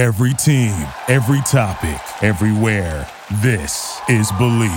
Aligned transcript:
Every 0.00 0.32
team, 0.32 0.72
every 1.08 1.42
topic, 1.42 2.00
everywhere. 2.22 3.06
This 3.42 4.00
is 4.08 4.32
Believe. 4.32 4.70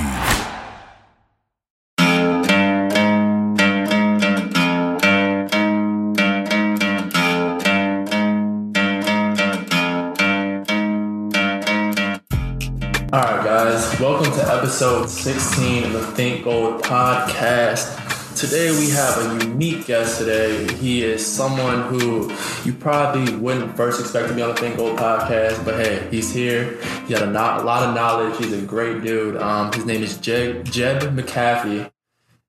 All 13.14 13.22
right, 13.22 13.46
guys, 13.46 13.98
welcome 14.02 14.34
to 14.34 14.54
episode 14.54 15.10
16 15.10 15.86
of 15.86 15.94
the 15.94 16.06
Think 16.18 16.44
Gold 16.44 16.84
podcast. 16.84 18.03
Today 18.44 18.72
we 18.78 18.90
have 18.90 19.42
a 19.42 19.46
unique 19.46 19.86
guest 19.86 20.18
today. 20.18 20.70
He 20.74 21.02
is 21.02 21.26
someone 21.26 21.84
who 21.84 22.30
you 22.66 22.74
probably 22.74 23.34
wouldn't 23.38 23.78
first 23.78 24.02
expect 24.02 24.28
to 24.28 24.34
be 24.34 24.42
on 24.42 24.50
the 24.50 24.56
Think 24.56 24.76
Gold 24.76 25.00
podcast, 25.00 25.64
but 25.64 25.76
hey, 25.76 26.06
he's 26.12 26.34
here. 26.34 26.78
He 27.08 27.14
got 27.14 27.24
a, 27.24 27.28
no- 27.28 27.40
a 27.40 27.64
lot 27.64 27.88
of 27.88 27.96
knowledge. 27.96 28.38
He's 28.38 28.52
a 28.52 28.62
great 28.62 29.02
dude. 29.02 29.38
Um, 29.38 29.72
his 29.72 29.86
name 29.86 30.04
is 30.04 30.18
Jeb, 30.18 30.66
Jeb 30.66 31.04
McAfee. 31.16 31.90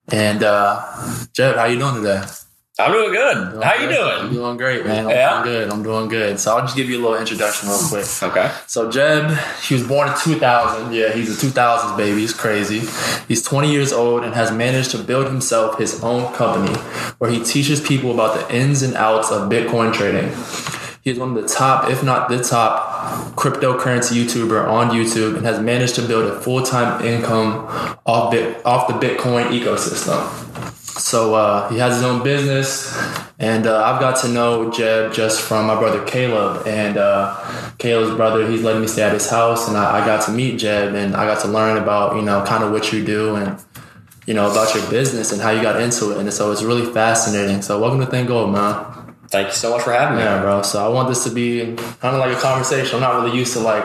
And 0.09 0.43
uh, 0.43 0.85
Jeb, 1.33 1.55
how 1.55 1.67
you 1.67 1.79
doing 1.79 1.95
today? 1.95 2.25
I'm 2.77 2.91
doing 2.91 3.13
good. 3.13 3.63
How 3.63 3.75
you 3.75 3.89
doing? 3.89 4.01
I'm 4.01 4.21
doing? 4.23 4.33
doing 4.33 4.57
great, 4.57 4.85
man. 4.85 5.05
I'm 5.05 5.11
Yeah? 5.11 5.43
doing 5.45 5.55
good. 5.55 5.71
I'm 5.73 5.83
doing 5.85 6.09
good. 6.09 6.41
So 6.41 6.57
I'll 6.57 6.63
just 6.63 6.75
give 6.75 6.91
you 6.91 6.99
a 6.99 7.03
little 7.03 7.17
introduction 7.17 7.69
real 7.69 7.79
quick. 7.89 8.05
Okay. 8.21 8.51
So 8.67 8.91
Jeb, 8.91 9.31
he 9.63 9.75
was 9.75 9.85
born 9.87 10.09
in 10.09 10.15
2000. 10.19 10.93
Yeah, 10.93 11.13
he's 11.13 11.31
a 11.31 11.47
2000s 11.47 11.97
baby. 11.97 12.23
He's 12.23 12.33
crazy. 12.33 12.81
He's 13.29 13.45
20 13.45 13.71
years 13.71 13.93
old 13.93 14.25
and 14.25 14.35
has 14.35 14.51
managed 14.51 14.91
to 14.91 14.99
build 14.99 15.27
himself 15.29 15.79
his 15.79 16.03
own 16.03 16.33
company 16.35 16.77
where 17.19 17.31
he 17.31 17.45
teaches 17.45 17.81
people 17.81 18.13
about 18.13 18.35
the 18.41 18.53
ins 18.53 18.83
and 18.83 18.95
outs 18.97 19.31
of 19.31 19.49
Bitcoin 19.49 19.95
trading. 19.95 20.31
He 21.03 21.11
is 21.13 21.19
one 21.19 21.37
of 21.37 21.41
the 21.41 21.47
top, 21.49 21.89
if 21.91 22.03
not 22.03 22.29
the 22.29 22.43
top, 22.43 23.37
cryptocurrency 23.37 24.21
YouTuber 24.21 24.67
on 24.67 24.91
YouTube 24.91 25.37
and 25.37 25.47
has 25.47 25.61
managed 25.61 25.95
to 25.95 26.03
build 26.03 26.25
a 26.29 26.41
full-time 26.41 27.05
income 27.05 27.67
off 28.05 28.33
bit, 28.33 28.67
off 28.67 28.89
the 28.89 28.95
Bitcoin 28.95 29.51
ecosystem. 29.51 30.27
So 30.97 31.35
uh, 31.35 31.69
he 31.71 31.79
has 31.79 31.97
his 31.97 32.05
own 32.05 32.23
business, 32.23 32.97
and 33.41 33.67
uh, 33.67 33.83
I've 33.83 34.01
got 34.01 34.17
to 34.23 34.29
know 34.29 34.71
Jeb 34.71 35.13
just 35.13 35.41
from 35.41 35.67
my 35.67 35.75
brother 35.75 36.05
Caleb. 36.07 36.69
And 36.69 36.97
uh, 36.97 37.73
Caleb's 37.79 38.15
brother, 38.17 38.49
he's 38.49 38.63
letting 38.63 38.81
me 38.81 38.87
stay 38.87 39.03
at 39.03 39.13
his 39.13 39.29
house, 39.29 39.67
and 39.67 39.77
I, 39.77 40.03
I 40.03 40.07
got 40.07 40.25
to 40.27 40.33
meet 40.33 40.59
Jeb, 40.59 40.95
and 40.95 41.17
I 41.17 41.27
got 41.27 41.43
to 41.43 41.49
learn 41.49 41.79
about 41.83 42.15
you 42.15 42.23
know 42.23 42.45
kind 42.45 42.63
of 42.63 42.71
what 42.71 42.93
you 42.93 43.05
do 43.05 43.35
and 43.35 43.61
you 44.27 44.35
know 44.35 44.49
about 44.51 44.73
your 44.75 44.89
business 44.89 45.33
and 45.33 45.43
how 45.43 45.51
you 45.51 45.63
got 45.63 45.81
into 45.81 46.13
it. 46.13 46.19
And 46.19 46.33
so 46.33 46.53
it's 46.53 46.63
really 46.63 46.91
fascinating. 46.93 47.61
So 47.63 47.81
welcome 47.81 47.99
to 47.99 48.07
Think 48.07 48.29
Gold, 48.29 48.53
man. 48.53 49.04
Thank 49.29 49.49
you 49.49 49.55
so 49.55 49.71
much 49.71 49.83
for 49.83 49.93
having 49.93 50.19
me. 50.19 50.23
Yeah, 50.23 50.41
bro. 50.41 50.63
So 50.63 50.85
I 50.85 50.89
want 50.89 51.09
this 51.09 51.25
to 51.25 51.31
be 51.31 51.75
kind 52.01 52.15
of 52.15 52.19
like 52.19 52.37
a 52.37 52.41
conversation. 52.41 52.95
I'm 52.97 53.01
not 53.01 53.23
really 53.23 53.37
used 53.37 53.53
to 53.55 53.61
like 53.61 53.85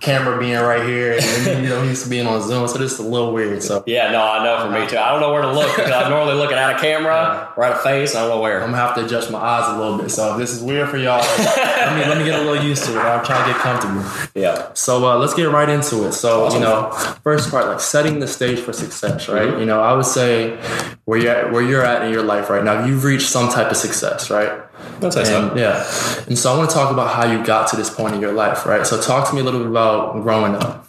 camera 0.00 0.38
being 0.38 0.58
right 0.58 0.86
here, 0.86 1.18
and 1.20 1.62
you 1.64 1.68
know, 1.68 1.82
used 1.82 2.04
to 2.04 2.10
being 2.10 2.26
on 2.26 2.40
Zoom, 2.42 2.68
so 2.68 2.78
this 2.78 2.92
is 2.92 2.98
a 2.98 3.02
little 3.02 3.32
weird. 3.32 3.62
So 3.62 3.82
Yeah, 3.86 4.12
no, 4.12 4.22
I 4.22 4.44
know 4.44 4.64
for 4.64 4.70
me 4.70 4.86
too. 4.86 4.98
I 4.98 5.10
don't 5.10 5.20
know 5.20 5.32
where 5.32 5.42
to 5.42 5.52
look 5.52 5.74
because 5.74 5.90
I'm 5.90 6.10
normally 6.10 6.34
looking 6.34 6.58
at 6.58 6.76
a 6.76 6.78
camera 6.78 7.52
or 7.56 7.64
at 7.64 7.72
a 7.72 7.78
face. 7.78 8.14
I 8.14 8.20
don't 8.20 8.30
know 8.30 8.40
where. 8.40 8.62
I'm 8.62 8.70
gonna 8.70 8.76
have 8.76 8.94
to 8.96 9.04
adjust 9.04 9.30
my 9.30 9.38
eyes 9.38 9.74
a 9.74 9.78
little 9.78 9.98
bit. 9.98 10.10
So 10.10 10.32
if 10.32 10.38
this 10.38 10.52
is 10.52 10.62
weird 10.62 10.88
for 10.88 10.98
y'all, 10.98 11.18
let 11.38 11.96
me 11.96 12.04
let 12.04 12.18
me 12.18 12.24
get 12.24 12.38
a 12.38 12.42
little 12.42 12.64
used 12.64 12.84
to 12.84 12.92
it. 12.92 12.98
I'm 12.98 13.24
trying 13.24 13.46
to 13.46 13.52
get 13.52 13.60
comfortable. 13.60 14.04
Yeah. 14.34 14.72
So 14.74 15.06
uh, 15.08 15.18
let's 15.18 15.34
get 15.34 15.44
right 15.48 15.68
into 15.68 16.06
it. 16.06 16.12
So 16.12 16.52
you 16.52 16.60
know, 16.60 16.90
first 17.22 17.50
part, 17.50 17.66
like 17.66 17.80
setting 17.80 18.20
the 18.20 18.28
stage 18.28 18.58
for 18.60 18.72
success, 18.72 19.28
right? 19.28 19.58
You 19.58 19.64
know, 19.66 19.80
I 19.80 19.94
would 19.94 20.06
say 20.06 20.56
where 21.04 21.18
you're 21.18 21.34
at, 21.34 21.52
where 21.52 21.62
you're 21.62 21.84
at 21.84 22.04
in 22.04 22.12
your 22.12 22.22
life 22.22 22.50
right 22.50 22.62
now, 22.64 22.84
you've 22.84 23.04
reached 23.04 23.28
some 23.28 23.50
type 23.50 23.70
of 23.70 23.76
success, 23.76 24.30
right? 24.30 24.60
That's 25.00 25.16
say. 25.16 25.34
And 25.34 25.58
yeah, 25.58 25.84
and 26.26 26.38
so 26.38 26.52
I 26.52 26.58
want 26.58 26.70
to 26.70 26.74
talk 26.74 26.92
about 26.92 27.14
how 27.14 27.30
you 27.30 27.44
got 27.44 27.68
to 27.68 27.76
this 27.76 27.90
point 27.90 28.14
in 28.14 28.20
your 28.20 28.32
life, 28.32 28.66
right? 28.66 28.86
So 28.86 29.00
talk 29.00 29.28
to 29.28 29.34
me 29.34 29.40
a 29.40 29.44
little 29.44 29.60
bit 29.60 29.68
about 29.68 30.22
growing 30.22 30.54
up. 30.54 30.86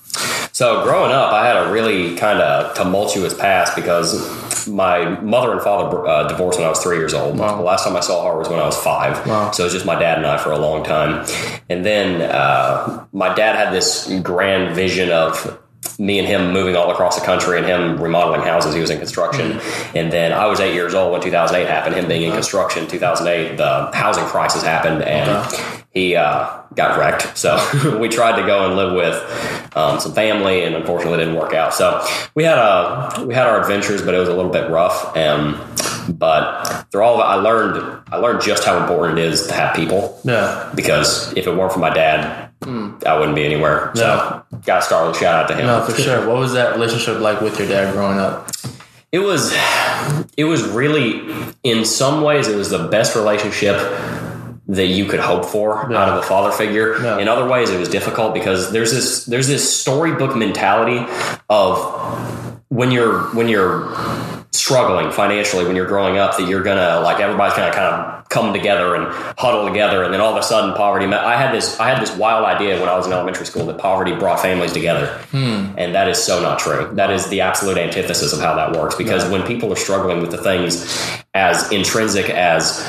So 0.52 0.83
growing 0.83 1.11
up, 1.11 1.33
I 1.33 1.45
had 1.45 1.58
a 1.58 1.72
really 1.72 2.16
kind 2.16 2.39
of 2.39 2.75
tumultuous 2.75 3.33
past 3.33 3.75
because 3.75 4.67
my 4.67 5.20
mother 5.20 5.52
and 5.52 5.61
father 5.61 6.08
uh, 6.08 6.27
divorced 6.27 6.58
when 6.58 6.65
I 6.65 6.70
was 6.70 6.80
three 6.80 6.98
years 6.98 7.14
old. 7.14 7.37
Wow. 7.37 7.58
The 7.58 7.64
last 7.64 7.83
time 7.83 7.95
I 7.95 7.99
saw 7.99 8.32
her 8.32 8.37
was 8.37 8.49
when 8.49 8.60
I 8.60 8.65
was 8.65 8.77
five. 8.77 9.26
Wow. 9.27 9.52
So 9.52 9.64
it 9.64 9.65
was 9.65 9.73
just 9.73 9.86
my 9.86 9.99
dad 9.99 10.17
and 10.17 10.26
I 10.26 10.37
for 10.37 10.52
a 10.52 10.58
long 10.58 10.83
time. 10.83 11.27
And 11.70 11.86
then 11.86 12.21
uh, 12.21 13.05
my 13.11 13.33
dad 13.36 13.55
had 13.55 13.73
this 13.73 14.11
grand 14.23 14.76
vision 14.76 15.11
of 15.11 15.61
me 15.98 16.20
and 16.20 16.28
him 16.28 16.52
moving 16.52 16.76
all 16.76 16.92
across 16.92 17.20
the 17.20 17.26
country 17.26 17.58
and 17.58 17.66
him 17.66 18.02
remodeling 18.02 18.42
houses. 18.42 18.73
He 18.76 18.82
was 18.82 18.89
in 18.89 18.98
construction. 18.98 19.54
Mm-hmm. 19.54 19.98
And 19.98 20.11
then 20.11 20.32
I 20.33 20.45
was 20.48 20.60
eight 20.60 20.73
years 20.73 20.94
old 20.94 21.11
when 21.14 21.22
2008 21.22 21.67
happened. 21.67 21.95
Him 21.95 22.08
being 22.08 22.23
in 22.23 22.32
construction, 22.32 22.88
2008, 22.88 23.58
the 23.58 23.92
housing 23.94 24.26
crisis 24.26 24.64
happened 24.64 25.04
and 25.04 25.86
he 25.95 26.16
uh, 26.17 26.61
got 26.76 27.00
wrecked. 27.00 27.38
So 27.38 27.98
we 28.00 28.10
tried 28.10 28.39
to 28.39 28.45
go 28.45 28.67
and 28.67 28.76
live 28.76 28.94
with 28.94 29.76
um, 29.78 30.00
some 30.00 30.14
family, 30.14 30.64
and 30.64 30.76
unfortunately, 30.76 31.22
it 31.22 31.26
didn't 31.26 31.39
work 31.39 31.54
out. 31.54 31.73
So 31.73 32.05
we 32.36 32.44
had 32.44 32.58
a 32.58 33.26
we 33.26 33.34
had 33.34 33.48
our 33.48 33.61
adventures, 33.61 34.02
but 34.02 34.14
it 34.14 34.20
was 34.20 34.28
a 34.28 34.36
little 34.36 34.52
bit 34.52 34.70
rough. 34.70 35.16
Um, 35.16 35.73
but 36.10 36.86
through 36.92 37.02
all 37.02 37.16
of 37.16 37.22
it, 37.22 37.23
I 37.23 37.36
learned 37.36 38.04
I 38.11 38.17
learned 38.17 38.42
just 38.42 38.66
how 38.66 38.78
important 38.78 39.20
it 39.20 39.26
is 39.26 39.48
to 39.48 39.54
have 39.54 39.76
people. 39.76 40.20
Yeah, 40.26 40.72
Because 40.76 41.34
if 41.38 41.48
it 41.48 41.55
weren't 41.55 41.72
for 41.72 41.80
my 41.80 41.94
dad, 41.94 42.45
I 43.05 43.17
wouldn't 43.17 43.36
be 43.36 43.45
anywhere. 43.45 43.92
So 43.95 44.43
got 44.65 44.80
to 44.80 44.81
start 44.81 45.08
with 45.08 45.17
a 45.17 45.20
shout 45.20 45.43
out 45.43 45.48
to 45.49 45.55
him. 45.55 45.67
no, 45.67 45.83
for 45.86 45.93
sure. 46.02 46.27
What 46.27 46.37
was 46.37 46.53
that 46.53 46.73
relationship 46.73 47.20
like 47.20 47.42
with 47.42 47.59
your 47.59 47.67
dad 47.67 47.93
growing 47.93 48.17
up? 48.20 48.49
It 49.11 49.20
was 49.20 49.53
it 50.37 50.43
was 50.45 50.64
really 50.67 51.21
in 51.64 51.86
some 51.86 52.21
ways 52.21 52.48
it 52.48 52.55
was 52.58 52.70
the 52.70 52.87
best 52.87 53.15
relationship 53.15 53.77
that 54.67 54.87
you 54.87 55.05
could 55.05 55.20
hope 55.20 55.45
for 55.45 55.87
Yeah. 55.92 55.98
out 56.02 56.09
of 56.09 56.17
a 56.17 56.21
father 56.23 56.52
figure. 56.52 56.99
Yeah. 57.02 57.20
In 57.20 57.27
other 57.27 57.48
ways 57.48 57.70
it 57.70 57.80
was 57.80 57.87
difficult 57.87 58.33
because 58.33 58.71
there's 58.71 58.92
this 58.92 59.25
there's 59.25 59.48
this 59.48 59.64
storybook 59.80 60.36
mentality 60.36 61.05
of 61.49 62.55
when 62.70 62.92
you're 62.92 63.23
when 63.36 63.48
you're 63.48 63.93
struggling 64.52 65.11
financially 65.11 65.65
when 65.65 65.76
you're 65.76 65.87
growing 65.87 66.17
up 66.17 66.37
that 66.37 66.48
you're 66.48 66.64
gonna 66.64 66.99
like 67.02 67.20
everybody's 67.20 67.55
gonna 67.55 67.71
kind 67.71 67.86
of 67.86 68.15
come 68.30 68.53
together 68.53 68.95
and 68.95 69.08
huddle 69.37 69.67
together. 69.67 70.03
And 70.03 70.14
then 70.14 70.20
all 70.20 70.31
of 70.31 70.37
a 70.37 70.43
sudden 70.43 70.75
poverty 70.75 71.05
met 71.05 71.23
I 71.23 71.37
had 71.37 71.54
this 71.54 71.80
I 71.80 71.89
had 71.89 72.02
this 72.02 72.15
wild 72.17 72.45
idea 72.45 72.80
when 72.80 72.89
I 72.89 72.98
was 72.98 73.05
in 73.05 73.14
elementary 73.14 73.45
school 73.45 73.65
that 73.67 73.77
poverty 73.77 74.15
brought 74.15 74.39
families 74.39 74.73
together. 74.73 75.08
Hmm. 75.31 75.73
And 75.77 75.93
that 75.93 76.08
is 76.08 76.21
so 76.21 76.42
not 76.42 76.59
true. 76.59 76.89
That 76.93 77.11
is 77.11 77.27
the 77.30 77.42
absolute 77.42 77.77
antithesis 77.77 78.33
of 78.33 78.39
how 78.39 78.55
that 78.55 78.75
works. 78.75 78.95
Because 78.95 79.30
when 79.30 79.45
people 79.45 79.71
are 79.71 79.77
struggling 79.77 80.21
with 80.21 80.31
the 80.31 80.37
things 80.37 81.23
as 81.33 81.71
intrinsic 81.71 82.30
as 82.30 82.83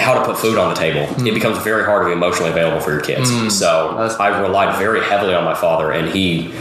how 0.00 0.14
to 0.14 0.24
put 0.24 0.36
food 0.36 0.58
on 0.58 0.70
the 0.70 0.78
table, 0.78 1.06
hmm. 1.06 1.26
it 1.26 1.34
becomes 1.34 1.58
very 1.58 1.84
hard 1.84 2.02
to 2.02 2.06
be 2.06 2.12
emotionally 2.12 2.50
available 2.50 2.80
for 2.80 2.90
your 2.90 3.00
kids. 3.00 3.30
Hmm. 3.30 3.48
So 3.48 3.94
That's- 3.96 4.18
I 4.18 4.40
relied 4.40 4.76
very 4.76 5.02
heavily 5.04 5.34
on 5.34 5.44
my 5.44 5.54
father, 5.54 5.92
and 5.92 6.08
he, 6.08 6.52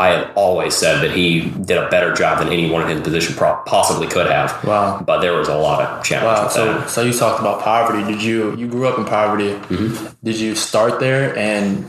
I 0.00 0.08
have 0.12 0.32
always 0.34 0.74
said 0.74 1.02
that 1.02 1.10
he 1.14 1.50
did 1.50 1.76
a 1.76 1.90
better 1.90 2.14
job 2.14 2.38
than 2.38 2.48
anyone 2.48 2.82
in 2.82 2.88
his 2.88 3.00
position 3.02 3.36
pro- 3.36 3.62
possibly 3.66 4.06
could 4.06 4.26
have. 4.26 4.64
Wow. 4.64 5.02
But 5.04 5.20
there 5.20 5.34
was 5.34 5.48
a 5.48 5.56
lot 5.56 5.82
of 5.82 6.02
challenges. 6.02 6.40
Wow. 6.40 6.48
So, 6.48 6.72
that. 6.72 6.88
so 6.88 7.02
you 7.02 7.12
talked 7.12 7.38
about 7.38 7.60
poverty. 7.60 8.10
Did 8.10 8.22
you 8.22 8.56
you 8.56 8.66
grew 8.66 8.88
up 8.88 8.98
in 8.98 9.04
poverty? 9.04 9.50
Mm-hmm. 9.50 10.06
Did 10.24 10.40
you 10.40 10.54
start 10.54 11.00
there 11.00 11.36
and 11.36 11.86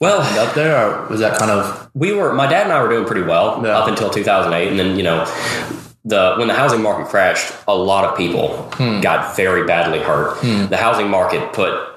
Well, 0.00 0.22
end 0.22 0.38
up 0.38 0.54
there, 0.54 0.74
or 0.76 1.06
was 1.08 1.20
that 1.20 1.38
kind 1.38 1.52
of 1.52 1.88
we 1.94 2.12
were 2.12 2.32
my 2.32 2.48
dad 2.48 2.64
and 2.64 2.72
I 2.72 2.82
were 2.82 2.88
doing 2.88 3.06
pretty 3.06 3.22
well 3.22 3.62
Yeah. 3.64 3.78
up 3.78 3.88
until 3.88 4.10
2008 4.10 4.68
and 4.68 4.78
then 4.78 4.96
you 4.96 5.04
know 5.04 5.24
the 6.04 6.34
when 6.36 6.48
the 6.48 6.54
housing 6.54 6.82
market 6.82 7.08
crashed 7.08 7.52
a 7.68 7.76
lot 7.76 8.04
of 8.04 8.16
people 8.16 8.70
hmm. 8.72 9.00
got 9.00 9.36
very 9.36 9.66
badly 9.66 9.98
hurt 9.98 10.38
hmm. 10.38 10.66
the 10.66 10.76
housing 10.76 11.10
market 11.10 11.52
put 11.52 11.89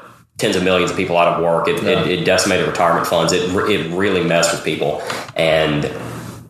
tens 0.43 0.57
of 0.57 0.63
millions 0.63 0.91
of 0.91 0.97
people 0.97 1.17
out 1.17 1.27
of 1.33 1.41
work 1.43 1.69
it, 1.69 1.81
it, 1.85 2.07
it 2.19 2.25
decimated 2.25 2.67
retirement 2.67 3.07
funds 3.07 3.31
it, 3.31 3.43
it 3.69 3.93
really 3.93 4.23
messed 4.23 4.51
with 4.51 4.63
people 4.63 5.01
and 5.37 5.89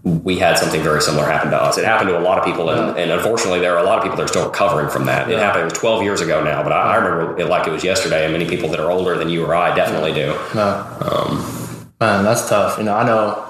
we 0.03 0.37
had 0.37 0.57
something 0.57 0.81
very 0.81 0.99
similar 1.01 1.23
happen 1.25 1.49
to 1.51 1.55
us. 1.57 1.77
It 1.77 1.85
happened 1.85 2.09
to 2.09 2.19
a 2.19 2.19
lot 2.19 2.37
of 2.37 2.43
people, 2.43 2.69
and, 2.71 2.97
and 2.97 3.09
unfortunately, 3.09 3.61
there 3.61 3.73
are 3.73 3.81
a 3.81 3.83
lot 3.85 3.97
of 3.99 4.03
people 4.03 4.17
that 4.17 4.23
are 4.25 4.27
still 4.27 4.45
recovering 4.45 4.89
from 4.89 5.05
that. 5.05 5.29
It 5.29 5.35
Yeah. 5.35 5.39
happened. 5.39 5.61
It 5.61 5.71
was 5.71 5.79
12 5.79 6.03
years 6.03 6.19
ago 6.19 6.43
now, 6.43 6.61
but 6.61 6.73
I, 6.73 6.91
I 6.91 6.95
remember 6.97 7.39
it 7.39 7.47
like 7.47 7.67
it 7.67 7.71
was 7.71 7.85
yesterday. 7.85 8.25
And 8.25 8.33
many 8.33 8.45
people 8.45 8.67
that 8.71 8.81
are 8.81 8.91
older 8.91 9.17
than 9.17 9.29
you 9.29 9.45
or 9.45 9.55
I 9.55 9.73
definitely 9.73 10.11
do. 10.13 10.35
no? 10.53 10.97
Um, 10.99 11.89
Man, 12.01 12.25
that's 12.25 12.49
tough. 12.49 12.77
You 12.79 12.83
know, 12.83 12.95
I 12.95 13.05
know 13.05 13.45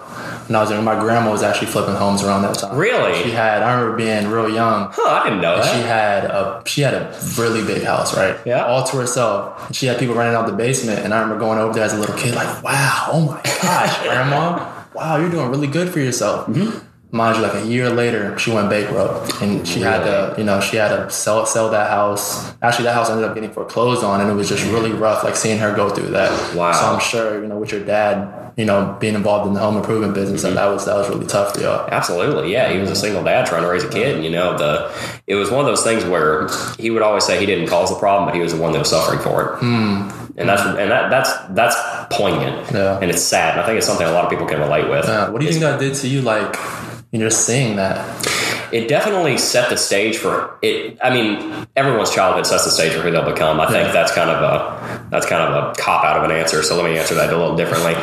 when 0.48 0.56
I 0.56 0.62
was 0.62 0.72
young, 0.72 0.84
my 0.84 1.00
grandma 1.00 1.32
was 1.32 1.44
actually 1.44 1.68
flipping 1.68 1.96
homes 1.96 2.24
around 2.24 2.42
that 2.44 2.56
time. 2.56 2.78
Really? 2.78 3.22
She 3.24 3.32
had. 3.32 3.64
I 3.64 3.74
remember 3.74 3.98
being 3.98 4.28
real 4.28 4.50
young. 4.50 4.90
Huh, 4.92 5.22
I 5.22 5.24
didn't 5.24 5.42
know 5.42 5.58
that. 5.58 5.76
She 5.76 5.82
had 5.82 6.26
a 6.26 6.64
she 6.66 6.82
had 6.82 6.94
a 6.94 7.18
really 7.38 7.66
big 7.66 7.84
house, 7.84 8.16
right? 8.16 8.38
Yeah. 8.46 8.66
All 8.66 8.84
to 8.86 8.98
herself. 8.98 9.68
And 9.68 9.76
she 9.76 9.86
had 9.86 10.00
people 10.00 10.16
running 10.16 10.36
out 10.36 10.48
the 10.48 10.54
basement, 10.54 11.00
and 11.00 11.14
I 11.14 11.22
remember 11.22 11.40
going 11.40 11.60
over 11.60 11.74
there 11.74 11.84
as 11.84 11.94
a 11.94 11.98
little 11.98 12.16
kid, 12.16 12.36
like, 12.36 12.64
"Wow, 12.64 13.10
oh 13.12 13.22
my 13.22 13.42
gosh, 13.62 13.98
grandma, 14.04 14.84
wow, 14.94 15.18
you're 15.18 15.32
doing 15.32 15.50
really 15.50 15.68
good 15.68 15.90
for 15.90 16.00
yourself." 16.00 16.48
Mm-hmm. 16.48 16.88
Mind 17.16 17.38
you, 17.38 17.44
like 17.44 17.54
a 17.54 17.68
year 17.68 17.92
later, 17.92 18.38
she 18.40 18.52
went 18.52 18.72
bankrupt, 18.72 19.40
and 19.40 19.68
she 19.68 19.82
had 19.82 20.04
to, 20.04 20.34
you 20.36 20.44
know, 20.44 20.60
she 20.60 20.78
had 20.78 20.90
to 20.90 21.12
sell 21.12 21.46
sell 21.46 21.70
that 21.70 21.92
house. 21.92 22.52
Actually, 22.64 22.86
that 22.86 22.96
house 22.96 23.10
ended 23.10 23.24
up 23.24 23.36
getting 23.36 23.52
foreclosed 23.52 24.04
on, 24.04 24.20
and 24.20 24.32
it 24.32 24.34
was 24.34 24.50
just 24.50 24.66
really 24.72 24.92
rough, 24.92 25.24
like 25.24 25.36
seeing 25.36 25.60
her 25.60 25.76
go 25.76 25.90
through 25.90 26.10
that. 26.10 26.32
Wow. 26.56 26.72
So 26.72 26.86
I'm 26.88 27.00
sure, 27.00 27.40
you 27.40 27.48
know, 27.48 27.60
with 27.60 27.72
your 27.72 27.86
dad, 27.86 28.43
you 28.58 28.66
know, 28.66 28.96
being 29.00 29.16
involved 29.16 29.48
in 29.48 29.54
the 29.54 29.60
home 29.60 29.78
improvement 29.78 30.14
business, 30.14 30.44
and 30.44 30.56
that 30.58 30.68
was 30.68 30.86
that 30.86 30.96
was 30.96 31.10
really 31.10 31.26
tough 31.26 31.56
for 31.56 31.62
y'all. 31.62 31.88
Absolutely, 31.92 32.52
yeah. 32.52 32.72
He 32.72 32.78
was 32.80 32.90
a 32.92 32.96
single 32.96 33.24
dad 33.24 33.46
trying 33.48 33.64
to 33.64 33.68
raise 33.70 33.84
a 33.84 33.90
kid. 33.90 34.16
And, 34.16 34.24
you 34.24 34.32
know, 34.32 34.58
the 34.58 34.92
it 35.28 35.36
was 35.36 35.50
one 35.50 35.62
of 35.62 35.66
those 35.66 35.84
things 35.84 36.06
where 36.06 36.48
he 36.78 36.90
would 36.92 37.02
always 37.02 37.24
say 37.26 37.40
he 37.40 37.46
didn't 37.46 37.68
cause 37.68 37.90
the 37.90 37.98
problem, 38.00 38.28
but 38.28 38.36
he 38.36 38.42
was 38.42 38.54
the 38.54 38.62
one 38.62 38.72
that 38.74 38.80
was 38.80 38.90
suffering 38.90 39.20
for 39.20 39.56
it. 39.56 39.62
and 39.64 40.50
that's 40.50 40.62
and 40.62 40.92
that 40.92 41.10
that's 41.10 41.32
that's 41.52 41.76
poignant, 42.16 42.72
Yeah. 42.72 43.00
and 43.02 43.10
it's 43.10 43.22
sad. 43.24 43.54
And 43.54 43.62
I 43.62 43.66
think 43.66 43.78
it's 43.78 43.88
something 43.88 44.06
a 44.08 44.12
lot 44.12 44.24
of 44.26 44.30
people 44.30 44.46
can 44.46 44.60
relate 44.60 44.88
with. 44.90 45.06
Uh, 45.06 45.30
what 45.32 45.40
do 45.40 45.46
you 45.46 45.52
think 45.52 45.64
that 45.64 45.80
did 45.80 45.96
to 45.96 46.08
you? 46.08 46.22
Like, 46.22 46.56
when 47.12 47.22
you're 47.22 47.30
saying 47.32 47.78
that. 47.78 47.98
It 48.74 48.88
definitely 48.88 49.38
set 49.38 49.70
the 49.70 49.78
stage 49.78 50.18
for 50.18 50.58
it. 50.64 50.98
I 51.02 51.14
mean, 51.14 51.68
everyone's 51.76 52.10
childhood 52.10 52.48
sets 52.48 52.66
the 52.66 52.72
stage 52.72 52.92
for 52.94 53.02
who 53.02 53.12
they'll 53.12 53.32
become. 53.32 53.60
I 53.60 53.68
think 53.72 53.94
that's 53.94 54.12
kind 54.12 54.32
of 54.32 54.42
a 54.42 55.08
that's 55.12 55.28
kind 55.28 55.44
of 55.44 55.54
a 55.54 55.76
cop 55.80 56.04
out 56.04 56.18
of 56.18 56.24
an 56.24 56.36
answer. 56.36 56.64
So 56.64 56.76
let 56.76 56.90
me 56.90 56.98
answer 56.98 57.14
that 57.14 57.32
a 57.32 57.38
little 57.38 57.56
differently. 57.56 57.94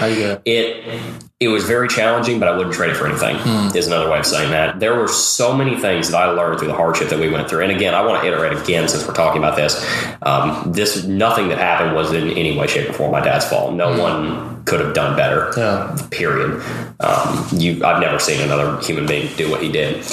It 0.45 1.01
it 1.41 1.49
was 1.49 1.65
very 1.65 1.89
challenging, 1.89 2.39
but 2.39 2.49
I 2.49 2.57
wouldn't 2.57 2.75
trade 2.75 2.91
it 2.91 2.97
for 2.97 3.09
anything. 3.09 3.37
Is 3.75 3.89
another 3.89 4.09
way 4.09 4.21
of 4.21 4.27
saying 4.27 4.53
that. 4.53 4.79
There 4.79 4.95
were 4.95 5.09
so 5.09 5.57
many 5.57 5.77
things 5.77 6.11
that 6.11 6.23
I 6.23 6.27
learned 6.31 6.59
through 6.61 6.69
the 6.69 6.75
hardship 6.75 7.09
that 7.09 7.19
we 7.19 7.31
went 7.31 7.49
through. 7.49 7.63
And 7.63 7.73
again, 7.73 7.95
I 7.95 8.07
want 8.07 8.23
to 8.23 8.29
iterate 8.29 8.53
again 8.57 8.87
since 8.89 9.07
we're 9.09 9.15
talking 9.15 9.43
about 9.43 9.57
this. 9.57 9.85
Um, 10.23 10.71
this 10.73 11.05
nothing 11.05 11.49
that 11.49 11.59
happened 11.59 11.97
was 11.97 12.13
in 12.13 12.29
any 12.31 12.57
way, 12.57 12.69
shape, 12.69 12.91
or 12.91 12.93
form 12.93 13.11
my 13.11 13.21
dad's 13.21 13.47
fault. 13.47 13.75
No 13.75 13.99
one 13.99 14.60
could 14.71 14.81
have 14.81 14.95
done 14.95 15.17
better 15.17 15.53
Yeah. 15.57 15.97
period. 16.11 16.63
Um, 17.01 17.47
you, 17.53 17.85
I've 17.85 18.01
never 18.01 18.19
seen 18.21 18.41
another 18.41 18.79
human 18.81 19.05
being 19.05 19.29
do 19.37 19.51
what 19.51 19.61
he 19.63 19.71
did. 19.71 20.05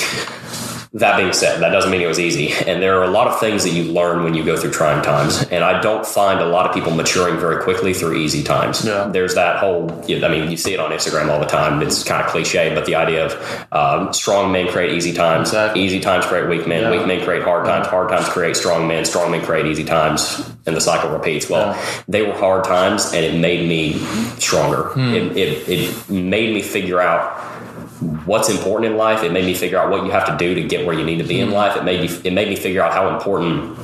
That 0.94 1.18
being 1.18 1.34
said, 1.34 1.60
that 1.62 1.70
doesn't 1.70 1.92
mean 1.92 2.02
it 2.02 2.08
was 2.08 2.20
easy. 2.20 2.54
And 2.66 2.82
there 2.82 3.00
are 3.00 3.04
a 3.04 3.10
lot 3.10 3.28
of 3.28 3.40
things 3.40 3.64
that 3.64 3.72
you 3.72 3.84
learn 3.92 4.24
when 4.24 4.34
you 4.34 4.44
go 4.44 4.56
through 4.58 4.72
trying 4.72 5.04
times. 5.04 5.44
And 5.52 5.64
I 5.64 5.82
don't 5.82 6.06
find 6.06 6.40
a 6.40 6.46
lot 6.48 6.66
of 6.66 6.74
people 6.74 6.94
maturing 6.94 7.38
very 7.40 7.62
quickly 7.64 7.94
through 7.94 8.16
easy 8.18 8.44
times. 8.44 8.86
Yeah. 8.86 9.08
There's 9.08 9.36
that 9.36 9.60
whole, 9.60 9.92
I 9.92 10.28
mean, 10.30 10.50
you 10.50 10.58
see 10.58 10.74
it 10.74 10.80
on 10.80 10.92
Instagram 10.92 11.30
all 11.30 11.40
the 11.40 11.46
time. 11.46 11.82
It's 11.82 12.04
kind 12.04 12.24
of 12.26 12.32
cliche, 12.32 12.74
but 12.74 12.86
the 12.86 12.96
idea 12.96 13.26
of 13.26 13.68
um, 13.72 14.14
strong 14.14 14.52
men 14.52 14.68
create 14.70 14.94
easy 14.94 15.14
times, 15.14 15.50
Exactly. 15.50 15.82
easy 15.84 16.00
times 16.00 16.26
create 16.26 16.48
weak 16.48 16.68
men, 16.68 16.84
Yeah. 16.84 16.92
weak 16.92 17.06
men 17.06 17.24
create 17.24 17.44
hard 17.44 17.66
times, 17.66 17.88
hard 17.88 18.10
times 18.10 18.28
create 18.30 18.56
strong 18.56 18.88
men, 18.88 19.04
strong 19.06 19.30
men 19.32 19.42
create 19.46 19.66
easy 19.66 19.84
times, 19.84 20.50
and 20.66 20.76
the 20.76 20.82
cycle 20.82 21.10
repeats. 21.10 21.50
Well, 21.50 21.68
Yeah. 21.76 21.82
they 22.08 22.22
were 22.24 22.34
hard 22.34 22.64
times, 22.64 23.12
and 23.14 23.24
it 23.26 23.36
made 23.40 23.68
me 23.68 23.94
stronger. 24.40 24.84
Hmm. 24.94 25.14
It, 25.14 25.38
it, 25.38 25.70
it 25.70 26.10
made 26.10 26.54
me 26.54 26.62
figure 26.62 27.02
out 27.02 27.57
what's 28.28 28.50
important 28.50 28.92
in 28.92 28.98
life. 28.98 29.24
It 29.24 29.32
made 29.32 29.46
me 29.46 29.54
figure 29.56 29.80
out 29.80 29.90
what 29.90 30.06
you 30.06 30.12
have 30.12 30.26
to 30.28 30.38
do 30.38 30.54
to 30.54 30.64
get 30.64 30.86
where 30.86 30.98
you 30.98 31.04
need 31.06 31.18
to 31.18 31.24
be 31.24 31.38
Hmm. 31.38 31.48
in 31.48 31.52
life. 31.52 31.76
It 31.76 31.84
made 31.84 32.02
me 32.02 32.10
it 32.24 32.34
made 32.34 32.50
me 32.50 32.56
figure 32.56 32.84
out 32.84 32.94
how 32.94 33.10
important 33.16 33.78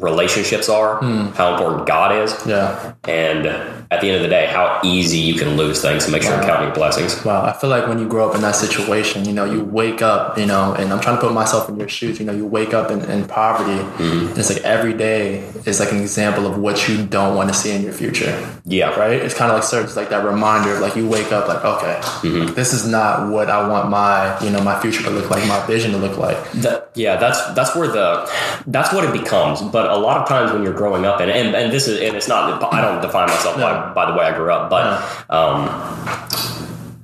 relationships 0.00 0.68
are, 0.68 0.96
Hmm. 0.96 1.28
how 1.36 1.52
important 1.52 1.86
God 1.86 2.14
is, 2.16 2.34
Yeah. 2.46 2.92
and 3.08 3.46
at 3.92 4.00
the 4.00 4.06
end 4.08 4.16
of 4.16 4.22
the 4.22 4.28
day, 4.28 4.46
how 4.46 4.78
easy 4.84 5.18
you 5.18 5.34
can 5.34 5.56
lose 5.56 5.80
things. 5.82 6.04
So 6.04 6.12
make 6.12 6.22
sure 6.22 6.32
you're 6.34 6.44
counting 6.44 6.66
your 6.66 6.74
blessings. 6.74 7.24
Wow, 7.24 7.42
I 7.44 7.52
feel 7.52 7.70
like 7.70 7.88
when 7.88 7.98
you 7.98 8.06
grow 8.06 8.28
up 8.28 8.34
in 8.36 8.40
that 8.42 8.54
situation, 8.54 9.24
you 9.24 9.32
know, 9.32 9.44
you 9.44 9.64
wake 9.64 10.00
up, 10.00 10.38
you 10.38 10.46
know, 10.46 10.74
and 10.78 10.92
I'm 10.92 11.00
trying 11.00 11.16
to 11.16 11.20
put 11.20 11.32
myself 11.32 11.68
in 11.68 11.76
your 11.76 11.88
shoes, 11.88 12.18
you 12.20 12.24
know, 12.26 12.32
you 12.32 12.46
wake 12.46 12.72
up 12.72 12.90
in, 12.90 13.00
in 13.10 13.24
poverty, 13.26 13.80
Mm-hmm. 13.80 14.28
and 14.28 14.38
it's 14.38 14.48
like 14.52 14.62
every 14.62 14.92
day 14.94 15.42
is 15.66 15.80
like 15.80 15.90
an 15.92 16.00
example 16.00 16.46
of 16.46 16.56
what 16.58 16.88
you 16.88 17.04
don't 17.04 17.34
want 17.34 17.48
to 17.48 17.54
see 17.54 17.72
in 17.72 17.82
your 17.82 17.92
future, 17.92 18.32
Yeah, 18.64 18.90
right? 18.98 19.20
It's 19.20 19.34
kind 19.34 19.50
of 19.50 19.56
like 19.56 19.64
serves 19.64 19.96
like 19.96 20.08
that 20.10 20.24
reminder 20.24 20.74
of 20.74 20.80
like 20.80 20.94
you 20.96 21.06
wake 21.08 21.32
up 21.32 21.48
like, 21.48 21.64
okay, 21.64 21.96
Mm-hmm. 22.22 22.54
this 22.54 22.72
is 22.72 22.86
not 22.86 23.28
what 23.30 23.50
I 23.50 23.66
want 23.68 23.90
my, 23.90 24.38
you 24.40 24.50
know, 24.50 24.60
my 24.62 24.78
future 24.80 25.02
to 25.02 25.10
look 25.10 25.30
like, 25.30 25.44
my 25.48 25.60
vision 25.66 25.90
to 25.92 25.98
look 25.98 26.16
like. 26.16 26.38
That, 26.64 26.90
yeah, 26.94 27.16
that's 27.16 27.40
that's 27.54 27.74
where 27.74 27.88
the 27.88 28.30
that's 28.68 28.92
what 28.92 29.04
it 29.04 29.12
becomes. 29.12 29.60
But 29.62 29.89
a 29.90 29.98
lot 29.98 30.18
of 30.18 30.28
times 30.28 30.52
when 30.52 30.62
you're 30.62 30.72
growing 30.74 31.04
up, 31.04 31.20
and 31.20 31.30
and, 31.30 31.54
and 31.54 31.72
this 31.72 31.86
is 31.88 32.00
and 32.00 32.16
it's 32.16 32.28
not 32.28 32.62
I 32.72 32.80
don't 32.80 33.00
define 33.02 33.28
myself 33.28 33.56
Yeah. 33.58 33.92
by, 33.92 34.04
by 34.04 34.10
the 34.10 34.16
way 34.18 34.24
I 34.24 34.32
grew 34.36 34.52
up, 34.52 34.70
but 34.70 35.02
um, 35.30 35.66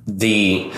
the 0.07 0.71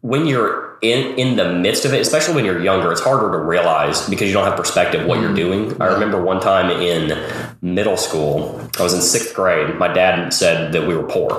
when 0.00 0.26
you're 0.26 0.65
in 0.82 1.18
in 1.18 1.36
the 1.36 1.52
midst 1.52 1.84
of 1.84 1.92
it, 1.94 2.00
especially 2.00 2.34
when 2.34 2.44
you're 2.44 2.62
younger, 2.62 2.92
it's 2.92 3.00
harder 3.00 3.30
to 3.32 3.38
realize 3.38 4.08
because 4.08 4.28
you 4.28 4.34
don't 4.34 4.44
have 4.44 4.56
perspective 4.56 5.06
what 5.06 5.20
you're 5.20 5.34
doing. 5.34 5.80
I 5.80 5.86
remember 5.86 6.22
one 6.22 6.40
time 6.40 6.70
in 6.70 7.16
middle 7.62 7.96
school, 7.96 8.60
I 8.78 8.82
was 8.82 8.92
in 8.94 9.00
sixth 9.00 9.34
grade. 9.34 9.76
My 9.76 9.88
dad 9.88 10.32
said 10.34 10.72
that 10.72 10.86
we 10.86 10.94
were 10.96 11.02
poor, 11.04 11.30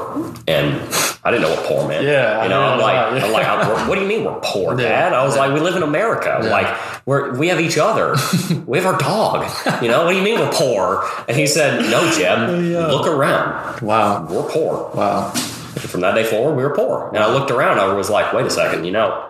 and 0.47 0.81
I 1.23 1.31
didn't 1.31 1.43
know 1.43 1.49
what 1.55 1.65
poor 1.65 1.87
meant. 1.87 2.03
Yeah, 2.05 2.43
you 2.43 2.49
know, 2.49 2.61
I'm 2.61 2.79
like, 2.79 3.13
know. 3.21 3.27
I'm 3.27 3.31
like, 3.31 3.45
I- 3.45 3.87
what 3.87 3.95
do 3.95 4.01
you 4.01 4.07
mean 4.07 4.23
we're 4.25 4.39
poor, 4.41 4.79
Yeah. 4.79 4.87
Dad? 4.89 5.13
I 5.13 5.23
was 5.23 5.35
Yeah. 5.35 5.41
like, 5.45 5.53
we 5.53 5.59
live 5.59 5.75
in 5.75 5.83
America. 5.83 6.39
Like, 6.43 6.67
we're 7.05 7.37
we 7.37 7.47
have 7.49 7.59
each 7.59 7.77
other. 7.77 8.15
we 8.65 8.77
have 8.79 8.87
our 8.87 8.97
dog. 8.99 9.45
You 9.83 9.89
know, 9.89 10.03
what 10.05 10.11
do 10.11 10.17
you 10.17 10.23
mean 10.23 10.39
we're 10.39 10.51
poor? 10.51 11.03
And 11.27 11.37
he 11.37 11.47
said, 11.47 11.89
No, 11.91 12.09
Jeb. 12.11 12.49
Look 12.91 13.07
around. 13.07 13.81
Wow, 13.81 14.25
We're 14.29 14.49
poor. 14.49 14.89
wow, 14.95 15.31
From 15.79 16.01
that 16.01 16.15
day 16.15 16.23
forward, 16.23 16.55
we 16.55 16.63
were 16.63 16.75
poor. 16.75 17.09
And 17.09 17.19
I 17.19 17.31
looked 17.31 17.51
around. 17.51 17.79
I 17.79 17.93
was 17.93 18.09
like, 18.09 18.33
Wait 18.33 18.45
a 18.45 18.49
second. 18.49 18.85
You 18.85 18.91
know, 18.91 19.29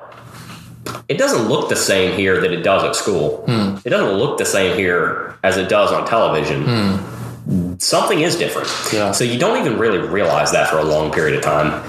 it 1.07 1.17
doesn't 1.17 1.47
look 1.47 1.69
the 1.69 1.75
same 1.75 2.17
here 2.17 2.39
that 2.41 2.51
it 2.51 2.63
does 2.63 2.83
at 2.83 2.95
school. 2.95 3.43
It 3.47 3.89
doesn't 3.89 4.17
look 4.17 4.37
the 4.37 4.45
same 4.45 4.77
here 4.77 5.37
as 5.43 5.57
it 5.57 5.69
does 5.69 5.91
on 5.91 6.05
television. 6.05 7.79
Something 7.79 8.21
is 8.21 8.35
different. 8.35 8.67
Yeah. 8.91 9.11
So 9.11 9.23
you 9.23 9.39
don't 9.39 9.57
even 9.59 9.79
really 9.79 9.99
realize 9.99 10.51
that 10.51 10.69
for 10.69 10.77
a 10.77 10.83
long 10.83 11.11
period 11.11 11.37
of 11.37 11.43
time. 11.43 11.83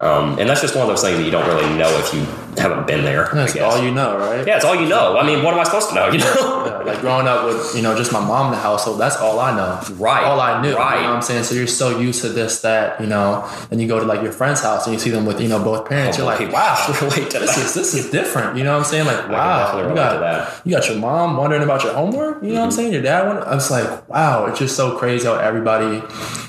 Um, 0.00 0.38
and 0.38 0.48
that's 0.48 0.60
just 0.60 0.74
one 0.74 0.82
of 0.82 0.88
those 0.88 1.02
things 1.02 1.18
that 1.18 1.24
you 1.24 1.30
don't 1.30 1.46
really 1.46 1.68
know 1.76 1.88
if 1.98 2.12
you 2.12 2.26
haven't 2.58 2.86
been 2.86 3.04
there. 3.04 3.28
That's 3.32 3.56
all 3.56 3.82
you 3.82 3.92
know, 3.92 4.18
right? 4.18 4.46
Yeah, 4.46 4.56
it's 4.56 4.64
all 4.64 4.74
you 4.74 4.88
know. 4.88 5.18
I 5.18 5.26
mean, 5.26 5.42
what 5.42 5.54
am 5.54 5.60
I 5.60 5.64
supposed 5.64 5.88
to 5.90 5.94
know? 5.94 6.08
You 6.12 6.18
know? 6.18 6.62
Yeah, 6.66 6.82
like 6.84 7.00
growing 7.00 7.26
up 7.26 7.44
with 7.44 7.74
you 7.74 7.82
know 7.82 7.96
just 7.96 8.12
my 8.12 8.20
mom 8.20 8.46
in 8.46 8.52
the 8.52 8.58
household 8.58 9.00
that's 9.00 9.16
all 9.16 9.38
i 9.38 9.54
know 9.54 9.80
Right, 9.96 10.24
all 10.24 10.40
i 10.40 10.60
knew 10.62 10.74
right. 10.76 10.96
you 10.96 11.02
know 11.02 11.08
what 11.08 11.16
i'm 11.16 11.22
saying 11.22 11.44
so 11.44 11.54
you're 11.54 11.66
so 11.66 11.98
used 11.98 12.22
to 12.22 12.28
this 12.28 12.60
that 12.62 13.00
you 13.00 13.06
know 13.06 13.48
and 13.70 13.80
you 13.80 13.88
go 13.88 13.98
to 13.98 14.06
like 14.06 14.22
your 14.22 14.32
friend's 14.32 14.60
house 14.60 14.86
and 14.86 14.94
you 14.94 14.98
see 15.00 15.10
them 15.10 15.26
with 15.26 15.40
you 15.40 15.48
know 15.48 15.62
both 15.62 15.88
parents 15.88 16.18
you're 16.18 16.26
oh, 16.26 16.36
like 16.36 16.52
wow 16.52 16.94
relate 17.02 17.30
to 17.30 17.38
this 17.38 17.56
is 17.56 17.74
this 17.74 17.94
is 17.94 18.10
different 18.10 18.56
you 18.56 18.64
know 18.64 18.72
what 18.72 18.78
i'm 18.78 18.84
saying 18.84 19.06
like 19.06 19.28
wow 19.28 19.88
you 19.88 19.94
got 19.94 20.20
that. 20.20 20.66
you 20.66 20.72
got 20.72 20.88
your 20.88 20.98
mom 20.98 21.36
wondering 21.36 21.62
about 21.62 21.82
your 21.82 21.92
homework 21.94 22.42
you 22.42 22.48
know 22.48 22.54
what 22.54 22.62
i'm 22.62 22.68
mm-hmm. 22.68 22.76
saying 22.76 22.92
your 22.92 23.02
dad 23.02 23.26
wonder, 23.26 23.46
i 23.46 23.54
was 23.54 23.70
like 23.70 24.08
wow 24.08 24.46
it's 24.46 24.58
just 24.58 24.76
so 24.76 24.96
crazy 24.98 25.26
how 25.26 25.34
everybody 25.34 26.02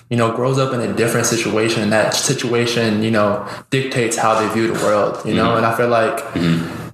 you 0.10 0.18
know 0.18 0.36
grows 0.36 0.58
up 0.58 0.74
in 0.74 0.82
a 0.82 0.94
different 0.94 1.26
situation 1.26 1.82
and 1.82 1.92
that 1.92 2.14
situation 2.14 3.04
you 3.04 3.12
know 3.12 3.48
dictates 3.70 4.18
how 4.18 4.40
they 4.40 4.54
view 4.54 4.68
the 4.72 4.86
world 4.86 5.20
you 5.26 5.34
know 5.34 5.50
mm-hmm. 5.50 5.58
and 5.58 5.66
i 5.66 5.76
feel 5.76 5.88
like 5.94 6.20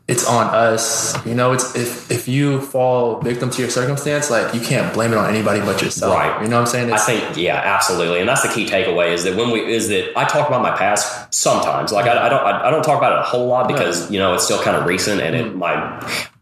it's 0.10 0.28
on 0.28 0.48
us. 0.48 1.16
You 1.26 1.36
know, 1.36 1.54
it's 1.54 1.76
if 1.76 2.12
if 2.12 2.28
you 2.28 2.62
fall 2.62 3.22
victim 3.22 3.52
to 3.52 3.62
your 3.62 3.70
circumstance, 3.70 4.32
like 4.32 4.54
you 4.56 4.60
can't 4.60 4.92
blame 4.94 5.12
it 5.14 5.18
on 5.18 5.30
anybody 5.30 5.60
but 5.62 5.82
yourself. 5.82 6.16
Right. 6.16 6.42
You 6.42 6.50
know 6.50 6.56
what 6.58 6.68
I'm 6.68 6.68
saying? 6.68 6.92
I 6.92 6.98
think, 6.98 7.38
yeah, 7.38 7.62
absolutely, 7.64 8.20
and 8.20 8.28
that's 8.28 8.42
the 8.42 8.50
key 8.50 8.66
takeaway 8.66 9.14
is 9.14 9.24
that 9.26 9.38
when 9.38 9.52
we 9.52 9.60
is 9.62 9.88
that 9.90 10.18
I 10.18 10.26
talk 10.26 10.48
about 10.48 10.64
my 10.64 10.76
past 10.76 11.32
sometimes, 11.34 11.92
like 11.92 12.08
I, 12.08 12.26
I 12.26 12.30
don't, 12.30 12.42
I, 12.42 12.68
I 12.68 12.72
don't 12.72 12.84
talk 12.84 12.98
about 12.98 13.14
it 13.14 13.20
a 13.20 13.24
whole 13.24 13.48
lot 13.48 13.68
because 13.68 14.10
you 14.12 14.18
know 14.20 14.34
it's 14.34 14.46
still 14.46 14.62
kind 14.62 14.76
of 14.76 14.86
recent 14.86 15.22
and 15.22 15.36
it 15.36 15.46
mm. 15.46 15.56
my 15.56 15.78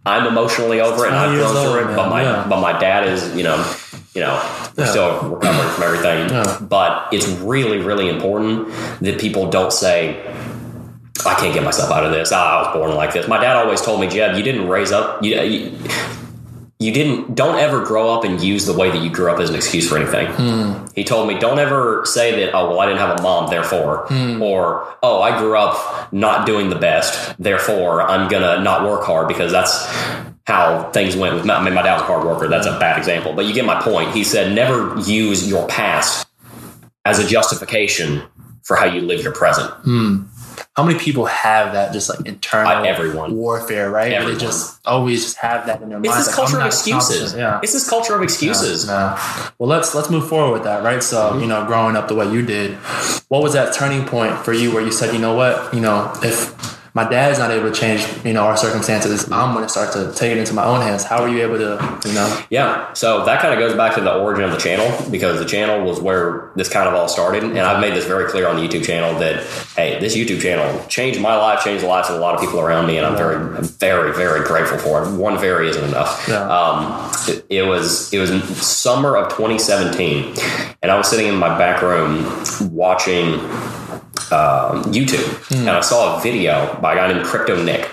I'm 0.08 0.26
emotionally 0.26 0.80
over 0.80 1.06
it 1.06 1.10
and 1.10 1.18
I've 1.18 1.34
years 1.34 1.52
grown 1.52 1.66
through 1.66 1.82
old, 1.82 1.92
it, 1.92 1.96
but 1.96 2.10
my 2.10 2.24
yeah. 2.24 2.48
but 2.48 2.62
my 2.62 2.80
dad 2.80 3.08
is, 3.08 3.36
you 3.36 3.44
know, 3.44 3.58
you 4.16 4.22
know, 4.22 4.42
Yeah. 4.78 4.86
still 4.86 5.30
recovering 5.30 5.70
from 5.70 5.84
everything. 5.84 6.30
Yeah. 6.30 6.58
But 6.62 7.10
it's 7.12 7.28
really, 7.28 7.80
really 7.80 8.08
important 8.08 8.70
that 9.02 9.20
people 9.20 9.50
don't 9.50 9.74
say. 9.74 10.16
I 11.26 11.36
can't 11.36 11.54
get 11.54 11.64
myself 11.64 11.92
out 11.92 12.06
of 12.06 12.12
this. 12.12 12.32
I 12.32 12.62
was 12.62 12.74
born 12.74 12.96
like 12.96 13.14
this. 13.14 13.28
My 13.28 13.40
dad 13.40 13.56
always 13.56 13.82
told 13.82 14.00
me, 14.00 14.08
Jeb, 14.08 14.36
you 14.36 14.44
didn't 14.44 14.68
raise 14.68 14.92
up. 14.92 15.24
You, 15.24 15.42
you, 15.42 15.78
you 16.80 16.94
didn't 16.94 17.34
don't 17.34 17.58
ever 17.58 17.84
grow 17.84 18.14
up 18.14 18.24
and 18.24 18.40
use 18.40 18.66
the 18.66 18.74
way 18.74 18.92
that 18.92 19.02
you 19.02 19.10
grew 19.10 19.32
up 19.32 19.40
as 19.40 19.50
an 19.50 19.56
excuse 19.56 19.90
for 19.90 19.98
anything. 19.98 20.28
Hmm. 20.28 20.86
He 20.94 21.04
told 21.04 21.28
me, 21.28 21.40
don't 21.40 21.58
ever 21.58 22.06
say 22.06 22.46
that, 22.46 22.54
oh, 22.54 22.70
well, 22.70 22.80
I 22.80 22.86
didn't 22.86 23.00
have 23.00 23.20
a 23.20 23.22
mom, 23.22 23.50
therefore, 23.50 24.06
hmm. 24.08 24.42
or, 24.42 24.96
oh, 25.02 25.22
I 25.22 25.38
grew 25.40 25.58
up 25.58 26.14
not 26.14 26.46
doing 26.46 26.70
the 26.70 26.76
best, 26.76 27.36
therefore, 27.42 28.02
I'm 28.02 28.30
going 28.30 28.44
to 28.44 28.64
not 28.64 28.84
work 28.84 29.06
hard 29.06 29.28
because 29.28 29.52
that's 29.52 29.86
how 30.46 30.90
things 30.92 31.16
went 31.16 31.36
with 31.36 31.46
my, 31.46 31.56
I 31.56 31.64
mean, 31.64 31.74
my 31.74 31.82
dad 31.82 31.96
was 31.96 32.04
a 32.04 32.06
hard 32.06 32.26
worker. 32.26 32.48
That's 32.48 32.68
a 32.68 32.80
bad 32.80 32.98
example, 32.98 33.34
but 33.34 33.46
you 33.46 33.54
get 33.54 33.66
my 33.66 33.82
point. 33.82 34.12
He 34.12 34.24
said, 34.24 34.54
never 34.54 34.98
use 35.00 35.50
your 35.50 35.68
past 35.68 36.28
as 37.06 37.20
a 37.20 37.28
justification 37.28 38.24
for 38.64 38.76
how 38.76 38.86
you 38.86 39.02
live 39.02 39.24
your 39.24 39.34
present. 39.34 39.72
Hmm. 39.82 40.24
How 40.76 40.84
many 40.84 40.98
people 41.00 41.26
have 41.26 41.74
that 41.74 41.94
just 41.94 42.10
like 42.10 42.26
internal 42.28 42.72
Uh, 42.72 42.84
everyone. 42.84 43.36
warfare, 43.36 43.90
right? 43.90 44.12
Where 44.12 44.34
They 44.34 44.38
just 44.40 44.80
always 44.86 45.24
just 45.24 45.38
have 45.38 45.66
that 45.68 45.82
in 45.82 45.90
their 45.90 45.98
mind. 46.00 46.06
It's 46.08 46.18
this 46.18 46.28
like, 46.28 46.36
culture 46.36 46.56
I'm 46.58 46.62
of 46.62 46.68
excuses. 46.68 47.34
Yeah. 47.34 47.60
It's 47.64 47.74
this 47.74 47.90
culture 47.90 48.16
of 48.16 48.22
excuses. 48.24 48.88
Nah. 48.88 49.18
Well, 49.60 49.70
let's 49.70 49.94
let's 49.96 50.10
move 50.10 50.28
forward 50.28 50.54
with 50.54 50.64
that, 50.64 50.84
right? 50.84 51.02
So, 51.04 51.18
Mm-hmm. 51.32 51.40
you 51.42 51.48
know, 51.48 51.66
growing 51.66 51.96
up 51.96 52.08
the 52.08 52.16
way 52.16 52.30
you 52.32 52.42
did, 52.46 52.76
what 53.30 53.42
was 53.44 53.54
that 53.54 53.74
turning 53.74 54.06
point 54.06 54.38
for 54.46 54.54
you 54.54 54.72
where 54.74 54.84
you 54.84 54.92
said, 54.92 55.14
you 55.14 55.20
know 55.20 55.34
what, 55.34 55.74
you 55.74 55.80
know, 55.82 56.12
if 56.24 56.77
my 56.98 57.08
dad's 57.08 57.38
not 57.38 57.52
able 57.52 57.72
to 57.72 57.80
change, 57.80 58.08
you 58.26 58.34
know, 58.34 58.42
our 58.42 58.58
circumstances, 58.58 59.32
I'm 59.32 59.54
going 59.54 59.64
to 59.64 59.70
start 59.70 59.94
to 59.94 60.12
take 60.16 60.32
it 60.32 60.40
into 60.40 60.56
my 60.56 60.66
own 60.66 60.82
hands. 60.82 61.04
How 61.04 61.22
were 61.22 61.28
you 61.28 61.44
able 61.44 61.60
to, 61.60 62.00
you 62.04 62.14
know? 62.16 62.44
Yeah, 62.50 62.92
so 62.94 63.24
that 63.24 63.40
kind 63.40 63.54
of 63.54 63.60
goes 63.60 63.78
back 63.78 63.94
to 63.96 64.02
the 64.02 64.16
origin 64.16 64.44
of 64.44 64.50
the 64.50 64.58
channel 64.58 64.90
because 65.12 65.38
the 65.38 65.46
channel 65.46 65.86
was 65.86 66.00
where 66.00 66.50
this 66.56 66.70
kind 66.70 66.90
of 66.90 66.96
all 66.96 67.08
started, 67.08 67.44
and 67.44 67.60
I've 67.60 67.80
made 67.80 67.94
this 67.94 68.06
very 68.06 68.28
clear 68.32 68.48
on 68.48 68.56
the 68.56 68.68
YouTube 68.68 68.84
channel 68.84 69.20
that 69.20 69.44
hey, 69.76 70.00
this 70.00 70.18
YouTube 70.18 70.42
channel 70.42 70.84
changed 70.88 71.22
my 71.22 71.36
life, 71.36 71.64
changed 71.64 71.84
the 71.84 71.88
lives 71.88 72.10
of 72.10 72.16
a 72.16 72.20
lot 72.20 72.34
of 72.34 72.42
people 72.42 72.60
around 72.60 72.88
me, 72.88 72.98
and 72.98 73.06
I'm 73.06 73.16
very, 73.16 73.62
very, 73.62 74.12
very 74.12 74.44
grateful 74.44 74.80
for 74.80 75.04
it. 75.04 75.16
One 75.20 75.38
very 75.38 75.70
isn't 75.70 75.84
enough. 75.84 76.26
Yeah. 76.28 76.50
Um, 76.50 77.12
it, 77.28 77.46
it 77.48 77.62
was 77.62 78.12
it 78.12 78.18
was 78.18 78.32
summer 78.58 79.18
of 79.18 79.30
2017, 79.30 80.34
and 80.82 80.92
I 80.92 80.98
was 80.98 81.08
sitting 81.08 81.28
in 81.28 81.36
my 81.36 81.56
back 81.60 81.84
room 81.84 82.26
watching 82.72 83.40
um, 84.32 84.84
YouTube, 84.86 85.52
and 85.56 85.70
I 85.70 85.82
saw 85.82 86.18
a 86.18 86.22
video 86.22 86.78
by 86.82 86.94
a 86.94 86.96
guy 86.96 87.14
named 87.14 87.26
Crypto 87.26 87.62
Nick. 87.64 87.90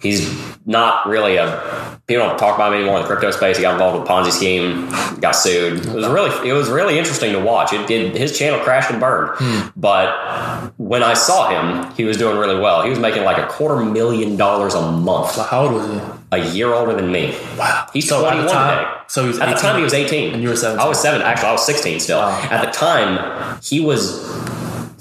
He's 0.00 0.28
not 0.66 1.06
really 1.06 1.36
a 1.36 2.00
people 2.06 2.26
don't 2.26 2.38
talk 2.38 2.56
about 2.56 2.72
him 2.72 2.78
anymore 2.80 2.96
in 2.96 3.02
the 3.02 3.06
crypto 3.08 3.30
space. 3.30 3.56
He 3.56 3.62
got 3.62 3.72
involved 3.74 3.98
with 4.00 4.08
Ponzi 4.08 4.30
scheme, 4.32 4.88
got 5.20 5.32
sued. 5.32 5.86
It 5.86 5.94
was 5.94 6.06
really 6.08 6.48
it 6.48 6.52
was 6.52 6.68
really 6.68 6.98
interesting 6.98 7.32
to 7.32 7.40
watch. 7.40 7.72
It 7.72 7.86
did 7.86 8.14
his 8.14 8.38
channel 8.38 8.60
crashed 8.60 8.90
and 8.90 9.00
burned, 9.00 9.72
but 9.76 10.72
when 10.76 11.02
I 11.02 11.14
saw 11.14 11.48
him, 11.48 11.90
he 11.94 12.04
was 12.04 12.18
doing 12.18 12.36
really 12.36 12.60
well. 12.60 12.82
He 12.82 12.90
was 12.90 12.98
making 12.98 13.24
like 13.24 13.38
a 13.38 13.46
quarter 13.46 13.82
million 13.82 14.36
dollars 14.36 14.74
a 14.74 14.82
month, 14.92 15.36
How 15.36 15.62
old 15.64 15.72
was 15.72 15.86
he? 15.90 16.00
a 16.32 16.38
year 16.52 16.74
older 16.74 16.94
than 16.94 17.10
me. 17.12 17.30
Wow. 17.56 17.86
He's 17.92 18.08
So 18.08 18.20
21 18.20 18.48
today. 18.48 18.90
so 19.06 19.22
he 19.22 19.28
was 19.28 19.38
at 19.38 19.54
the 19.54 19.60
time 19.60 19.76
he 19.76 19.84
was 19.84 19.94
18, 19.94 20.34
And 20.34 20.42
you 20.42 20.48
were 20.48 20.56
17. 20.56 20.84
I 20.84 20.88
was 20.88 21.00
seven. 21.00 21.22
Actually, 21.22 21.48
I 21.48 21.52
was 21.52 21.64
16 21.64 22.00
still. 22.00 22.18
Wow. 22.18 22.48
At 22.50 22.64
the 22.66 22.72
time, 22.72 23.58
he 23.62 23.78
was 23.80 24.26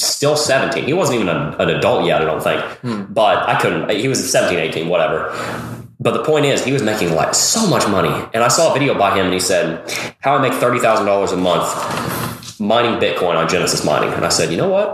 still 0.05 0.35
17. 0.35 0.83
He 0.83 0.93
wasn't 0.93 1.15
even 1.15 1.29
an, 1.29 1.53
an 1.59 1.69
adult 1.69 2.05
yet. 2.05 2.21
I 2.21 2.25
don't 2.25 2.43
think. 2.43 2.61
Hmm. 2.79 3.13
But 3.13 3.47
I 3.47 3.59
couldn't. 3.59 3.89
He 3.91 4.07
was 4.07 4.31
17, 4.31 4.57
18, 4.57 4.89
whatever. 4.89 5.31
But 5.99 6.11
the 6.11 6.23
point 6.23 6.45
is, 6.45 6.65
he 6.65 6.73
was 6.73 6.83
making 6.83 7.15
like 7.15 7.33
so 7.33 7.65
much 7.67 7.87
money. 7.87 8.27
And 8.33 8.43
I 8.43 8.49
saw 8.49 8.71
a 8.71 8.73
video 8.73 8.97
by 8.97 9.15
him, 9.17 9.25
and 9.25 9.33
he 9.33 9.39
said, 9.39 9.89
"How 10.19 10.35
I 10.35 10.41
make 10.41 10.53
thirty 10.53 10.79
thousand 10.79 11.05
dollars 11.05 11.31
a 11.31 11.37
month 11.37 12.59
mining 12.59 12.99
Bitcoin 12.99 13.35
on 13.35 13.47
Genesis 13.47 13.85
Mining." 13.85 14.13
And 14.13 14.25
I 14.25 14.29
said, 14.29 14.51
"You 14.51 14.57
know 14.57 14.67
what? 14.67 14.87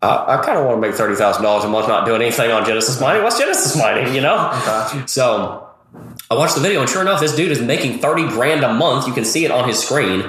I, 0.00 0.38
I 0.38 0.42
kind 0.42 0.58
of 0.58 0.64
want 0.64 0.78
to 0.78 0.80
make 0.80 0.96
thirty 0.96 1.14
thousand 1.14 1.42
dollars 1.42 1.64
a 1.64 1.68
month 1.68 1.88
not 1.88 2.06
doing 2.06 2.22
anything 2.22 2.50
on 2.52 2.64
Genesis 2.64 2.98
Mining. 2.98 3.22
What's 3.22 3.38
Genesis 3.38 3.76
Mining? 3.76 4.14
You 4.14 4.22
know?" 4.22 4.50
Okay. 4.62 5.06
So 5.06 5.68
I 6.30 6.34
watched 6.34 6.54
the 6.54 6.62
video, 6.62 6.80
and 6.80 6.88
sure 6.88 7.02
enough, 7.02 7.20
this 7.20 7.36
dude 7.36 7.50
is 7.50 7.60
making 7.60 7.98
30 7.98 8.28
grand 8.28 8.64
a 8.64 8.72
month. 8.72 9.06
You 9.06 9.12
can 9.12 9.26
see 9.26 9.44
it 9.44 9.50
on 9.50 9.68
his 9.68 9.78
screen 9.78 10.22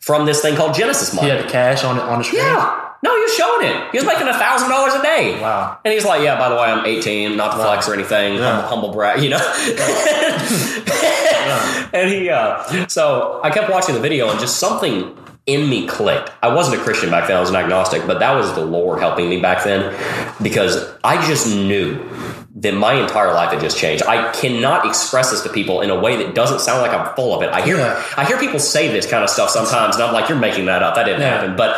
from 0.00 0.26
this 0.26 0.42
thing 0.42 0.56
called 0.56 0.74
Genesis 0.74 1.18
He 1.18 1.28
had 1.28 1.44
the 1.44 1.48
cash 1.48 1.84
on 1.84 2.00
on 2.00 2.18
the 2.18 2.24
screen. 2.24 2.42
Yeah. 2.42 2.83
No, 3.04 3.10
was 3.10 3.34
showing 3.34 3.66
it. 3.66 3.90
He 3.92 3.98
was 3.98 4.06
making 4.06 4.28
a 4.28 4.32
thousand 4.32 4.70
dollars 4.70 4.94
a 4.94 5.02
day. 5.02 5.38
Wow. 5.38 5.78
And 5.84 5.92
he's 5.92 6.06
like, 6.06 6.22
"Yeah, 6.22 6.38
by 6.38 6.48
the 6.48 6.54
way, 6.54 6.62
I'm 6.62 6.86
18, 6.86 7.36
not 7.36 7.50
to 7.50 7.58
flex 7.58 7.86
or 7.86 7.92
anything. 7.92 8.36
Yeah. 8.36 8.50
I'm 8.50 8.64
a 8.64 8.66
humble 8.66 8.92
brag, 8.92 9.22
you 9.22 9.28
know." 9.28 9.36
and 11.92 12.10
he, 12.10 12.30
uh, 12.30 12.88
so 12.88 13.42
I 13.44 13.50
kept 13.50 13.70
watching 13.70 13.94
the 13.94 14.00
video, 14.00 14.30
and 14.30 14.40
just 14.40 14.56
something 14.56 15.14
in 15.44 15.68
me 15.68 15.86
clicked. 15.86 16.30
I 16.42 16.54
wasn't 16.54 16.80
a 16.80 16.82
Christian 16.82 17.10
back 17.10 17.28
then; 17.28 17.36
I 17.36 17.40
was 17.40 17.50
an 17.50 17.56
agnostic, 17.56 18.06
but 18.06 18.20
that 18.20 18.34
was 18.34 18.54
the 18.54 18.64
Lord 18.64 19.00
helping 19.00 19.28
me 19.28 19.38
back 19.38 19.64
then 19.64 19.94
because 20.42 20.90
I 21.04 21.26
just 21.26 21.46
knew 21.46 22.08
that 22.56 22.72
my 22.72 22.92
entire 22.94 23.32
life 23.34 23.50
had 23.50 23.60
just 23.60 23.76
changed. 23.76 24.04
I 24.04 24.30
cannot 24.32 24.86
express 24.86 25.30
this 25.32 25.42
to 25.42 25.48
people 25.48 25.80
in 25.80 25.90
a 25.90 25.98
way 25.98 26.16
that 26.22 26.34
doesn't 26.36 26.60
sound 26.60 26.82
like 26.82 26.92
I'm 26.92 27.14
full 27.16 27.34
of 27.34 27.42
it. 27.42 27.50
I 27.50 27.60
hear 27.62 27.76
Yeah. 27.78 28.00
I 28.16 28.24
hear 28.24 28.38
people 28.38 28.60
say 28.60 28.88
this 28.88 29.06
kind 29.06 29.24
of 29.24 29.30
stuff 29.30 29.50
sometimes, 29.50 29.96
and 29.96 30.04
I'm 30.04 30.12
like, 30.14 30.28
"You're 30.28 30.38
making 30.38 30.66
that 30.66 30.82
up. 30.82 30.94
That 30.94 31.04
didn't 31.04 31.22
Yeah. 31.22 31.30
happen." 31.30 31.56
But 31.56 31.76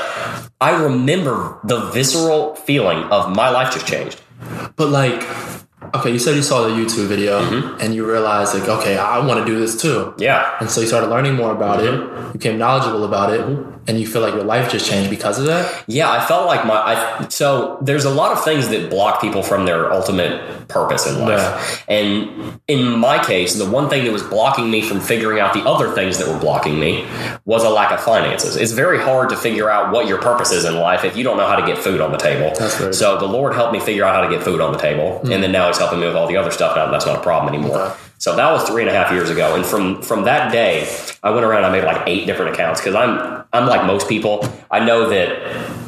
I 0.60 0.70
remember 0.82 1.58
the 1.64 1.80
visceral 1.96 2.54
feeling 2.56 3.04
of 3.04 3.34
my 3.34 3.48
life 3.48 3.72
just 3.72 3.86
changed. 3.86 4.20
But 4.76 4.88
like, 4.90 5.24
okay, 5.94 6.10
you 6.10 6.18
said 6.18 6.34
you 6.36 6.42
saw 6.42 6.62
the 6.64 6.74
YouTube 6.74 7.06
video 7.06 7.40
Mm-hmm. 7.40 7.80
and 7.80 7.94
you 7.94 8.04
realized 8.04 8.52
like, 8.54 8.68
okay, 8.68 8.98
I 8.98 9.18
want 9.24 9.40
to 9.40 9.46
do 9.46 9.58
this 9.58 9.80
too. 9.80 10.12
Yeah. 10.18 10.44
And 10.60 10.68
so 10.70 10.82
you 10.82 10.86
started 10.86 11.08
learning 11.08 11.34
more 11.36 11.52
about 11.52 11.80
Mm-hmm. 11.80 12.16
it. 12.18 12.26
You 12.26 12.32
became 12.34 12.58
knowledgeable 12.58 13.04
about 13.04 13.32
it, 13.32 13.40
and 13.88 14.00
you 14.00 14.06
feel 14.06 14.22
like 14.22 14.34
your 14.34 14.44
life 14.44 14.70
just 14.70 14.88
changed 14.88 15.10
because 15.10 15.38
of 15.38 15.46
that. 15.46 15.84
Yeah, 15.86 16.10
I 16.10 16.24
felt 16.26 16.46
like 16.46 16.66
my. 16.66 16.74
I, 16.74 17.28
so 17.28 17.78
there's 17.80 18.04
a 18.04 18.10
lot 18.10 18.32
of 18.32 18.44
things 18.44 18.68
that 18.68 18.90
block 18.90 19.20
people 19.20 19.42
from 19.42 19.64
their 19.64 19.92
ultimate 19.92 20.68
purpose 20.68 21.06
in 21.06 21.20
life. 21.20 21.84
And 21.88 22.60
in 22.66 22.98
my 22.98 23.22
case, 23.22 23.54
the 23.54 23.68
one 23.68 23.88
thing 23.88 24.04
that 24.04 24.12
was 24.12 24.22
blocking 24.22 24.70
me 24.70 24.82
from 24.82 25.00
figuring 25.00 25.40
out 25.40 25.54
the 25.54 25.62
other 25.62 25.92
things 25.92 26.18
that 26.18 26.28
were 26.28 26.38
blocking 26.38 26.78
me 26.78 27.06
was 27.44 27.64
a 27.64 27.70
lack 27.70 27.92
of 27.92 28.00
finances. 28.00 28.56
It's 28.56 28.72
very 28.72 29.00
hard 29.00 29.28
to 29.30 29.36
figure 29.36 29.70
out 29.70 29.92
what 29.92 30.06
your 30.08 30.20
purpose 30.20 30.52
is 30.52 30.64
in 30.64 30.76
life 30.76 31.04
if 31.04 31.16
you 31.16 31.24
don't 31.24 31.36
know 31.36 31.46
how 31.46 31.56
to 31.56 31.66
get 31.66 31.78
food 31.78 32.00
on 32.00 32.12
the 32.12 32.18
table. 32.18 32.52
That's 32.58 32.78
very 32.78 32.92
so 32.92 33.18
the 33.18 33.26
Lord 33.26 33.54
helped 33.54 33.72
me 33.72 33.80
figure 33.80 34.04
out 34.04 34.14
how 34.14 34.28
to 34.28 34.34
get 34.34 34.44
food 34.44 34.60
on 34.60 34.72
the 34.72 34.78
table, 34.78 35.18
hmm. 35.18 35.32
and 35.32 35.42
then 35.42 35.52
now 35.52 35.68
He's 35.68 35.78
helping 35.78 36.00
me 36.00 36.06
with 36.06 36.16
all 36.16 36.26
the 36.26 36.36
other 36.36 36.50
stuff. 36.50 36.76
Now 36.76 36.86
and 36.86 36.94
that's 36.94 37.06
not 37.06 37.18
a 37.18 37.22
problem 37.22 37.54
anymore. 37.54 37.78
Okay. 37.78 37.94
So 38.18 38.34
that 38.34 38.50
was 38.50 38.66
three 38.66 38.82
and 38.82 38.90
a 38.90 38.94
half 38.94 39.12
years 39.12 39.28
ago, 39.28 39.54
and 39.54 39.64
from 39.64 40.00
from 40.02 40.24
that 40.24 40.50
day, 40.50 40.88
I 41.22 41.30
went 41.30 41.44
around. 41.44 41.64
I 41.64 41.70
made 41.70 41.84
like 41.84 42.02
eight 42.06 42.26
different 42.26 42.54
accounts 42.54 42.80
because 42.80 42.94
I'm 42.94 43.44
I'm 43.56 43.66
like 43.66 43.86
most 43.86 44.08
people. 44.08 44.44
I 44.70 44.84
know 44.84 45.08
that 45.08 45.85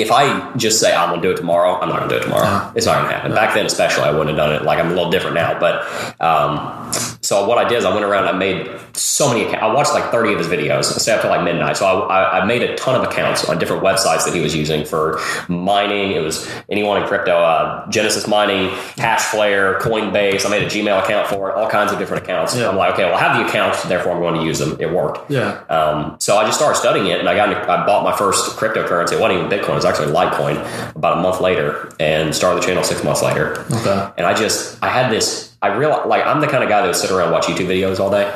if 0.00 0.10
I 0.10 0.52
just 0.56 0.80
say 0.80 0.94
I'm 0.94 1.10
gonna 1.10 1.22
do 1.22 1.30
it 1.30 1.36
tomorrow, 1.36 1.80
I'm 1.80 1.88
not 1.88 1.98
gonna 2.00 2.10
do 2.10 2.16
it 2.16 2.22
tomorrow. 2.22 2.72
It's 2.74 2.86
not 2.86 3.02
gonna 3.02 3.12
happen. 3.14 3.32
Back 3.34 3.54
then, 3.54 3.66
especially, 3.66 4.04
I 4.04 4.10
wouldn't 4.10 4.28
have 4.28 4.36
done 4.36 4.52
it. 4.54 4.62
Like 4.62 4.78
I'm 4.78 4.86
a 4.90 4.94
little 4.94 5.10
different 5.10 5.34
now, 5.34 5.58
but 5.58 5.82
um, 6.20 6.92
so 7.22 7.46
what 7.46 7.58
I 7.58 7.68
did 7.68 7.78
is 7.78 7.84
I 7.84 7.92
went 7.92 8.04
around. 8.04 8.26
and 8.26 8.36
I 8.36 8.38
made 8.38 8.68
so 8.96 9.28
many. 9.28 9.42
accounts. 9.44 9.62
I 9.62 9.72
watched 9.72 9.92
like 9.94 10.10
30 10.10 10.32
of 10.32 10.38
his 10.38 10.48
videos, 10.48 10.84
stay 10.84 11.12
up 11.12 11.20
till 11.22 11.30
like 11.30 11.44
midnight. 11.44 11.76
So 11.76 11.86
I, 11.86 12.22
I, 12.22 12.40
I 12.40 12.44
made 12.44 12.62
a 12.62 12.74
ton 12.76 12.94
of 13.00 13.02
accounts 13.08 13.48
on 13.48 13.58
different 13.58 13.82
websites 13.82 14.24
that 14.24 14.34
he 14.34 14.40
was 14.40 14.54
using 14.54 14.84
for 14.84 15.20
mining. 15.48 16.12
It 16.12 16.20
was 16.22 16.48
anyone 16.68 17.00
in 17.00 17.06
crypto, 17.08 17.32
uh, 17.38 17.88
Genesis 17.90 18.26
Mining, 18.26 18.70
Hashflare, 18.96 19.78
Coinbase. 19.80 20.44
I 20.46 20.48
made 20.50 20.62
a 20.62 20.66
Gmail 20.66 21.02
account 21.04 21.28
for 21.28 21.50
it, 21.50 21.56
all 21.56 21.68
kinds 21.68 21.92
of 21.92 21.98
different 21.98 22.24
accounts. 22.24 22.56
Yeah. 22.56 22.68
I'm 22.68 22.76
like, 22.76 22.94
okay, 22.94 23.04
well, 23.04 23.14
I 23.14 23.20
have 23.20 23.36
the 23.36 23.48
accounts, 23.48 23.82
therefore 23.84 24.12
I'm 24.12 24.20
going 24.20 24.34
to 24.40 24.44
use 24.44 24.58
them. 24.58 24.76
It 24.80 24.90
worked. 24.92 25.30
Yeah. 25.30 25.60
Um, 25.68 26.16
so 26.18 26.36
I 26.36 26.44
just 26.44 26.58
started 26.58 26.78
studying 26.78 27.06
it, 27.06 27.20
and 27.20 27.28
I 27.28 27.34
got 27.34 27.48
into, 27.50 27.62
I 27.70 27.86
bought 27.86 28.04
my 28.04 28.16
first 28.16 28.56
cryptocurrency. 28.56 29.12
It 29.12 29.20
wasn't 29.20 29.44
even 29.44 29.48
Bitcoin; 29.50 29.76
actually 29.90 30.12
Litecoin. 30.12 30.56
About 30.94 31.18
a 31.18 31.20
month 31.20 31.40
later, 31.40 31.92
and 32.00 32.34
started 32.34 32.62
the 32.62 32.66
channel 32.66 32.82
six 32.84 33.02
months 33.04 33.22
later. 33.22 33.60
Okay. 33.70 34.10
And 34.16 34.26
I 34.26 34.34
just 34.34 34.82
I 34.82 34.88
had 34.88 35.10
this. 35.12 35.49
I 35.62 35.76
realized 35.76 36.08
like 36.08 36.24
I'm 36.26 36.40
the 36.40 36.46
kind 36.46 36.62
of 36.64 36.68
guy 36.70 36.80
that 36.80 36.86
would 36.86 36.96
sit 36.96 37.10
around 37.10 37.24
and 37.24 37.32
watch 37.32 37.46
YouTube 37.46 37.66
videos 37.66 38.00
all 38.00 38.10
day. 38.10 38.32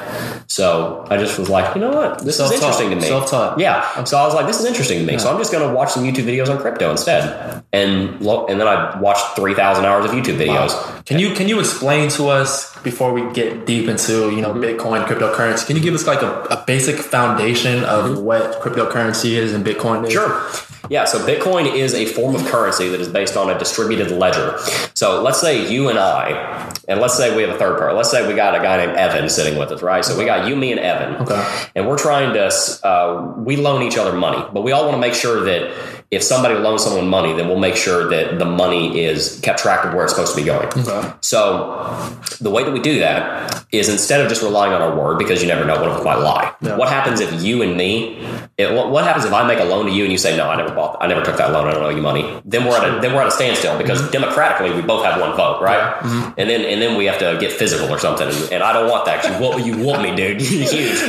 So 0.46 1.06
I 1.10 1.16
just 1.16 1.38
was 1.38 1.48
like, 1.48 1.74
you 1.74 1.80
know 1.80 1.90
what, 1.90 2.18
this 2.18 2.28
is 2.28 2.36
Self-taught. 2.36 2.56
interesting 2.62 2.90
to 2.90 2.96
me. 2.96 3.02
Self-taught. 3.02 3.58
Yeah. 3.58 4.04
So 4.04 4.18
I 4.18 4.26
was 4.26 4.34
like, 4.34 4.46
this 4.46 4.60
is 4.60 4.66
interesting 4.66 4.98
to 5.00 5.10
me. 5.10 5.18
So 5.18 5.30
I'm 5.32 5.38
just 5.38 5.50
going 5.50 5.66
to 5.66 5.74
watch 5.74 5.90
some 5.92 6.04
YouTube 6.04 6.24
videos 6.26 6.48
on 6.50 6.58
crypto 6.60 6.90
instead. 6.90 7.64
And 7.72 8.20
lo- 8.20 8.46
and 8.46 8.60
then 8.60 8.68
I 8.68 8.98
watched 9.00 9.34
three 9.36 9.54
thousand 9.54 9.84
hours 9.86 10.04
of 10.04 10.10
YouTube 10.12 10.36
videos. 10.38 11.04
Can 11.06 11.18
you 11.18 11.34
can 11.34 11.48
you 11.48 11.58
explain 11.60 12.08
to 12.10 12.28
us 12.28 12.76
before 12.82 13.12
we 13.12 13.32
get 13.32 13.66
deep 13.66 13.88
into 13.88 14.30
you 14.30 14.40
know 14.42 14.52
Mm-hmm. 14.54 14.62
Bitcoin 14.62 15.04
cryptocurrency? 15.06 15.66
Can 15.66 15.74
you 15.76 15.82
give 15.82 15.94
us 15.94 16.06
like 16.06 16.22
a, 16.22 16.30
a 16.50 16.62
basic 16.66 16.96
foundation 16.96 17.82
of 17.84 18.20
what 18.20 18.60
cryptocurrency 18.60 19.30
is 19.32 19.52
and 19.54 19.64
Bitcoin 19.64 20.06
is? 20.06 20.14
Mm-hmm. 20.14 20.60
Sure. 20.60 20.70
Yeah, 20.90 21.06
so 21.06 21.18
Bitcoin 21.26 21.74
is 21.74 21.94
a 21.94 22.04
form 22.04 22.34
of 22.36 22.44
currency 22.44 22.88
that 22.90 23.00
is 23.00 23.08
based 23.08 23.38
on 23.38 23.48
a 23.48 23.58
distributed 23.58 24.10
ledger. 24.12 24.58
So 24.92 25.22
let's 25.22 25.40
say 25.40 25.72
you 25.72 25.88
and 25.88 25.98
I, 25.98 26.72
and 26.86 27.00
let's 27.00 27.13
say 27.16 27.34
we 27.34 27.42
have 27.42 27.54
a 27.54 27.58
third 27.58 27.78
party. 27.78 27.94
Let's 27.96 28.10
say 28.10 28.26
we 28.26 28.34
got 28.34 28.54
a 28.54 28.58
guy 28.58 28.84
named 28.84 28.96
Evan 28.96 29.28
sitting 29.28 29.58
with 29.58 29.70
us, 29.70 29.82
right? 29.82 30.04
So 30.04 30.18
we 30.18 30.24
got 30.24 30.48
you, 30.48 30.56
me, 30.56 30.72
and 30.72 30.80
Evan. 30.80 31.22
Okay. 31.22 31.66
And 31.74 31.88
we're 31.88 31.98
trying 31.98 32.34
to, 32.34 32.86
uh, 32.86 33.34
we 33.38 33.56
loan 33.56 33.82
each 33.82 33.96
other 33.96 34.12
money, 34.12 34.44
but 34.52 34.62
we 34.62 34.72
all 34.72 34.84
want 34.84 34.94
to 34.96 35.00
make 35.00 35.14
sure 35.14 35.44
that 35.44 35.72
if 36.10 36.22
somebody 36.22 36.54
loans 36.54 36.84
someone 36.84 37.08
money, 37.08 37.32
then 37.32 37.48
we'll 37.48 37.58
make 37.58 37.76
sure 37.76 38.08
that 38.10 38.38
the 38.38 38.44
money 38.44 39.02
is 39.02 39.40
kept 39.40 39.58
track 39.58 39.84
of 39.84 39.94
where 39.94 40.04
it's 40.04 40.12
supposed 40.12 40.34
to 40.34 40.40
be 40.40 40.46
going. 40.46 40.68
Okay. 40.68 41.12
So 41.20 42.16
the 42.40 42.50
way 42.50 42.62
that 42.62 42.72
we 42.72 42.80
do 42.80 43.00
that 43.00 43.63
is 43.78 43.88
instead 43.88 44.20
of 44.20 44.28
just 44.28 44.42
relying 44.42 44.72
on 44.72 44.80
our 44.82 44.94
word, 44.96 45.18
because 45.18 45.42
you 45.42 45.48
never 45.48 45.64
know 45.64 45.80
what 45.80 45.98
if 45.98 46.04
might 46.04 46.16
lie. 46.16 46.54
Yeah. 46.60 46.76
What 46.76 46.88
happens 46.88 47.20
if 47.20 47.42
you 47.42 47.62
and 47.62 47.76
me? 47.76 48.18
It, 48.56 48.72
what, 48.72 48.90
what 48.90 49.02
happens 49.04 49.24
if 49.24 49.32
I 49.32 49.44
make 49.46 49.58
a 49.58 49.64
loan 49.64 49.86
to 49.86 49.92
you 49.92 50.04
and 50.04 50.12
you 50.12 50.18
say 50.18 50.36
no, 50.36 50.48
I 50.48 50.56
never 50.56 50.72
bought, 50.72 50.96
I 51.00 51.08
never 51.08 51.22
took 51.24 51.36
that 51.38 51.50
loan, 51.50 51.66
I 51.66 51.72
don't 51.72 51.82
owe 51.82 51.88
you 51.88 52.00
money? 52.02 52.40
Then 52.44 52.64
we're 52.64 52.76
at 52.76 52.98
a 52.98 53.00
then 53.00 53.12
we're 53.12 53.22
at 53.22 53.26
a 53.28 53.32
standstill 53.32 53.76
because 53.78 54.00
Mm-hmm. 54.00 54.12
democratically 54.12 54.72
we 54.74 54.82
both 54.82 55.04
have 55.04 55.20
one 55.20 55.36
vote, 55.36 55.60
right? 55.62 56.00
And 56.38 56.48
then 56.50 56.60
and 56.64 56.80
then 56.80 56.96
we 56.96 57.06
have 57.06 57.18
to 57.18 57.36
get 57.40 57.50
physical 57.52 57.90
or 57.90 57.98
something, 57.98 58.28
and, 58.28 58.52
and 58.52 58.62
I 58.62 58.72
don't 58.72 58.88
want 58.90 59.06
that. 59.06 59.24
You 59.24 59.32
whoop, 59.40 59.64
you 59.66 59.76
whoop 59.84 60.00
me, 60.02 60.14
dude. 60.14 60.40
Huge. 60.40 61.00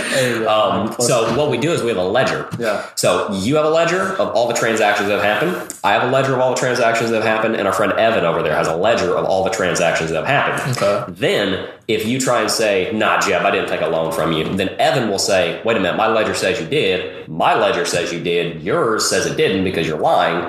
Um, 0.46 0.94
so 1.00 1.36
what 1.38 1.50
we 1.50 1.58
do 1.58 1.72
is 1.72 1.82
we 1.82 1.90
have 1.90 1.98
a 1.98 2.04
ledger. 2.04 2.48
Yeah. 2.60 2.86
So 2.96 3.32
you 3.34 3.56
have 3.56 3.66
a 3.66 3.70
ledger 3.70 4.14
of 4.14 4.30
all 4.36 4.48
the 4.48 4.54
transactions 4.54 5.10
that 5.10 5.22
have 5.22 5.42
happened. 5.42 5.74
I 5.84 5.94
have 5.94 6.04
a 6.04 6.12
ledger 6.12 6.34
of 6.34 6.40
all 6.40 6.52
the 6.54 6.60
transactions 6.60 7.10
that 7.10 7.18
have 7.22 7.26
happened, 7.26 7.56
and 7.56 7.68
our 7.68 7.74
friend 7.74 7.92
Evan 7.94 8.26
over 8.26 8.42
there 8.44 8.56
has 8.56 8.68
a 8.68 8.76
ledger 8.76 9.16
of 9.16 9.26
all 9.26 9.44
the 9.44 9.50
transactions 9.50 10.10
that 10.12 10.26
have 10.26 10.28
happened. 10.28 10.78
Okay. 10.78 11.12
Then, 11.12 11.68
if 11.88 12.06
you 12.06 12.20
try 12.20 12.42
and 12.42 12.50
say, 12.50 12.92
"Nah, 12.94 13.20
Jeb, 13.20 13.46
I 13.46 13.52
didn't 13.52 13.70
take 13.70 13.82
a 13.82 13.88
loan 13.88 14.12
from 14.12 14.34
you," 14.34 14.44
then 14.44 14.70
Evan 14.80 15.10
will 15.10 15.20
say, 15.20 15.60
"Wait 15.64 15.78
a 15.78 15.80
minute, 15.80 15.98
my 15.98 16.08
ledger 16.08 16.34
says 16.34 16.60
you 16.60 16.66
did. 16.66 17.28
My 17.28 17.56
ledger 17.56 17.86
says 17.86 18.12
you 18.12 18.20
did. 18.20 18.64
Yours 18.64 19.10
says 19.10 19.26
it 19.26 19.38
didn't 19.38 19.64
because 19.64 19.88
you're 19.88 20.00
lying." 20.00 20.44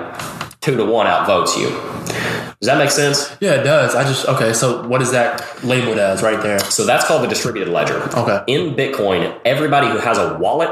Two 0.61 0.75
to 0.75 0.85
one 0.85 1.07
outvotes 1.07 1.57
you. 1.57 2.26
Does 2.59 2.67
that 2.67 2.79
make 2.79 2.89
sense? 2.89 3.35
Yeah, 3.39 3.53
it 3.61 3.63
does. 3.63 3.93
I 3.93 4.03
just 4.03 4.25
okay. 4.27 4.51
So 4.51 4.87
what 4.87 5.03
is 5.03 5.11
that 5.11 5.63
labeled 5.63 5.99
as 5.99 6.23
right 6.23 6.41
there? 6.41 6.57
So 6.59 6.87
that's 6.87 7.05
called 7.05 7.23
the 7.23 7.27
distributed 7.27 7.71
ledger. 7.71 8.01
Okay. 8.17 8.43
In 8.47 8.73
Bitcoin, 8.75 9.39
everybody 9.45 9.87
who 9.87 9.97
has 9.99 10.17
a 10.17 10.39
wallet, 10.39 10.69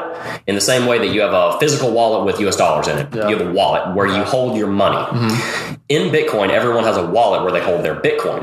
in 0.47 0.55
the 0.55 0.61
same 0.61 0.87
way 0.87 0.97
that 0.97 1.13
you 1.13 1.21
have 1.21 1.33
a 1.33 1.59
physical 1.59 1.91
wallet 1.91 2.25
with 2.25 2.39
US 2.39 2.55
dollars 2.55 2.87
in 2.87 2.97
it, 2.97 3.13
Yeah. 3.13 3.29
you 3.29 3.37
have 3.37 3.47
a 3.47 3.51
wallet 3.51 3.95
where 3.95 4.07
you 4.07 4.23
hold 4.23 4.57
your 4.57 4.65
money. 4.67 4.97
Mm-hmm. 4.97 5.73
In 5.89 6.11
Bitcoin, 6.11 6.49
everyone 6.49 6.85
has 6.85 6.97
a 6.97 7.05
wallet 7.05 7.43
where 7.43 7.51
they 7.51 7.61
hold 7.61 7.85
their 7.85 7.95
Bitcoin. 7.95 8.41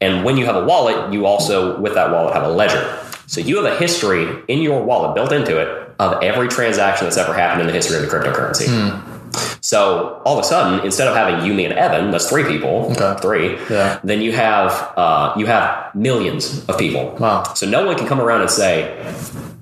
And 0.00 0.24
when 0.24 0.36
you 0.36 0.46
have 0.46 0.54
a 0.54 0.64
wallet, 0.64 1.12
you 1.12 1.26
also, 1.26 1.80
with 1.80 1.94
that 1.94 2.12
wallet, 2.12 2.34
have 2.34 2.44
a 2.44 2.50
ledger. 2.50 2.98
So 3.26 3.40
you 3.40 3.56
have 3.56 3.64
a 3.64 3.76
history 3.76 4.44
in 4.46 4.60
your 4.60 4.80
wallet 4.84 5.16
built 5.16 5.32
into 5.32 5.58
it 5.58 5.68
of 5.98 6.22
every 6.22 6.46
transaction 6.46 7.06
that's 7.06 7.16
ever 7.16 7.34
happened 7.34 7.62
in 7.62 7.66
the 7.66 7.72
history 7.72 7.96
of 7.96 8.02
the 8.02 8.08
cryptocurrency. 8.08 8.66
Hmm. 8.68 9.15
So 9.60 10.22
all 10.24 10.38
of 10.38 10.44
a 10.44 10.46
sudden, 10.46 10.84
instead 10.84 11.08
of 11.08 11.16
having 11.16 11.44
you, 11.46 11.52
me, 11.54 11.64
and 11.64 11.74
Evan, 11.74 12.10
that's 12.10 12.28
three 12.28 12.44
people, 12.44 12.92
Okay. 12.92 13.14
three. 13.20 13.58
Yeah. 13.70 13.98
Then 14.04 14.20
you 14.20 14.32
have 14.32 14.70
uh, 14.96 15.32
you 15.36 15.46
have 15.46 15.94
millions 15.94 16.64
of 16.68 16.78
people. 16.78 17.16
Wow. 17.18 17.42
So 17.54 17.66
no 17.66 17.84
one 17.86 17.96
can 17.96 18.06
come 18.06 18.20
around 18.20 18.42
and 18.42 18.50
say, 18.50 18.96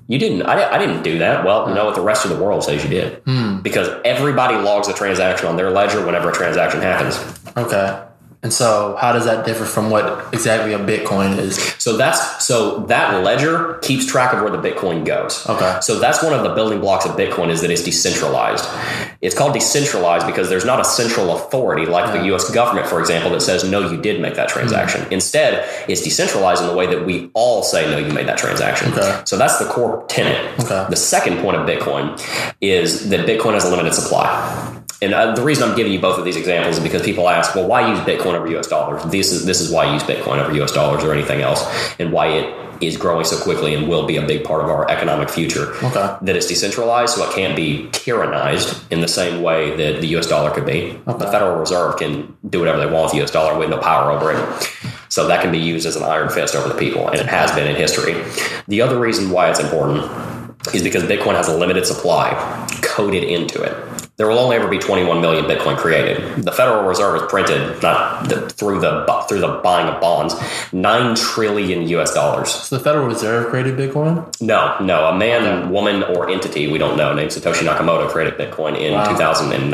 "You 0.07 0.19
didn't. 0.19 0.43
I, 0.43 0.75
I 0.75 0.77
didn't 0.77 1.03
do 1.03 1.19
that." 1.19 1.43
Well, 1.45 1.67
you 1.69 1.73
know 1.75 1.85
what? 1.85 1.95
The 1.95 2.01
rest 2.01 2.25
of 2.25 2.31
the 2.31 2.41
world 2.43 2.63
says 2.63 2.83
you 2.83 2.89
did 2.89 3.21
Hmm. 3.25 3.59
because 3.61 3.89
everybody 4.05 4.55
logs 4.55 4.87
a 4.87 4.93
transaction 4.93 5.47
on 5.47 5.55
their 5.57 5.71
ledger 5.71 6.05
whenever 6.05 6.29
a 6.29 6.33
transaction 6.33 6.81
happens. 6.81 7.19
Okay. 7.57 7.99
And 8.45 8.53
so, 8.53 8.95
how 9.01 9.11
does 9.11 9.25
that 9.25 9.43
differ 9.43 9.65
from 9.65 9.89
what 9.89 10.31
exactly 10.31 10.73
a 10.73 10.77
Bitcoin 10.77 11.35
is? 11.39 11.57
So 11.79 11.97
that's 11.97 12.45
so 12.45 12.81
that 12.81 13.23
ledger 13.23 13.79
keeps 13.79 14.05
track 14.05 14.35
of 14.35 14.41
where 14.43 14.51
the 14.51 14.59
Bitcoin 14.59 15.03
goes. 15.03 15.49
Okay. 15.49 15.79
So 15.81 15.97
that's 15.97 16.21
one 16.21 16.31
of 16.31 16.43
the 16.43 16.53
building 16.53 16.79
blocks 16.79 17.07
of 17.07 17.13
Bitcoin 17.13 17.49
is 17.49 17.61
that 17.61 17.71
it's 17.71 17.81
decentralized. 17.81 18.63
It's 19.19 19.35
called 19.35 19.53
decentralized 19.53 20.27
because 20.27 20.47
there's 20.47 20.63
not 20.63 20.79
a 20.79 20.85
central 20.85 21.35
authority 21.35 21.87
like 21.87 22.13
the 22.13 22.35
US 22.35 22.51
government, 22.51 22.85
for 22.85 22.99
example, 22.99 23.31
that 23.31 23.41
says, 23.41 23.63
no, 23.63 23.89
you 23.89 23.99
did 23.99 24.21
make 24.21 24.35
that 24.35 24.47
transaction. 24.47 25.01
Hmm. 25.05 25.13
Instead, 25.13 25.67
it's 25.89 26.03
decentralized 26.03 26.61
in 26.61 26.67
the 26.67 26.75
way 26.75 26.85
that 26.85 27.03
we 27.03 27.31
all 27.33 27.63
say, 27.63 27.89
no, 27.89 27.97
you 27.97 28.13
made 28.13 28.27
that 28.27 28.37
transaction. 28.37 28.93
Okay. 28.93 29.23
So 29.25 29.39
that's 29.39 29.57
the 29.57 29.65
core 29.65 30.05
tenet. 30.07 30.59
Okay. 30.59 30.85
The 30.87 30.95
second 30.95 31.39
point 31.39 31.57
of 31.57 31.67
Bitcoin 31.67 32.21
is 32.61 33.09
that 33.09 33.25
Bitcoin 33.25 33.55
has 33.55 33.65
a 33.65 33.71
limited 33.71 33.95
supply. 33.95 34.83
And 35.01 35.13
uh, 35.13 35.35
the 35.35 35.43
reason 35.43 35.69
I'm 35.69 35.75
giving 35.75 35.91
you 35.91 35.99
both 35.99 36.17
of 36.17 36.25
these 36.25 36.37
examples 36.37 36.77
is 36.77 36.83
because 36.83 37.01
people 37.01 37.29
ask, 37.29 37.53
well, 37.55 37.67
why 37.67 37.89
use 37.89 37.99
Bitcoin 37.99 38.33
over 38.33 38.47
US 38.57 38.67
dollars? 38.67 39.03
This 39.11 39.31
is 39.31 39.45
this 39.45 39.59
is 39.61 39.71
why 39.71 39.85
I 39.85 39.93
use 39.93 40.03
Bitcoin 40.03 40.39
over 40.39 40.53
US 40.63 40.71
dollars 40.71 41.03
or 41.03 41.13
anything 41.13 41.41
else, 41.41 41.63
and 41.99 42.11
why 42.11 42.27
it 42.27 42.65
is 42.81 42.97
growing 42.97 43.23
so 43.25 43.41
quickly 43.41 43.73
and 43.73 43.87
will 43.87 44.05
be 44.05 44.17
a 44.17 44.25
big 44.25 44.43
part 44.43 44.63
of 44.63 44.69
our 44.69 44.89
economic 44.89 45.29
future. 45.29 45.73
Okay. 45.83 46.17
That 46.21 46.35
it's 46.35 46.47
decentralized, 46.47 47.15
so 47.15 47.29
it 47.29 47.33
can't 47.33 47.55
be 47.55 47.87
tyrannized 47.91 48.91
in 48.91 49.01
the 49.01 49.07
same 49.07 49.41
way 49.41 49.75
that 49.75 50.01
the 50.01 50.07
US 50.17 50.27
dollar 50.27 50.51
could 50.51 50.65
be. 50.65 50.99
The 51.05 51.31
Federal 51.31 51.57
Reserve 51.57 51.97
can 51.97 52.35
do 52.49 52.59
whatever 52.59 52.79
they 52.79 52.91
want 52.91 53.05
with 53.05 53.11
the 53.13 53.23
US 53.23 53.31
dollar 53.31 53.57
with 53.57 53.69
no 53.69 53.77
power 53.77 54.11
over 54.11 54.31
it. 54.31 54.71
So 55.09 55.27
that 55.27 55.41
can 55.41 55.51
be 55.51 55.59
used 55.59 55.85
as 55.85 55.95
an 55.95 56.03
iron 56.03 56.29
fist 56.29 56.55
over 56.55 56.67
the 56.67 56.75
people, 56.75 57.07
and 57.07 57.19
it 57.19 57.27
has 57.27 57.51
been 57.51 57.67
in 57.67 57.75
history. 57.75 58.21
The 58.67 58.81
other 58.81 58.99
reason 58.99 59.29
why 59.29 59.49
it's 59.49 59.59
important 59.59 60.11
is 60.73 60.81
because 60.81 61.03
Bitcoin 61.03 61.35
has 61.35 61.47
a 61.47 61.55
limited 61.55 61.85
supply 61.85 62.33
coded 62.95 63.23
into 63.25 63.61
it. 63.61 63.75
There 64.17 64.27
will 64.29 64.39
only 64.39 64.55
ever 64.55 64.69
be 64.69 64.77
21 64.77 65.19
million 65.19 65.43
Bitcoin 65.43 65.75
created. 65.75 66.41
The 66.45 66.51
Federal 66.53 66.85
Reserve 66.85 67.19
has 67.19 67.29
printed 67.29 67.81
not 67.83 68.29
the, 68.29 68.49
through 68.49 68.79
the 68.79 69.03
through 69.27 69.41
the 69.41 69.59
buying 69.61 69.89
of 69.89 69.99
bonds 69.99 70.33
nine 70.71 71.15
trillion 71.15 71.89
U.S. 71.89 72.13
dollars. 72.13 72.49
So, 72.49 72.77
the 72.77 72.83
Federal 72.83 73.07
Reserve 73.07 73.49
created 73.49 73.75
Bitcoin? 73.77 74.23
No, 74.39 74.77
no, 74.79 75.07
a 75.07 75.17
man, 75.17 75.69
woman, 75.69 76.03
or 76.03 76.29
entity 76.29 76.67
we 76.71 76.77
don't 76.77 76.95
know 76.95 77.13
named 77.13 77.31
Satoshi 77.31 77.67
Nakamoto 77.67 78.07
created 78.09 78.35
Bitcoin 78.39 78.77
in 78.79 78.93
2009. 79.09 79.71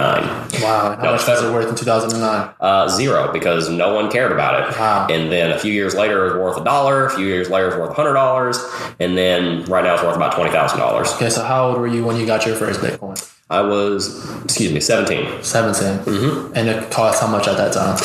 Wow. 0.63 0.95
How 0.95 1.03
No, 1.03 1.11
much 1.11 1.27
was 1.27 1.43
it 1.43 1.51
worth 1.53 1.69
in 1.69 1.75
2009? 1.75 2.49
Uh, 2.59 2.87
zero 2.87 3.31
because 3.31 3.69
no 3.69 3.93
one 3.93 4.09
cared 4.09 4.31
about 4.31 4.53
it. 4.71 4.79
Wow. 4.79 5.05
And 5.07 5.31
then 5.31 5.51
a 5.51 5.59
few 5.59 5.71
years 5.71 5.93
later, 5.93 6.25
it 6.25 6.33
was 6.33 6.41
worth 6.41 6.57
a 6.57 6.63
dollar. 6.63 7.05
A 7.05 7.09
few 7.11 7.27
years 7.27 7.49
later, 7.51 7.67
it 7.67 7.77
was 7.77 7.89
worth 7.89 7.95
hundred 7.95 8.13
dollars, 8.13 8.57
and 8.99 9.15
then 9.15 9.65
right 9.65 9.83
now 9.83 9.93
it's 9.93 10.03
worth 10.03 10.15
about 10.15 10.33
twenty 10.33 10.49
thousand 10.51 10.79
dollars. 10.79 11.11
Okay, 11.13 11.29
so 11.29 11.43
how 11.43 11.67
old 11.69 11.77
were 11.77 11.87
you 11.87 12.03
when 12.03 12.15
you 12.15 12.25
got 12.25 12.45
your 12.47 12.55
first 12.55 12.79
Bitcoin? 12.79 13.10
I 13.51 13.61
was, 13.61 14.43
excuse 14.43 14.71
me, 14.71 14.79
seventeen. 14.79 15.43
17. 15.43 16.05
Mm-hmm. 16.05 16.53
And 16.55 16.69
it 16.69 16.89
cost 16.89 17.21
how 17.21 17.27
much 17.27 17.47
at 17.47 17.57
that 17.57 17.73
time? 17.73 17.97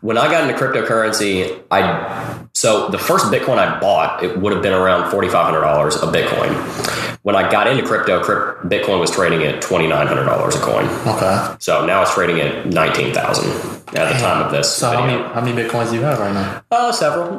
When 0.00 0.16
I 0.16 0.30
got 0.30 0.48
into 0.48 0.62
cryptocurrency, 0.62 1.62
I 1.70 2.46
so 2.52 2.88
the 2.88 2.98
first 2.98 3.26
Bitcoin 3.26 3.58
I 3.58 3.80
bought 3.80 4.22
it 4.22 4.38
would 4.38 4.52
have 4.52 4.62
been 4.62 4.72
around 4.72 5.10
forty 5.10 5.28
five 5.28 5.46
hundred 5.46 5.62
dollars 5.62 5.96
a 5.96 6.06
Bitcoin. 6.06 7.13
When 7.24 7.36
I 7.36 7.50
got 7.50 7.66
into 7.66 7.82
crypto, 7.82 8.22
crypt, 8.22 8.68
Bitcoin 8.68 9.00
was 9.00 9.10
trading 9.10 9.44
at 9.44 9.62
twenty 9.62 9.86
nine 9.86 10.06
hundred 10.06 10.26
dollars 10.26 10.56
a 10.56 10.60
coin. 10.60 10.84
Okay. 11.06 11.56
So 11.58 11.86
now 11.86 12.02
it's 12.02 12.12
trading 12.12 12.38
at 12.42 12.66
nineteen 12.66 13.14
thousand 13.14 13.50
at 13.96 14.12
the 14.12 14.18
time 14.18 14.44
of 14.44 14.52
this 14.52 14.70
So, 14.76 14.90
how 14.90 15.06
many, 15.06 15.22
how 15.22 15.40
many 15.40 15.62
Bitcoins 15.62 15.88
do 15.88 15.96
you 15.96 16.02
have 16.02 16.18
right 16.18 16.34
now? 16.34 16.62
Uh, 16.70 16.92
several. 16.92 17.38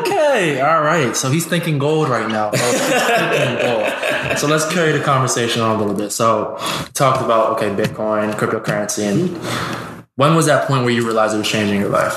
okay, 0.00 0.60
all 0.66 0.80
right. 0.80 1.14
So 1.14 1.30
he's 1.30 1.44
thinking 1.44 1.78
gold 1.78 2.08
right 2.08 2.26
now. 2.26 2.52
Oh, 2.54 4.28
gold. 4.28 4.38
So 4.38 4.46
let's 4.46 4.66
carry 4.72 4.92
the 4.92 5.04
conversation 5.04 5.60
on 5.60 5.76
a 5.76 5.78
little 5.78 5.94
bit. 5.94 6.10
So 6.10 6.56
talked 6.94 7.22
about 7.22 7.56
okay, 7.58 7.68
Bitcoin, 7.68 8.32
cryptocurrency, 8.32 9.04
and 9.04 9.97
when 10.18 10.34
was 10.34 10.46
that 10.46 10.66
point 10.66 10.82
where 10.82 10.92
you 10.92 11.06
realized 11.06 11.32
it 11.32 11.38
was 11.38 11.48
changing 11.48 11.78
your 11.78 11.90
life? 11.90 12.12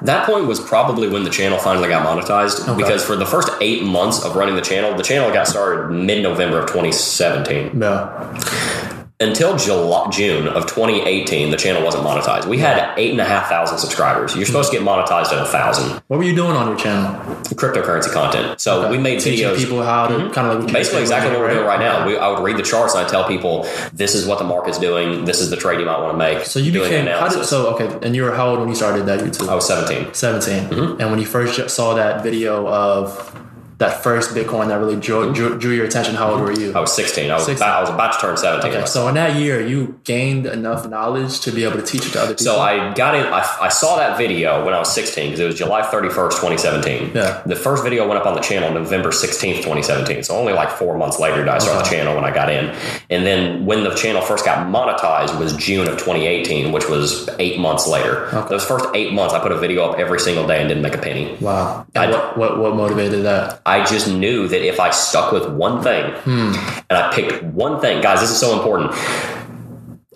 That 0.00 0.26
point 0.26 0.48
was 0.48 0.58
probably 0.58 1.08
when 1.08 1.22
the 1.22 1.30
channel 1.30 1.56
finally 1.56 1.88
got 1.88 2.04
monetized 2.04 2.76
because 2.76 3.04
for 3.04 3.14
the 3.14 3.24
first 3.24 3.48
eight 3.60 3.84
months 3.84 4.24
of 4.24 4.34
running 4.34 4.56
the 4.56 4.60
channel, 4.60 4.96
the 4.96 5.04
channel 5.04 5.32
got 5.32 5.46
started 5.46 5.94
mid 5.94 6.24
November 6.24 6.58
of 6.58 6.66
2017. 6.66 7.80
Yeah. 7.80 8.81
Until 9.22 9.56
July, 9.56 10.10
June 10.10 10.48
of 10.48 10.64
2018, 10.66 11.50
the 11.50 11.56
channel 11.56 11.82
wasn't 11.82 12.04
monetized. 12.04 12.46
We 12.46 12.58
had 12.58 12.92
eight 12.98 13.12
and 13.12 13.20
a 13.20 13.24
half 13.24 13.48
thousand 13.48 13.78
subscribers. 13.78 14.34
You're 14.36 14.46
supposed 14.46 14.70
to 14.72 14.78
get 14.78 14.84
monetized 14.86 15.32
at 15.32 15.38
a 15.38 15.46
thousand 15.46 16.02
What 16.08 16.16
were 16.18 16.24
you 16.24 16.34
doing 16.34 16.56
on 16.56 16.68
your 16.68 16.76
channel? 16.76 17.12
cryptocurrency 17.52 18.12
content. 18.12 18.60
So 18.60 18.90
we 18.90 18.98
made 18.98 19.20
Teaching 19.20 19.46
videos. 19.46 19.56
people 19.56 19.82
how 19.82 20.06
to 20.08 20.30
kind 20.30 20.48
of 20.48 20.64
like 20.64 20.72
Basically, 20.72 21.02
exactly 21.02 21.30
what 21.30 21.40
we're 21.40 21.54
doing 21.54 21.66
right 21.66 21.78
now. 21.80 22.06
We, 22.06 22.16
I 22.16 22.28
would 22.28 22.42
read 22.42 22.56
the 22.56 22.62
charts 22.62 22.94
and 22.94 23.04
I 23.06 23.08
tell 23.08 23.26
people 23.28 23.64
this 23.92 24.14
is 24.14 24.26
what 24.26 24.38
the 24.38 24.44
market's 24.44 24.78
doing. 24.78 25.24
This 25.24 25.40
is 25.40 25.50
the 25.50 25.56
trade 25.56 25.78
you 25.80 25.86
might 25.86 25.98
want 26.00 26.12
to 26.14 26.18
make. 26.18 26.44
So 26.46 26.58
you 26.58 26.72
became 26.72 27.06
how 27.06 27.28
did 27.28 27.44
so 27.44 27.74
okay, 27.74 27.98
and 28.04 28.16
you 28.16 28.22
were 28.24 28.34
how 28.34 28.48
old 28.48 28.58
when 28.60 28.68
you 28.68 28.74
started 28.74 29.06
that 29.06 29.20
YouTube? 29.20 29.48
I 29.48 29.54
was 29.54 29.66
17. 29.68 30.14
17. 30.14 30.68
Mm-hmm. 30.70 31.00
And 31.00 31.10
when 31.10 31.20
you 31.20 31.26
first 31.26 31.70
saw 31.70 31.94
that 31.94 32.22
video 32.22 32.66
of 32.66 33.38
that 33.82 34.02
first 34.02 34.30
Bitcoin 34.30 34.68
that 34.68 34.76
really 34.76 34.96
drew, 34.96 35.32
drew, 35.32 35.50
mm-hmm. 35.50 35.58
drew 35.58 35.72
your 35.72 35.84
attention, 35.84 36.14
how 36.14 36.30
old 36.30 36.40
were 36.40 36.52
you? 36.52 36.72
I 36.72 36.80
was 36.80 36.94
16. 36.94 37.30
I 37.30 37.34
was, 37.34 37.46
16. 37.46 37.56
About, 37.56 37.78
I 37.78 37.80
was 37.80 37.90
about 37.90 38.12
to 38.14 38.18
turn 38.20 38.36
17. 38.36 38.70
Okay, 38.70 38.86
so 38.86 39.08
in 39.08 39.14
that 39.16 39.36
year, 39.36 39.60
you 39.60 40.00
gained 40.04 40.46
enough 40.46 40.88
knowledge 40.88 41.40
to 41.40 41.50
be 41.50 41.64
able 41.64 41.76
to 41.76 41.82
teach 41.82 42.06
it 42.06 42.12
to 42.12 42.20
other 42.20 42.34
people. 42.34 42.44
So 42.44 42.60
I 42.60 42.94
got 42.94 43.14
in. 43.14 43.26
I, 43.26 43.40
I 43.60 43.68
saw 43.68 43.96
that 43.96 44.16
video 44.16 44.64
when 44.64 44.72
I 44.72 44.78
was 44.78 44.94
16 44.94 45.26
because 45.26 45.40
it 45.40 45.46
was 45.46 45.56
July 45.56 45.82
31st, 45.82 46.30
2017. 46.30 47.12
Yeah. 47.14 47.42
The 47.44 47.56
first 47.56 47.82
video 47.82 48.08
went 48.08 48.20
up 48.20 48.26
on 48.26 48.34
the 48.34 48.40
channel 48.40 48.72
November 48.72 49.10
16th, 49.10 49.56
2017. 49.56 50.22
So 50.22 50.36
only 50.36 50.52
like 50.52 50.70
four 50.70 50.96
months 50.96 51.18
later 51.18 51.38
did 51.38 51.48
I 51.48 51.58
start 51.58 51.78
the 51.78 51.82
uh-huh. 51.82 51.90
channel 51.90 52.14
when 52.14 52.24
I 52.24 52.32
got 52.32 52.50
in. 52.50 52.74
And 53.10 53.26
then 53.26 53.66
when 53.66 53.82
the 53.82 53.94
channel 53.94 54.22
first 54.22 54.44
got 54.44 54.66
monetized 54.66 55.38
was 55.38 55.56
June 55.56 55.88
of 55.88 55.94
2018, 55.94 56.72
which 56.72 56.88
was 56.88 57.28
eight 57.40 57.58
months 57.58 57.86
later. 57.88 58.30
Those 58.48 58.64
first 58.64 58.86
eight 58.94 59.12
months, 59.12 59.34
I 59.34 59.40
put 59.40 59.50
a 59.52 59.58
video 59.58 59.84
up 59.84 59.98
every 59.98 60.20
single 60.20 60.46
day 60.46 60.60
and 60.60 60.68
didn't 60.68 60.82
make 60.82 60.94
a 60.94 60.98
penny. 60.98 61.36
wow. 61.40 61.84
I- 61.96 62.12
what, 62.12 62.38
what 62.38 62.58
what 62.58 62.76
motivated 62.76 63.24
that? 63.24 63.60
I 63.64 63.71
just 63.84 64.08
knew 64.08 64.48
that 64.48 64.66
if 64.66 64.78
I 64.80 64.90
stuck 64.90 65.32
with 65.32 65.46
one 65.48 65.82
thing 65.82 66.10
Hmm. 66.24 66.52
and 66.90 66.98
I 66.98 67.12
picked 67.14 67.42
one 67.42 67.80
thing, 67.80 68.00
guys, 68.02 68.20
this 68.20 68.30
is 68.30 68.38
so 68.38 68.52
important. 68.58 68.92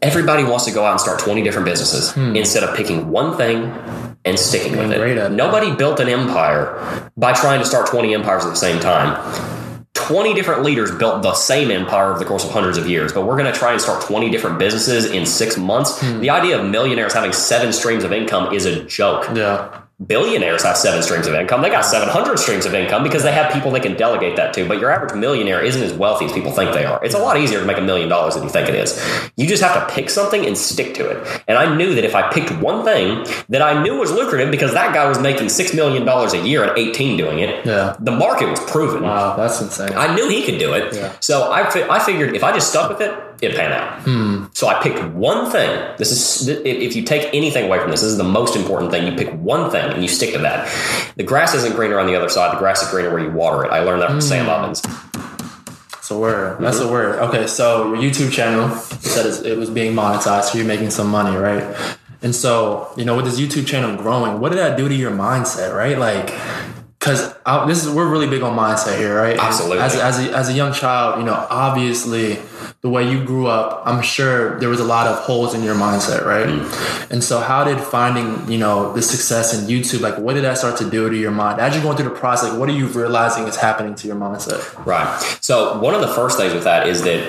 Everybody 0.03 0.45
wants 0.45 0.67
to 0.67 0.73
go 0.73 0.85
out 0.85 0.93
and 0.93 1.01
start 1.01 1.19
20 1.19 1.43
different 1.43 1.65
businesses 1.65 2.15
instead 2.17 2.63
of 2.63 2.77
picking 2.77 3.11
one 3.11 3.37
thing 3.37 3.73
and 4.25 4.39
sticking 4.39 4.73
with 4.77 4.87
Hmm. 4.93 5.01
Being 5.03 5.17
it. 5.17 5.19
it. 5.19 5.33
Nobody 5.33 5.71
built 5.75 6.01
an 6.01 6.09
empire 6.09 7.11
by 7.17 7.33
trying 7.33 7.61
to 7.61 7.65
start 7.67 7.87
20 7.87 8.15
empires 8.15 8.45
at 8.45 8.51
the 8.51 8.57
same 8.57 8.79
time. 8.79 9.17
20 9.95 10.35
different 10.35 10.63
leaders 10.63 10.91
built 10.93 11.23
the 11.23 11.33
same 11.35 11.71
empire 11.71 12.11
over 12.11 12.19
the 12.19 12.25
course 12.27 12.45
of 12.45 12.51
hundreds 12.51 12.77
of 12.79 12.87
years, 12.89 13.13
but 13.13 13.23
we're 13.25 13.37
going 13.37 13.51
to 13.53 13.59
try 13.59 13.73
and 13.73 13.81
start 13.81 14.03
20 14.03 14.31
different 14.31 14.59
businesses 14.59 15.07
in 15.07 15.25
six 15.27 15.57
months. 15.57 15.99
Hmm. 16.01 16.21
The 16.21 16.31
idea 16.31 16.59
of 16.61 16.67
millionaires 16.67 17.15
having 17.15 17.33
seven 17.33 17.73
streams 17.73 18.05
of 18.05 18.13
income 18.13 18.53
is 18.53 18.67
a 18.67 18.85
joke 18.85 19.27
Yeah. 19.35 19.69
Billionaires 20.05 20.63
have 20.63 20.77
seven 20.77 21.03
streams 21.03 21.27
of 21.27 21.35
income. 21.35 21.63
They 21.63 21.71
got 21.71 21.85
700 21.85 22.39
streams 22.39 22.67
of 22.67 22.75
income 22.75 23.03
because 23.03 23.23
they 23.23 23.33
have 23.33 23.51
people 23.53 23.71
they 23.71 23.81
can 23.81 23.97
delegate 23.97 24.37
that 24.37 24.53
to. 24.55 24.69
But 24.69 24.79
your 24.79 24.91
average 24.91 25.15
millionaire 25.15 25.63
isn't 25.63 25.83
as 25.83 25.95
wealthy 25.95 26.27
as 26.27 26.33
people 26.33 26.53
think 26.53 26.75
they 26.75 26.85
are. 26.85 27.03
It's 27.03 27.15
a 27.15 27.19
lot 27.19 27.39
easier 27.39 27.61
to 27.61 27.65
make 27.67 27.79
a 27.79 27.83
million 27.83 28.09
dollars 28.09 28.35
than 28.35 28.45
you 28.45 28.51
think 28.51 28.69
it 28.69 28.75
is. 28.75 29.03
You 29.37 29.47
just 29.47 29.63
have 29.63 29.87
to 29.89 29.95
pick 29.95 30.11
something 30.11 30.45
and 30.45 30.57
stick 30.57 30.95
to 30.97 31.09
it. 31.09 31.43
And 31.49 31.57
I 31.57 31.75
knew 31.75 31.95
that 31.95 32.05
if 32.05 32.15
I 32.15 32.31
picked 32.31 32.53
one 32.61 32.85
thing 32.85 33.25
that 33.49 33.63
I 33.63 33.83
knew 33.83 33.97
was 33.99 34.13
lucrative 34.13 34.51
because 34.51 34.75
that 34.75 34.93
guy 34.95 35.09
was 35.09 35.19
making 35.19 35.47
$6 35.47 35.75
million 35.75 36.07
a 36.07 36.47
year 36.47 36.65
at 36.65 36.77
18 36.79 37.17
doing 37.17 37.39
it, 37.39 37.65
Yeah. 37.65 37.97
the 37.99 38.13
market 38.13 38.51
was 38.51 38.61
proven. 38.71 39.03
Wow, 39.03 39.37
that's 39.37 39.61
insane. 39.63 39.93
I 39.97 40.15
knew 40.15 40.29
he 40.29 40.45
could 40.45 40.59
do 40.59 40.75
it. 40.75 40.95
Yeah. 40.95 41.13
So 41.21 41.51
I, 41.51 41.67
I 41.89 41.99
figured 42.05 42.37
if 42.37 42.45
I 42.45 42.53
just 42.53 42.69
stuck 42.69 42.91
with 42.91 43.01
it, 43.01 43.15
it'd 43.41 43.57
pan 43.57 43.73
out. 43.73 44.05
So 44.57 44.69
I 44.69 44.83
picked 44.83 45.03
one 45.15 45.51
thing. 45.51 45.95
This 45.99 46.11
is 46.11 46.49
if 46.49 46.97
you 46.97 47.03
take 47.03 47.33
anything 47.35 47.65
away 47.65 47.79
from 47.79 47.91
this, 47.91 48.01
this 48.01 48.11
is 48.11 48.19
the 48.19 48.25
most 48.25 48.57
important 48.57 48.91
thing. 48.91 49.11
You 49.11 49.17
pick 49.17 49.33
one 49.35 49.71
thing 49.71 49.93
and 49.93 50.03
you 50.03 50.09
stick 50.09 50.33
to 50.35 50.39
that. 50.41 50.69
The 51.17 51.25
grass 51.25 51.55
isn't 51.55 51.75
greener 51.75 51.99
on 51.99 52.07
the 52.07 52.17
other 52.17 52.29
side. 52.29 52.55
The 52.55 52.59
grass 52.59 52.83
is 52.83 52.91
greener 52.91 53.11
where 53.11 53.23
you 53.23 53.31
water 53.31 53.65
it. 53.65 53.71
I 53.71 53.81
learned 53.81 54.03
that 54.03 54.11
from 54.11 54.21
Sam 54.21 54.47
hmm. 54.47 54.51
Ovens. 54.51 54.83
It's 56.07 56.11
a 56.13 56.19
word. 56.19 56.61
That's 56.61 56.79
a 56.79 56.89
word. 56.89 57.19
Okay, 57.19 57.49
so 57.49 57.93
your 57.95 58.01
YouTube 58.01 58.31
channel, 58.31 58.69
you 58.69 59.11
said 59.11 59.45
it 59.45 59.59
was 59.59 59.69
being 59.71 59.93
monetized, 59.93 60.45
so 60.45 60.59
you're 60.59 60.67
making 60.67 60.91
some 60.91 61.09
money, 61.09 61.37
right? 61.37 61.99
And 62.23 62.35
so, 62.35 62.93
you 62.97 63.05
know, 63.05 63.17
with 63.17 63.25
this 63.25 63.41
YouTube 63.41 63.67
channel 63.67 63.97
growing, 63.97 64.41
what 64.41 64.51
did 64.51 64.59
that 64.59 64.77
do 64.77 64.89
to 64.89 64.95
your 64.95 65.11
mindset, 65.11 65.75
right? 65.75 65.99
Like, 65.99 66.33
because 66.99 67.35
this 67.67 67.85
is 67.85 67.95
we're 67.95 68.09
really 68.09 68.29
big 68.29 68.43
on 68.43 68.57
mindset 68.57 68.99
here, 68.99 69.17
right? 69.17 69.39
Absolutely. 69.39 69.79
As 69.79 69.95
a, 69.95 70.05
as 70.05 70.19
a 70.19 70.37
as 70.37 70.49
a 70.49 70.53
young 70.53 70.73
child, 70.73 71.21
you 71.21 71.25
know, 71.25 71.47
obviously 71.49 72.39
the 72.83 72.91
way 72.91 73.11
you 73.11 73.25
grew 73.25 73.47
up, 73.47 73.83
I'm 73.85 74.03
sure 74.03 74.59
there 74.61 74.69
was 74.69 74.81
a 74.81 74.85
lot 74.85 75.07
of 75.07 75.19
holes 75.19 75.55
in 75.55 75.63
your 75.63 75.75
mindset, 75.75 76.25
right? 76.25 76.47
Mm-hmm. 76.47 77.13
And 77.13 77.25
so, 77.25 77.41
how 77.41 77.65
did 77.65 77.81
finding 77.81 78.51
you 78.51 78.59
know 78.59 78.93
the 78.93 79.03
success 79.03 79.59
in 79.59 79.67
YouTube, 79.69 80.01
like, 80.01 80.19
what 80.19 80.35
did 80.35 80.45
that 80.45 80.59
start 80.59 80.77
to 80.79 80.91
do 80.91 81.09
to 81.09 81.17
your 81.17 81.31
mind? 81.31 81.61
As 81.61 81.75
you're 81.75 81.83
going 81.83 81.97
through 81.97 82.09
the 82.09 82.15
process, 82.15 82.51
like, 82.51 82.59
what 82.59 82.69
are 82.69 82.73
you 82.73 82.87
realizing 82.89 83.45
is 83.47 83.57
happening 83.57 83.95
to 83.97 84.07
your 84.07 84.17
mindset? 84.17 84.85
Right. 84.85 85.07
So 85.41 85.79
one 85.81 85.95
of 85.95 86.01
the 86.01 86.09
first 86.09 86.39
things 86.39 86.53
with 86.53 86.65
that 86.65 86.87
is 86.87 87.03
that 87.03 87.21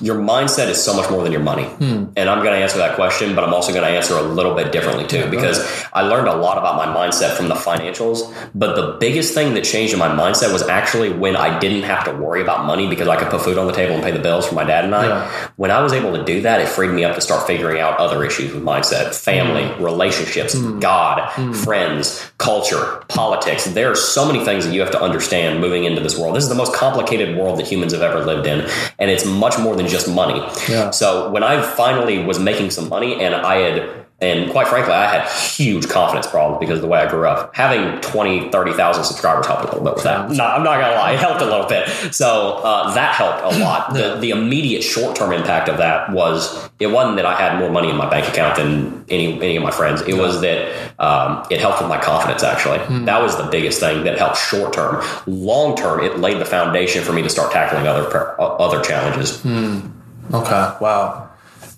your 0.00 0.16
mindset 0.16 0.68
is 0.68 0.82
so 0.82 0.94
much 0.94 1.10
more 1.10 1.22
than 1.22 1.32
your 1.32 1.42
money. 1.42 1.64
Hmm. 1.64 2.06
And 2.16 2.28
I'm 2.28 2.42
going 2.42 2.52
to 2.52 2.58
answer 2.58 2.78
that 2.78 2.96
question, 2.96 3.34
but 3.34 3.44
I'm 3.44 3.54
also 3.54 3.72
going 3.72 3.84
to 3.84 3.90
answer 3.90 4.14
a 4.14 4.22
little 4.22 4.54
bit 4.54 4.72
differently 4.72 5.06
too, 5.06 5.28
because 5.30 5.58
I 5.92 6.02
learned 6.02 6.28
a 6.28 6.36
lot 6.36 6.58
about 6.58 6.76
my 6.76 6.86
mindset 6.86 7.36
from 7.36 7.48
the 7.48 7.54
financials. 7.54 8.34
But 8.54 8.76
the 8.76 8.96
biggest 8.98 9.34
thing 9.34 9.54
that 9.56 9.64
changed 9.64 9.92
in 9.92 9.98
my 9.98 10.08
mindset 10.08 10.52
was 10.52 10.62
actually 10.68 11.12
when 11.12 11.34
I 11.36 11.58
didn't 11.58 11.82
have 11.82 12.04
to 12.04 12.12
worry 12.12 12.40
about 12.40 12.64
money 12.64 12.88
because 12.88 13.08
I 13.08 13.16
could 13.16 13.28
put 13.28 13.42
food 13.42 13.58
on 13.58 13.66
the 13.66 13.72
table 13.72 13.94
and 13.94 14.02
pay 14.04 14.12
the 14.12 14.18
bills 14.20 14.46
for 14.46 14.54
my 14.54 14.64
dad 14.64 14.84
and 14.84 14.94
I. 14.94 15.06
Yeah. 15.08 15.48
When 15.56 15.70
I 15.70 15.82
was 15.82 15.92
able 15.92 16.12
to 16.16 16.24
do 16.24 16.42
that, 16.42 16.60
it 16.60 16.68
freed 16.68 16.90
me 16.92 17.02
up 17.04 17.14
to 17.16 17.20
start 17.20 17.46
figuring 17.46 17.80
out 17.80 17.98
other 17.98 18.24
issues 18.24 18.52
with 18.54 18.62
mindset, 18.62 19.14
family, 19.14 19.62
Mm. 19.64 19.80
relationships, 19.84 20.54
God, 20.54 21.30
friends, 21.64 22.30
culture, 22.38 23.02
politics. 23.08 23.64
There 23.64 23.90
are 23.90 23.96
so 23.96 24.24
many 24.26 24.44
things 24.44 24.64
that 24.66 24.72
you 24.72 24.80
have 24.80 24.90
to 24.92 25.00
understand 25.02 25.60
moving 25.60 25.84
into 25.84 26.00
this 26.00 26.16
world. 26.16 26.36
This 26.36 26.44
is 26.44 26.48
the 26.50 26.54
most 26.54 26.72
complicated 26.74 27.36
world 27.36 27.58
that 27.58 27.66
humans 27.66 27.92
have 27.92 28.02
ever 28.02 28.24
lived 28.24 28.46
in, 28.46 28.66
and 28.98 29.10
it's 29.10 29.24
much 29.24 29.58
more 29.58 29.74
than 29.74 29.88
just 29.88 30.08
money. 30.08 30.40
Yeah. 30.68 30.90
So 30.90 31.30
when 31.30 31.42
I 31.42 31.60
finally 31.62 32.22
was 32.24 32.38
making 32.38 32.70
some 32.70 32.88
money 32.88 33.20
and 33.20 33.34
I 33.34 33.56
had 33.56 34.05
and 34.18 34.50
quite 34.50 34.66
frankly, 34.66 34.94
I 34.94 35.04
had 35.06 35.28
huge 35.28 35.88
confidence 35.90 36.26
problems 36.26 36.58
because 36.58 36.76
of 36.76 36.82
the 36.82 36.88
way 36.88 37.00
I 37.00 37.10
grew 37.10 37.28
up. 37.28 37.54
Having 37.54 38.00
20, 38.00 38.50
30,000 38.50 39.04
subscribers 39.04 39.46
helped 39.46 39.64
a 39.64 39.66
little 39.66 39.84
bit 39.84 39.94
with 39.94 40.04
that. 40.04 40.30
No, 40.30 40.42
I'm 40.42 40.62
not 40.62 40.80
going 40.80 40.90
to 40.90 40.98
lie. 40.98 41.12
It 41.12 41.20
helped 41.20 41.42
a 41.42 41.44
little 41.44 41.66
bit. 41.66 41.86
So 42.14 42.54
uh, 42.64 42.94
that 42.94 43.14
helped 43.14 43.54
a 43.54 43.58
lot. 43.58 43.76
The, 43.96 44.16
the 44.16 44.30
immediate 44.30 44.82
short 44.82 45.16
term 45.16 45.32
impact 45.32 45.68
of 45.70 45.78
that 45.78 46.12
was 46.12 46.68
it 46.78 46.88
wasn't 46.88 47.16
that 47.16 47.24
I 47.24 47.34
had 47.34 47.58
more 47.58 47.70
money 47.70 47.88
in 47.88 47.96
my 47.96 48.08
bank 48.10 48.28
account 48.28 48.56
than 48.56 49.04
any, 49.08 49.32
any 49.34 49.56
of 49.56 49.62
my 49.62 49.70
friends. 49.70 50.02
It 50.02 50.14
was 50.14 50.42
that 50.42 50.68
um, 50.98 51.46
it 51.50 51.60
helped 51.60 51.80
with 51.80 51.88
my 51.88 51.98
confidence, 51.98 52.42
actually. 52.42 52.78
That 53.06 53.22
was 53.22 53.36
the 53.38 53.44
biggest 53.44 53.80
thing 53.80 54.04
that 54.04 54.18
helped 54.18 54.36
short 54.38 54.74
term. 54.74 55.02
Long 55.26 55.76
term, 55.76 56.00
it 56.00 56.18
laid 56.18 56.38
the 56.38 56.44
foundation 56.44 57.02
for 57.04 57.12
me 57.12 57.22
to 57.22 57.30
start 57.30 57.52
tackling 57.52 57.86
other, 57.86 58.06
uh, 58.38 58.44
other 58.56 58.82
challenges. 58.82 59.40
Okay, 60.34 60.76
wow. 60.80 61.25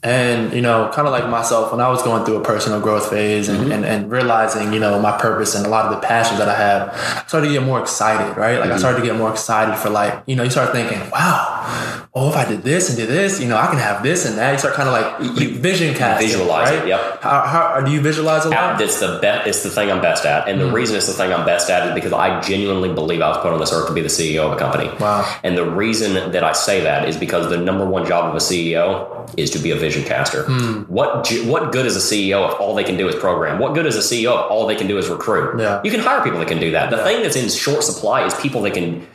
And, 0.03 0.53
you 0.53 0.61
know, 0.61 0.91
kind 0.95 1.09
of 1.09 1.13
like 1.13 1.29
myself, 1.29 1.73
when 1.73 1.81
I 1.81 1.89
was 1.89 2.03
going 2.03 2.25
through 2.25 2.37
a 2.37 2.45
personal 2.45 2.81
growth 2.81 3.11
phase 3.11 3.49
and, 3.49 3.59
mm-hmm. 3.59 3.73
and, 3.73 3.85
and 3.85 4.11
realizing, 4.11 4.73
you 4.73 4.79
know, 4.79 5.01
my 5.01 5.19
purpose 5.19 5.57
and 5.57 5.67
a 5.67 5.69
lot 5.69 5.87
of 5.87 5.91
the 5.91 6.07
passions 6.07 6.39
that 6.39 6.49
I 6.49 6.55
have, 6.55 6.91
I 6.91 7.27
started 7.27 7.49
to 7.49 7.53
get 7.53 7.65
more 7.65 7.81
excited, 7.81 8.37
right? 8.37 8.59
Like 8.59 8.67
I 8.67 8.69
mm-hmm. 8.71 8.79
started 8.79 9.01
to 9.01 9.07
get 9.07 9.17
more 9.17 9.31
excited 9.31 9.77
for 9.77 9.91
like, 9.91 10.23
you 10.27 10.37
know, 10.37 10.45
you 10.45 10.51
start 10.51 10.71
thinking, 10.71 11.01
wow, 11.11 12.07
oh, 12.15 12.29
if 12.29 12.37
I 12.37 12.49
did 12.49 12.63
this 12.63 12.89
and 12.89 12.97
did 12.97 13.09
this, 13.09 13.41
you 13.41 13.49
know, 13.49 13.57
I 13.57 13.67
can 13.67 13.79
have 13.79 14.03
this 14.03 14.25
and 14.25 14.39
that. 14.39 14.53
You 14.53 14.59
start 14.59 14.75
kind 14.75 14.89
of 14.89 14.95
like 14.95 15.41
you 15.41 15.59
vision 15.59 15.95
casting, 15.95 16.29
visualize 16.29 16.71
it, 16.71 16.87
yep. 16.87 17.21
How, 17.21 17.43
how 17.43 17.81
do 17.81 17.91
you 17.91 18.01
visualize 18.01 18.45
a 18.45 18.51
lot? 18.51 18.81
It's 18.81 19.01
the 19.01 19.19
be- 19.21 19.49
It's 19.49 19.63
the 19.63 19.71
thing 19.71 19.91
I'm 19.91 20.01
best 20.01 20.25
at, 20.25 20.49
and 20.49 20.61
the 20.61 20.65
mm-hmm. 20.65 20.75
reason 20.75 20.97
it's 20.97 21.07
the 21.07 21.13
thing 21.13 21.33
I'm 21.33 21.45
best 21.45 21.71
at 21.71 21.89
is 21.89 21.95
because 21.95 22.13
I 22.13 22.41
genuinely 22.41 22.93
believe 22.93 23.21
I 23.21 23.29
was 23.29 23.39
put 23.39 23.53
on 23.53 23.61
this 23.61 23.73
earth 23.73 23.89
to 23.89 23.95
be 23.95 24.01
the 24.01 24.09
CEO 24.09 24.47
of 24.47 24.53
a 24.53 24.57
company. 24.57 24.91
Wow. 25.01 25.39
And 25.43 25.57
the 25.57 25.69
reason 25.69 26.33
that 26.33 26.45
I 26.45 26.53
say 26.53 26.83
that 26.83 27.09
is 27.09 27.17
because 27.17 27.51
the 27.51 27.59
number 27.59 27.85
one 27.85 28.07
job 28.07 28.31
of 28.31 28.35
a 28.35 28.39
CEO 28.39 29.29
is 29.37 29.51
to 29.51 29.59
be 29.59 29.71
a 29.71 29.77
vision 29.89 30.05
caster. 30.05 30.45
Hmm. 30.45 30.83
What 30.83 31.29
what 31.45 31.73
good 31.73 31.87
is 31.87 31.97
a 31.97 32.05
CEO 32.11 32.51
if 32.51 32.61
all 32.61 32.75
they 32.75 32.85
can 32.85 32.97
do 32.97 33.09
is 33.09 33.15
program? 33.17 33.59
What 33.59 33.75
good 33.75 33.87
is 33.87 33.97
a 33.97 34.07
CEO 34.11 34.33
if 34.45 34.51
all 34.51 34.67
they 34.67 34.77
can 34.77 34.87
do 34.87 34.99
is 34.99 35.09
recruit? 35.09 35.61
Yeah. 35.61 35.81
You 35.85 35.91
can 35.91 36.01
hire 36.01 36.23
people 36.23 36.39
that 36.41 36.49
can 36.49 36.61
do 36.61 36.71
that. 36.73 36.91
The 36.91 36.99
thing 36.99 37.23
that's 37.23 37.37
in 37.37 37.49
short 37.49 37.83
supply 37.83 38.27
is 38.27 38.35
people 38.35 38.61
that 38.63 38.75
can 38.75 39.07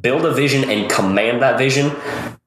build 0.00 0.24
a 0.24 0.32
vision 0.32 0.68
and 0.70 0.90
command 0.90 1.42
that 1.42 1.58
vision 1.58 1.94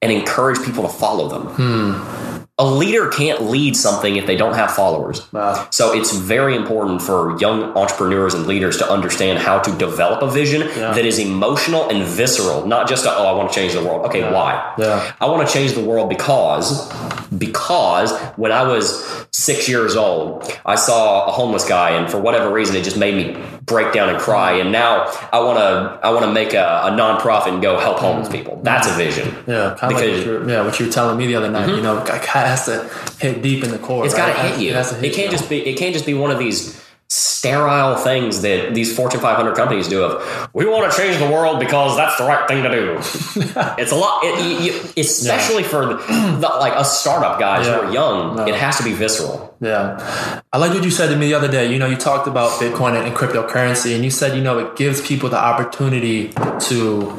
and 0.02 0.12
encourage 0.12 0.60
people 0.64 0.82
to 0.82 0.88
follow 0.88 1.28
them. 1.28 1.42
Hmm. 1.58 2.23
A 2.56 2.64
leader 2.64 3.08
can't 3.08 3.42
lead 3.50 3.74
something 3.74 4.14
if 4.14 4.26
they 4.26 4.36
don't 4.36 4.54
have 4.54 4.70
followers. 4.70 5.32
Wow. 5.32 5.66
So 5.70 5.92
it's 5.92 6.16
very 6.16 6.54
important 6.54 7.02
for 7.02 7.36
young 7.40 7.76
entrepreneurs 7.76 8.32
and 8.32 8.46
leaders 8.46 8.76
to 8.78 8.88
understand 8.88 9.40
how 9.40 9.58
to 9.58 9.76
develop 9.76 10.22
a 10.22 10.30
vision 10.30 10.60
that 10.76 11.04
is 11.04 11.18
emotional 11.18 11.88
and 11.90 12.04
visceral, 12.04 12.64
not 12.64 12.88
just 12.88 13.06
a, 13.06 13.10
oh, 13.10 13.26
I 13.26 13.32
want 13.32 13.50
to 13.50 13.54
change 13.56 13.72
the 13.72 13.82
world. 13.82 14.06
Okay, 14.06 14.22
why? 14.32 14.72
Yeah. 14.78 15.14
I 15.20 15.26
want 15.26 15.48
to 15.48 15.52
change 15.52 15.72
the 15.72 15.82
world 15.82 16.08
because 16.08 16.88
because 17.36 18.12
when 18.36 18.52
I 18.52 18.62
was 18.62 19.26
six 19.32 19.68
years 19.68 19.96
old, 19.96 20.48
I 20.64 20.76
saw 20.76 21.26
a 21.26 21.32
homeless 21.32 21.68
guy, 21.68 21.90
and 21.90 22.08
for 22.08 22.20
whatever 22.20 22.52
reason, 22.52 22.76
it 22.76 22.84
just 22.84 22.96
made 22.96 23.16
me 23.16 23.42
break 23.66 23.92
down 23.92 24.08
and 24.10 24.18
cry. 24.18 24.52
And 24.52 24.72
now 24.72 25.06
I 25.32 25.40
want 25.40 25.58
to 25.58 26.06
I 26.06 26.10
want 26.10 26.24
to 26.24 26.32
make 26.32 26.52
a, 26.52 26.82
a 26.84 26.90
nonprofit 26.90 27.52
and 27.52 27.62
go 27.62 27.78
help 27.78 27.98
homeless 27.98 28.28
mm. 28.28 28.32
people. 28.32 28.60
That's 28.62 28.88
a 28.88 28.92
vision. 28.92 29.28
Yeah, 29.46 29.76
kind 29.78 29.92
of 29.94 30.00
like 30.00 30.06
Because- 30.06 30.18
what 30.18 30.26
you 30.26 30.32
were, 30.32 30.50
yeah, 30.50 30.62
what 30.62 30.80
you 30.80 30.86
were 30.86 30.92
telling 30.92 31.18
me 31.18 31.26
the 31.26 31.36
other 31.36 31.50
night. 31.50 31.68
You 31.68 31.76
mm-hmm. 31.76 31.82
know, 31.82 32.02
it 32.04 32.24
has 32.24 32.66
to 32.66 32.88
hit 33.18 33.42
deep 33.42 33.64
in 33.64 33.70
the 33.70 33.78
core. 33.78 34.04
It's 34.04 34.14
right? 34.14 34.34
got 34.34 34.42
to 34.42 34.48
hit 34.48 34.60
you. 34.60 34.74
It, 34.74 34.86
hit 34.86 35.04
It 35.04 35.14
can't 35.14 35.32
you. 35.32 35.38
just 35.38 35.48
be. 35.48 35.66
It 35.66 35.76
can't 35.76 35.92
just 35.92 36.06
be 36.06 36.14
one 36.14 36.30
of 36.30 36.38
these 36.38 36.83
sterile 37.14 37.94
things 37.96 38.42
that 38.42 38.74
these 38.74 38.94
Fortune 38.94 39.20
500 39.20 39.54
companies 39.54 39.86
do. 39.88 40.02
Of 40.02 40.50
we 40.52 40.66
want 40.66 40.90
to 40.90 40.98
change 40.98 41.18
the 41.18 41.30
world 41.30 41.60
because 41.60 41.96
that's 41.96 42.16
the 42.18 42.24
right 42.24 42.46
thing 42.48 42.64
to 42.64 42.70
do. 42.70 42.92
it's 43.78 43.92
a 43.92 43.96
lot, 43.96 44.24
it, 44.24 44.44
you, 44.44 44.72
you, 44.72 44.90
especially 44.96 45.62
for 45.62 45.86
the, 45.86 45.94
the, 45.94 46.48
like 46.58 46.72
us 46.72 47.00
startup 47.00 47.38
guys 47.38 47.66
Yeah. 47.66 47.76
who 47.80 47.86
are 47.88 47.92
young. 47.92 48.36
No. 48.36 48.46
It 48.46 48.56
has 48.56 48.78
to 48.78 48.82
be 48.84 48.92
visceral. 48.92 49.54
Yeah. 49.60 50.42
I 50.52 50.58
like 50.58 50.72
what 50.74 50.82
you 50.84 50.90
said 50.90 51.08
to 51.08 51.16
me 51.16 51.28
the 51.28 51.34
other 51.34 51.50
day. 51.50 51.72
You 51.72 51.78
know, 51.78 51.86
you 51.86 51.96
talked 51.96 52.26
about 52.26 52.60
Bitcoin 52.60 52.96
and, 52.96 53.06
and 53.06 53.16
cryptocurrency, 53.16 53.94
and 53.94 54.04
you 54.04 54.10
said, 54.10 54.36
you 54.36 54.42
know, 54.42 54.58
it 54.58 54.76
gives 54.76 55.00
people 55.06 55.28
the 55.28 55.38
opportunity 55.38 56.32
to 56.68 57.16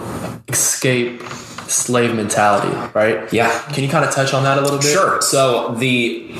escape 0.50 1.22
slave 1.76 2.16
mentality, 2.16 2.76
right? 2.94 3.32
Yeah. 3.34 3.60
Can 3.74 3.84
you 3.84 3.90
kind 3.90 4.06
of 4.06 4.14
touch 4.14 4.34
on 4.34 4.44
that 4.44 4.58
a 4.58 4.62
little 4.62 4.80
bit? 4.80 4.92
Sure. 4.92 5.22
So 5.22 5.76
the 5.76 6.34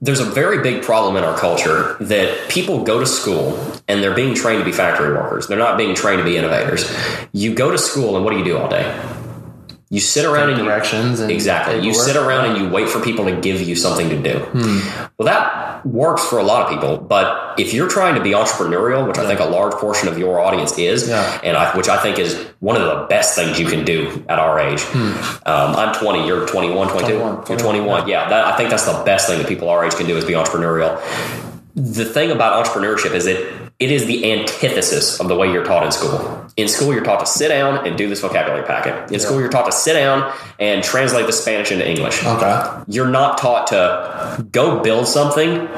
there's 0.00 0.20
a 0.20 0.24
very 0.24 0.62
big 0.62 0.82
problem 0.82 1.16
in 1.16 1.24
our 1.24 1.36
culture 1.36 1.96
that 2.00 2.48
people 2.48 2.84
go 2.84 3.00
to 3.00 3.06
school 3.06 3.58
and 3.88 4.02
they're 4.02 4.14
being 4.14 4.34
trained 4.34 4.60
to 4.60 4.64
be 4.64 4.72
factory 4.72 5.12
workers. 5.12 5.46
They're 5.46 5.58
not 5.58 5.78
being 5.78 5.94
trained 5.94 6.18
to 6.18 6.24
be 6.24 6.36
innovators. 6.36 6.90
You 7.32 7.54
go 7.54 7.70
to 7.70 7.78
school 7.78 8.16
and 8.16 8.24
what 8.24 8.32
do 8.32 8.38
you 8.38 8.44
do 8.44 8.58
all 8.58 8.68
day? 8.68 8.84
You 9.88 10.00
sit 10.00 10.24
around 10.24 10.48
and 10.50 10.58
you 10.58 10.64
Directions 10.64 11.20
and 11.20 11.30
Exactly. 11.30 11.78
You 11.78 11.94
sit 11.94 12.16
around 12.16 12.46
and 12.50 12.58
you 12.58 12.68
wait 12.68 12.88
for 12.88 13.00
people 13.00 13.24
to 13.26 13.40
give 13.40 13.60
you 13.60 13.76
something 13.76 14.08
to 14.10 14.20
do. 14.20 14.44
Well, 15.16 15.26
that 15.26 15.86
works 15.86 16.26
for 16.26 16.38
a 16.38 16.42
lot 16.42 16.62
of 16.66 16.70
people, 16.70 16.96
but 16.98 17.58
if 17.60 17.72
you're 17.72 17.88
trying 17.88 18.16
to 18.16 18.20
be 18.20 18.30
entrepreneurial, 18.30 19.06
which 19.06 19.18
I 19.18 19.26
think 19.26 19.38
a 19.38 19.44
large 19.44 19.74
portion 19.74 20.08
of 20.08 20.18
your 20.18 20.40
audience 20.40 20.76
is, 20.76 21.08
Yeah. 21.08 21.40
and 21.44 21.56
I, 21.56 21.76
which 21.76 21.88
I 21.88 21.98
think 22.02 22.18
is 22.18 22.34
one 22.58 22.74
of 22.74 22.82
the 22.82 23.06
best 23.08 23.36
things 23.36 23.60
you 23.60 23.66
can 23.66 23.84
do 23.84 24.24
at 24.28 24.40
our 24.40 24.58
age. 24.58 24.82
Um, 24.94 25.22
I'm 25.46 25.94
20, 25.94 26.26
you're 26.26 26.46
21, 26.48 26.88
22, 26.88 27.12
21, 27.18 27.44
you're 27.48 27.58
21. 27.58 28.08
Yeah, 28.08 28.28
that, 28.28 28.44
I 28.44 28.56
think 28.56 28.70
that's 28.70 28.86
the 28.86 29.00
best 29.04 29.28
thing 29.28 29.38
that 29.38 29.46
people 29.46 29.68
our 29.68 29.84
age 29.84 29.94
can 29.94 30.06
do 30.06 30.16
is 30.16 30.24
be 30.24 30.32
entrepreneurial. 30.32 31.00
The 31.76 32.06
thing 32.06 32.30
about 32.30 32.64
entrepreneurship 32.64 33.12
is 33.12 33.26
that 33.26 33.36
it 33.78 33.92
is 33.92 34.06
the 34.06 34.32
antithesis 34.32 35.20
of 35.20 35.28
the 35.28 35.36
way 35.36 35.52
you're 35.52 35.64
taught 35.64 35.84
in 35.84 35.92
school. 35.92 36.46
In 36.56 36.68
school, 36.68 36.94
you're 36.94 37.04
taught 37.04 37.20
to 37.20 37.26
sit 37.26 37.48
down 37.48 37.86
and 37.86 37.98
do 37.98 38.08
this 38.08 38.20
vocabulary 38.20 38.66
packet. 38.66 39.12
In 39.12 39.20
school, 39.20 39.38
you're 39.38 39.50
taught 39.50 39.66
to 39.66 39.72
sit 39.72 39.92
down 39.92 40.32
and 40.58 40.82
translate 40.82 41.26
the 41.26 41.34
Spanish 41.34 41.70
into 41.70 41.86
English. 41.86 42.24
Okay. 42.24 42.82
you're 42.88 43.10
not 43.10 43.36
taught 43.36 43.66
to 43.66 44.42
go 44.50 44.82
build 44.82 45.06
something 45.06 45.68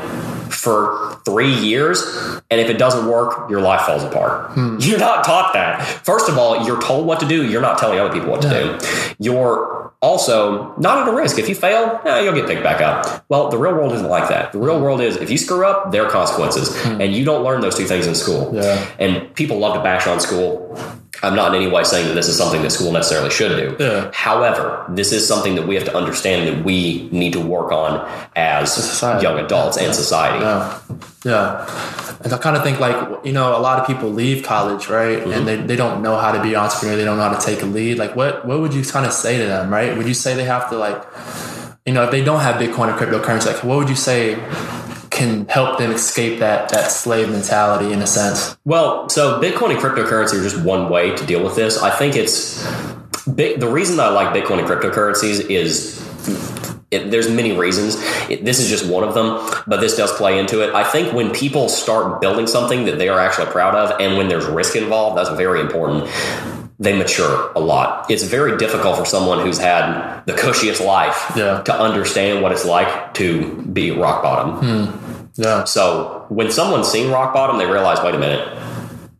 for 0.48 1.20
three 1.24 1.52
years 1.52 2.02
and 2.50 2.60
if 2.60 2.70
it 2.70 2.78
doesn't 2.78 3.06
work 3.06 3.50
your 3.50 3.60
life 3.60 3.82
falls 3.82 4.02
apart. 4.02 4.52
Hmm. 4.52 4.76
You're 4.80 4.98
not 4.98 5.24
taught 5.24 5.52
that. 5.52 5.82
First 6.04 6.28
of 6.28 6.38
all 6.38 6.66
you're 6.66 6.80
told 6.80 7.06
what 7.06 7.20
to 7.20 7.26
do. 7.26 7.48
You're 7.48 7.60
not 7.60 7.78
telling 7.78 7.98
other 7.98 8.12
people 8.12 8.30
what 8.30 8.42
to 8.42 8.48
do. 8.48 8.78
You're 9.18 9.77
also 10.00 10.74
not 10.78 11.06
at 11.06 11.12
a 11.12 11.16
risk. 11.16 11.38
If 11.38 11.48
you 11.48 11.54
fail 11.54 12.00
eh, 12.04 12.20
you'll 12.20 12.34
get 12.34 12.46
picked 12.46 12.62
back 12.62 12.80
up. 12.80 13.24
Well 13.28 13.48
the 13.48 13.58
real 13.58 13.74
world 13.74 13.92
isn't 13.92 14.08
like 14.08 14.28
that. 14.28 14.52
The 14.52 14.58
real 14.58 14.80
world 14.80 15.00
is 15.00 15.16
if 15.16 15.30
you 15.30 15.38
screw 15.38 15.64
up 15.66 15.90
there 15.92 16.06
are 16.06 16.10
consequences. 16.10 16.74
And 16.84 17.14
you 17.14 17.24
don't 17.24 17.44
learn 17.44 17.60
those 17.60 17.76
two 17.76 17.86
things 17.86 18.06
in 18.06 18.14
school. 18.14 18.50
Yeah. 18.54 18.86
and 18.98 19.34
people 19.34 19.58
love 19.58 19.74
to 19.74 19.82
bash 19.82 20.06
on 20.06 20.20
school 20.20 20.76
i'm 21.22 21.34
not 21.34 21.54
in 21.54 21.62
any 21.62 21.70
way 21.70 21.82
saying 21.84 22.06
that 22.08 22.14
this 22.14 22.28
is 22.28 22.36
something 22.36 22.62
that 22.62 22.70
school 22.70 22.92
necessarily 22.92 23.30
should 23.30 23.54
do 23.56 23.76
Yeah. 23.84 24.10
However, 24.12 24.84
this 24.88 25.12
is 25.12 25.26
something 25.26 25.54
that 25.56 25.66
we 25.66 25.74
have 25.74 25.84
to 25.84 25.96
understand 25.96 26.48
that 26.48 26.64
we 26.64 27.08
need 27.12 27.32
to 27.32 27.40
work 27.40 27.70
on 27.72 27.92
as 28.36 28.72
society. 28.72 29.22
young 29.22 29.38
adults 29.38 29.76
and 29.78 29.94
society. 29.94 30.44
Yeah. 30.44 30.78
Yeah. 31.24 32.20
And 32.24 32.32
I 32.32 32.38
kind 32.38 32.56
of 32.56 32.62
think 32.62 32.80
like, 32.80 32.96
you 33.24 33.32
know, 33.32 33.56
a 33.56 33.62
lot 33.68 33.78
of 33.80 33.86
people 33.86 34.08
leave 34.10 34.44
college, 34.44 34.88
right? 34.88 35.18
Mm-hmm. 35.18 35.30
And 35.32 35.48
they, 35.48 35.56
they 35.56 35.76
don't 35.76 36.02
know 36.02 36.16
how 36.18 36.32
to 36.32 36.42
be 36.42 36.50
an 36.54 36.60
entrepreneur. 36.60 36.96
They 36.96 37.04
don't 37.04 37.16
know 37.16 37.28
how 37.28 37.36
to 37.38 37.44
take 37.44 37.62
a 37.62 37.66
lead. 37.66 37.98
Like 37.98 38.14
what, 38.16 38.44
what 38.46 38.60
would 38.60 38.74
you 38.74 38.82
kind 38.84 39.06
of 39.06 39.12
say 39.12 39.38
to 39.38 39.46
them, 39.46 39.70
right? 39.72 39.96
Would 39.96 40.06
you 40.06 40.14
say 40.14 40.34
they 40.34 40.44
have 40.44 40.68
to 40.70 40.76
like, 40.76 41.00
you 41.86 41.92
know, 41.94 42.04
if 42.04 42.10
they 42.10 42.22
don't 42.24 42.40
have 42.40 42.56
Bitcoin 42.56 42.92
or 42.92 42.96
cryptocurrency, 42.98 43.46
like 43.46 43.62
what 43.64 43.78
would 43.78 43.88
you 43.88 43.96
say 43.96 44.34
can 45.10 45.46
help 45.48 45.78
them 45.78 45.90
escape 45.90 46.40
that, 46.40 46.68
that 46.70 46.90
slave 46.90 47.30
mentality 47.30 47.92
in 47.92 48.00
a 48.00 48.06
sense? 48.06 48.56
Well, 48.64 49.08
so 49.08 49.40
Bitcoin 49.40 49.70
and 49.70 49.78
cryptocurrency 49.78 50.38
are 50.38 50.42
just 50.42 50.62
one 50.62 50.88
way 50.88 51.14
to 51.14 51.26
deal 51.26 51.42
with 51.42 51.56
this. 51.56 51.82
I 51.82 51.90
think 51.90 52.16
it's 52.16 52.62
the 53.26 53.68
reason 53.70 53.96
that 53.96 54.06
I 54.06 54.10
like 54.10 54.34
Bitcoin 54.34 54.58
and 54.58 54.68
cryptocurrencies 54.68 55.50
is 55.50 55.98
it, 56.90 57.10
there's 57.10 57.30
many 57.30 57.56
reasons. 57.56 57.96
It, 58.30 58.44
this 58.44 58.60
is 58.60 58.68
just 58.68 58.90
one 58.90 59.04
of 59.04 59.14
them, 59.14 59.46
but 59.66 59.80
this 59.80 59.96
does 59.96 60.12
play 60.12 60.38
into 60.38 60.62
it. 60.62 60.74
I 60.74 60.84
think 60.84 61.12
when 61.12 61.30
people 61.32 61.68
start 61.68 62.20
building 62.20 62.46
something 62.46 62.86
that 62.86 62.98
they 62.98 63.08
are 63.08 63.20
actually 63.20 63.46
proud 63.46 63.74
of, 63.74 64.00
and 64.00 64.16
when 64.16 64.28
there's 64.28 64.46
risk 64.46 64.74
involved, 64.74 65.18
that's 65.18 65.30
very 65.36 65.60
important. 65.60 66.08
They 66.80 66.96
mature 66.96 67.50
a 67.56 67.60
lot. 67.60 68.08
It's 68.08 68.22
very 68.22 68.56
difficult 68.56 68.96
for 68.96 69.04
someone 69.04 69.40
who's 69.40 69.58
had 69.58 70.22
the 70.26 70.32
cushiest 70.32 70.80
life 70.80 71.32
Yeah. 71.34 71.60
to 71.62 71.74
understand 71.74 72.40
what 72.42 72.52
it's 72.52 72.64
like 72.64 73.14
to 73.14 73.64
be 73.72 73.90
rock 73.90 74.22
bottom. 74.22 74.50
Hmm. 74.58 75.24
Yeah. 75.34 75.64
So 75.64 76.24
when 76.28 76.50
someone's 76.52 76.88
seen 76.88 77.10
rock 77.10 77.34
bottom, 77.34 77.58
they 77.58 77.66
realize, 77.66 78.00
wait 78.02 78.14
a 78.14 78.18
minute, 78.18 78.46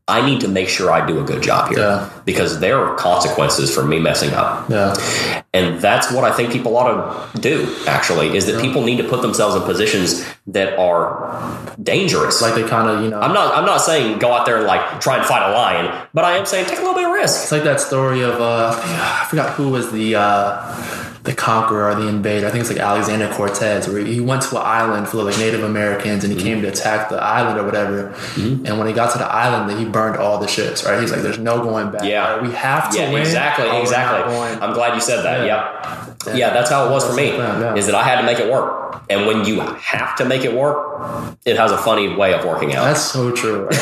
I 0.07 0.25
need 0.25 0.41
to 0.43 0.49
make 0.49 0.69
sure 0.69 0.91
I 0.91 1.05
do 1.05 1.21
a 1.21 1.25
good 1.25 1.43
job 1.43 1.69
here. 1.71 1.79
Yeah. 1.81 2.09
Because 2.29 2.61
there 2.61 2.79
are 2.79 2.95
consequences 2.95 3.75
for 3.75 3.83
me 3.83 3.99
messing 3.99 4.35
up. 4.35 4.69
Yeah. 4.69 5.43
And 5.55 5.81
that's 5.81 6.13
what 6.13 6.25
I 6.25 6.37
think 6.37 6.53
people 6.53 6.77
ought 6.77 7.33
to 7.33 7.41
do, 7.41 7.75
actually, 7.87 8.37
is 8.37 8.45
that 8.45 8.61
people 8.61 8.85
need 8.85 8.99
to 8.99 9.09
put 9.09 9.23
themselves 9.23 9.57
in 9.57 9.63
positions 9.63 10.27
that 10.49 10.79
are 10.79 11.75
dangerous. 11.83 12.43
Like 12.43 12.55
they 12.55 12.69
kind 12.69 12.87
of, 12.87 13.03
you 13.03 13.09
know. 13.09 13.19
I'm 13.19 13.33
not 13.33 13.55
I'm 13.55 13.65
not 13.65 13.79
saying 13.79 14.19
go 14.19 14.31
out 14.31 14.45
there 14.45 14.59
and 14.59 14.67
like 14.67 15.01
try 15.01 15.17
and 15.17 15.25
fight 15.25 15.49
a 15.49 15.55
lion, 15.55 16.07
but 16.13 16.27
I 16.27 16.37
am 16.37 16.45
saying 16.45 16.67
take 16.67 16.77
a 16.77 16.83
little 16.83 16.95
bit 16.95 17.07
of 17.07 17.13
risk. 17.13 17.45
It's 17.45 17.53
like 17.53 17.65
that 17.65 17.81
story 17.81 18.21
of 18.21 18.39
uh, 18.43 18.79
I 18.79 19.27
forgot 19.31 19.55
who 19.55 19.71
was 19.71 19.91
the 19.91 20.17
uh, 20.17 21.09
the 21.29 21.35
conqueror 21.35 21.91
or 21.91 21.95
the 21.95 22.09
invader. 22.09 22.47
I 22.47 22.51
think 22.51 22.63
it's 22.63 22.71
like 22.71 22.81
Alexander 22.81 23.31
Cortez, 23.35 23.87
where 23.87 24.05
he 24.05 24.19
went 24.19 24.43
to 24.43 24.57
an 24.57 24.63
island 24.65 25.09
full 25.09 25.21
of 25.21 25.27
like 25.27 25.39
Native 25.39 25.63
Americans 25.63 26.25
and 26.25 26.33
he 26.33 26.41
came 26.41 26.63
to 26.63 26.69
attack 26.69 27.11
the 27.11 27.23
island 27.23 27.59
or 27.59 27.65
whatever. 27.65 28.15
And 28.37 28.79
when 28.79 28.87
he 28.87 28.95
got 28.95 29.13
to 29.13 29.19
the 29.19 29.27
island, 29.27 29.79
he 29.79 29.85
burned 29.85 30.17
all 30.17 30.39
the 30.39 30.49
ships. 30.49 30.85
Right? 30.85 30.99
He's 31.01 31.13
like, 31.13 31.21
"There's 31.21 31.39
no 31.39 31.63
going 31.63 31.91
back. 31.91 32.05
Yeah. 32.05 32.18
Right? 32.21 32.43
we 32.43 32.53
have 32.53 32.91
to 32.91 32.99
Yeah, 32.99 33.13
win. 33.13 33.21
exactly, 33.23 33.65
or 33.67 33.69
we're 33.69 33.75
not 33.75 33.83
exactly. 33.83 34.35
I'm 34.63 34.73
glad 34.75 34.95
you 34.95 35.01
said 35.01 35.23
that. 35.23 35.47
Yeah. 35.47 36.15
Yep. 36.27 36.37
Yeah. 36.37 36.51
that's 36.53 36.71
how 36.71 36.87
it 36.89 36.91
was 36.91 37.07
for 37.07 37.15
me. 37.15 37.29
Yeah, 37.29 37.61
yeah. 37.61 37.75
Is 37.75 37.87
that 37.87 37.95
I 37.95 38.03
had 38.03 38.17
to 38.21 38.27
make 38.27 38.39
it 38.39 38.51
work, 38.51 39.03
and 39.09 39.27
when 39.27 39.45
you 39.45 39.61
have 39.61 40.17
to 40.17 40.25
make 40.25 40.45
it 40.45 40.53
work, 40.55 41.35
it 41.47 41.57
has 41.57 41.71
a 41.73 41.79
funny 41.79 42.15
way 42.17 42.35
of 42.35 42.45
working 42.45 42.75
out. 42.75 42.85
That's 42.85 43.01
so 43.03 43.31
true. 43.33 43.67
Right? 43.67 43.73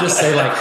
you 0.00 0.06
just 0.06 0.18
say 0.18 0.34
like, 0.34 0.52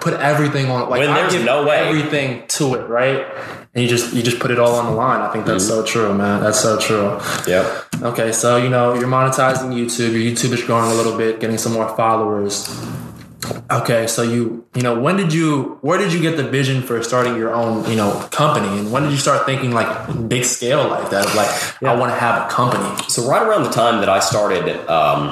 put 0.00 0.14
everything 0.14 0.70
on. 0.70 0.88
Like 0.90 1.00
When 1.00 1.14
there's 1.14 1.34
no 1.44 1.64
way. 1.66 1.76
everything 1.88 2.46
to 2.48 2.74
it, 2.74 2.88
right? 2.88 3.26
And 3.74 3.82
you 3.82 3.88
just 3.90 4.14
you 4.14 4.22
just 4.22 4.38
put 4.38 4.50
it 4.50 4.58
all 4.58 4.74
on 4.76 4.86
the 4.86 4.92
line. 4.92 5.20
I 5.20 5.30
think 5.32 5.44
that's 5.46 5.64
Mm-hmm. 5.64 5.80
so 5.80 5.84
true, 5.84 6.14
man. 6.14 6.42
That's 6.42 6.60
so 6.60 6.78
true. 6.78 7.18
yep. 7.46 7.84
Okay, 8.02 8.32
so 8.32 8.56
you 8.58 8.68
know 8.68 8.94
you're 8.94 9.08
monetizing 9.08 9.72
YouTube. 9.74 10.12
Your 10.12 10.22
YouTube 10.32 10.52
is 10.52 10.62
growing 10.62 10.90
a 10.90 10.94
little 10.94 11.16
bit, 11.16 11.40
getting 11.40 11.58
some 11.58 11.72
more 11.72 11.88
followers. 11.96 12.68
Okay, 13.70 14.06
so 14.06 14.22
you 14.22 14.66
you 14.74 14.82
know 14.82 14.98
when 14.98 15.16
did 15.16 15.32
you 15.32 15.78
where 15.82 15.98
did 15.98 16.12
you 16.12 16.20
get 16.20 16.36
the 16.36 16.44
vision 16.48 16.82
for 16.82 17.02
starting 17.02 17.36
your 17.36 17.54
own 17.54 17.88
you 17.90 17.96
know 17.96 18.26
company 18.30 18.78
and 18.78 18.92
when 18.92 19.02
did 19.02 19.12
you 19.12 19.18
start 19.18 19.44
thinking 19.46 19.72
like 19.72 20.28
big 20.28 20.44
scale 20.44 20.88
like 20.88 21.10
that 21.10 21.26
of 21.26 21.34
like 21.34 21.48
I 21.82 21.94
want 21.94 22.12
to 22.12 22.18
have 22.18 22.46
a 22.46 22.52
company? 22.52 23.02
So 23.08 23.28
right 23.28 23.42
around 23.42 23.64
the 23.64 23.70
time 23.70 24.00
that 24.00 24.08
I 24.08 24.20
started, 24.20 24.68
um, 24.88 25.28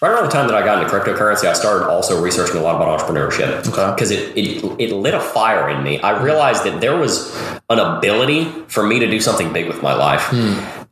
right 0.00 0.10
around 0.10 0.24
the 0.24 0.30
time 0.30 0.48
that 0.48 0.56
I 0.56 0.64
got 0.64 0.82
into 0.82 0.92
cryptocurrency, 0.92 1.44
I 1.44 1.52
started 1.52 1.86
also 1.86 2.22
researching 2.22 2.56
a 2.56 2.62
lot 2.62 2.76
about 2.76 3.00
entrepreneurship. 3.00 3.68
Okay. 3.68 3.94
Because 3.94 4.10
it, 4.10 4.36
it 4.36 4.64
it 4.80 4.92
lit 4.94 5.14
a 5.14 5.20
fire 5.20 5.68
in 5.68 5.82
me. 5.82 6.00
I 6.00 6.22
realized 6.22 6.64
that 6.64 6.80
there 6.80 6.96
was 6.96 7.34
an 7.70 7.78
ability 7.78 8.44
for 8.68 8.82
me 8.82 8.98
to 8.98 9.06
do 9.06 9.20
something 9.20 9.52
big 9.52 9.68
with 9.68 9.82
my 9.82 9.94
life. 9.94 10.32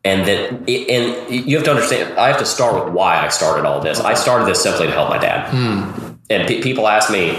And 0.03 0.27
that, 0.27 0.67
it, 0.67 0.89
and 0.89 1.47
you 1.47 1.57
have 1.57 1.65
to 1.67 1.71
understand. 1.71 2.19
I 2.19 2.29
have 2.29 2.39
to 2.39 2.47
start 2.47 2.83
with 2.85 2.95
why 2.95 3.21
I 3.23 3.29
started 3.29 3.67
all 3.67 3.81
this. 3.81 4.01
I 4.01 4.15
started 4.15 4.47
this 4.47 4.63
simply 4.63 4.87
to 4.87 4.93
help 4.93 5.11
my 5.11 5.19
dad. 5.19 6.10
And 6.31 6.47
pe- 6.47 6.63
people 6.63 6.87
ask 6.89 7.11
me, 7.11 7.37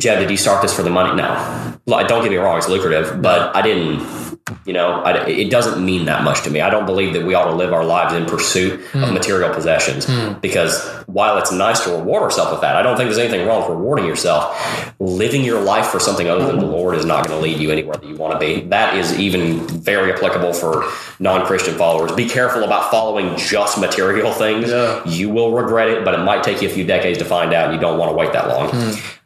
Jeb, 0.00 0.18
did 0.18 0.30
you 0.30 0.36
start 0.36 0.62
this 0.62 0.74
for 0.74 0.82
the 0.82 0.90
money? 0.90 1.14
No. 1.14 1.76
Don't 1.86 2.22
get 2.22 2.30
me 2.30 2.36
wrong; 2.36 2.56
it's 2.58 2.68
lucrative, 2.68 3.20
but 3.22 3.54
I 3.54 3.62
didn't. 3.62 4.23
You 4.66 4.74
know, 4.74 5.02
I, 5.02 5.26
it 5.26 5.50
doesn't 5.50 5.82
mean 5.82 6.04
that 6.04 6.22
much 6.22 6.42
to 6.42 6.50
me. 6.50 6.60
I 6.60 6.68
don't 6.68 6.84
believe 6.84 7.14
that 7.14 7.24
we 7.24 7.32
ought 7.32 7.46
to 7.46 7.54
live 7.54 7.72
our 7.72 7.84
lives 7.84 8.12
in 8.12 8.26
pursuit 8.26 8.74
of 8.74 9.08
hmm. 9.08 9.14
material 9.14 9.54
possessions 9.54 10.04
hmm. 10.06 10.34
because 10.40 10.86
while 11.06 11.38
it's 11.38 11.50
nice 11.50 11.80
to 11.84 11.92
reward 11.92 12.22
ourselves 12.22 12.52
with 12.52 12.60
that, 12.60 12.76
I 12.76 12.82
don't 12.82 12.98
think 12.98 13.08
there's 13.08 13.18
anything 13.18 13.46
wrong 13.46 13.62
with 13.62 13.70
rewarding 13.70 14.04
yourself. 14.04 14.94
Living 15.00 15.44
your 15.44 15.62
life 15.62 15.86
for 15.86 15.98
something 15.98 16.28
other 16.28 16.46
than 16.46 16.58
the 16.58 16.66
hmm. 16.66 16.72
Lord 16.72 16.94
is 16.94 17.06
not 17.06 17.26
going 17.26 17.40
to 17.40 17.42
lead 17.42 17.58
you 17.58 17.70
anywhere 17.70 17.96
that 17.96 18.06
you 18.06 18.16
want 18.16 18.34
to 18.34 18.38
be. 18.38 18.60
That 18.68 18.94
is 18.98 19.18
even 19.18 19.66
very 19.66 20.12
applicable 20.12 20.52
for 20.52 20.90
non 21.18 21.46
Christian 21.46 21.78
followers. 21.78 22.12
Be 22.12 22.28
careful 22.28 22.64
about 22.64 22.90
following 22.90 23.38
just 23.38 23.80
material 23.80 24.30
things. 24.34 24.68
Yeah. 24.68 25.02
You 25.06 25.30
will 25.30 25.52
regret 25.52 25.88
it, 25.88 26.04
but 26.04 26.12
it 26.12 26.22
might 26.22 26.42
take 26.42 26.60
you 26.60 26.68
a 26.68 26.70
few 26.70 26.84
decades 26.84 27.18
to 27.18 27.24
find 27.24 27.54
out, 27.54 27.70
and 27.70 27.74
you 27.74 27.80
don't 27.80 27.98
want 27.98 28.10
to 28.10 28.16
wait 28.16 28.34
that 28.34 28.48
long. 28.48 28.68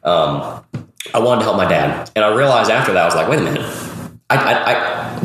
Um, 0.03 0.65
I 1.13 1.19
wanted 1.19 1.39
to 1.39 1.45
help 1.45 1.57
my 1.57 1.67
dad, 1.67 2.09
and 2.15 2.23
I 2.23 2.33
realized 2.33 2.71
after 2.71 2.93
that 2.93 3.01
I 3.01 3.05
was 3.05 3.15
like, 3.15 3.27
wait 3.27 3.39
a 3.39 3.43
minute, 3.43 3.88
I, 4.31 4.35
I, 4.35 4.73
I, 4.73 5.19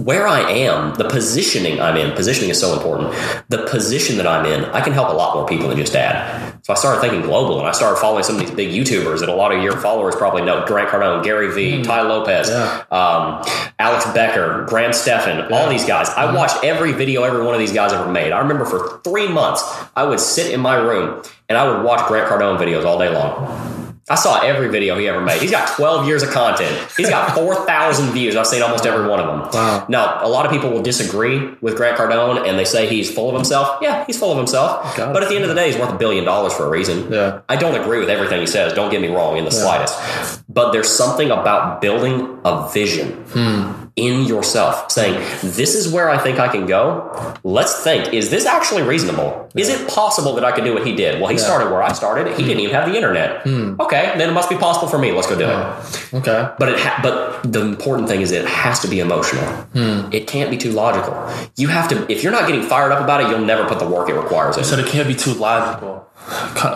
where 0.00 0.28
I 0.28 0.40
am, 0.48 0.94
the 0.94 1.08
positioning 1.08 1.80
I'm 1.80 1.96
in, 1.96 2.12
positioning 2.12 2.50
is 2.50 2.60
so 2.60 2.72
important. 2.72 3.12
The 3.48 3.66
position 3.68 4.16
that 4.18 4.26
I'm 4.28 4.46
in, 4.46 4.64
I 4.66 4.80
can 4.80 4.92
help 4.92 5.08
a 5.10 5.12
lot 5.12 5.34
more 5.34 5.46
people 5.46 5.68
than 5.68 5.76
just 5.76 5.92
dad. 5.92 6.52
So 6.64 6.72
I 6.72 6.76
started 6.76 7.00
thinking 7.00 7.22
global, 7.22 7.58
and 7.58 7.66
I 7.66 7.72
started 7.72 8.00
following 8.00 8.22
some 8.22 8.36
of 8.36 8.40
these 8.40 8.52
big 8.52 8.70
YouTubers 8.70 9.20
that 9.20 9.28
a 9.28 9.34
lot 9.34 9.52
of 9.52 9.60
your 9.62 9.76
followers 9.76 10.14
probably 10.14 10.42
know: 10.42 10.64
Grant 10.66 10.88
Cardone, 10.90 11.24
Gary 11.24 11.52
Vee, 11.52 11.82
Tai 11.82 12.02
Lopez, 12.02 12.48
Yeah. 12.48 12.84
um, 12.92 13.44
Alex 13.80 14.06
Becker, 14.12 14.66
Graham 14.68 14.92
Stephan, 14.92 15.52
all 15.52 15.68
these 15.68 15.84
guys. 15.84 16.08
I 16.10 16.32
watched 16.32 16.62
every 16.62 16.92
video 16.92 17.24
every 17.24 17.42
one 17.44 17.54
of 17.54 17.60
these 17.60 17.72
guys 17.72 17.92
ever 17.92 18.08
made. 18.10 18.30
I 18.30 18.38
remember 18.38 18.64
for 18.64 19.00
three 19.02 19.26
months, 19.26 19.62
I 19.96 20.04
would 20.04 20.20
sit 20.20 20.52
in 20.52 20.60
my 20.60 20.76
room 20.76 21.22
and 21.48 21.58
I 21.58 21.68
would 21.68 21.84
watch 21.84 22.06
Grant 22.06 22.28
Cardone 22.28 22.58
videos 22.58 22.84
all 22.84 22.98
day 23.00 23.08
long. 23.12 23.91
I 24.10 24.16
saw 24.16 24.40
every 24.40 24.68
video 24.68 24.98
he 24.98 25.06
ever 25.08 25.20
made. 25.20 25.40
He's 25.40 25.50
got 25.52 25.68
12 25.76 26.06
years 26.06 26.22
of 26.24 26.30
content. 26.30 26.90
He's 26.96 27.08
got 27.08 27.34
4,000 27.36 28.12
views. 28.12 28.34
I've 28.34 28.46
seen 28.48 28.60
almost 28.60 28.84
every 28.84 29.06
one 29.08 29.20
of 29.20 29.26
them. 29.26 29.40
Wow. 29.52 29.86
Now, 29.88 30.18
a 30.24 30.28
lot 30.28 30.44
of 30.44 30.50
people 30.50 30.70
will 30.70 30.82
disagree 30.82 31.54
with 31.60 31.76
Grant 31.76 31.96
Cardone 31.96 32.46
and 32.48 32.58
they 32.58 32.64
say 32.64 32.88
he's 32.88 33.12
full 33.14 33.28
of 33.28 33.34
himself. 33.36 33.78
Yeah, 33.80 34.04
he's 34.04 34.18
full 34.18 34.32
of 34.32 34.38
himself. 34.38 34.98
It. 34.98 35.12
But 35.12 35.22
at 35.22 35.28
the 35.28 35.36
end 35.36 35.44
of 35.44 35.48
the 35.48 35.54
day, 35.54 35.70
he's 35.70 35.78
worth 35.80 35.90
a 35.92 35.96
billion 35.96 36.24
dollars 36.24 36.52
for 36.52 36.66
a 36.66 36.68
reason. 36.68 37.12
Yeah. 37.12 37.42
I 37.48 37.56
don't 37.56 37.80
agree 37.80 38.00
with 38.00 38.10
everything 38.10 38.40
he 38.40 38.46
says. 38.46 38.72
Don't 38.72 38.90
get 38.90 39.00
me 39.00 39.08
wrong 39.08 39.36
in 39.36 39.44
the 39.44 39.52
slightest. 39.52 40.42
But 40.48 40.72
there's 40.72 40.88
something 40.88 41.30
about 41.30 41.80
building 41.80 42.40
a 42.44 42.68
vision 42.70 43.12
Hmm. 43.32 43.81
In 43.96 44.24
yourself, 44.24 44.90
saying, 44.90 45.14
This 45.42 45.74
is 45.74 45.92
where 45.92 46.08
I 46.08 46.18
think 46.18 46.38
I 46.38 46.48
can 46.48 46.66
go. 46.66 47.34
Let's 47.44 47.82
think, 47.82 48.12
is 48.14 48.30
this 48.30 48.46
actually 48.46 48.82
reasonable? 48.82 49.50
Is 49.54 49.68
it 49.68 49.88
possible 49.88 50.34
that 50.34 50.44
I 50.44 50.52
could 50.52 50.64
do 50.64 50.72
what 50.72 50.86
he 50.86 50.94
did? 50.94 51.20
Well, 51.20 51.30
he 51.30 51.36
started 51.36 51.70
where 51.70 51.82
I 51.82 51.92
started. 51.92 52.36
He 52.38 52.44
didn't 52.44 52.60
even 52.60 52.74
have 52.74 52.88
the 52.88 52.96
internet. 52.96 53.42
Hmm. 53.42 53.78
Okay, 53.80 54.14
then 54.16 54.30
it 54.30 54.32
must 54.32 54.48
be 54.48 54.56
possible 54.56 54.88
for 54.88 54.98
me. 54.98 55.12
Let's 55.12 55.26
go 55.28 55.36
do 55.38 55.44
it. 55.44 56.14
Okay. 56.14 56.48
But 56.58 56.68
it 56.70 56.78
ha- 56.78 57.00
but 57.02 57.42
the 57.52 57.60
important 57.60 58.08
thing 58.08 58.22
is 58.22 58.30
it 58.32 58.46
has 58.46 58.80
to 58.80 58.88
be 58.88 59.00
emotional. 59.00 59.44
Hmm. 59.44 60.08
It 60.12 60.26
can't 60.26 60.50
be 60.50 60.56
too 60.56 60.72
logical. 60.72 61.12
You 61.56 61.68
have 61.68 61.88
to 61.88 62.10
if 62.10 62.22
you're 62.22 62.32
not 62.32 62.46
getting 62.46 62.62
fired 62.62 62.92
up 62.92 63.02
about 63.04 63.20
it, 63.22 63.28
you'll 63.28 63.44
never 63.44 63.68
put 63.68 63.78
the 63.78 63.86
work 63.88 64.08
it 64.08 64.14
requires 64.14 64.56
in. 64.56 64.64
So 64.64 64.78
it 64.78 64.86
can't 64.86 65.06
be 65.08 65.14
too 65.14 65.34
logical. 65.34 66.08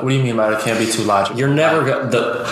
What 0.02 0.09
do 0.09 0.14
you 0.14 0.22
mean 0.22 0.37
by 0.37 0.52
it 0.52 0.61
can't 0.61 0.79
be 0.79 0.90
too 0.90 1.02
logical? 1.02 1.38
You're 1.38 1.48
never 1.48 1.83
the 2.09 2.44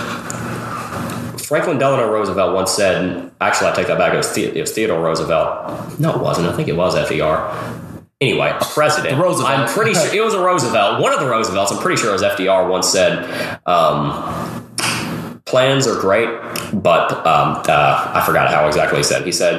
Franklin 1.47 1.79
Delano 1.79 2.11
Roosevelt 2.11 2.55
once 2.55 2.71
said. 2.73 3.31
Actually, 3.41 3.71
I 3.71 3.75
take 3.75 3.87
that 3.89 3.99
back. 3.99 4.15
It 4.15 4.17
was, 4.19 4.33
the- 4.33 4.57
it 4.57 4.61
was 4.61 4.73
Theodore 4.73 5.01
Roosevelt. 5.03 5.99
No, 6.01 6.15
it 6.15 6.21
wasn't. 6.21 6.49
I 6.49 6.53
think 6.57 6.69
it 6.69 6.77
was 6.77 6.95
FDR. 6.95 7.81
Anyway, 8.21 8.49
a 8.49 8.65
president. 8.65 9.21
Roosevelt. 9.21 9.51
I'm 9.51 9.69
pretty 9.69 9.93
sure 9.93 10.15
it 10.15 10.25
was 10.25 10.35
a 10.35 10.41
Roosevelt. 10.43 11.03
One 11.03 11.13
of 11.13 11.21
the 11.21 11.27
Roosevelts. 11.29 11.73
I'm 11.73 11.79
pretty 11.79 12.01
sure 12.01 12.11
it 12.11 12.13
was 12.15 12.23
FDR. 12.23 12.69
Once 12.71 12.89
said, 12.89 13.25
um, 13.67 15.41
"Plans 15.45 15.87
are 15.87 16.01
great, 16.01 16.29
but 16.73 17.13
um, 17.27 17.63
uh, 17.69 18.13
I 18.15 18.23
forgot 18.25 18.49
how 18.51 18.67
exactly 18.67 18.99
he 18.99 19.05
said. 19.05 19.27
He 19.27 19.33
said, 19.33 19.59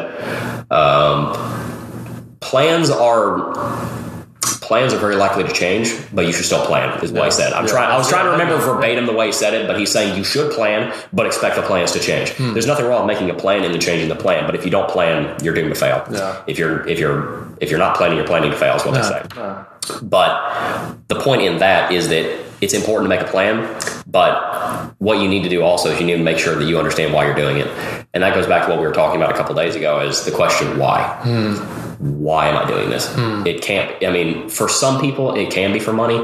um, 0.71 1.33
plans 2.39 2.89
are." 2.89 3.53
Plans 4.65 4.93
are 4.95 4.97
very 4.97 5.15
likely 5.15 5.43
to 5.43 5.51
change, 5.53 5.93
but 6.11 6.25
you 6.25 6.33
should 6.33 6.45
still 6.45 6.65
plan. 6.65 6.89
Is 7.03 7.11
what 7.11 7.19
Yeah. 7.19 7.25
he 7.25 7.31
said. 7.31 7.53
I'm 7.53 7.65
Yeah. 7.65 7.71
trying. 7.71 7.91
I 7.91 7.97
was 7.97 8.09
trying 8.09 8.25
to 8.25 8.31
remember 8.31 8.57
verbatim 8.57 9.05
the 9.05 9.13
way 9.13 9.27
he 9.27 9.31
said 9.31 9.53
it, 9.53 9.67
but 9.67 9.77
he's 9.77 9.91
saying 9.91 10.17
you 10.17 10.23
should 10.23 10.51
plan, 10.53 10.91
but 11.13 11.27
expect 11.27 11.55
the 11.55 11.61
plans 11.61 11.91
to 11.91 11.99
change. 11.99 12.31
Hmm. 12.33 12.53
There's 12.53 12.65
nothing 12.65 12.87
wrong 12.87 13.05
with 13.05 13.15
making 13.15 13.29
a 13.29 13.35
plan 13.35 13.63
and 13.63 13.71
then 13.73 13.79
changing 13.79 14.09
the 14.09 14.15
plan, 14.15 14.47
but 14.47 14.55
if 14.55 14.65
you 14.65 14.71
don't 14.71 14.89
plan, 14.89 15.27
you're 15.43 15.53
doomed 15.53 15.69
to 15.69 15.79
fail. 15.79 16.01
Yeah. 16.11 16.33
If 16.47 16.57
you're 16.57 16.85
if 16.87 16.97
you're 16.99 17.43
if 17.61 17.69
you're 17.69 17.79
not 17.79 17.95
planning, 17.95 18.17
you're 18.17 18.25
planning 18.27 18.49
to 18.51 18.57
fail. 18.57 18.75
Is 18.75 18.83
what 18.85 18.95
they 18.95 19.03
say. 19.03 19.21
But 20.01 20.31
the 21.09 21.15
point 21.15 21.43
in 21.43 21.59
that 21.59 21.91
is 21.91 22.09
that 22.09 22.25
it's 22.61 22.73
important 22.73 23.05
to 23.11 23.15
make 23.15 23.21
a 23.25 23.29
plan, 23.29 23.67
but 24.07 24.33
what 24.97 25.19
you 25.19 25.27
need 25.27 25.43
to 25.43 25.49
do 25.49 25.61
also 25.61 25.91
is 25.91 25.99
you 25.99 26.07
need 26.07 26.17
to 26.17 26.23
make 26.23 26.39
sure 26.39 26.55
that 26.55 26.65
you 26.65 26.79
understand 26.79 27.13
why 27.13 27.25
you're 27.25 27.35
doing 27.35 27.57
it. 27.57 27.67
And 28.15 28.23
that 28.23 28.33
goes 28.33 28.47
back 28.47 28.63
to 28.65 28.69
what 28.71 28.79
we 28.79 28.85
were 28.87 28.93
talking 28.93 29.21
about 29.21 29.31
a 29.33 29.37
couple 29.37 29.53
days 29.53 29.75
ago 29.75 29.99
is 29.99 30.23
the 30.25 30.31
question 30.31 30.79
why. 30.79 30.97
Why 32.05 32.49
am 32.49 32.57
I 32.57 32.67
doing 32.67 32.89
this? 32.89 33.11
It 33.47 33.61
can't. 33.61 34.03
I 34.05 34.11
mean, 34.11 34.47
for 34.49 34.69
some 34.69 35.01
people, 35.01 35.33
it 35.35 35.49
can 35.51 35.73
be 35.73 35.79
for 35.79 35.91
money. 35.91 36.17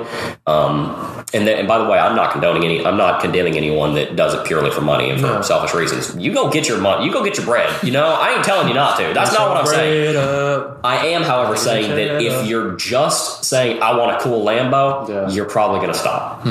Um, 0.45 0.95
and 1.33 1.47
then, 1.47 1.57
and 1.59 1.67
by 1.67 1.77
the 1.79 1.85
way, 1.85 1.97
I'm 1.97 2.15
not 2.15 2.31
condoning 2.33 2.63
any. 2.63 2.85
I'm 2.85 2.97
not 2.97 3.21
condemning 3.21 3.55
anyone 3.57 3.95
that 3.95 4.15
does 4.15 4.33
it 4.35 4.45
purely 4.45 4.69
for 4.69 4.81
money 4.81 5.09
and 5.09 5.19
for 5.19 5.27
No. 5.27 5.41
selfish 5.41 5.73
reasons. 5.73 6.15
You 6.21 6.33
go 6.33 6.49
get 6.49 6.67
your 6.67 6.77
money. 6.79 7.05
You 7.05 7.11
go 7.11 7.23
get 7.23 7.37
your 7.37 7.45
bread. 7.45 7.69
You 7.83 7.91
know, 7.91 8.05
I 8.07 8.35
ain't 8.35 8.43
telling 8.43 8.67
you 8.67 8.73
not 8.73 8.97
to. 8.99 9.11
That's 9.13 9.33
not 9.33 9.49
what 9.49 9.57
I'm 9.57 9.65
saying. 9.67 10.15
Up. 10.17 10.81
I 10.83 11.07
am, 11.07 11.23
however, 11.23 11.55
saying 11.55 11.89
that 11.91 12.21
if 12.21 12.45
you're 12.47 12.75
just 12.75 13.43
saying 13.45 13.81
I 13.81 13.97
want 13.97 14.15
a 14.15 14.19
cool 14.19 14.45
Lambo, 14.45 15.07
Yeah. 15.09 15.29
you're 15.29 15.45
probably 15.49 15.79
going 15.79 15.93
to 15.93 15.97
stop. 15.97 16.45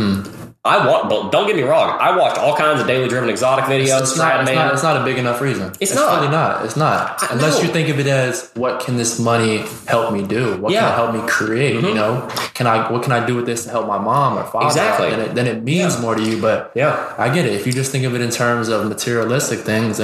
I 0.63 0.87
want, 0.87 1.09
but 1.09 1.31
don't 1.33 1.47
get 1.47 1.57
me 1.57 1.63
wrong. 1.63 1.97
I 1.99 2.15
watched 2.15 2.39
all 2.39 2.55
kinds 2.55 2.83
of 2.83 2.87
daily 2.87 3.09
driven 3.09 3.31
exotic 3.31 3.65
videos. 3.65 4.03
It's 4.03 4.19
not, 4.19 4.43
it's, 4.43 4.53
not, 4.53 4.75
it's 4.75 4.83
not 4.83 5.01
a 5.01 5.05
big 5.05 5.17
enough 5.17 5.41
reason. 5.41 5.73
It's 5.81 5.95
not. 5.95 6.21
really 6.21 6.31
not. 6.31 6.67
It's 6.67 6.77
not. 6.77 7.23
I 7.23 7.29
Unless 7.33 7.59
know. 7.59 7.67
you 7.67 7.73
think 7.73 7.89
of 7.89 7.99
it 7.99 8.07
as 8.07 8.51
what 8.57 8.85
can 8.85 8.99
this 8.99 9.19
money 9.19 9.65
help 9.87 10.13
me 10.13 10.23
do? 10.27 10.59
What 10.59 10.75
can 10.75 10.85
it 10.85 10.95
help 10.95 11.15
me 11.15 11.23
create? 11.27 11.77
You 11.77 11.81
mm-hmm. 11.81 11.95
know, 11.95 12.29
can 12.53 12.67
I 12.67 12.93
what 12.93 13.03
can 13.03 13.13
I 13.13 13.25
do 13.25 13.37
with 13.37 13.47
this 13.47 13.65
to 13.65 13.71
help 13.71 13.87
my 13.87 13.97
mom 13.97 14.37
or 14.37 14.45
father? 14.45 14.67
Exactly. 14.67 15.09
Then 15.09 15.21
it, 15.21 15.35
then 15.35 15.47
it 15.47 15.65
means 15.65 15.99
more 15.99 16.15
to 16.15 16.23
you. 16.23 16.39
But 16.43 16.73
Yeah. 16.75 17.15
I 17.17 17.33
get 17.35 17.47
it. 17.47 17.55
If 17.55 17.67
you 17.67 17.73
just 17.73 17.91
think 17.91 18.05
of 18.05 18.15
it 18.15 18.21
in 18.21 18.31
terms 18.31 18.69
of 18.69 18.87
materialistic 18.87 19.61
things, 19.61 19.99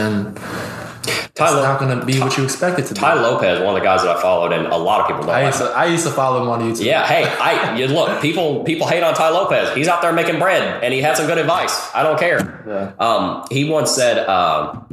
then 1.37 1.47
it's 1.49 1.57
Lo- 1.57 1.63
not 1.63 1.79
going 1.79 2.01
to 2.01 2.07
be 2.07 2.19
what 2.19 2.37
you 2.39 2.45
expect 2.45 2.79
it 2.79 2.87
to 2.87 2.95
be. 2.95 3.01
Tai 3.01 3.15
Lopez, 3.15 3.61
one 3.61 3.75
of 3.75 3.75
the 3.75 3.85
guys 3.85 4.03
that 4.03 4.17
I 4.17 4.23
followed, 4.23 4.53
and 4.53 4.67
a 4.69 4.77
lot 4.77 5.01
of 5.01 5.07
people 5.07 5.23
don't 5.23 5.35
I 5.35 5.43
like 5.43 5.53
used, 5.53 5.59
to, 5.59 5.65
I 5.71 5.85
used 5.85 6.07
to 6.07 6.11
follow 6.11 6.43
him 6.43 6.49
on 6.49 6.61
YouTube. 6.61 6.85
Yeah, 6.85 7.07
hey, 7.07 7.25
I 7.25 7.77
you 7.77 7.89
look, 7.89 8.23
people 8.23 8.65
people 8.65 8.87
hate 8.87 9.03
on 9.03 9.15
Tai 9.15 9.29
Lopez. 9.29 9.75
He's 9.75 9.87
out 9.87 10.01
there 10.01 10.13
making 10.13 10.39
bread, 10.39 10.83
and 10.83 10.95
he 10.95 11.03
had 11.03 11.17
some 11.17 11.27
good 11.27 11.39
advice. 11.39 11.95
I 11.95 12.03
don't 12.03 12.19
care. 12.19 12.65
Yeah. 12.67 12.93
Um, 12.99 13.47
he 13.51 13.69
once 13.69 13.95
said, 13.95 14.27
um, 14.27 14.87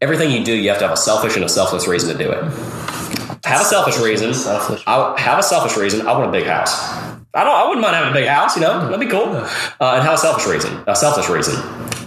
"Everything 0.00 0.32
you 0.32 0.44
do, 0.44 0.52
you 0.52 0.68
have 0.70 0.78
to 0.78 0.84
have 0.88 0.94
a 0.94 1.00
selfish 1.00 1.36
and 1.36 1.44
a 1.44 1.48
selfless 1.48 1.86
reason 1.86 2.16
to 2.16 2.24
do 2.24 2.32
it. 2.32 2.42
Have 3.44 3.60
a 3.60 3.64
selfish 3.64 3.98
reason. 3.98 4.34
Selfish. 4.34 4.82
I 4.86 5.20
have 5.20 5.38
a 5.38 5.42
selfish 5.42 5.76
reason. 5.76 6.06
I 6.06 6.12
want 6.12 6.28
a 6.28 6.32
big 6.32 6.46
house. 6.46 6.72
I 7.34 7.44
don't. 7.44 7.54
I 7.54 7.64
wouldn't 7.68 7.80
mind 7.80 7.94
having 7.94 8.10
a 8.10 8.14
big 8.14 8.26
house. 8.26 8.56
You 8.56 8.62
know, 8.62 8.84
that'd 8.84 9.00
be 9.00 9.06
cool. 9.06 9.26
Uh, 9.26 9.94
and 9.94 10.02
have 10.02 10.14
a 10.14 10.18
selfish 10.18 10.46
reason. 10.46 10.82
A 10.86 10.94
selfish 10.96 11.28
reason. 11.28 11.54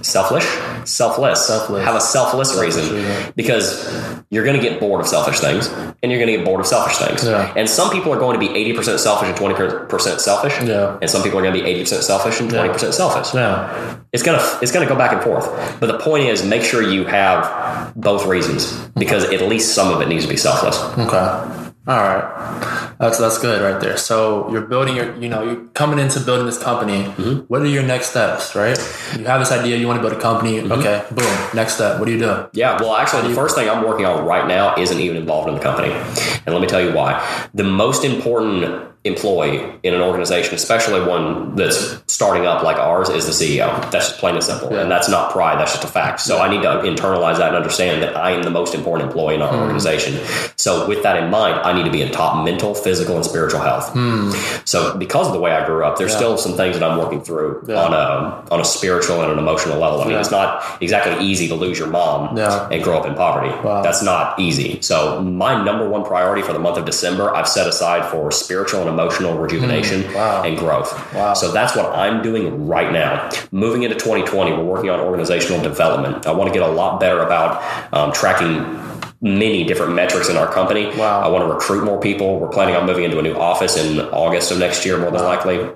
Selfish, 0.06 0.46
selfless. 0.88 1.48
Selfless. 1.48 1.84
Have 1.84 1.96
a 1.96 2.02
selfless, 2.02 2.56
reason 2.60 2.94
reason. 2.94 3.34
because 3.36 3.92
you're 4.30 4.44
going 4.44 4.56
to 4.56 4.62
get 4.62 4.80
bored 4.80 5.02
of 5.02 5.08
selfish 5.08 5.40
things, 5.40 5.68
and 5.68 6.12
you're 6.12 6.20
going 6.20 6.32
to 6.32 6.38
get 6.38 6.46
bored 6.46 6.60
of 6.60 6.68
selfish 6.68 6.98
things. 6.98 7.26
Yeah. 7.26 7.52
And 7.56 7.68
some 7.68 7.90
people 7.90 8.14
are 8.14 8.20
going 8.20 8.40
to 8.40 8.48
be 8.48 8.54
80% 8.74 9.00
selfish 9.00 9.30
and 9.30 9.38
20% 9.38 10.20
selfish. 10.20 10.62
Yeah. 10.62 11.00
And 11.02 11.10
some 11.10 11.24
people 11.24 11.40
are 11.40 11.42
going 11.42 11.56
to 11.56 11.64
be 11.64 11.84
80% 11.84 12.04
selfish 12.04 12.40
and 12.40 12.52
20% 12.52 12.94
selfish. 12.94 13.34
Yeah. 13.34 13.98
It's 14.14 14.24
gonna 14.24 14.42
it's 14.62 14.72
gonna 14.72 14.88
go 14.88 14.96
back 14.96 15.12
and 15.12 15.22
forth. 15.22 15.46
But 15.80 15.88
the 15.88 16.00
point 16.00 16.26
is, 16.26 16.46
make 16.46 16.62
sure 16.62 16.82
you 16.82 17.04
have 17.06 17.94
both 17.96 18.26
reasons 18.28 18.72
because 18.98 19.26
at 19.26 19.42
least 19.42 19.76
some 19.76 19.92
of 19.94 20.02
it 20.02 20.08
needs 20.08 20.24
to 20.24 20.30
be 20.30 20.38
selfless. 20.38 20.80
Okay. 20.98 21.65
All 21.88 21.98
right. 21.98 22.96
That's 23.00 23.20
that's 23.20 23.38
good 23.38 23.62
right 23.62 23.80
there. 23.80 23.96
So 23.96 24.50
you're 24.52 24.66
building 24.66 24.96
your, 24.96 25.16
you 25.18 25.30
know, 25.30 25.44
you're 25.44 25.66
coming 25.76 26.00
into 26.00 26.20
building 26.20 26.48
this 26.48 26.58
company. 26.58 27.04
Mm-hmm. 27.04 27.42
What 27.42 27.62
are 27.62 27.68
your 27.68 27.84
next 27.84 28.10
steps, 28.10 28.56
right? 28.56 28.78
You 29.16 29.26
have 29.26 29.40
this 29.40 29.52
idea, 29.52 29.78
you 29.78 29.86
want 29.86 30.02
to 30.02 30.08
build 30.08 30.18
a 30.18 30.22
company. 30.22 30.58
Mm-hmm. 30.58 30.72
Okay, 30.72 31.06
boom. 31.12 31.50
Next 31.54 31.76
step. 31.76 32.00
What 32.00 32.08
do 32.08 32.12
you 32.12 32.20
do? 32.20 32.48
Yeah, 32.54 32.82
well, 32.82 32.96
actually, 32.96 33.28
the 33.28 33.36
first 33.36 33.56
thing 33.56 33.70
I'm 33.70 33.84
working 33.84 34.06
on 34.06 34.26
right 34.26 34.48
now 34.48 34.76
isn't 34.76 35.00
even 35.00 35.18
involved 35.18 35.50
in 35.50 35.56
the 35.56 35.62
company. 35.62 35.92
And 35.92 36.56
let 36.56 36.62
me 36.62 36.68
tell 36.68 36.82
you 36.82 36.92
why. 36.92 37.22
The 37.54 37.64
most 37.64 38.04
important 38.04 38.95
employee 39.06 39.62
in 39.84 39.94
an 39.94 40.02
organization, 40.02 40.56
especially 40.56 41.00
one 41.08 41.56
that's 41.56 42.02
starting 42.08 42.48
up 42.48 42.64
like 42.64 42.78
ours, 42.78 43.08
is 43.10 43.26
the 43.26 43.32
CEO. 43.32 43.70
That's 43.92 44.10
just 44.10 44.18
plain 44.18 44.34
and 44.34 44.44
simple. 44.44 44.72
Yeah. 44.72 44.82
And 44.82 44.92
that's 44.92 45.08
not 45.08 45.32
pride, 45.32 45.60
that's 45.60 45.74
just 45.74 45.84
a 45.84 45.88
fact. 45.88 46.22
So 46.22 46.40
I 46.40 46.50
need 46.50 46.64
to 46.64 46.70
internalize 46.70 47.38
that 47.38 47.50
and 47.50 47.56
understand 47.56 48.02
that 48.02 48.18
I 48.18 48.32
am 48.32 48.42
the 48.42 48.50
most 48.50 48.74
important 48.74 49.08
employee 49.08 49.36
in 49.36 49.44
our 49.44 49.54
hmm. 49.54 49.62
organization. 49.62 50.20
So, 50.58 50.88
with 50.88 51.04
that 51.04 51.22
in 51.22 51.30
mind, 51.30 51.60
I 51.60 51.74
need 51.74 51.84
to 51.84 51.92
be 51.92 52.02
in 52.02 52.12
top 52.12 52.44
mental, 52.44 52.74
physical, 52.74 53.16
and 53.16 53.24
spiritual 53.24 53.62
health. 53.62 53.94
Hmm. 53.94 54.32
So, 54.66 54.98
because 54.98 55.28
of 55.28 55.34
the 55.34 55.40
way 55.40 55.52
I 55.52 55.66
grew 55.66 55.86
up, 55.86 55.98
there's 55.98 56.12
Yeah. 56.12 56.18
still 56.18 56.38
some 56.38 56.54
things 56.54 56.78
that 56.78 56.90
I'm 56.90 56.98
working 56.98 57.22
through 57.22 57.64
Yeah. 57.68 57.84
on 57.84 57.94
a 57.94 58.44
on 58.52 58.60
a 58.60 58.66
spiritual 58.66 59.22
and 59.22 59.32
an 59.32 59.38
emotional 59.38 59.78
level. 59.78 60.02
I 60.02 60.06
mean, 60.06 60.18
it's 60.18 60.32
not 60.32 60.64
exactly 60.82 61.24
easy 61.24 61.48
to 61.48 61.56
lose 61.56 61.78
your 61.78 61.88
mom 61.88 62.38
and 62.38 62.84
grow 62.84 62.98
up 62.98 63.06
in 63.06 63.14
poverty. 63.14 63.54
Wow. 63.64 63.82
That's 63.84 64.02
not 64.02 64.40
easy. 64.40 64.80
So 64.82 65.22
my 65.22 65.64
number 65.64 65.88
one 65.88 66.04
priority 66.04 66.42
for 66.42 66.54
the 66.54 66.60
month 66.60 66.78
of 66.78 66.86
December, 66.86 67.36
I've 67.36 67.48
set 67.48 67.68
aside 67.68 68.10
for 68.10 68.32
spiritual 68.32 68.82
and 68.82 68.95
emotional 69.00 69.38
rejuvenation 69.38 70.12
Wow. 70.14 70.44
and 70.44 70.58
growth. 70.58 70.92
Wow. 71.14 71.34
So 71.34 71.52
that's 71.52 71.76
what 71.76 71.86
I'm 71.96 72.22
doing 72.22 72.68
right 72.68 72.92
now. 72.92 73.30
Moving 73.52 73.84
into 73.84 73.96
2020, 73.96 74.52
we're 74.54 74.64
working 74.64 74.90
on 74.90 75.00
organizational 75.00 75.62
development. 75.62 76.26
I 76.26 76.32
want 76.32 76.52
to 76.52 76.58
get 76.60 76.68
a 76.68 76.72
lot 76.72 77.00
better 77.00 77.20
about 77.22 77.62
um, 77.94 78.12
tracking 78.14 78.80
many 79.22 79.64
different 79.64 79.94
metrics 79.94 80.30
in 80.30 80.38
our 80.38 80.52
company. 80.52 80.86
Wow. 80.96 81.20
I 81.22 81.28
want 81.28 81.44
to 81.48 81.54
recruit 81.54 81.84
more 81.84 82.00
people. 82.00 82.40
We're 82.40 82.48
planning 82.50 82.76
on 82.76 82.86
moving 82.86 83.04
into 83.04 83.20
a 83.20 83.22
new 83.22 83.34
office 83.36 83.76
in 83.78 84.00
August 84.00 84.52
of 84.52 84.60
next 84.60 84.86
year, 84.86 84.98
more 84.98 85.12
than 85.12 85.24
likely. 85.24 85.70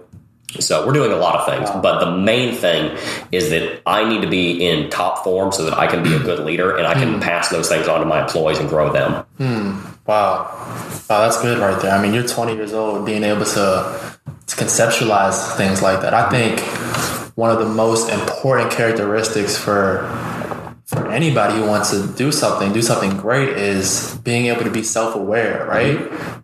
So 0.60 0.86
we're 0.86 0.94
doing 0.94 1.12
a 1.12 1.16
lot 1.16 1.36
of 1.36 1.46
things, 1.46 1.70
but 1.84 2.00
the 2.00 2.10
main 2.18 2.56
thing 2.56 2.98
is 3.32 3.52
that 3.52 3.84
I 3.86 4.08
need 4.10 4.22
to 4.24 4.28
be 4.28 4.66
in 4.68 4.90
top 4.90 5.24
form 5.24 5.52
so 5.52 5.64
that 5.66 5.78
I 5.78 5.86
can 5.86 6.02
be 6.02 6.16
a 6.16 6.20
good 6.20 6.40
leader 6.40 6.76
and 6.76 6.88
I 6.88 6.96
Hmm. 6.96 7.00
can 7.12 7.20
pass 7.20 7.50
those 7.50 7.70
things 7.70 7.88
on 7.88 8.00
to 8.00 8.06
my 8.08 8.22
employees 8.24 8.58
and 8.58 8.68
grow 8.68 8.92
them. 8.92 9.24
Wow. 10.10 10.46
Wow, 11.08 11.22
that's 11.22 11.40
good 11.40 11.60
right 11.60 11.80
there. 11.84 11.92
I 11.92 12.02
mean, 12.02 12.16
you're 12.16 12.28
20 12.28 12.56
years 12.56 12.74
old, 12.74 13.06
being 13.06 13.24
able 13.24 13.46
to, 13.46 14.18
to 14.48 14.56
conceptualize 14.56 15.56
things 15.56 15.84
like 15.84 16.02
that. 16.02 16.16
I 16.16 16.28
think 16.32 16.60
one 17.38 17.52
of 17.52 17.60
the 17.60 17.68
most 17.68 18.10
important 18.10 18.72
characteristics 18.72 19.56
for 19.56 20.10
for 20.88 21.12
anybody 21.12 21.54
who 21.54 21.68
wants 21.68 21.92
to 21.92 22.08
do 22.14 22.32
something, 22.32 22.74
do 22.74 22.82
something 22.82 23.18
great, 23.18 23.50
is 23.50 24.18
being 24.24 24.48
able 24.48 24.64
to 24.64 24.72
be 24.72 24.82
self 24.82 25.14
aware, 25.14 25.68
right? 25.68 26.00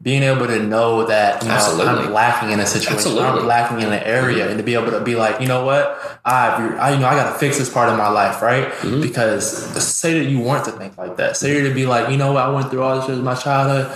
Being 0.06 0.22
able 0.22 0.46
to 0.46 0.62
know 0.62 1.06
that 1.08 1.42
you 1.42 1.50
know, 1.50 1.56
I'm 1.82 2.14
lacking 2.14 2.52
in 2.52 2.60
a 2.60 2.66
situation, 2.68 2.94
Absolutely. 2.98 3.24
I'm 3.26 3.48
lacking 3.48 3.80
in 3.82 3.92
an 3.92 4.04
area, 4.04 4.48
and 4.48 4.58
to 4.60 4.64
be 4.64 4.76
able 4.76 4.92
to 4.92 5.02
be 5.02 5.16
like, 5.16 5.42
you 5.42 5.48
know 5.48 5.66
what, 5.66 5.98
I, 6.24 6.78
I 6.80 6.94
you 6.94 7.00
know, 7.00 7.08
I 7.08 7.16
got 7.16 7.34
to 7.34 7.40
fix 7.40 7.58
this 7.58 7.72
part 7.74 7.90
of 7.90 7.98
my 7.98 8.10
life, 8.10 8.40
right? 8.44 8.66
Mm-hmm. 8.72 9.02
Because 9.02 9.44
say 9.84 10.20
that 10.20 10.30
you 10.30 10.40
weren't 10.40 10.64
to 10.66 10.72
think 10.72 10.96
like 10.98 11.18
that, 11.18 11.36
say 11.38 11.54
you're 11.54 11.68
to 11.68 11.74
be 11.74 11.88
like, 11.88 12.12
you 12.12 12.18
know 12.18 12.34
what, 12.34 12.46
I 12.46 12.50
went 12.50 12.70
through 12.70 12.84
all 12.84 12.96
this 12.98 13.06
shit 13.08 13.18
in 13.18 13.24
my 13.24 13.34
childhood, 13.34 13.88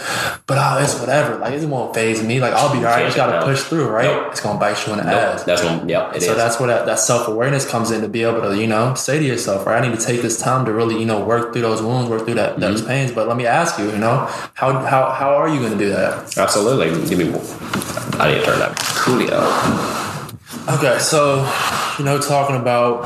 but 0.47 0.57
oh, 0.59 0.83
it's 0.83 0.99
whatever, 0.99 1.37
like 1.37 1.53
it 1.53 1.63
won't 1.69 1.93
phase 1.93 2.23
me, 2.23 2.39
like 2.41 2.53
I'll 2.53 2.71
be 2.73 2.79
alright, 2.79 3.03
I 3.03 3.05
just 3.05 3.15
got 3.15 3.39
to 3.39 3.45
push 3.45 3.61
through, 3.69 3.87
right? 3.89 4.05
No. 4.05 4.31
It's 4.31 4.41
gonna 4.41 4.59
bite 4.59 4.83
you 4.87 4.93
in 4.93 4.97
the 4.99 5.05
Nope, 5.05 5.13
ass. 5.13 5.43
that's 5.43 5.63
one. 5.63 5.87
Yep, 5.87 6.15
it 6.15 6.17
is. 6.17 6.25
So 6.25 6.33
that's 6.33 6.59
where 6.59 6.69
that, 6.69 6.87
that 6.87 6.97
self 6.97 7.27
awareness 7.27 7.69
comes 7.69 7.91
in 7.91 8.01
to 8.01 8.09
be 8.09 8.23
able 8.23 8.41
to, 8.41 8.57
you 8.59 8.65
know, 8.65 8.95
say 8.95 9.19
to 9.19 9.25
yourself, 9.25 9.67
right, 9.67 9.83
I 9.83 9.87
need 9.87 9.97
to 9.99 10.03
take 10.03 10.23
this 10.23 10.39
time 10.41 10.65
to 10.65 10.73
really, 10.73 10.99
you 10.99 11.05
know, 11.05 11.23
work 11.23 11.53
through 11.53 11.61
those 11.61 11.83
wounds, 11.83 12.09
work 12.09 12.25
through 12.25 12.33
that 12.35 12.49
Mm-hmm. 12.49 12.61
those 12.61 12.81
pains. 12.81 13.11
But 13.11 13.27
let 13.27 13.37
me 13.37 13.45
ask 13.45 13.77
you, 13.77 13.85
you 13.91 13.97
know, 13.99 14.25
how 14.55 14.73
how 14.85 15.11
how 15.11 15.35
are 15.35 15.47
you 15.47 15.59
going 15.59 15.73
to 15.73 15.77
do 15.77 15.89
that? 15.89 15.98
Absolutely. 16.37 16.89
Give 17.09 17.19
me. 17.19 17.25
I 18.19 18.31
need 18.31 18.39
to 18.39 18.45
turn 18.45 18.59
that 18.59 18.75
Coolio. 18.77 19.39
Okay, 20.77 20.99
so 20.99 21.47
you 21.97 22.05
know, 22.05 22.19
talking 22.19 22.55
about 22.55 23.05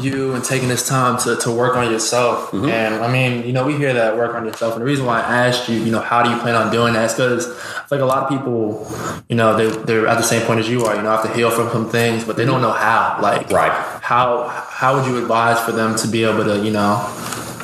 you 0.00 0.34
and 0.34 0.44
taking 0.44 0.68
this 0.68 0.86
time 0.86 1.18
to, 1.18 1.36
to 1.36 1.50
work 1.50 1.74
on 1.74 1.90
yourself, 1.90 2.50
Mm-hmm. 2.50 2.68
and 2.68 2.94
I 2.96 3.10
mean, 3.10 3.46
you 3.46 3.52
know, 3.52 3.64
we 3.66 3.76
hear 3.78 3.94
that 3.94 4.16
work 4.16 4.34
on 4.34 4.44
yourself, 4.44 4.74
and 4.74 4.82
the 4.82 4.84
reason 4.86 5.06
why 5.06 5.20
I 5.22 5.46
asked 5.48 5.68
you, 5.70 5.76
you 5.76 5.90
know, 5.90 6.00
how 6.00 6.22
do 6.22 6.28
you 6.30 6.36
plan 6.38 6.54
on 6.54 6.70
doing 6.70 6.92
that 6.92 7.06
is 7.06 7.12
because 7.14 7.48
I 7.48 7.86
feel 7.88 7.98
like 7.98 8.00
a 8.02 8.04
lot 8.04 8.22
of 8.24 8.28
people, 8.28 8.86
you 9.30 9.36
know, 9.36 9.56
they 9.56 9.68
they're 9.84 10.06
at 10.06 10.18
the 10.18 10.22
same 10.22 10.42
point 10.46 10.60
as 10.60 10.68
you 10.68 10.84
are, 10.84 10.94
you 10.94 11.02
know, 11.02 11.10
have 11.10 11.22
to 11.22 11.32
heal 11.32 11.50
from 11.50 11.70
some 11.70 11.88
things, 11.88 12.24
but 12.24 12.36
they 12.36 12.44
don't 12.44 12.60
know 12.60 12.72
how. 12.72 13.18
Like, 13.22 13.46
Mm-hmm. 13.46 13.54
Right. 13.54 13.72
How 14.02 14.48
how 14.48 14.96
would 14.96 15.06
you 15.06 15.16
advise 15.18 15.58
for 15.60 15.72
them 15.72 15.96
to 15.96 16.08
be 16.08 16.24
able 16.24 16.44
to, 16.44 16.62
you 16.62 16.70
know, 16.72 16.94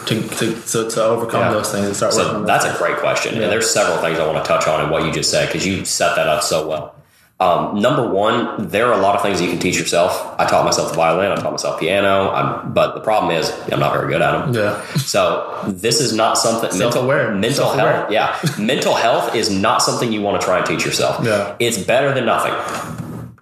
to 0.06 0.20
to 0.28 0.54
to, 0.62 0.90
to 0.90 1.04
overcome 1.04 1.40
Yeah. 1.42 1.52
those 1.52 1.70
things 1.72 1.86
and 1.86 1.96
start 1.96 2.14
working 2.14 2.28
So 2.30 2.36
on 2.38 2.44
that's 2.46 2.64
a 2.64 2.74
great 2.78 2.96
question, 2.98 3.34
Yeah. 3.36 3.42
and 3.42 3.52
there's 3.52 3.68
several 3.70 3.98
things 3.98 4.18
I 4.18 4.26
want 4.26 4.44
to 4.44 4.48
touch 4.48 4.66
on 4.68 4.84
in 4.84 4.90
what 4.90 5.04
you 5.04 5.12
just 5.12 5.30
said 5.30 5.46
because 5.48 5.66
you 5.66 5.84
set 5.84 6.16
that 6.16 6.28
up 6.28 6.42
so 6.42 6.66
well. 6.68 6.94
Um, 7.40 7.80
number 7.80 8.06
one, 8.08 8.68
there 8.68 8.86
are 8.86 8.92
a 8.92 9.02
lot 9.02 9.16
of 9.16 9.22
things 9.22 9.40
you 9.42 9.48
can 9.50 9.58
teach 9.58 9.76
yourself. 9.76 10.12
I 10.38 10.46
taught 10.46 10.64
myself 10.64 10.90
the 10.90 10.96
violin. 10.96 11.32
I 11.32 11.34
taught 11.34 11.50
myself 11.50 11.80
piano. 11.80 12.30
I'm, 12.30 12.72
but 12.72 12.94
the 12.94 13.00
problem 13.00 13.34
is, 13.36 13.50
I'm 13.72 13.80
not 13.80 13.92
very 13.92 14.06
good 14.12 14.22
at 14.22 14.44
them. 14.46 14.54
Yeah. 14.54 14.80
So 14.98 15.60
this 15.66 16.00
is 16.00 16.12
not 16.14 16.38
something 16.38 16.70
Self-aware. 16.70 17.32
mental 17.34 17.40
mental 17.40 17.64
Self-aware. 17.64 17.92
health. 17.92 18.10
Yeah, 18.12 18.38
mental 18.64 18.94
health 18.94 19.34
is 19.34 19.50
not 19.50 19.82
something 19.82 20.12
you 20.12 20.22
want 20.22 20.40
to 20.40 20.44
try 20.46 20.58
and 20.58 20.66
teach 20.66 20.84
yourself. 20.84 21.24
Yeah. 21.24 21.56
it's 21.58 21.78
better 21.78 22.14
than 22.14 22.26
nothing. 22.26 22.52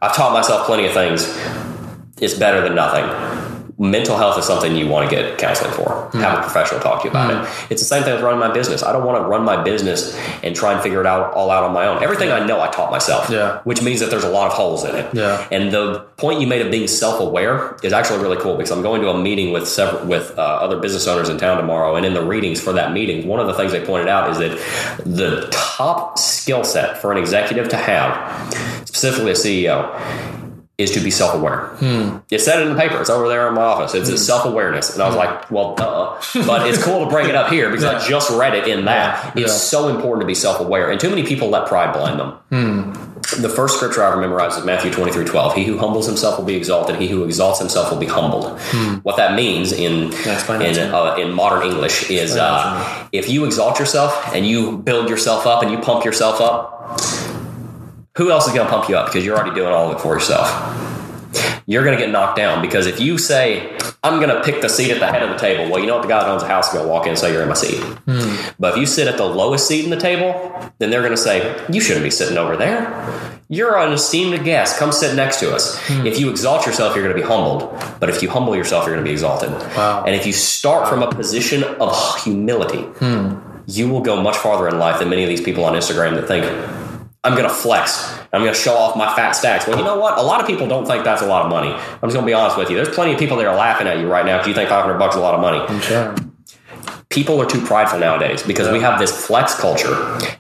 I've 0.01 0.15
taught 0.17 0.33
myself 0.33 0.65
plenty 0.65 0.87
of 0.87 0.93
things. 0.95 1.27
It's 2.23 2.33
better 2.35 2.63
than 2.63 2.75
nothing. 2.75 3.05
Mental 3.81 4.15
health 4.15 4.39
is 4.39 4.45
something 4.45 4.77
you 4.77 4.87
want 4.87 5.09
to 5.09 5.17
get 5.17 5.39
counseling 5.39 5.73
for. 5.73 6.11
Have 6.13 6.39
a 6.39 6.43
professional 6.43 6.83
talk 6.83 7.01
to 7.01 7.05
you 7.07 7.11
about 7.11 7.31
it. 7.31 7.73
It's 7.73 7.81
the 7.81 7.89
same 7.89 8.03
thing 8.03 8.13
with 8.13 8.23
running 8.23 8.39
my 8.39 8.53
business. 8.53 8.83
I 8.83 8.93
don't 8.93 9.07
want 9.07 9.23
to 9.23 9.27
run 9.27 9.43
my 9.43 9.63
business 9.63 10.15
and 10.43 10.55
try 10.55 10.75
and 10.75 10.83
figure 10.83 11.01
it 11.01 11.07
out 11.07 11.33
all 11.33 11.51
out 11.51 11.65
on 11.65 11.73
my 11.73 11.87
own. 11.87 12.03
Everything 12.03 12.31
I 12.31 12.45
know, 12.45 12.61
I 12.61 12.69
taught 12.69 12.91
myself. 12.91 13.31
Yeah. 13.31 13.63
Which 13.63 13.81
means 13.81 14.01
that 14.01 14.11
there's 14.11 14.25
a 14.25 14.29
lot 14.29 14.49
of 14.49 14.53
holes 14.53 14.85
in 14.85 14.95
it. 14.95 15.15
Yeah. 15.15 15.49
And 15.51 15.73
the 15.73 16.01
point 16.19 16.43
you 16.43 16.47
made 16.47 16.61
of 16.61 16.71
being 16.71 16.89
self-aware 16.89 17.79
is 17.83 17.95
actually 17.95 18.21
really 18.23 18.37
cool 18.37 18.55
because 18.55 18.71
I'm 18.71 18.83
going 18.83 19.01
to 19.01 19.09
a 19.09 19.19
meeting 19.19 19.51
with 19.51 19.67
several 19.67 20.07
with 20.07 20.39
uh, 20.39 20.43
other 20.43 20.79
business 20.79 21.07
owners 21.07 21.31
in 21.31 21.39
town 21.39 21.57
tomorrow, 21.57 21.97
and 21.97 22.05
in 22.05 22.13
the 22.13 22.23
readings 22.23 22.61
for 22.61 22.75
that 22.75 22.93
meeting, 22.93 23.27
one 23.27 23.41
of 23.41 23.47
the 23.47 23.55
things 23.55 23.73
they 23.73 23.83
pointed 23.83 24.09
out 24.09 24.29
is 24.29 24.39
that 24.39 25.05
the 25.07 25.49
top 25.51 26.19
skill 26.19 26.65
set 26.65 26.99
for 26.99 27.13
an 27.13 27.19
executive 27.19 27.71
to 27.71 27.77
have, 27.77 28.53
specifically 28.87 29.31
a 29.31 29.35
CEO, 29.35 30.40
is 30.81 30.91
to 30.93 31.01
be 31.01 31.11
self-aware. 31.11 31.67
Hmm. 31.79 32.19
It 32.31 32.41
said 32.41 32.61
it 32.61 32.67
in 32.67 32.75
the 32.75 32.81
paper. 32.81 33.01
It's 33.01 33.11
over 33.11 33.29
there 33.29 33.47
in 33.49 33.55
my 33.55 33.63
office. 33.63 33.95
It's 33.95 34.09
a 34.09 34.13
hmm. 34.13 34.19
self-awareness, 34.19 34.95
and 34.95 35.03
I 35.03 35.07
was 35.07 35.15
hmm. 35.15 35.21
like, 35.21 35.51
"Well, 35.51 35.75
duh." 35.75 36.21
But 36.47 36.69
it's 36.69 36.83
cool 36.83 37.05
to 37.05 37.11
bring 37.11 37.29
it 37.29 37.35
up 37.35 37.53
here 37.53 37.71
because 37.71 37.85
I 37.85 38.07
just 38.07 38.31
read 38.31 38.55
it 38.55 38.67
in 38.67 38.87
that. 38.87 39.37
Yeah. 39.37 39.45
It's 39.45 39.55
so 39.55 39.89
important 39.89 40.23
to 40.23 40.27
be 40.27 40.35
self-aware, 40.35 40.91
and 40.91 40.99
too 40.99 41.11
many 41.11 41.25
people 41.25 41.49
let 41.49 41.67
pride 41.67 41.93
blind 41.93 42.19
them. 42.19 42.39
The 43.39 43.49
first 43.49 43.77
scripture 43.77 44.03
I 44.03 44.09
ever 44.09 44.21
memorized 44.21 44.59
is 44.59 44.65
Matthew 44.65 44.91
23 44.91 45.25
12. 45.25 45.55
He 45.55 45.65
who 45.65 45.79
humbles 45.79 46.07
himself 46.07 46.39
will 46.39 46.47
be 46.47 46.57
exalted, 46.57 46.97
he 46.97 47.09
who 47.09 47.25
exalts 47.25 47.61
himself 47.61 47.93
will 47.93 47.99
be 47.99 48.07
humbled. 48.07 48.59
What 49.03 49.17
that 49.19 49.37
means 49.37 49.73
in 49.73 50.11
Yeah, 50.25 50.61
in, 50.61 50.95
uh, 50.95 51.17
in 51.17 51.33
modern 51.33 51.69
English 51.71 52.11
is 52.11 52.33
Explain 52.33 52.39
that 52.39 52.63
to 52.63 53.01
uh, 53.01 53.09
if 53.13 53.29
you 53.29 53.45
exalt 53.45 53.79
yourself 53.79 54.35
and 54.35 54.47
you 54.47 54.79
build 54.79 55.09
yourself 55.09 55.47
up 55.47 55.63
and 55.63 55.71
you 55.71 55.79
pump 55.79 56.05
yourself 56.05 56.41
up, 56.41 57.01
who 58.17 58.31
else 58.31 58.47
is 58.47 58.53
going 58.53 58.67
to 58.67 58.73
pump 58.73 58.89
you 58.89 58.97
up 58.97 59.07
because 59.07 59.25
you're 59.25 59.37
already 59.37 59.55
doing 59.55 59.73
all 59.73 59.91
of 59.91 59.97
it 59.97 60.01
for 60.01 60.15
yourself? 60.15 60.89
you're 61.71 61.85
going 61.85 61.97
to 61.97 62.05
get 62.05 62.11
knocked 62.11 62.37
down 62.37 62.61
because 62.61 62.87
if 62.87 63.01
you 63.01 63.17
say, 63.17 63.79
I'm 64.03 64.21
going 64.21 64.35
to 64.35 64.43
pick 64.43 64.61
the 64.61 64.69
seat 64.69 64.91
at 64.91 64.99
the 64.99 65.07
head 65.07 65.23
of 65.23 65.31
the 65.31 65.37
table, 65.37 65.71
well, 65.71 65.81
you 65.81 65.87
know 65.87 65.95
what? 65.95 66.03
The 66.03 66.09
guy 66.09 66.21
that 66.21 66.29
owns 66.29 66.43
the 66.43 66.49
house 66.49 66.67
is 66.67 66.75
going 66.75 66.85
to 66.85 66.91
walk 66.91 67.05
in 67.05 67.11
and 67.11 67.19
say, 67.19 67.33
You're 67.33 67.43
in 67.43 67.49
my 67.49 67.55
seat. 67.55 67.79
Hmm. 67.79 68.53
But 68.59 68.73
if 68.73 68.81
you 68.81 68.87
sit 68.87 69.07
at 69.07 69.17
the 69.17 69.25
lowest 69.25 69.69
seat 69.69 69.85
in 69.85 69.91
the 69.91 70.01
table, 70.01 70.33
then 70.79 70.91
they're 70.91 71.03
going 71.03 71.13
to 71.13 71.17
say, 71.17 71.65
You 71.71 71.81
shouldn't 71.81 72.03
be 72.03 72.11
sitting 72.11 72.39
over 72.39 72.57
there. 72.57 73.39
You're 73.49 73.79
an 73.79 73.93
esteemed 73.93 74.45
guest. 74.45 74.79
Come 74.79 74.91
sit 74.91 75.15
next 75.15 75.39
to 75.41 75.55
us. 75.55 75.79
Hmm. 75.87 76.07
If 76.07 76.19
you 76.19 76.29
exalt 76.31 76.67
yourself, 76.67 76.97
you're 76.97 77.05
going 77.05 77.17
to 77.17 77.23
be 77.23 77.29
humbled. 77.29 77.73
But 78.01 78.09
if 78.09 78.21
you 78.21 78.31
humble 78.31 78.57
yourself, 78.57 78.87
you're 78.87 78.95
going 78.97 79.05
to 79.05 79.09
be 79.09 79.13
exalted. 79.13 79.51
Wow. 79.77 80.03
And 80.05 80.17
if 80.17 80.27
you 80.27 80.33
start 80.33 80.89
from 80.89 81.05
a 81.05 81.11
position 81.11 81.63
of 81.63 82.21
humility, 82.25 82.83
hmm. 82.83 83.39
you 83.67 83.89
will 83.89 84.01
go 84.01 84.21
much 84.21 84.37
farther 84.37 84.67
in 84.67 84.81
life 84.81 84.99
than 84.99 85.09
many 85.09 85.23
of 85.23 85.29
these 85.29 85.41
people 85.41 85.65
on 85.65 85.75
Instagram 85.75 86.15
that 86.17 86.27
think, 86.27 86.45
I'm 87.23 87.37
going 87.37 87.49
to 87.49 87.55
flex. 87.55 88.19
I'm 88.33 88.41
going 88.43 88.55
to 88.55 88.59
show 88.59 88.75
off 88.75 88.97
my 88.97 89.15
fat 89.15 89.33
stacks. 89.33 89.67
Well, 89.67 89.77
you 89.77 89.85
know 89.85 89.99
what? 89.99 90.17
A 90.17 90.23
lot 90.23 90.41
of 90.41 90.47
people 90.47 90.67
don't 90.67 90.87
think 90.87 91.05
that's 91.05 91.21
a 91.21 91.27
lot 91.27 91.45
of 91.45 91.51
money. 91.51 91.69
I'm 91.69 92.01
just 92.09 92.15
going 92.15 92.15
to 92.15 92.27
be 92.27 92.33
honest 92.33 92.57
with 92.57 92.71
you. 92.71 92.77
There's 92.77 92.95
plenty 92.95 93.13
of 93.13 93.19
people 93.19 93.37
that 93.37 93.47
are 93.47 93.57
laughing 93.57 93.87
at 93.87 93.99
you 93.99 94.11
right 94.11 94.25
now 94.25 94.39
because 94.39 94.49
you 94.49 94.55
think 94.55 94.71
500 94.71 94.99
bucks 94.99 95.17
is 95.17 95.21
a 95.21 95.23
lot 95.23 95.35
of 95.35 95.41
money 95.41 95.81
Sure. 95.83 96.15
People 97.11 97.41
are 97.43 97.47
too 97.47 97.61
prideful 97.61 97.99
nowadays 97.99 98.41
because 98.45 98.71
we 98.71 98.79
have 98.79 99.01
this 99.01 99.27
flex 99.27 99.59
culture 99.59 99.95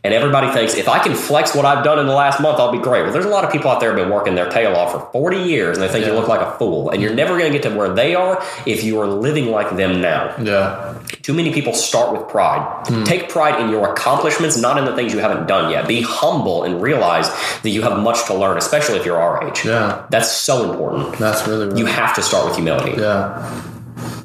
and 0.05 0.14
everybody 0.14 0.53
thinks 0.53 0.77
if 0.77 0.89
I 0.89 1.01
can 1.01 1.16
flex 1.16 1.53
what 1.53 1.64
I've 1.64 1.83
done 1.83 1.99
in 1.99 2.07
the 2.07 2.14
last 2.14 2.41
month, 2.41 2.61
I'll 2.61 2.71
be 2.71 2.79
great. 2.79 3.03
Well, 3.03 3.12
there's 3.12 3.25
a 3.25 3.29
lot 3.29 3.45
of 3.45 3.51
people 3.51 3.73
out 3.73 3.81
there 3.81 3.91
who 3.91 3.99
have 3.99 4.07
been 4.07 4.14
working 4.14 4.37
their 4.37 4.49
tail 4.49 4.77
off 4.77 4.93
for 4.93 5.11
40 5.11 5.39
years 5.39 5.77
and 5.77 5.83
they 5.85 5.93
think 5.93 6.07
you 6.07 6.12
look 6.12 6.29
like 6.29 6.41
a 6.41 6.57
fool. 6.59 6.91
And 6.91 7.03
you're 7.03 7.12
never 7.12 7.37
going 7.37 7.53
to 7.53 7.59
get 7.59 7.68
to 7.68 7.77
where 7.77 7.93
they 7.93 8.14
are 8.14 8.41
if 8.66 8.85
you 8.85 9.01
are 9.01 9.09
living 9.09 9.51
like 9.51 9.75
them 9.77 10.01
now. 10.01 10.33
Yeah. 10.41 10.97
Too 11.23 11.35
many 11.35 11.53
people 11.53 11.73
start 11.73 12.12
with 12.16 12.29
pride. 12.29 12.87
Hmm. 12.87 13.03
Take 13.03 13.29
pride 13.29 13.61
in 13.61 13.71
your 13.71 13.91
accomplishments, 13.91 14.57
not 14.57 14.79
in 14.79 14.85
the 14.85 14.95
things 14.95 15.12
you 15.12 15.18
haven't 15.18 15.49
done 15.49 15.73
yet. 15.73 15.89
Be 15.89 16.03
humble 16.03 16.62
and 16.62 16.81
realize 16.81 17.29
that 17.62 17.71
you 17.71 17.83
have 17.83 17.99
much 17.99 18.27
to 18.27 18.35
learn, 18.35 18.57
especially 18.57 18.97
if 18.97 19.05
you're 19.05 19.21
our 19.21 19.49
age. 19.49 19.64
Yeah. 19.64 20.07
That's 20.11 20.31
so 20.31 20.71
important. 20.71 21.18
That's 21.18 21.49
really, 21.49 21.66
really 21.66 21.81
You 21.81 21.87
have 21.87 22.14
to 22.14 22.23
start 22.23 22.47
with 22.47 22.55
humility. 22.55 23.01
Yeah. 23.01 23.61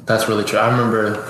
That's 0.06 0.28
really 0.28 0.44
true. 0.44 0.58
I 0.58 0.70
remember 0.70 1.22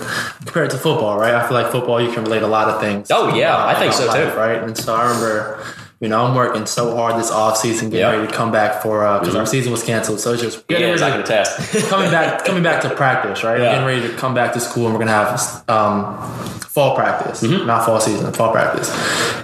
compared 0.45 0.71
to 0.71 0.79
football, 0.79 1.19
right? 1.19 1.35
I 1.35 1.47
feel 1.49 1.57
like 1.57 1.73
football 1.73 2.01
you 2.01 2.13
can 2.13 2.25
relate 2.25 2.43
a 2.43 2.47
lot 2.47 2.69
of 2.69 2.81
things. 2.81 3.11
Oh, 3.11 3.35
yeah, 3.35 3.65
I 3.65 3.75
think 3.75 3.93
so, 3.95 4.13
too. 4.13 4.37
Right. 4.37 4.63
And 4.63 4.77
so 4.77 4.95
I 4.95 5.05
remember, 5.09 5.65
you 6.01 6.09
know, 6.09 6.25
I'm 6.27 6.35
working 6.35 6.67
so 6.67 6.95
hard 6.97 7.19
this 7.19 7.31
off 7.31 7.57
season, 7.57 7.91
getting 7.91 8.01
Yeah. 8.01 8.11
Mm-hmm. 8.13 8.21
ready 8.21 8.31
to 8.33 8.37
come 8.37 8.53
back 8.53 8.83
for 8.83 9.05
uh 9.07 9.19
because 9.21 9.35
our 9.35 9.47
season 9.47 9.73
was 9.73 9.83
canceled. 9.83 10.21
So 10.21 10.33
it's 10.35 10.43
just 10.43 10.67
getting 10.67 10.89
Yeah, 10.89 10.95
ready 10.95 11.17
to- 11.17 11.25
attest. 11.25 11.89
coming 11.89 12.11
back 12.11 12.45
coming 12.45 12.63
back 12.63 12.83
to 12.83 12.91
practice, 12.91 13.43
right? 13.45 13.59
Yeah. 13.61 13.73
Getting 13.73 13.87
ready 13.87 14.03
to 14.09 14.15
come 14.17 14.35
back 14.35 14.53
to 14.55 14.61
school 14.61 14.87
and 14.87 14.95
we're 14.95 15.01
gonna 15.05 15.13
have 15.13 15.65
um, 15.69 16.19
fall 16.61 16.95
practice, 16.95 17.43
Mm-hmm. 17.43 17.67
not 17.67 17.87
fall 17.87 18.01
season, 18.01 18.33
fall 18.33 18.53
practice. 18.53 18.91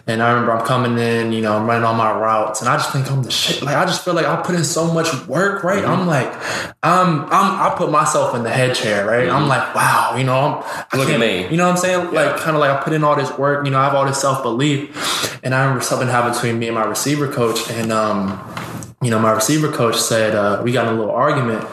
And 0.07 0.20
I 0.22 0.30
remember 0.30 0.53
I'm 0.53 0.66
coming 0.66 0.98
in, 0.98 1.32
you 1.32 1.40
know, 1.42 1.57
I'm 1.57 1.64
running 1.66 1.84
all 1.84 1.94
my 1.94 2.11
routes, 2.11 2.61
and 2.61 2.68
I 2.68 2.76
just 2.76 2.90
think 2.92 3.09
I'm 3.11 3.22
the 3.22 3.30
shit. 3.30 3.62
Like 3.62 3.76
I 3.76 3.84
just 3.84 4.05
feel 4.05 4.14
like 4.14 4.26
I 4.26 4.42
put 4.42 4.55
in 4.57 4.64
so 4.64 4.92
much 4.92 5.09
work, 5.28 5.62
right? 5.62 5.82
Mm-hmm. 5.84 5.90
I'm 6.00 6.07
like, 6.09 6.26
I'm, 6.82 7.20
I'm, 7.26 7.61
I 7.72 7.74
put 7.76 7.90
myself 7.90 8.34
in 8.34 8.42
the 8.42 8.50
head 8.50 8.74
chair, 8.74 9.07
right? 9.07 9.28
I'm 9.28 9.46
like, 9.46 9.74
wow, 9.74 10.16
you 10.18 10.24
know, 10.24 10.34
I'm, 10.38 10.62
Mm-hmm. 10.62 10.98
Look 10.98 11.09
at 11.09 11.20
me. 11.20 11.48
You 11.48 11.57
know 11.57 11.64
what 11.64 11.70
I'm 11.72 11.76
saying? 11.78 12.12
Like 12.12 12.36
kind 12.36 12.55
of 12.55 12.61
like 12.61 12.70
I 12.70 12.82
put 12.82 12.92
in 12.92 13.03
all 13.03 13.16
this 13.16 13.30
work, 13.38 13.64
you 13.64 13.70
know, 13.70 13.78
I 13.78 13.84
have 13.84 13.94
all 13.94 14.05
this 14.05 14.20
self 14.20 14.42
belief, 14.42 15.38
and 15.42 15.55
I 15.55 15.62
remember 15.62 15.82
something 15.82 16.09
happened 16.09 16.34
between 16.43 16.59
me 16.59 16.66
and 16.66 16.74
my 16.74 16.84
receiver 16.84 17.28
coach, 17.32 17.70
and 17.70 17.93
um, 17.93 18.36
you 19.01 19.11
know, 19.11 19.18
my 19.20 19.30
receiver 19.30 19.70
coach 19.70 19.97
said 19.97 20.34
uh, 20.34 20.61
we 20.64 20.72
got 20.72 20.88
in 20.88 20.95
a 20.95 20.99
little 20.99 21.14
argument, 21.14 21.64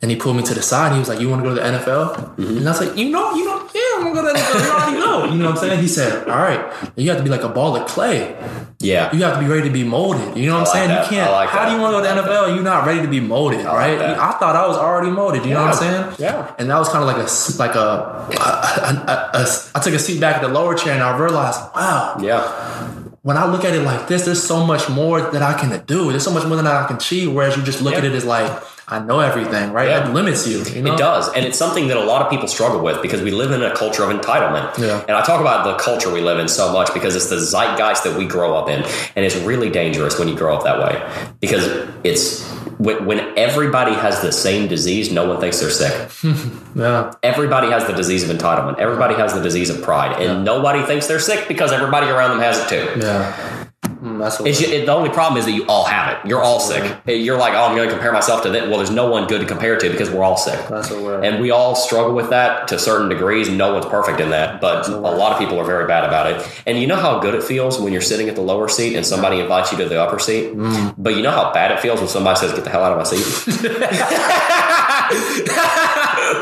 and 0.00 0.12
he 0.12 0.16
pulled 0.16 0.36
me 0.36 0.44
to 0.44 0.54
the 0.54 0.62
side. 0.62 0.92
He 0.92 0.98
was 1.00 1.08
like, 1.08 1.18
"You 1.20 1.28
want 1.28 1.42
to 1.42 1.48
go 1.48 1.54
to 1.56 1.60
the 1.60 1.66
NFL?" 1.66 2.38
And 2.38 2.68
I 2.68 2.70
was 2.70 2.80
like, 2.80 2.96
"You 2.96 3.10
know, 3.10 3.34
you 3.34 3.44
know, 3.44 3.68
yeah, 3.74 3.80
I'm 3.96 4.04
gonna 4.04 4.14
go 4.14 4.28
to 4.28 4.32
the 4.32 4.38
NFL. 4.38 4.64
You 4.64 4.70
already 4.70 4.98
know." 4.98 5.16
You 5.36 5.42
know 5.42 5.46
what 5.50 5.58
I'm 5.58 5.68
saying? 5.68 5.80
He 5.80 5.88
said, 5.88 6.28
"All 6.28 6.36
right, 6.36 6.72
you 6.94 7.08
have 7.10 7.18
to 7.18 7.24
be 7.24 7.30
like 7.30 7.42
a 7.42 7.48
ball 7.48 7.74
of 7.74 7.88
clay. 7.88 8.36
Yeah. 8.78 9.12
You 9.12 9.22
have 9.24 9.34
to 9.34 9.40
be 9.40 9.46
ready 9.46 9.66
to 9.68 9.72
be 9.72 9.82
molded. 9.82 10.36
You 10.36 10.46
know 10.46 10.58
what 10.58 10.58
I'm 10.58 10.64
like 10.64 10.72
saying? 10.74 10.88
that. 10.88 11.10
You 11.10 11.16
can't. 11.16 11.32
Like 11.32 11.48
how 11.48 11.64
that. 11.64 11.70
do 11.70 11.76
you 11.76 11.80
want 11.80 11.96
to 11.96 12.02
go 12.02 12.14
to 12.14 12.22
the 12.22 12.28
NFL? 12.28 12.46
and 12.46 12.54
You're 12.54 12.64
not 12.64 12.86
ready 12.86 13.00
to 13.02 13.08
be 13.08 13.20
molded, 13.20 13.64
right? 13.64 13.98
that. 13.98 14.18
I 14.18 14.32
thought 14.38 14.54
I 14.54 14.66
was 14.68 14.76
already 14.76 15.10
molded. 15.10 15.44
You 15.44 15.54
know 15.54 15.64
what 15.64 15.74
I'm 15.74 15.78
saying? 15.78 16.14
Yeah. 16.18 16.54
And 16.58 16.70
that 16.70 16.78
was 16.78 16.88
kind 16.90 17.02
of 17.02 17.08
like 17.08 17.16
a 17.16 17.26
like 17.58 17.74
a, 17.74 17.88
a, 18.36 18.44
a, 18.44 19.38
a, 19.38 19.42
a 19.42 19.46
I 19.74 19.80
took 19.80 19.94
a 19.94 19.98
seat 19.98 20.20
back 20.20 20.36
at 20.36 20.42
the 20.42 20.48
lower 20.48 20.74
chair 20.74 20.92
and 20.92 21.02
I 21.02 21.16
realized, 21.18 21.58
wow, 21.74 22.16
Yeah. 22.20 22.95
When 23.26 23.36
I 23.36 23.44
look 23.50 23.64
at 23.64 23.74
it 23.74 23.80
like 23.80 24.06
this, 24.06 24.24
there's 24.24 24.40
so 24.40 24.64
much 24.64 24.88
more 24.88 25.20
that 25.20 25.42
I 25.42 25.58
can 25.58 25.84
do. 25.84 26.10
There's 26.10 26.22
so 26.22 26.30
much 26.30 26.46
more 26.46 26.54
that 26.62 26.64
I 26.64 26.86
can 26.86 26.94
achieve. 26.94 27.32
Whereas 27.32 27.56
you 27.56 27.62
just 27.64 27.82
look 27.82 27.94
at 27.94 28.04
it 28.04 28.12
as 28.12 28.24
like, 28.24 28.62
I 28.86 29.00
know 29.00 29.18
everything, 29.18 29.72
right? 29.72 29.88
Yeah. 29.88 29.98
That 29.98 30.14
limits 30.14 30.46
you. 30.46 30.62
You 30.62 30.82
know? 30.82 30.94
It 30.94 30.96
does. 30.96 31.32
And 31.32 31.44
it's 31.44 31.58
something 31.58 31.88
that 31.88 31.96
a 31.96 32.04
lot 32.04 32.22
of 32.22 32.30
people 32.30 32.46
struggle 32.46 32.80
with 32.80 33.02
because 33.02 33.22
we 33.22 33.32
live 33.32 33.50
in 33.50 33.64
a 33.64 33.74
culture 33.74 34.04
of 34.04 34.16
entitlement. 34.16 34.78
Yeah. 34.78 35.00
And 35.08 35.16
I 35.16 35.24
talk 35.24 35.40
about 35.40 35.64
the 35.64 35.74
culture 35.82 36.12
we 36.12 36.20
live 36.20 36.38
in 36.38 36.46
so 36.46 36.72
much 36.72 36.94
because 36.94 37.16
it's 37.16 37.28
the 37.28 37.40
zeitgeist 37.40 38.04
that 38.04 38.16
we 38.16 38.26
grow 38.26 38.54
up 38.54 38.68
in. 38.68 38.84
And 39.16 39.24
it's 39.24 39.34
really 39.34 39.70
dangerous 39.70 40.20
when 40.20 40.28
you 40.28 40.36
grow 40.36 40.54
up 40.54 40.62
that 40.62 40.78
way 40.78 41.34
because 41.40 41.66
it's 42.04 42.48
when, 42.78 43.06
when 43.06 43.38
everybody 43.38 43.94
has 43.94 44.20
the 44.20 44.32
same 44.32 44.68
disease, 44.68 45.10
no 45.10 45.26
one 45.28 45.40
thinks 45.40 45.60
they're 45.60 45.70
sick. 45.70 46.10
Yeah. 46.76 47.14
Everybody 47.22 47.68
has 47.70 47.86
the 47.86 47.94
disease 47.94 48.28
of 48.28 48.36
entitlement. 48.36 48.78
Everybody 48.78 49.14
has 49.14 49.32
the 49.32 49.40
disease 49.40 49.70
of 49.70 49.80
pride. 49.82 50.20
And 50.20 50.44
nobody 50.44 50.82
thinks 50.82 51.06
they're 51.06 51.18
sick 51.18 51.48
because 51.48 51.72
everybody 51.72 52.08
around 52.08 52.32
them 52.32 52.40
has 52.40 52.58
it 52.60 52.68
too. 52.68 53.00
Yeah. 53.00 53.65
Mm, 54.06 54.20
that's 54.20 54.38
what 54.38 54.48
It's 54.48 54.60
it, 54.60 54.86
the 54.86 54.92
only 54.92 55.10
problem 55.10 55.36
is 55.38 55.46
that 55.46 55.52
you 55.52 55.66
all 55.66 55.84
have 55.84 56.16
it. 56.16 56.28
You're 56.28 56.40
all 56.40 56.60
sick. 56.60 56.96
You're 57.06 57.36
like, 57.36 57.54
oh, 57.54 57.64
I'm 57.64 57.74
going 57.74 57.88
to 57.88 57.92
compare 57.92 58.12
myself 58.12 58.44
to 58.44 58.50
that. 58.50 58.68
Well, 58.68 58.78
there's 58.78 58.90
no 58.90 59.10
one 59.10 59.26
good 59.26 59.40
to 59.40 59.46
compare 59.46 59.76
to 59.76 59.90
because 59.90 60.10
we're 60.10 60.22
all 60.22 60.36
sick. 60.36 60.68
that's 60.68 60.90
what 60.90 61.02
we're 61.02 61.24
And 61.24 61.40
we 61.40 61.50
all 61.50 61.74
struggle 61.74 62.14
with 62.14 62.30
that 62.30 62.68
to 62.68 62.78
certain 62.78 63.08
degrees. 63.08 63.48
No 63.48 63.72
one's 63.74 63.86
perfect 63.86 64.20
in 64.20 64.30
that, 64.30 64.60
but 64.60 64.86
a 64.88 64.96
lot 64.96 65.32
of 65.32 65.38
people 65.38 65.58
are 65.58 65.64
very 65.64 65.88
bad 65.88 66.04
about 66.04 66.30
it. 66.30 66.48
And 66.66 66.80
you 66.80 66.86
know 66.86 66.96
how 66.96 67.18
good 67.18 67.34
it 67.34 67.42
feels 67.42 67.80
when 67.80 67.92
you're 67.92 68.00
sitting 68.00 68.28
at 68.28 68.36
the 68.36 68.42
lower 68.42 68.68
seat 68.68 68.94
and 68.94 69.04
somebody 69.04 69.40
invites 69.40 69.72
you 69.72 69.78
to 69.78 69.88
the 69.88 70.00
upper 70.00 70.20
seat? 70.20 70.52
But 70.96 71.16
you 71.16 71.22
know 71.22 71.32
how 71.32 71.52
bad 71.52 71.72
it 71.72 71.80
feels 71.80 71.98
when 71.98 72.08
somebody 72.08 72.38
says, 72.38 72.52
get 72.52 72.62
the 72.62 72.70
hell 72.70 72.84
out 72.84 72.92
of 72.92 72.98
my 72.98 73.04
seat? 73.04 73.26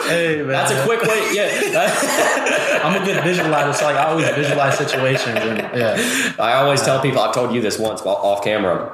Hey 0.08 0.36
man. 0.38 0.48
That's 0.48 0.72
a 0.72 0.84
quick 0.84 1.02
way. 1.02 1.34
Yeah. 1.34 2.80
I'm 2.84 3.00
a 3.00 3.04
good 3.04 3.16
visualizer, 3.18 3.74
so 3.74 3.86
like 3.86 3.96
I 3.96 4.08
always 4.08 4.28
visualize 4.30 4.76
situations 4.76 5.36
and 5.36 5.58
yeah. 5.58 6.34
I 6.38 6.54
always 6.54 6.82
tell 6.82 7.00
people, 7.00 7.20
I've 7.20 7.34
told 7.34 7.54
you 7.54 7.60
this 7.60 7.78
once 7.78 8.02
off 8.02 8.44
camera. 8.44 8.92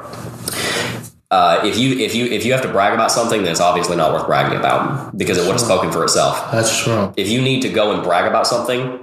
Uh, 1.31 1.61
if 1.65 1.79
you 1.79 1.97
if 1.99 2.15
you 2.15 2.27
if 2.27 2.45
you 2.45 2.53
have 2.53 2.63
to 2.63 2.69
brag 2.69 2.93
about 2.93 3.13
something, 3.13 3.43
then 3.43 3.53
it's 3.53 3.61
obviously 3.61 3.97
not 3.97 4.13
worth 4.13 4.27
bragging 4.27 4.59
about 4.59 5.17
because 5.17 5.39
it 5.39 5.43
would 5.43 5.53
have 5.53 5.61
spoken 5.61 5.93
for 5.93 6.03
itself. 6.03 6.51
That's 6.51 6.83
true. 6.83 7.13
if 7.17 7.29
you 7.29 7.41
need 7.41 7.63
to 7.63 7.69
go 7.69 7.93
and 7.93 8.03
brag 8.03 8.27
about 8.27 8.49
something, 8.49 8.99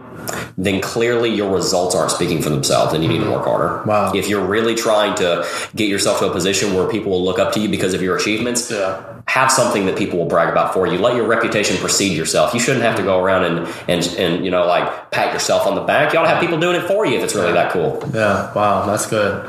then 0.59 0.81
clearly 0.81 1.29
your 1.29 1.53
results 1.53 1.93
aren't 1.95 2.09
speaking 2.11 2.41
for 2.41 2.49
themselves 2.49 2.91
and 2.93 3.03
you 3.03 3.09
need 3.09 3.19
to 3.23 3.29
work 3.29 3.45
harder. 3.45 3.83
Wow. 3.85 4.11
If 4.13 4.27
you're 4.27 4.43
really 4.43 4.73
trying 4.73 5.15
to 5.17 5.47
get 5.75 5.87
yourself 5.87 6.17
to 6.19 6.27
a 6.27 6.31
position 6.31 6.73
where 6.73 6.87
people 6.89 7.11
will 7.11 7.23
look 7.23 7.37
up 7.37 7.53
to 7.53 7.59
you 7.59 7.69
because 7.69 7.93
of 7.93 8.01
your 8.01 8.15
achievements, 8.17 8.71
Yeah. 8.71 8.99
have 9.27 9.51
something 9.51 9.85
that 9.85 9.95
people 9.97 10.17
will 10.17 10.25
brag 10.25 10.49
about 10.49 10.73
for 10.73 10.87
you. 10.87 10.97
Let 10.97 11.15
your 11.15 11.27
reputation 11.27 11.77
precede 11.77 12.17
yourself. 12.17 12.53
You 12.55 12.59
shouldn't 12.59 12.83
have 12.83 12.95
to 12.95 13.03
go 13.03 13.21
around 13.23 13.43
and 13.43 13.67
and 13.87 14.15
and 14.17 14.43
you 14.45 14.49
know 14.49 14.65
like 14.65 15.11
pat 15.11 15.31
yourself 15.33 15.67
on 15.67 15.75
the 15.75 15.81
back. 15.81 16.11
You 16.13 16.19
ought 16.19 16.23
to 16.23 16.29
have 16.29 16.39
people 16.41 16.59
doing 16.59 16.75
it 16.75 16.87
for 16.87 17.05
you 17.05 17.17
if 17.17 17.23
it's 17.23 17.35
really 17.35 17.51
that 17.53 17.71
cool. 17.71 18.01
Yeah, 18.13 18.51
wow, 18.53 18.85
that's 18.85 19.05
good. 19.05 19.45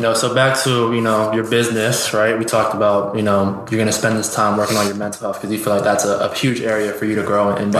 You 0.00 0.06
know, 0.06 0.14
so 0.14 0.34
back 0.34 0.58
to 0.64 0.94
you 0.94 1.02
know 1.02 1.30
your 1.34 1.46
business, 1.46 2.14
right? 2.14 2.38
We 2.38 2.46
talked 2.46 2.74
about 2.74 3.14
you 3.16 3.22
know 3.22 3.66
you're 3.70 3.76
going 3.76 3.86
to 3.86 3.92
spend 3.92 4.16
this 4.16 4.34
time 4.34 4.56
working 4.56 4.78
on 4.78 4.86
your 4.86 4.94
mental 4.94 5.20
health 5.20 5.36
because 5.36 5.52
you 5.52 5.62
feel 5.62 5.74
like 5.74 5.84
that's 5.84 6.06
a, 6.06 6.20
a 6.20 6.34
huge 6.34 6.62
area 6.62 6.94
for 6.94 7.04
you 7.04 7.14
to 7.16 7.22
grow 7.22 7.50
and 7.50 7.70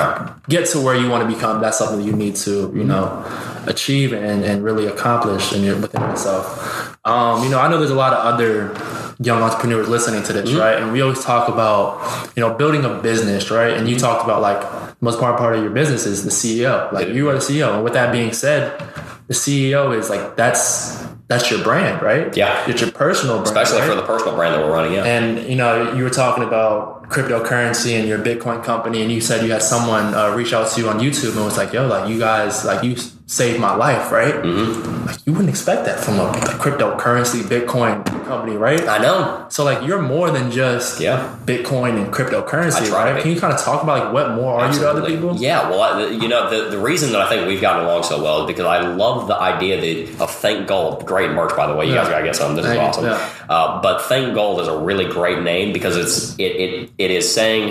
get 0.46 0.66
to 0.72 0.80
where 0.82 0.94
you 0.94 1.08
want 1.08 1.26
to 1.26 1.34
become. 1.34 1.62
That's 1.62 1.78
something 1.78 2.00
that 2.00 2.04
you 2.04 2.12
need 2.12 2.36
to 2.44 2.70
you 2.76 2.84
know 2.84 3.24
achieve 3.66 4.12
and, 4.12 4.44
and 4.44 4.62
really 4.62 4.84
accomplish 4.84 5.54
in 5.54 5.64
your 5.64 5.80
within 5.80 6.02
yourself. 6.02 6.94
Um, 7.06 7.42
you 7.42 7.48
know, 7.48 7.58
I 7.58 7.70
know 7.70 7.78
there's 7.78 7.90
a 7.90 7.94
lot 7.94 8.12
of 8.12 8.18
other 8.18 8.76
young 9.18 9.40
entrepreneurs 9.40 9.88
listening 9.88 10.22
to 10.24 10.34
this, 10.34 10.52
right? 10.52 10.76
And 10.76 10.92
we 10.92 11.00
always 11.00 11.24
talk 11.24 11.48
about 11.48 12.36
you 12.36 12.42
know 12.42 12.52
building 12.52 12.84
a 12.84 13.00
business, 13.00 13.50
right? 13.50 13.72
And 13.72 13.88
you 13.88 13.98
talked 13.98 14.24
about 14.24 14.42
like 14.42 14.60
most 15.00 15.14
important 15.14 15.38
part 15.38 15.56
of 15.56 15.62
your 15.62 15.72
business 15.72 16.04
is 16.04 16.22
the 16.22 16.30
CEO. 16.30 16.92
Like 16.92 17.08
you 17.08 17.30
are 17.30 17.32
the 17.32 17.38
CEO, 17.38 17.76
and 17.76 17.82
with 17.82 17.94
that 17.94 18.12
being 18.12 18.34
said, 18.34 18.78
the 19.26 19.32
CEO 19.32 19.98
is 19.98 20.10
like 20.10 20.36
that's 20.36 21.00
that's 21.30 21.48
your 21.48 21.62
brand, 21.62 22.02
right? 22.02 22.36
Yeah. 22.36 22.68
it's 22.68 22.80
your 22.80 22.90
personal 22.90 23.36
brand, 23.36 23.46
Especially 23.46 23.78
right? 23.78 23.88
for 23.88 23.94
the 23.94 24.02
personal 24.02 24.34
brand 24.34 24.52
that 24.52 24.64
we're 24.64 24.72
running. 24.72 24.94
Yeah. 24.94 25.04
And 25.04 25.48
you 25.48 25.54
know, 25.54 25.94
you 25.94 26.02
were 26.02 26.10
talking 26.10 26.42
about 26.42 27.08
cryptocurrency 27.08 27.96
and 27.96 28.08
your 28.08 28.18
Bitcoin 28.18 28.64
company, 28.64 29.00
and 29.02 29.12
you 29.12 29.20
said 29.20 29.44
you 29.46 29.52
had 29.52 29.62
someone 29.62 30.12
uh, 30.12 30.34
reach 30.34 30.52
out 30.52 30.68
to 30.72 30.80
you 30.80 30.88
on 30.88 30.98
YouTube 30.98 31.36
and 31.36 31.44
was 31.44 31.56
like, 31.56 31.72
"Yo, 31.72 31.86
like 31.86 32.08
you 32.10 32.18
guys, 32.18 32.64
like 32.64 32.82
you 32.82 32.96
saved 33.38 33.58
my 33.60 33.74
life, 33.86 34.10
right?" 34.10 34.34
Mm-hmm. 34.34 35.06
Like 35.06 35.18
you 35.26 35.32
wouldn't 35.32 35.50
expect 35.56 35.84
that 35.86 35.98
from 36.04 36.18
a, 36.18 36.26
a 36.30 36.56
cryptocurrency 36.62 37.40
Bitcoin 37.42 38.04
company, 38.26 38.56
right? 38.56 38.82
I 38.88 38.98
know. 38.98 39.46
So 39.48 39.64
like 39.64 39.86
you're 39.86 40.02
more 40.02 40.30
than 40.30 40.50
just 40.50 41.00
Yeah. 41.00 41.36
Bitcoin 41.46 41.92
and 42.02 42.12
cryptocurrency, 42.12 42.82
I 42.82 42.86
try 42.88 43.04
to 43.08 43.14
right? 43.14 43.22
Can 43.22 43.30
you 43.32 43.40
kind 43.40 43.52
of 43.52 43.60
talk 43.60 43.82
about 43.82 43.96
like 44.04 44.12
what 44.12 44.26
more 44.34 44.60
are 44.60 44.72
you 44.72 44.78
to 44.80 44.88
other 44.90 45.04
people? 45.06 45.36
Yeah, 45.36 45.68
well, 45.70 45.80
I, 45.82 46.06
you 46.22 46.28
know, 46.28 46.42
the, 46.50 46.70
the 46.70 46.78
reason 46.90 47.12
that 47.12 47.20
I 47.22 47.28
think 47.28 47.46
we've 47.46 47.60
gotten 47.60 47.84
along 47.86 48.02
so 48.04 48.22
well 48.22 48.42
is 48.42 48.46
because 48.46 48.66
I 48.66 48.80
love 49.04 49.26
the 49.28 49.36
idea 49.36 49.74
that, 49.80 50.22
of 50.22 50.30
Think 50.30 50.66
Gold. 50.68 51.06
Great 51.06 51.30
merch, 51.32 51.54
by 51.56 51.66
the 51.66 51.74
way. 51.74 51.86
You 51.86 51.94
Yeah. 51.94 52.02
guys 52.02 52.10
gotta 52.10 52.24
get 52.24 52.36
some. 52.36 52.54
This 52.56 52.66
Thank 52.66 52.80
is 52.82 52.88
awesome. 52.88 53.04
Yeah. 53.06 53.28
Uh, 53.48 53.80
but 53.82 54.02
Think 54.02 54.34
Gold 54.34 54.60
is 54.60 54.68
a 54.68 54.76
really 54.76 55.06
great 55.06 55.40
name 55.42 55.72
because 55.72 55.96
it's 55.96 56.34
it 56.38 56.52
it, 56.64 56.90
it 56.98 57.10
is 57.10 57.32
saying 57.32 57.64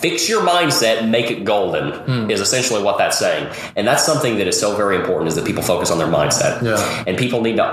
fix 0.00 0.28
your 0.28 0.42
mindset, 0.42 1.08
make 1.08 1.30
it 1.30 1.44
golden 1.44 1.92
Hmm. 1.92 2.30
is 2.30 2.40
essentially 2.40 2.82
what 2.82 2.96
that's 2.98 3.18
saying, 3.18 3.46
and 3.76 3.86
that's 3.86 4.04
something 4.04 4.38
that 4.38 4.46
is 4.46 4.58
so 4.58 4.74
very 4.76 4.97
important 4.98 5.28
is 5.28 5.34
that 5.36 5.44
people 5.44 5.62
focus 5.62 5.90
on 5.90 5.98
their 5.98 6.06
mindset. 6.06 6.62
Yeah. 6.62 7.04
And 7.06 7.16
people 7.16 7.40
need 7.40 7.56
to. 7.56 7.64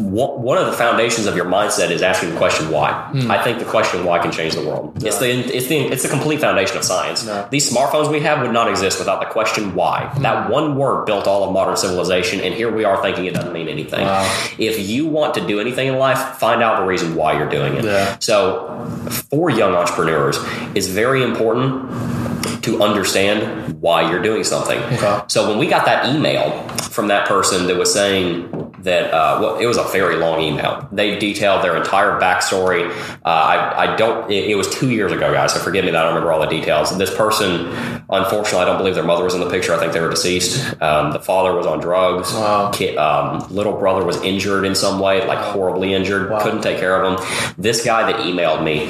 One 0.00 0.58
of 0.58 0.66
the 0.66 0.72
foundations 0.72 1.26
of 1.26 1.36
your 1.36 1.46
mindset 1.46 1.90
is 1.90 2.02
asking 2.02 2.30
the 2.30 2.36
question 2.36 2.70
why. 2.70 2.92
Hmm. 2.92 3.30
I 3.30 3.42
think 3.42 3.58
the 3.58 3.64
question 3.64 4.04
why 4.04 4.18
can 4.18 4.32
change 4.32 4.54
the 4.54 4.66
world. 4.66 5.02
It's 5.04 5.18
the 5.18 5.30
it's 5.30 5.68
the 5.68 5.78
it's 5.78 6.02
the 6.02 6.08
complete 6.08 6.40
foundation 6.40 6.76
of 6.76 6.84
science. 6.84 7.26
Yeah. 7.26 7.48
These 7.50 7.72
smartphones 7.72 8.10
we 8.10 8.20
have 8.20 8.40
would 8.42 8.52
not 8.52 8.68
exist 8.68 8.98
without 8.98 9.20
the 9.20 9.26
question 9.26 9.74
why. 9.74 10.06
Hmm. 10.06 10.22
That 10.22 10.50
one 10.50 10.76
word 10.76 11.06
built 11.06 11.26
all 11.26 11.44
of 11.44 11.52
modern 11.52 11.76
civilization, 11.76 12.40
and 12.40 12.54
here 12.54 12.70
we 12.70 12.84
are 12.84 13.00
thinking 13.02 13.26
it 13.26 13.34
doesn't 13.34 13.52
mean 13.52 13.68
anything. 13.68 14.04
Wow. 14.06 14.22
If 14.58 14.78
you 14.88 15.06
want 15.06 15.34
to 15.34 15.46
do 15.46 15.60
anything 15.60 15.88
in 15.88 15.98
life, 15.98 16.38
find 16.38 16.62
out 16.62 16.80
the 16.80 16.86
reason 16.86 17.14
why 17.14 17.36
you're 17.38 17.48
doing 17.48 17.74
it. 17.74 17.84
Yeah. 17.84 18.16
So, 18.18 18.86
for 19.30 19.50
young 19.50 19.74
entrepreneurs, 19.74 20.38
it's 20.74 20.86
very 20.86 21.22
important 21.22 22.21
to 22.62 22.82
understand 22.82 23.80
why 23.80 24.10
you're 24.10 24.22
doing 24.22 24.44
something. 24.44 24.78
Okay. 24.78 25.22
So 25.28 25.48
when 25.48 25.58
we 25.58 25.66
got 25.66 25.84
that 25.86 26.14
email 26.14 26.66
from 26.90 27.08
that 27.08 27.26
person 27.26 27.66
that 27.66 27.76
was 27.76 27.92
saying 27.92 28.61
that, 28.82 29.12
uh, 29.12 29.38
well, 29.40 29.58
it 29.58 29.66
was 29.66 29.76
a 29.76 29.84
very 29.84 30.16
long 30.16 30.40
email. 30.40 30.88
They 30.92 31.18
detailed 31.18 31.62
their 31.64 31.76
entire 31.76 32.20
backstory. 32.20 32.90
Uh, 33.24 33.28
I, 33.28 33.92
I 33.92 33.96
don't. 33.96 34.30
It, 34.30 34.50
it 34.50 34.54
was 34.54 34.68
two 34.68 34.90
years 34.90 35.12
ago, 35.12 35.32
guys. 35.32 35.54
So 35.54 35.60
forgive 35.60 35.84
me 35.84 35.90
that 35.92 35.98
I 35.98 36.02
don't 36.02 36.14
remember 36.14 36.32
all 36.32 36.40
the 36.40 36.46
details. 36.46 36.96
This 36.98 37.14
person, 37.14 37.66
unfortunately, 38.10 38.60
I 38.60 38.64
don't 38.64 38.78
believe 38.78 38.94
their 38.94 39.04
mother 39.04 39.24
was 39.24 39.34
in 39.34 39.40
the 39.40 39.50
picture. 39.50 39.72
I 39.72 39.78
think 39.78 39.92
they 39.92 40.00
were 40.00 40.10
deceased. 40.10 40.80
Um, 40.82 41.12
the 41.12 41.20
father 41.20 41.54
was 41.54 41.66
on 41.66 41.80
drugs. 41.80 42.32
Wow. 42.32 42.70
Kid, 42.72 42.96
um, 42.96 43.46
little 43.50 43.78
brother 43.78 44.04
was 44.04 44.20
injured 44.22 44.64
in 44.64 44.74
some 44.74 44.98
way, 44.98 45.26
like 45.26 45.38
horribly 45.38 45.94
injured. 45.94 46.30
Wow. 46.30 46.42
Couldn't 46.42 46.62
take 46.62 46.78
care 46.78 47.02
of 47.02 47.20
him. 47.20 47.54
This 47.56 47.84
guy 47.84 48.10
that 48.10 48.20
emailed 48.20 48.64
me, 48.64 48.86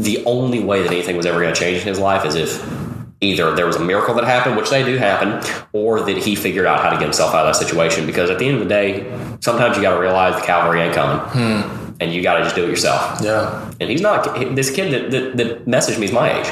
the 0.00 0.24
only 0.24 0.62
way 0.62 0.82
that 0.82 0.92
anything 0.92 1.16
was 1.16 1.26
ever 1.26 1.40
going 1.40 1.54
to 1.54 1.58
change 1.58 1.80
in 1.80 1.86
his 1.86 1.98
life 1.98 2.24
is 2.24 2.34
if 2.34 2.85
either 3.20 3.54
there 3.54 3.66
was 3.66 3.76
a 3.76 3.84
miracle 3.84 4.14
that 4.14 4.24
happened, 4.24 4.56
which 4.56 4.70
they 4.70 4.84
do 4.84 4.96
happen, 4.98 5.42
or 5.72 6.00
that 6.00 6.18
he 6.18 6.34
figured 6.34 6.66
out 6.66 6.80
how 6.80 6.90
to 6.90 6.96
get 6.96 7.04
himself 7.04 7.34
out 7.34 7.46
of 7.46 7.54
that 7.54 7.56
situation. 7.56 8.06
Because 8.06 8.30
at 8.30 8.38
the 8.38 8.46
end 8.46 8.54
of 8.56 8.62
the 8.62 8.68
day, 8.68 9.38
sometimes 9.40 9.76
you 9.76 9.82
got 9.82 9.94
to 9.94 10.00
realize 10.00 10.38
the 10.40 10.46
cavalry 10.46 10.80
ain't 10.80 10.94
coming, 10.94 11.24
hmm. 11.28 11.94
and 12.00 12.12
you 12.12 12.22
got 12.22 12.38
to 12.38 12.44
just 12.44 12.54
do 12.54 12.64
it 12.64 12.70
yourself. 12.70 13.20
Yeah. 13.22 13.72
And 13.80 13.90
he's 13.90 14.00
not 14.00 14.54
this 14.54 14.70
kid 14.70 14.92
that, 14.92 15.10
that, 15.10 15.36
that 15.36 15.66
messaged 15.66 15.98
me 15.98 16.06
is 16.06 16.12
my 16.12 16.38
age. 16.38 16.46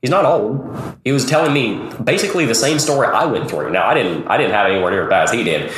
He's 0.00 0.10
not 0.10 0.24
old. 0.24 0.98
He 1.04 1.12
was 1.12 1.24
telling 1.24 1.52
me 1.52 1.88
basically 2.02 2.44
the 2.44 2.56
same 2.56 2.80
story 2.80 3.06
I 3.06 3.24
went 3.26 3.48
through. 3.48 3.70
Now 3.70 3.86
I 3.86 3.94
didn't 3.94 4.26
I 4.26 4.36
didn't 4.36 4.52
have 4.52 4.66
anywhere 4.66 4.90
near 4.90 5.04
as 5.04 5.08
bad 5.08 5.22
as 5.24 5.32
he 5.32 5.44
did, 5.44 5.72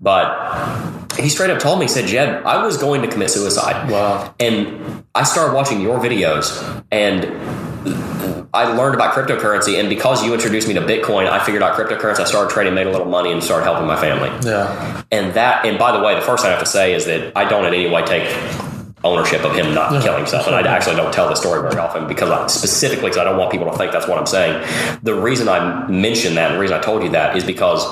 but 0.00 1.06
he 1.18 1.28
straight 1.28 1.50
up 1.50 1.58
told 1.58 1.80
me, 1.80 1.88
said, 1.88 2.04
Jebb, 2.06 2.44
I 2.44 2.64
was 2.64 2.76
going 2.76 3.02
to 3.02 3.08
commit 3.08 3.30
suicide. 3.30 3.90
Wow. 3.90 4.34
And 4.38 5.04
I 5.14 5.24
started 5.24 5.54
watching 5.54 5.80
your 5.80 5.98
videos 5.98 6.84
and 6.90 7.24
I 8.52 8.72
learned 8.72 8.94
about 8.94 9.14
cryptocurrency. 9.14 9.78
And 9.78 9.88
because 9.88 10.24
you 10.24 10.34
introduced 10.34 10.68
me 10.68 10.74
to 10.74 10.80
Bitcoin, 10.80 11.28
I 11.28 11.44
figured 11.44 11.62
out 11.62 11.76
cryptocurrency. 11.76 12.20
I 12.20 12.24
started 12.24 12.52
trading, 12.52 12.74
made 12.74 12.86
a 12.86 12.90
little 12.90 13.06
money, 13.06 13.32
and 13.32 13.42
started 13.42 13.64
helping 13.64 13.86
my 13.86 14.00
family. 14.00 14.30
Yeah. 14.48 15.02
And 15.10 15.34
that, 15.34 15.64
and 15.64 15.78
by 15.78 15.96
the 15.96 16.02
way, 16.02 16.14
the 16.14 16.22
first 16.22 16.42
thing 16.42 16.50
I 16.50 16.54
have 16.54 16.62
to 16.62 16.70
say 16.70 16.94
is 16.94 17.06
that 17.06 17.36
I 17.36 17.48
don't 17.48 17.64
in 17.66 17.74
any 17.74 17.90
way 17.90 18.04
take 18.04 18.28
ownership 19.04 19.44
of 19.44 19.54
him 19.54 19.74
not 19.74 20.02
killing 20.02 20.18
himself. 20.18 20.46
And 20.46 20.56
I 20.56 20.62
actually 20.62 20.96
don't 20.96 21.12
tell 21.12 21.28
the 21.28 21.34
story 21.34 21.60
very 21.60 21.78
often 21.78 22.08
because 22.08 22.30
I, 22.30 22.46
specifically 22.46 23.04
because 23.10 23.18
I 23.18 23.24
don't 23.24 23.36
want 23.36 23.52
people 23.52 23.70
to 23.70 23.76
think 23.76 23.92
that's 23.92 24.08
what 24.08 24.18
I'm 24.18 24.26
saying. 24.26 24.66
The 25.02 25.14
reason 25.14 25.48
I 25.48 25.86
mentioned 25.86 26.36
that, 26.38 26.46
and 26.50 26.56
the 26.56 26.60
reason 26.60 26.76
I 26.76 26.80
told 26.80 27.02
you 27.02 27.10
that 27.10 27.36
is 27.36 27.44
because 27.44 27.84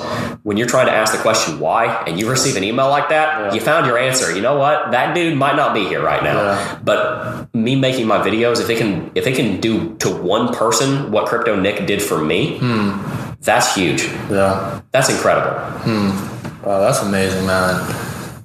when 0.43 0.57
you're 0.57 0.67
trying 0.67 0.87
to 0.87 0.91
ask 0.91 1.13
the 1.15 1.21
question 1.21 1.59
why, 1.59 2.03
and 2.05 2.19
you 2.19 2.29
receive 2.29 2.57
an 2.57 2.63
email 2.63 2.89
like 2.89 3.09
that, 3.09 3.25
Yeah. 3.39 3.53
you 3.53 3.61
found 3.61 3.85
your 3.85 3.97
answer. 3.97 4.35
You 4.35 4.41
know 4.41 4.57
what? 4.57 4.91
That 4.91 5.13
dude 5.15 5.37
might 5.37 5.55
not 5.55 5.73
be 5.73 5.85
here 5.85 6.01
right 6.03 6.23
now. 6.23 6.41
Yeah. 6.41 6.79
But 6.83 7.53
me 7.55 7.75
making 7.75 8.07
my 8.07 8.17
videos, 8.17 8.59
if 8.59 8.69
it 8.69 8.77
can, 8.77 9.11
if 9.15 9.27
it 9.27 9.35
can 9.35 9.61
do 9.61 9.95
to 9.97 10.09
one 10.09 10.53
person 10.53 11.11
what 11.11 11.27
Crypto 11.27 11.55
Nick 11.55 11.85
did 11.85 12.01
for 12.01 12.17
me, 12.17 12.57
hmm. 12.57 12.99
that's 13.41 13.75
huge. 13.75 14.03
Yeah. 14.29 14.81
That's 14.91 15.09
incredible. 15.09 15.51
Hmm. 15.85 16.65
Wow, 16.65 16.79
that's 16.79 17.01
amazing, 17.03 17.45
man. 17.45 17.79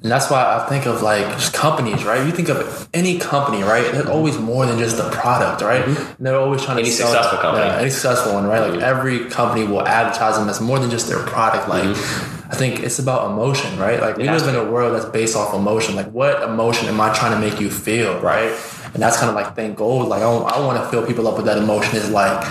And 0.03 0.11
that's 0.11 0.31
why 0.31 0.57
I 0.57 0.67
think 0.69 0.87
of 0.87 1.03
like 1.03 1.27
just 1.37 1.53
companies, 1.53 2.05
right? 2.05 2.25
You 2.25 2.33
think 2.33 2.49
of 2.49 2.89
any 2.95 3.19
company, 3.19 3.63
right? 3.63 3.83
They're 3.93 4.03
mm-hmm. 4.03 4.11
always 4.11 4.39
more 4.39 4.65
than 4.65 4.79
just 4.79 4.97
the 4.97 5.11
product, 5.11 5.61
right? 5.61 5.85
Mm-hmm. 5.85 6.17
And 6.17 6.27
they're 6.27 6.39
always 6.39 6.65
trying 6.65 6.79
to 6.79 6.83
Any 6.83 6.91
sell 6.91 7.09
successful 7.09 7.39
company. 7.39 7.67
Yeah, 7.67 7.79
any 7.79 7.91
successful 7.91 8.33
one, 8.33 8.47
right? 8.47 8.61
Like 8.61 8.73
mm-hmm. 8.73 8.83
every 8.83 9.29
company 9.29 9.67
will 9.67 9.87
advertise 9.87 10.39
them 10.39 10.49
as 10.49 10.61
more 10.61 10.79
than 10.79 10.91
just 10.91 11.09
their 11.09 11.23
product. 11.27 11.69
Like 11.69 11.85
I 11.85 12.57
think 12.57 12.81
it's 12.81 12.99
about 12.99 13.31
emotion, 13.31 13.79
right? 13.79 14.01
Like 14.01 14.17
we 14.17 14.27
has 14.27 14.47
live 14.47 14.55
in 14.55 14.69
a 14.69 14.73
world 14.73 14.95
that's 14.95 15.05
based 15.05 15.37
off 15.37 15.55
emotion. 15.55 15.97
Like 15.97 16.11
what 16.13 16.43
emotion 16.43 16.89
am 16.89 16.99
I 16.99 17.13
trying 17.13 17.33
to 17.33 17.39
make 17.39 17.61
you 17.61 17.71
feel, 17.71 18.19
right? 18.21 18.51
And 18.95 19.03
that's 19.03 19.19
kind 19.19 19.29
of 19.29 19.35
like 19.35 19.55
Think 19.55 19.77
Gold. 19.77 20.09
Like 20.09 20.23
I, 20.23 20.31
I 20.31 20.65
want 20.65 20.83
to 20.83 20.89
fill 20.91 21.07
people 21.07 21.29
up 21.29 21.37
with 21.37 21.45
that 21.45 21.59
emotion. 21.59 21.97
Is 21.97 22.11
like 22.11 22.43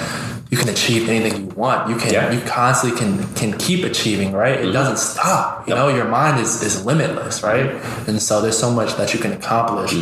you 0.49 0.57
can 0.57 0.69
achieve 0.69 1.07
anything 1.07 1.41
you 1.43 1.47
want. 1.55 1.89
You 1.89 1.95
can 1.95 2.11
Yeah. 2.11 2.31
you 2.31 2.41
constantly 2.41 2.97
can 2.99 3.11
can 3.35 3.53
keep 3.57 3.85
achieving, 3.85 4.31
right? 4.33 4.59
It 4.59 4.71
doesn't 4.71 4.97
stop. 4.97 5.67
You 5.67 5.75
know, 5.75 5.89
your 5.89 6.05
mind 6.05 6.39
is 6.39 6.63
is 6.63 6.83
limitless, 6.85 7.43
right? 7.43 7.69
And 8.07 8.19
so 8.21 8.41
there's 8.41 8.57
so 8.57 8.71
much 8.71 8.95
that 8.97 9.13
you 9.13 9.19
can 9.19 9.31
accomplish. 9.33 9.93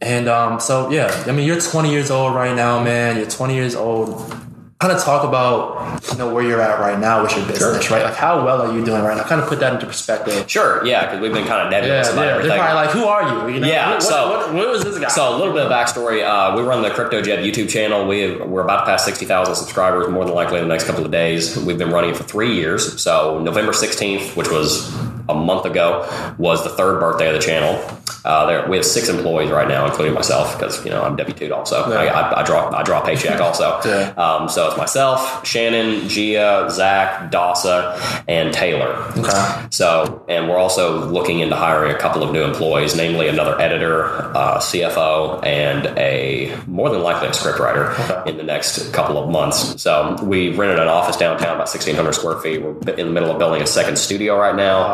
And 0.00 0.26
um, 0.28 0.58
so 0.58 0.90
yeah, 0.90 1.12
I 1.26 1.32
mean, 1.32 1.46
you're 1.46 1.60
20 1.60 1.90
years 1.90 2.10
old 2.10 2.34
right 2.34 2.56
now, 2.56 2.82
man. 2.82 3.16
You're 3.18 3.26
20 3.30 3.54
years 3.54 3.74
old. 3.74 4.34
Kind 4.80 4.92
of 4.92 5.02
talk 5.02 5.24
about 5.26 6.02
you 6.12 6.18
know 6.18 6.34
where 6.34 6.42
you're 6.44 6.60
at 6.60 6.78
right 6.78 6.98
now 6.98 7.22
with 7.22 7.34
your 7.34 7.46
business, 7.46 7.90
right? 7.90 8.02
Like 8.02 8.16
how 8.16 8.44
well 8.44 8.60
are 8.60 8.76
you 8.76 8.84
doing 8.84 9.02
right 9.02 9.16
now? 9.16 9.22
Kind 9.22 9.40
of 9.40 9.48
put 9.48 9.60
that 9.60 9.72
into 9.72 9.86
perspective. 9.86 10.50
Sure, 10.50 10.84
yeah, 10.84 11.06
because 11.06 11.20
we've 11.22 11.32
been 11.32 11.46
kind 11.46 11.64
of 11.66 11.72
Yeah, 11.72 11.80
nebulous 11.80 12.08
about 12.12 12.20
yeah. 12.20 12.26
They're 12.26 12.36
everything. 12.40 12.58
probably 12.58 12.74
like, 12.74 12.90
who 12.90 13.04
are 13.04 13.48
you? 13.48 13.54
You 13.54 13.60
know, 13.60 13.66
Yeah, 13.68 13.90
What, 13.92 14.02
so- 14.02 14.30
what, 14.30 14.46
what, 14.48 14.54
what 14.56 14.68
was 14.68 14.84
this 14.84 14.98
guy? 14.98 15.08
So 15.08 15.34
a 15.34 15.38
little 15.38 15.54
bit 15.54 15.64
of 15.64 15.72
backstory. 15.72 16.22
Uh, 16.22 16.56
we 16.56 16.62
run 16.64 16.82
the 16.82 16.90
CryptoJebb 16.90 17.44
YouTube 17.48 17.70
channel. 17.70 18.06
We 18.06 18.36
we're 18.36 18.62
about 18.62 18.80
to 18.80 18.84
pass 18.86 19.04
sixty 19.04 19.24
thousand 19.24 19.54
subscribers, 19.54 20.08
more 20.08 20.24
than 20.26 20.34
likely 20.34 20.58
in 20.58 20.64
the 20.68 20.74
next 20.74 20.84
couple 20.84 21.04
of 21.04 21.10
days. 21.10 21.56
We've 21.56 21.78
been 21.78 21.90
running 21.90 22.10
it 22.10 22.16
for 22.16 22.24
three 22.24 22.54
years. 22.54 23.00
So 23.00 23.38
November 23.38 23.72
sixteenth, 23.72 24.36
which 24.36 24.50
was 24.50 24.92
a 25.28 25.34
month 25.34 25.64
ago, 25.64 26.34
was 26.36 26.62
the 26.64 26.70
third 26.70 26.98
birthday 27.00 27.28
of 27.28 27.34
the 27.34 27.40
channel. 27.40 27.80
Uh, 28.24 28.46
there, 28.46 28.68
we 28.68 28.76
have 28.76 28.86
six 28.86 29.08
employees 29.08 29.50
right 29.50 29.68
now, 29.68 29.84
including 29.86 30.14
myself, 30.14 30.56
because 30.58 30.82
you 30.84 30.90
know 30.90 31.02
I'm 31.02 31.16
W 31.16 31.34
two 31.36 31.52
also. 31.54 31.82
I, 31.92 32.06
I, 32.06 32.40
I 32.40 32.42
draw 32.44 32.70
I 32.74 32.82
draw 32.82 33.02
a 33.02 33.04
paycheck 33.04 33.40
also. 33.40 33.80
Yeah. 33.84 34.10
Um, 34.16 34.48
so 34.48 34.68
it's 34.68 34.76
myself, 34.78 35.46
Shannon, 35.46 36.08
Gia, 36.08 36.68
Zach, 36.70 37.30
Dasa, 37.30 38.24
and 38.26 38.52
Taylor. 38.54 38.94
Okay. 39.16 39.66
So, 39.70 40.24
and 40.28 40.48
we're 40.48 40.56
also 40.56 41.04
looking 41.06 41.40
into 41.40 41.56
hiring 41.56 41.94
a 41.94 41.98
couple 41.98 42.22
of 42.22 42.32
new 42.32 42.42
employees, 42.42 42.96
namely 42.96 43.28
another 43.28 43.60
editor, 43.60 44.06
uh, 44.36 44.58
CFO, 44.58 45.44
and 45.44 45.86
a 45.98 46.56
more 46.66 46.88
than 46.90 47.02
likely 47.02 47.28
a 47.28 47.32
scriptwriter 47.32 47.92
Okay. 48.10 48.30
in 48.30 48.36
the 48.38 48.42
next 48.42 48.92
couple 48.92 49.18
of 49.18 49.28
months. 49.30 49.80
So, 49.82 50.16
we 50.22 50.48
rented 50.50 50.78
an 50.78 50.88
office 50.88 51.16
downtown, 51.16 51.56
about 51.56 51.68
1,600 51.68 52.12
square 52.14 52.38
feet. 52.40 52.62
We're 52.62 52.72
in 52.94 53.06
the 53.08 53.12
middle 53.12 53.30
of 53.30 53.38
building 53.38 53.60
a 53.62 53.66
second 53.66 53.96
studio 53.98 54.38
right 54.38 54.54
now. 54.56 54.84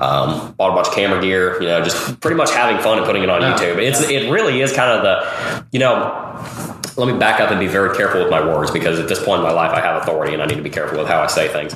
Um, 0.00 0.52
bought 0.54 0.72
a 0.72 0.74
bunch 0.74 0.88
of 0.88 0.94
camera 0.94 1.20
gear, 1.20 1.60
you 1.60 1.68
know, 1.68 1.82
just 1.84 2.18
pretty 2.20 2.36
much 2.36 2.50
having 2.50 2.79
fun 2.82 2.98
and 2.98 3.06
putting 3.06 3.22
it 3.22 3.30
on 3.30 3.40
Yeah. 3.42 3.54
YouTube. 3.56 3.78
It's 3.82 4.00
it 4.02 4.30
really 4.30 4.60
is 4.60 4.72
kind 4.72 4.90
of 4.92 5.02
the, 5.02 5.66
you 5.72 5.78
know. 5.80 6.26
Let 6.96 7.06
me 7.10 7.18
back 7.18 7.40
up 7.40 7.50
and 7.50 7.58
be 7.60 7.66
very 7.68 7.96
careful 7.96 8.20
with 8.20 8.30
my 8.30 8.44
words 8.44 8.70
because 8.70 8.98
at 8.98 9.08
this 9.08 9.22
point 9.24 9.38
in 9.40 9.44
my 9.46 9.52
life, 9.52 9.72
I 9.72 9.80
have 9.80 10.02
authority 10.02 10.34
and 10.34 10.42
I 10.42 10.46
need 10.46 10.56
to 10.56 10.62
be 10.62 10.70
careful 10.70 10.98
with 10.98 11.06
how 11.08 11.22
I 11.22 11.28
say 11.28 11.48
things 11.48 11.74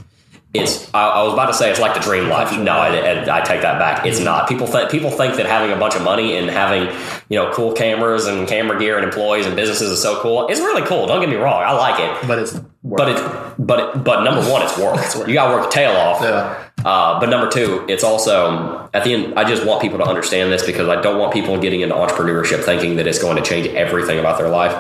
it's 0.55 0.89
I, 0.95 1.09
I 1.09 1.23
was 1.25 1.33
about 1.33 1.47
to 1.47 1.55
say 1.55 1.69
it's 1.71 1.81
like 1.81 1.95
the 1.95 2.01
dream 2.01 2.29
life. 2.29 2.57
No, 2.57 2.73
I, 2.73 2.89
I, 2.97 3.39
I 3.39 3.41
take 3.41 3.63
that 3.63 3.79
back. 3.81 4.07
It's 4.07 4.21
not. 4.21 4.49
People 4.49 4.69
think 4.69 4.89
people 4.89 5.11
think 5.11 5.35
that 5.35 5.47
having 5.47 5.73
a 5.73 5.77
bunch 5.77 5.97
of 5.97 6.03
money 6.03 6.37
and 6.37 6.49
having 6.49 6.85
you 7.29 7.37
know 7.39 7.53
cool 7.53 7.73
cameras 7.73 8.27
and 8.27 8.47
camera 8.47 8.79
gear 8.79 8.97
and 8.97 9.05
employees 9.05 9.47
and 9.47 9.57
businesses 9.57 9.91
is 9.91 10.01
so 10.01 10.21
cool. 10.21 10.47
It's 10.47 10.61
really 10.61 10.87
cool. 10.87 11.07
Don't 11.07 11.21
get 11.21 11.29
me 11.29 11.35
wrong. 11.37 11.61
I 11.63 11.73
like 11.73 11.99
it. 11.99 12.29
but 12.29 12.39
it's 12.39 12.55
work. 12.85 12.99
But 12.99 13.09
it, 13.09 13.55
but 13.59 13.97
it, 13.97 14.05
but 14.05 14.23
number 14.23 14.49
one, 14.49 14.63
it's 14.63 14.79
work. 14.79 14.95
You 15.29 15.35
got 15.35 15.49
to 15.49 15.55
work 15.55 15.63
your 15.65 15.73
tail 15.73 15.97
off. 15.97 16.23
Yeah. 16.23 16.63
Uh, 16.85 17.19
but 17.19 17.29
number 17.31 17.49
two, 17.49 17.85
it's 17.89 18.05
also 18.05 18.89
at 18.93 19.05
the 19.05 19.15
end. 19.15 19.35
I 19.39 19.45
just 19.45 19.65
want 19.65 19.81
people 19.81 19.99
to 19.99 20.05
understand 20.05 20.53
this 20.53 20.65
because 20.65 20.89
I 20.89 21.01
don't 21.01 21.19
want 21.19 21.33
people 21.33 21.59
getting 21.59 21.81
into 21.81 21.95
entrepreneurship 21.95 22.63
thinking 22.63 22.97
that 22.97 23.07
it's 23.07 23.19
going 23.19 23.37
to 23.37 23.43
change 23.43 23.67
everything 23.69 24.19
about 24.19 24.39
their 24.39 24.49
life. 24.49 24.75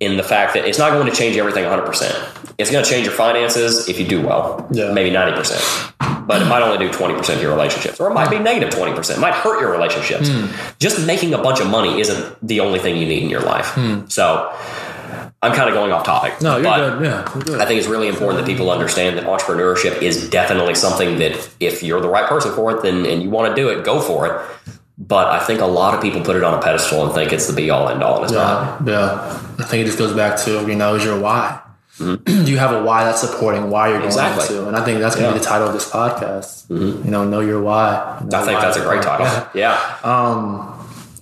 In 0.00 0.16
the 0.16 0.22
fact 0.22 0.54
that 0.54 0.64
it's 0.66 0.78
not 0.78 0.92
going 0.92 1.06
to 1.06 1.12
change 1.14 1.36
everything 1.36 1.62
100. 1.64 1.84
percent 1.84 2.14
It's 2.56 2.70
going 2.70 2.82
to 2.82 2.90
change 2.90 3.04
your 3.06 3.14
finances 3.14 3.86
if 3.90 4.00
you 4.00 4.06
do 4.06 4.26
well, 4.26 4.66
Yeah. 4.72 4.92
maybe 4.92 5.10
90 5.10 5.36
percent. 5.36 5.62
But 6.26 6.40
it 6.40 6.46
might 6.46 6.62
only 6.62 6.78
do 6.78 6.90
20 6.90 7.14
percent 7.14 7.36
of 7.36 7.42
your 7.42 7.52
relationships, 7.52 8.00
or 8.00 8.10
it 8.10 8.14
might 8.14 8.30
be 8.30 8.38
negative 8.38 8.68
negative 8.70 8.78
20 8.78 8.94
percent. 8.96 9.18
It 9.18 9.20
might 9.20 9.34
hurt 9.34 9.60
your 9.60 9.70
relationships. 9.70 10.30
Just 10.78 11.06
making 11.06 11.34
a 11.34 11.38
bunch 11.38 11.60
of 11.60 11.66
money 11.68 12.00
isn't 12.00 12.36
the 12.46 12.60
only 12.60 12.78
thing 12.78 12.96
you 12.96 13.06
need 13.06 13.22
in 13.22 13.28
your 13.30 13.42
life. 13.42 13.76
So. 14.10 14.50
I'm 15.42 15.52
kind 15.54 15.68
of 15.70 15.74
going 15.74 15.90
off 15.90 16.04
topic. 16.04 16.40
no, 16.42 16.58
you're 16.58 16.98
good. 16.98 17.04
Yeah, 17.06 17.34
you're 17.34 17.42
good. 17.44 17.60
I 17.60 17.64
think 17.66 17.78
it's 17.80 17.88
really 17.88 18.08
important 18.08 18.44
that 18.44 18.50
people 18.50 18.70
understand 18.70 19.16
that 19.16 19.24
entrepreneurship 19.24 20.02
is 20.02 20.28
definitely 20.28 20.74
something 20.74 21.18
that 21.18 21.50
if 21.60 21.82
you're 21.82 22.00
the 22.02 22.10
right 22.10 22.28
person 22.28 22.52
for 22.54 22.76
it, 22.76 22.82
then 22.82 23.06
and 23.06 23.22
you 23.22 23.30
want 23.30 23.54
to 23.54 23.60
do 23.60 23.68
it, 23.70 23.84
go 23.84 24.00
for 24.00 24.26
it. 24.26 24.46
But 24.98 25.28
I 25.28 25.38
think 25.42 25.62
a 25.62 25.66
lot 25.66 25.94
of 25.94 26.02
people 26.02 26.20
put 26.20 26.36
it 26.36 26.44
on 26.44 26.52
a 26.52 26.60
pedestal 26.60 27.04
and 27.06 27.14
think 27.14 27.32
it's 27.32 27.46
the 27.46 27.54
be 27.54 27.70
all 27.70 27.88
end 27.88 28.02
all, 28.02 28.22
it's 28.22 28.32
not. 28.34 28.86
Yeah, 28.86 28.92
yeah. 28.92 29.42
I 29.58 29.64
think 29.64 29.82
it 29.82 29.86
just 29.86 29.98
goes 29.98 30.12
back 30.14 30.38
to 30.40 30.66
you 30.68 30.76
know, 30.76 30.94
is 30.96 31.04
your 31.04 31.18
why? 31.18 31.58
Do 31.98 32.16
you 32.26 32.58
have 32.58 32.72
a 32.72 32.82
why 32.82 33.04
that's 33.04 33.20
supporting 33.22 33.70
why 33.70 33.88
you're 33.88 33.98
going 33.98 34.10
Mm-hmm. 34.10 34.28
Exactly. 34.38 34.56
into? 34.56 34.68
And 34.68 34.76
I 34.76 34.84
think 34.84 35.00
that's 35.00 35.16
going 35.16 35.26
to 35.28 35.32
be 35.32 35.38
the 35.38 35.44
title 35.44 35.68
of 35.68 35.72
this 35.74 35.88
podcast. 35.90 36.68
You 36.70 37.10
know, 37.10 37.24
know 37.28 37.40
your 37.40 37.62
why. 37.62 38.22
Know 38.30 38.38
I 38.38 38.42
think 38.44 38.58
why 38.58 38.64
that's 38.66 38.76
a 38.76 38.82
great 38.82 39.02
title. 39.02 39.26
Yeah. 39.54 39.80
Yeah. 40.04 40.79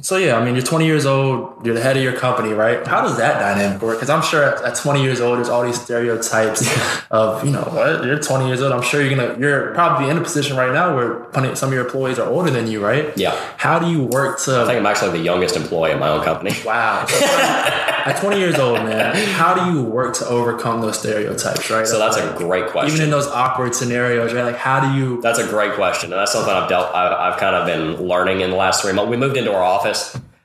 So 0.08 0.16
yeah, 0.16 0.38
I 0.38 0.42
mean, 0.42 0.54
you're 0.54 0.64
20 0.64 0.86
years 0.86 1.04
old, 1.04 1.66
you're 1.66 1.74
the 1.74 1.82
head 1.82 1.94
of 1.98 2.02
your 2.02 2.16
company, 2.16 2.54
right? 2.54 2.86
How 2.86 3.02
does 3.02 3.18
that 3.18 3.38
dynamic 3.40 3.82
work? 3.82 3.96
Because 3.96 4.08
I'm 4.08 4.22
sure 4.22 4.42
at, 4.42 4.64
at 4.64 4.74
20 4.74 5.02
years 5.02 5.20
old, 5.20 5.36
there's 5.36 5.50
all 5.50 5.62
these 5.62 5.78
stereotypes 5.78 6.66
of, 7.10 7.44
you 7.44 7.50
know, 7.50 7.60
what 7.64 8.02
you're 8.06 8.18
20 8.18 8.46
years 8.46 8.62
old. 8.62 8.72
I'm 8.72 8.80
sure 8.80 9.02
you're 9.02 9.14
gonna, 9.14 9.38
you're 9.38 9.74
probably 9.74 10.08
in 10.08 10.16
a 10.16 10.22
position 10.22 10.56
right 10.56 10.72
now 10.72 10.96
where 10.96 11.28
some 11.56 11.68
of 11.68 11.74
your 11.74 11.84
employees 11.84 12.18
are 12.18 12.26
older 12.26 12.50
than 12.50 12.68
you, 12.68 12.82
right? 12.82 13.14
Yeah. 13.18 13.38
How 13.58 13.78
do 13.78 13.90
you 13.90 14.02
work 14.04 14.40
to? 14.44 14.62
I 14.62 14.64
think 14.64 14.78
I'm 14.78 14.86
actually 14.86 15.10
the 15.10 15.24
youngest 15.24 15.56
employee 15.56 15.90
at 15.90 15.98
my 15.98 16.08
own 16.08 16.24
company. 16.24 16.52
Wow. 16.64 17.04
So, 17.04 17.26
at 17.26 18.18
20 18.18 18.38
years 18.40 18.58
old, 18.58 18.78
man, 18.84 19.14
how 19.14 19.52
do 19.52 19.72
you 19.72 19.82
work 19.82 20.16
to 20.16 20.26
overcome 20.26 20.80
those 20.80 20.98
stereotypes, 20.98 21.70
right? 21.70 21.86
So 21.86 21.98
that's 21.98 22.16
like, 22.16 22.34
a 22.34 22.38
great 22.38 22.68
question. 22.68 22.94
even 22.94 23.04
in 23.04 23.10
those 23.10 23.26
awkward 23.26 23.74
scenarios, 23.74 24.32
right? 24.32 24.44
Like, 24.44 24.56
how 24.56 24.80
do 24.80 24.98
you? 24.98 25.20
That's 25.20 25.38
a 25.38 25.46
great 25.46 25.74
question, 25.74 26.12
and 26.12 26.18
that's 26.18 26.32
something 26.32 26.52
I've 26.52 26.68
dealt. 26.68 26.94
I've, 26.94 27.12
I've 27.12 27.38
kind 27.38 27.54
of 27.54 27.66
been 27.66 28.06
learning 28.08 28.40
in 28.40 28.50
the 28.50 28.56
last 28.56 28.82
three 28.82 28.92
months. 28.92 29.10
We 29.10 29.16
moved 29.16 29.36
into 29.36 29.52
our 29.52 29.62
office, 29.62 29.97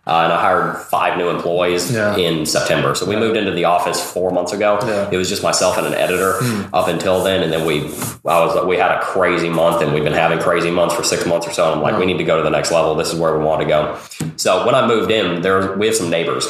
uh, 0.06 0.22
and 0.26 0.34
I 0.34 0.39
hired 0.41 0.78
five 0.88 1.18
new 1.18 1.30
employees 1.30 1.89
Yeah. 1.89 2.16
in 2.18 2.45
September. 2.45 2.93
So 2.93 3.06
we 3.06 3.16
moved 3.16 3.38
into 3.38 3.51
the 3.51 3.64
office 3.66 3.99
four 4.12 4.32
months 4.32 4.51
ago. 4.51 4.78
Yeah. 4.86 5.10
It 5.10 5.16
was 5.18 5.30
just 5.30 5.43
myself 5.43 5.78
and 5.78 5.88
an 5.88 5.93
editor 5.93 6.39
up 6.74 6.89
until 6.89 7.24
then, 7.24 7.41
and 7.41 7.54
then 7.54 7.66
we, 7.66 7.86
I 8.26 8.39
was, 8.45 8.66
we 8.66 8.76
had 8.78 8.91
a 8.91 8.99
crazy 9.01 9.47
month, 9.49 9.82
and 9.82 9.93
we've 9.93 10.04
been 10.04 10.12
having 10.14 10.39
crazy 10.39 10.72
months 10.72 10.93
for 10.93 11.04
six 11.04 11.26
months 11.26 11.47
or 11.47 11.51
so. 11.51 11.68
And 11.72 11.76
I'm 11.78 11.82
like, 11.82 11.97
we 11.97 12.06
need 12.06 12.18
to 12.18 12.26
go 12.26 12.36
to 12.38 12.43
the 12.43 12.49
next 12.49 12.72
level. 12.72 12.95
This 12.95 13.14
is 13.14 13.20
where 13.20 13.38
we 13.38 13.43
want 13.45 13.62
to 13.62 13.68
go. 13.68 13.97
So 14.36 14.66
when 14.66 14.76
I 14.76 14.86
moved 14.86 15.10
in, 15.10 15.41
there 15.41 15.76
we 15.78 15.86
have 15.88 15.95
some 15.95 16.10
neighbors. 16.10 16.45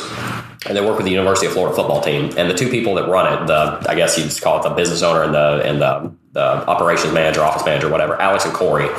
And 0.66 0.78
they 0.78 0.82
work 0.82 0.96
with 0.96 1.06
the 1.06 1.12
University 1.12 1.46
of 1.46 1.54
Florida 1.54 1.76
football 1.76 2.02
team, 2.02 2.32
and 2.38 2.50
the 2.50 2.54
two 2.56 2.70
people 2.70 2.96
that 2.96 3.08
run 3.10 3.26
it, 3.34 3.46
the 3.48 3.86
I 3.88 3.96
guess 3.96 4.18
you'd 4.18 4.32
call 4.42 4.60
it 4.62 4.64
the 4.68 4.74
business 4.74 5.02
owner 5.04 5.22
and 5.22 5.34
the 5.34 5.62
and 5.64 5.82
the 5.82 6.16
the 6.34 6.68
operations 6.68 7.14
manager, 7.14 7.42
office 7.42 7.64
manager, 7.64 7.90
whatever, 7.90 8.20
Alex 8.20 8.44
and 8.46 8.54
Corey, 8.54 8.90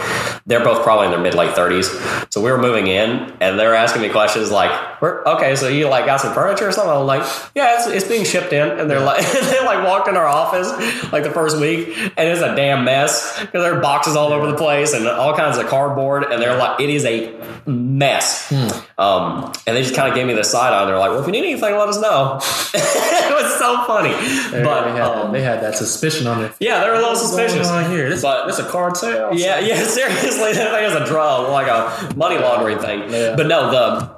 they're 0.46 0.62
both 0.62 0.82
probably 0.84 1.06
in 1.06 1.12
their 1.12 1.20
mid 1.20 1.34
late 1.34 1.54
thirties. 1.54 1.90
So 2.30 2.40
we 2.40 2.50
were 2.50 2.58
moving 2.58 2.86
in, 2.86 3.32
and 3.40 3.58
they're 3.58 3.74
asking 3.74 4.02
me 4.02 4.08
questions 4.08 4.50
like, 4.50 5.02
"We're 5.02 5.22
okay, 5.24 5.56
so 5.56 5.68
you 5.68 5.88
like 5.88 6.06
got 6.06 6.20
some 6.20 6.32
furniture 6.32 6.68
or 6.68 6.72
something?" 6.72 6.94
I'm 6.94 7.06
like, 7.06 7.22
"Yeah, 7.54 7.76
it's, 7.76 7.86
it's 7.88 8.08
being 8.08 8.24
shipped 8.24 8.52
in," 8.52 8.78
and 8.78 8.88
they're 8.88 9.00
like, 9.00 9.24
they 9.32 9.64
like 9.64 9.84
walked 9.84 10.08
in 10.08 10.16
our 10.16 10.26
office 10.26 10.70
like 11.12 11.24
the 11.24 11.30
first 11.30 11.58
week, 11.60 11.88
and 12.16 12.28
it's 12.28 12.40
a 12.40 12.54
damn 12.54 12.84
mess 12.84 13.40
because 13.40 13.64
there 13.64 13.74
are 13.74 13.80
boxes 13.80 14.14
all 14.14 14.32
over 14.32 14.46
the 14.46 14.56
place 14.56 14.94
and 14.94 15.06
all 15.08 15.34
kinds 15.36 15.58
of 15.58 15.66
cardboard, 15.66 16.24
and 16.24 16.40
they're 16.40 16.56
like, 16.56 16.80
it 16.80 16.88
is 16.88 17.04
a 17.04 17.34
mess. 17.66 18.52
Um, 18.96 19.52
and 19.66 19.76
they 19.76 19.82
just 19.82 19.96
kind 19.96 20.08
of 20.08 20.14
gave 20.14 20.26
me 20.26 20.34
the 20.34 20.44
side 20.44 20.72
eye. 20.72 20.84
They're 20.84 20.98
like, 20.98 21.10
"Well, 21.10 21.20
if 21.20 21.26
you 21.26 21.32
need 21.32 21.44
anything, 21.44 21.74
let 21.76 21.88
us 21.88 22.00
know." 22.00 22.36
it 22.74 23.34
was 23.34 23.58
so 23.58 23.84
funny, 23.86 24.12
They, 24.50 24.62
but 24.62 24.84
they, 24.84 24.92
had, 24.92 25.00
um, 25.00 25.32
they 25.32 25.42
had 25.42 25.62
that 25.62 25.74
suspicion 25.76 26.26
on 26.26 26.40
their 26.40 26.54
yeah, 26.60 26.80
they 26.80 26.88
were 26.88 26.96
a 26.96 27.00
little 27.00 27.16
suspicious. 27.28 27.68
on 27.68 27.90
here? 27.90 28.10
This, 28.10 28.22
But- 28.22 28.46
this 28.46 28.58
a 28.58 28.64
card 28.64 28.96
sale? 28.96 29.30
Yeah, 29.32 29.58
yeah, 29.68 29.82
seriously, 29.84 30.52
that 30.52 30.72
thing 30.72 30.84
is 30.84 30.94
a 30.94 31.04
drug, 31.06 31.50
like 31.50 31.66
a 31.66 32.14
money 32.16 32.38
laundering 32.38 32.78
thing. 32.78 33.10
Yeah. 33.10 33.34
But 33.36 33.46
no, 33.46 33.70
the 33.70 34.14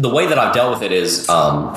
the 0.00 0.08
way 0.08 0.26
that 0.26 0.38
I've 0.38 0.52
dealt 0.54 0.72
with 0.72 0.82
it 0.82 0.90
is, 0.92 1.28
um, 1.28 1.72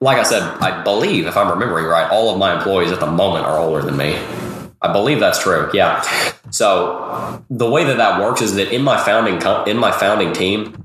like 0.00 0.18
I 0.18 0.22
said, 0.22 0.42
I 0.42 0.82
believe, 0.84 1.26
if 1.26 1.36
I'm 1.36 1.48
remembering 1.48 1.86
right, 1.86 2.10
all 2.10 2.30
of 2.30 2.38
my 2.38 2.54
employees 2.56 2.92
at 2.92 3.00
the 3.00 3.10
moment 3.10 3.46
are 3.46 3.58
older 3.58 3.80
than 3.82 3.96
me. 3.96 4.18
I 4.82 4.92
believe 4.92 5.20
that's 5.20 5.38
true. 5.42 5.70
Yeah. 5.72 6.02
So 6.50 7.42
the 7.48 7.70
way 7.70 7.84
that 7.84 7.96
that 7.98 8.20
works 8.20 8.42
is 8.42 8.54
that 8.56 8.72
in 8.74 8.82
my 8.82 9.02
founding 9.02 9.40
in 9.66 9.78
my 9.78 9.92
founding 9.92 10.32
team, 10.32 10.84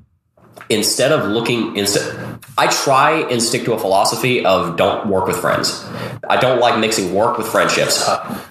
instead 0.69 1.11
of 1.11 1.25
looking 1.29 1.75
instead 1.75 2.26
I 2.57 2.67
try 2.67 3.21
and 3.29 3.41
stick 3.41 3.65
to 3.65 3.73
a 3.73 3.79
philosophy 3.79 4.43
of 4.45 4.77
don't 4.77 5.07
work 5.07 5.27
with 5.27 5.37
friends. 5.39 5.85
I 6.27 6.37
don't 6.37 6.59
like 6.59 6.79
mixing 6.79 7.13
work 7.13 7.37
with 7.37 7.47
friendships. 7.47 8.03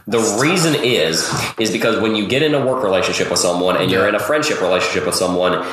The 0.06 0.20
reason 0.40 0.74
is 0.76 1.28
is 1.58 1.70
because 1.72 1.98
when 2.00 2.14
you 2.14 2.28
get 2.28 2.42
in 2.42 2.54
a 2.54 2.64
work 2.64 2.84
relationship 2.84 3.28
with 3.30 3.40
someone 3.40 3.76
and 3.76 3.90
you're 3.90 4.08
in 4.08 4.14
a 4.14 4.20
friendship 4.20 4.60
relationship 4.60 5.04
with 5.06 5.16
someone, 5.16 5.66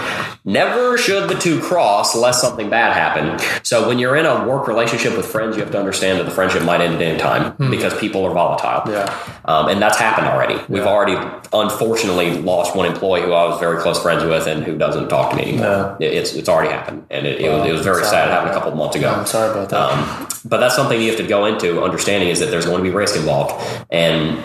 never 0.43 0.97
should 0.97 1.29
the 1.29 1.35
two 1.35 1.61
cross 1.61 2.15
lest 2.15 2.41
something 2.41 2.69
bad 2.69 2.93
happen. 2.93 3.37
So 3.63 3.87
when 3.87 3.99
you're 3.99 4.15
in 4.15 4.25
a 4.25 4.47
work 4.47 4.67
relationship 4.67 5.15
with 5.15 5.27
friends, 5.27 5.55
you 5.55 5.61
have 5.61 5.71
to 5.71 5.79
understand 5.79 6.19
that 6.19 6.23
the 6.25 6.31
friendship 6.31 6.63
might 6.63 6.81
end 6.81 6.95
at 6.95 7.01
any 7.01 7.19
time 7.19 7.55
because 7.69 7.97
people 7.99 8.25
are 8.25 8.33
volatile. 8.33 8.91
Yeah. 8.91 9.15
Um, 9.45 9.67
and 9.69 9.79
that's 9.81 9.99
happened 9.99 10.27
already. 10.27 10.59
We've 10.67 10.87
already 10.87 11.15
unfortunately 11.53 12.37
lost 12.41 12.75
one 12.75 12.87
employee 12.87 13.21
who 13.21 13.33
I 13.33 13.45
was 13.47 13.59
very 13.59 13.79
close 13.81 14.01
friends 14.01 14.23
with 14.23 14.47
and 14.47 14.63
who 14.63 14.77
doesn't 14.77 15.09
talk 15.09 15.31
to 15.31 15.35
me 15.37 15.43
anymore. 15.43 15.97
It- 15.99 16.13
It's 16.13 16.33
it's 16.33 16.47
already 16.49 16.69
happened, 16.71 17.05
and 17.09 17.25
it, 17.27 17.41
it, 17.41 17.49
was, 17.51 17.67
it 17.69 17.71
was 17.73 17.81
very 17.81 18.03
Sorry 18.03 18.22
sad. 18.23 18.29
It 18.29 18.33
happened 18.33 18.51
a 18.51 18.53
couple 18.53 18.71
of 18.71 18.77
months 18.77 18.95
ago. 18.95 19.13
I'm 19.13 19.25
sorry 19.25 19.51
about 19.51 19.69
that. 19.69 19.91
Um, 19.91 20.27
but 20.45 20.59
that's 20.59 20.75
something 20.75 21.01
you 21.01 21.09
have 21.09 21.17
to 21.17 21.27
go 21.27 21.45
into 21.45 21.83
understanding 21.83 22.29
is 22.29 22.39
that 22.39 22.47
there's 22.47 22.65
going 22.65 22.77
to 22.77 22.83
be 22.83 22.89
risk 22.89 23.15
involved. 23.15 23.53
And 23.89 24.37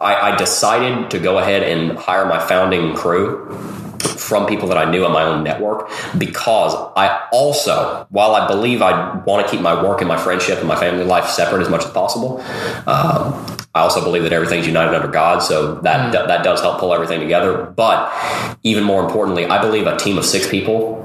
I, 0.00 0.32
I 0.32 0.36
decided 0.36 1.10
to 1.10 1.18
go 1.18 1.38
ahead 1.38 1.62
and 1.62 1.98
hire 1.98 2.26
my 2.26 2.38
founding 2.38 2.94
crew 2.94 3.52
from 3.98 4.46
people 4.46 4.68
that 4.68 4.78
I 4.78 4.90
knew 4.90 5.04
on 5.04 5.12
my 5.12 5.24
own 5.24 5.44
network 5.44 5.90
because 6.16 6.74
I 6.96 7.26
also, 7.32 8.06
while 8.10 8.34
I 8.34 8.46
believe 8.46 8.80
I 8.80 9.16
want 9.18 9.46
to 9.46 9.50
keep 9.50 9.60
my 9.60 9.82
work 9.82 10.00
and 10.00 10.08
my 10.08 10.16
friendship 10.16 10.58
and 10.58 10.68
my 10.68 10.76
family 10.76 11.04
life 11.04 11.28
separate 11.28 11.62
as 11.62 11.68
much 11.68 11.84
as 11.84 11.90
possible, 11.90 12.40
um, 12.86 13.46
I 13.74 13.80
also 13.80 14.02
believe 14.02 14.22
that 14.22 14.32
everything's 14.32 14.66
united 14.66 14.94
under 14.94 15.08
God, 15.08 15.40
so 15.40 15.80
that 15.80 16.12
that 16.12 16.44
does 16.44 16.60
help 16.60 16.78
pull 16.78 16.94
everything 16.94 17.18
together. 17.18 17.64
But 17.64 18.56
even 18.62 18.84
more 18.84 19.04
importantly, 19.04 19.46
I 19.46 19.60
believe 19.60 19.88
a 19.88 19.96
team 19.96 20.16
of 20.16 20.24
six 20.24 20.48
people 20.48 21.04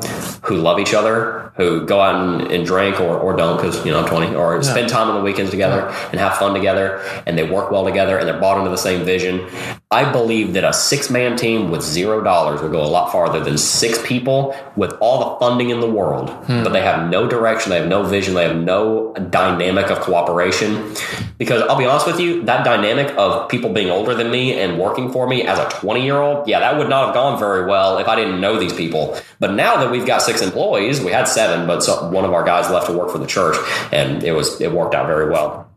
who 0.49 0.57
love 0.57 0.79
each 0.79 0.93
other, 0.93 1.53
who 1.55 1.85
go 1.85 2.01
out 2.01 2.15
and, 2.15 2.51
and 2.51 2.65
drink 2.65 2.99
or, 2.99 3.17
or 3.17 3.35
don't 3.35 3.57
because 3.57 3.85
you 3.85 3.91
know 3.91 4.01
I'm 4.01 4.09
20, 4.09 4.35
or 4.35 4.61
spend 4.63 4.89
time 4.89 5.07
on 5.07 5.15
the 5.15 5.21
weekends 5.21 5.51
together 5.51 5.87
and 6.11 6.19
have 6.19 6.37
fun 6.37 6.53
together, 6.53 7.01
and 7.25 7.37
they 7.37 7.49
work 7.49 7.71
well 7.71 7.85
together 7.85 8.17
and 8.17 8.27
they're 8.27 8.39
bought 8.39 8.57
into 8.57 8.69
the 8.69 8.77
same 8.77 9.05
vision. 9.05 9.47
I 9.91 10.11
believe 10.11 10.53
that 10.53 10.63
a 10.63 10.73
six 10.73 11.09
man 11.09 11.37
team 11.37 11.69
with 11.69 11.81
zero 11.81 12.23
dollars 12.23 12.61
will 12.61 12.69
go 12.69 12.83
a 12.83 12.87
lot 12.87 13.11
farther 13.11 13.39
than 13.39 13.57
six 13.57 14.01
people 14.05 14.55
with 14.75 14.93
all 14.99 15.19
the 15.19 15.39
funding 15.39 15.69
in 15.69 15.79
the 15.79 15.89
world, 15.89 16.29
hmm. 16.29 16.63
but 16.63 16.73
they 16.73 16.81
have 16.81 17.09
no 17.09 17.27
direction, 17.27 17.69
they 17.69 17.79
have 17.79 17.87
no 17.87 18.03
vision, 18.03 18.33
they 18.33 18.47
have 18.47 18.57
no 18.57 19.13
dynamic 19.29 19.89
of 19.91 19.99
cooperation. 19.99 20.93
Because 21.37 21.61
I'll 21.63 21.77
be 21.77 21.85
honest 21.85 22.07
with 22.07 22.19
you, 22.19 22.43
that 22.43 22.65
dynamic 22.65 23.15
of 23.17 23.49
people 23.49 23.71
being 23.71 23.89
older 23.89 24.13
than 24.13 24.29
me 24.29 24.59
and 24.59 24.79
working 24.79 25.11
for 25.11 25.27
me 25.27 25.43
as 25.43 25.59
a 25.59 25.69
20 25.69 26.03
year 26.03 26.17
old, 26.17 26.47
yeah, 26.47 26.59
that 26.59 26.77
would 26.77 26.89
not 26.89 27.05
have 27.05 27.13
gone 27.13 27.39
very 27.39 27.65
well 27.65 27.97
if 27.97 28.07
I 28.07 28.15
didn't 28.15 28.41
know 28.41 28.59
these 28.59 28.73
people. 28.73 29.17
But 29.39 29.53
now 29.53 29.77
that 29.77 29.91
we've 29.91 30.05
got 30.05 30.21
six 30.21 30.41
employees, 30.41 30.99
we 31.01 31.11
had 31.11 31.27
seven, 31.27 31.65
but 31.65 31.81
so, 31.81 32.09
one 32.09 32.25
of 32.25 32.33
our 32.33 32.43
guys 32.43 32.69
left 32.69 32.87
to 32.87 32.93
work 32.93 33.09
for 33.09 33.19
the 33.19 33.27
church, 33.27 33.55
and 33.91 34.23
it 34.23 34.33
was 34.33 34.59
it 34.59 34.71
worked 34.71 34.93
out 34.95 35.07
very 35.07 35.29
well. 35.29 35.69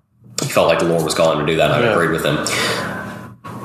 He 0.42 0.48
felt 0.48 0.66
like 0.66 0.80
the 0.80 0.86
Lord 0.86 1.04
was 1.04 1.14
calling 1.14 1.38
to 1.38 1.46
do 1.46 1.56
that, 1.58 1.70
and 1.70 1.84
I 1.84 1.92
agreed 1.92 2.10
with 2.10 2.24
him 2.24 2.44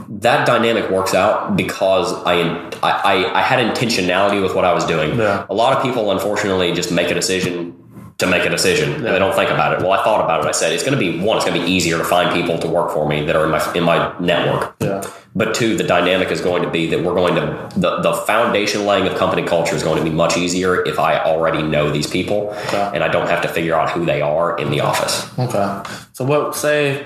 that 0.09 0.47
dynamic 0.47 0.89
works 0.89 1.13
out 1.13 1.55
because 1.55 2.11
I, 2.25 2.69
I 2.81 3.31
I 3.33 3.41
had 3.41 3.59
intentionality 3.59 4.41
with 4.41 4.55
what 4.55 4.65
I 4.65 4.73
was 4.73 4.85
doing. 4.85 5.17
Yeah. 5.17 5.45
A 5.49 5.53
lot 5.53 5.77
of 5.77 5.83
people, 5.83 6.11
unfortunately, 6.11 6.73
just 6.73 6.91
make 6.91 7.11
a 7.11 7.13
decision 7.13 7.86
to 8.17 8.25
make 8.27 8.43
a 8.45 8.49
decision 8.49 8.93
and 8.93 9.05
they 9.05 9.19
don't 9.19 9.35
think 9.35 9.51
about 9.51 9.73
it. 9.73 9.79
Well, 9.79 9.91
I 9.91 10.03
thought 10.03 10.23
about 10.23 10.43
it. 10.43 10.47
I 10.47 10.51
said 10.51 10.73
it's 10.73 10.83
going 10.83 10.97
to 10.97 10.99
be 10.99 11.19
one. 11.19 11.37
It's 11.37 11.45
going 11.45 11.59
to 11.59 11.65
be 11.65 11.71
easier 11.71 11.97
to 11.99 12.03
find 12.03 12.33
people 12.33 12.57
to 12.59 12.67
work 12.67 12.91
for 12.91 13.07
me 13.07 13.25
that 13.25 13.35
are 13.35 13.45
in 13.45 13.51
my 13.51 13.73
in 13.73 13.83
my 13.83 14.17
network. 14.19 14.75
Yeah. 14.79 15.03
But 15.35 15.53
two, 15.53 15.77
the 15.77 15.83
dynamic 15.83 16.31
is 16.31 16.41
going 16.41 16.63
to 16.63 16.69
be 16.69 16.87
that 16.87 17.03
we're 17.03 17.13
going 17.13 17.35
to 17.35 17.69
the 17.79 17.99
the 18.01 18.13
foundation 18.13 18.85
laying 18.87 19.05
of 19.07 19.15
company 19.17 19.43
culture 19.43 19.75
is 19.75 19.83
going 19.83 19.97
to 19.97 20.03
be 20.03 20.09
much 20.15 20.35
easier 20.35 20.83
if 20.83 20.97
I 20.97 21.19
already 21.23 21.61
know 21.61 21.91
these 21.91 22.07
people 22.07 22.49
Okay. 22.67 22.91
and 22.95 23.03
I 23.03 23.07
don't 23.07 23.27
have 23.27 23.41
to 23.43 23.47
figure 23.47 23.75
out 23.75 23.91
who 23.91 24.03
they 24.03 24.21
are 24.21 24.57
in 24.57 24.71
the 24.71 24.79
office. 24.81 25.27
Okay. 25.37 25.83
So 26.13 26.25
what 26.25 26.55
say 26.55 27.05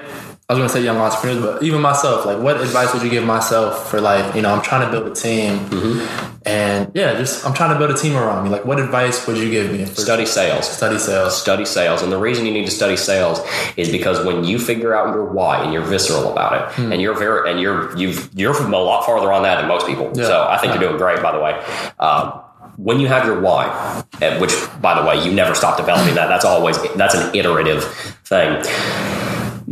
I 0.52 0.54
was 0.54 0.60
gonna 0.60 0.70
say 0.70 0.84
young 0.84 0.98
entrepreneurs, 0.98 1.42
but 1.42 1.64
even 1.64 1.80
myself, 1.80 2.26
like 2.26 2.38
what 2.40 2.60
advice 2.60 2.94
would 2.94 3.04
you 3.04 3.10
give 3.10 3.24
myself 3.24 3.90
for 3.90 4.02
like, 4.02 4.36
you 4.36 4.42
know, 4.42 4.54
I'm 4.54 4.62
trying 4.62 4.86
to 4.86 4.92
build 4.92 5.10
a 5.10 5.16
team 5.16 5.60
Mm-hmm. 5.70 6.42
and 6.46 6.92
yeah, 6.94 7.14
just 7.14 7.46
I'm 7.46 7.54
trying 7.54 7.72
to 7.72 7.80
build 7.80 7.90
a 7.90 7.94
team 7.98 8.18
around 8.18 8.44
me. 8.44 8.50
Like 8.50 8.66
what 8.66 8.78
advice 8.78 9.26
would 9.28 9.38
you 9.38 9.50
give 9.50 9.72
me 9.72 9.86
for 9.86 9.96
Study 10.02 10.26
sales. 10.26 10.70
study 10.70 10.98
sales? 11.00 11.40
study 11.42 11.64
sales. 11.64 12.02
And 12.02 12.12
the 12.12 12.18
reason 12.18 12.46
you 12.46 12.52
need 12.52 12.66
to 12.66 12.72
study 12.72 12.98
sales 12.98 13.40
is 13.78 13.88
because 13.90 14.26
when 14.26 14.44
you 14.44 14.60
figure 14.60 14.94
out 14.94 15.16
your 15.16 15.24
why 15.32 15.64
and 15.64 15.72
you're 15.72 15.84
visceral 15.86 16.30
about 16.34 16.52
it, 16.58 16.76
Hmm. 16.76 16.92
and 16.92 17.02
you're 17.02 17.18
very 17.18 17.50
and 17.50 17.58
you're 17.62 17.98
you've 17.98 18.30
you're 18.36 18.54
from 18.54 18.74
a 18.74 18.78
lot 18.78 19.06
farther 19.06 19.32
on 19.32 19.44
that 19.44 19.56
than 19.62 19.70
most 19.70 19.88
people. 19.88 20.12
Yeah. 20.16 20.26
So 20.26 20.48
I 20.50 20.58
think 20.58 20.74
you're 20.74 20.84
doing 20.84 20.98
great, 20.98 21.22
by 21.24 21.32
the 21.32 21.40
way. 21.40 21.54
Um, 21.98 22.42
when 22.76 23.00
you 23.00 23.08
have 23.08 23.26
your 23.26 23.40
why, 23.40 24.04
which 24.42 24.52
by 24.82 25.00
the 25.00 25.08
way, 25.08 25.24
you 25.24 25.32
never 25.32 25.56
stop 25.56 25.78
developing 25.78 26.16
that. 26.16 26.28
That's 26.28 26.44
always 26.46 26.76
that's 26.96 27.16
an 27.16 27.34
iterative 27.34 27.86
thing. 28.26 28.62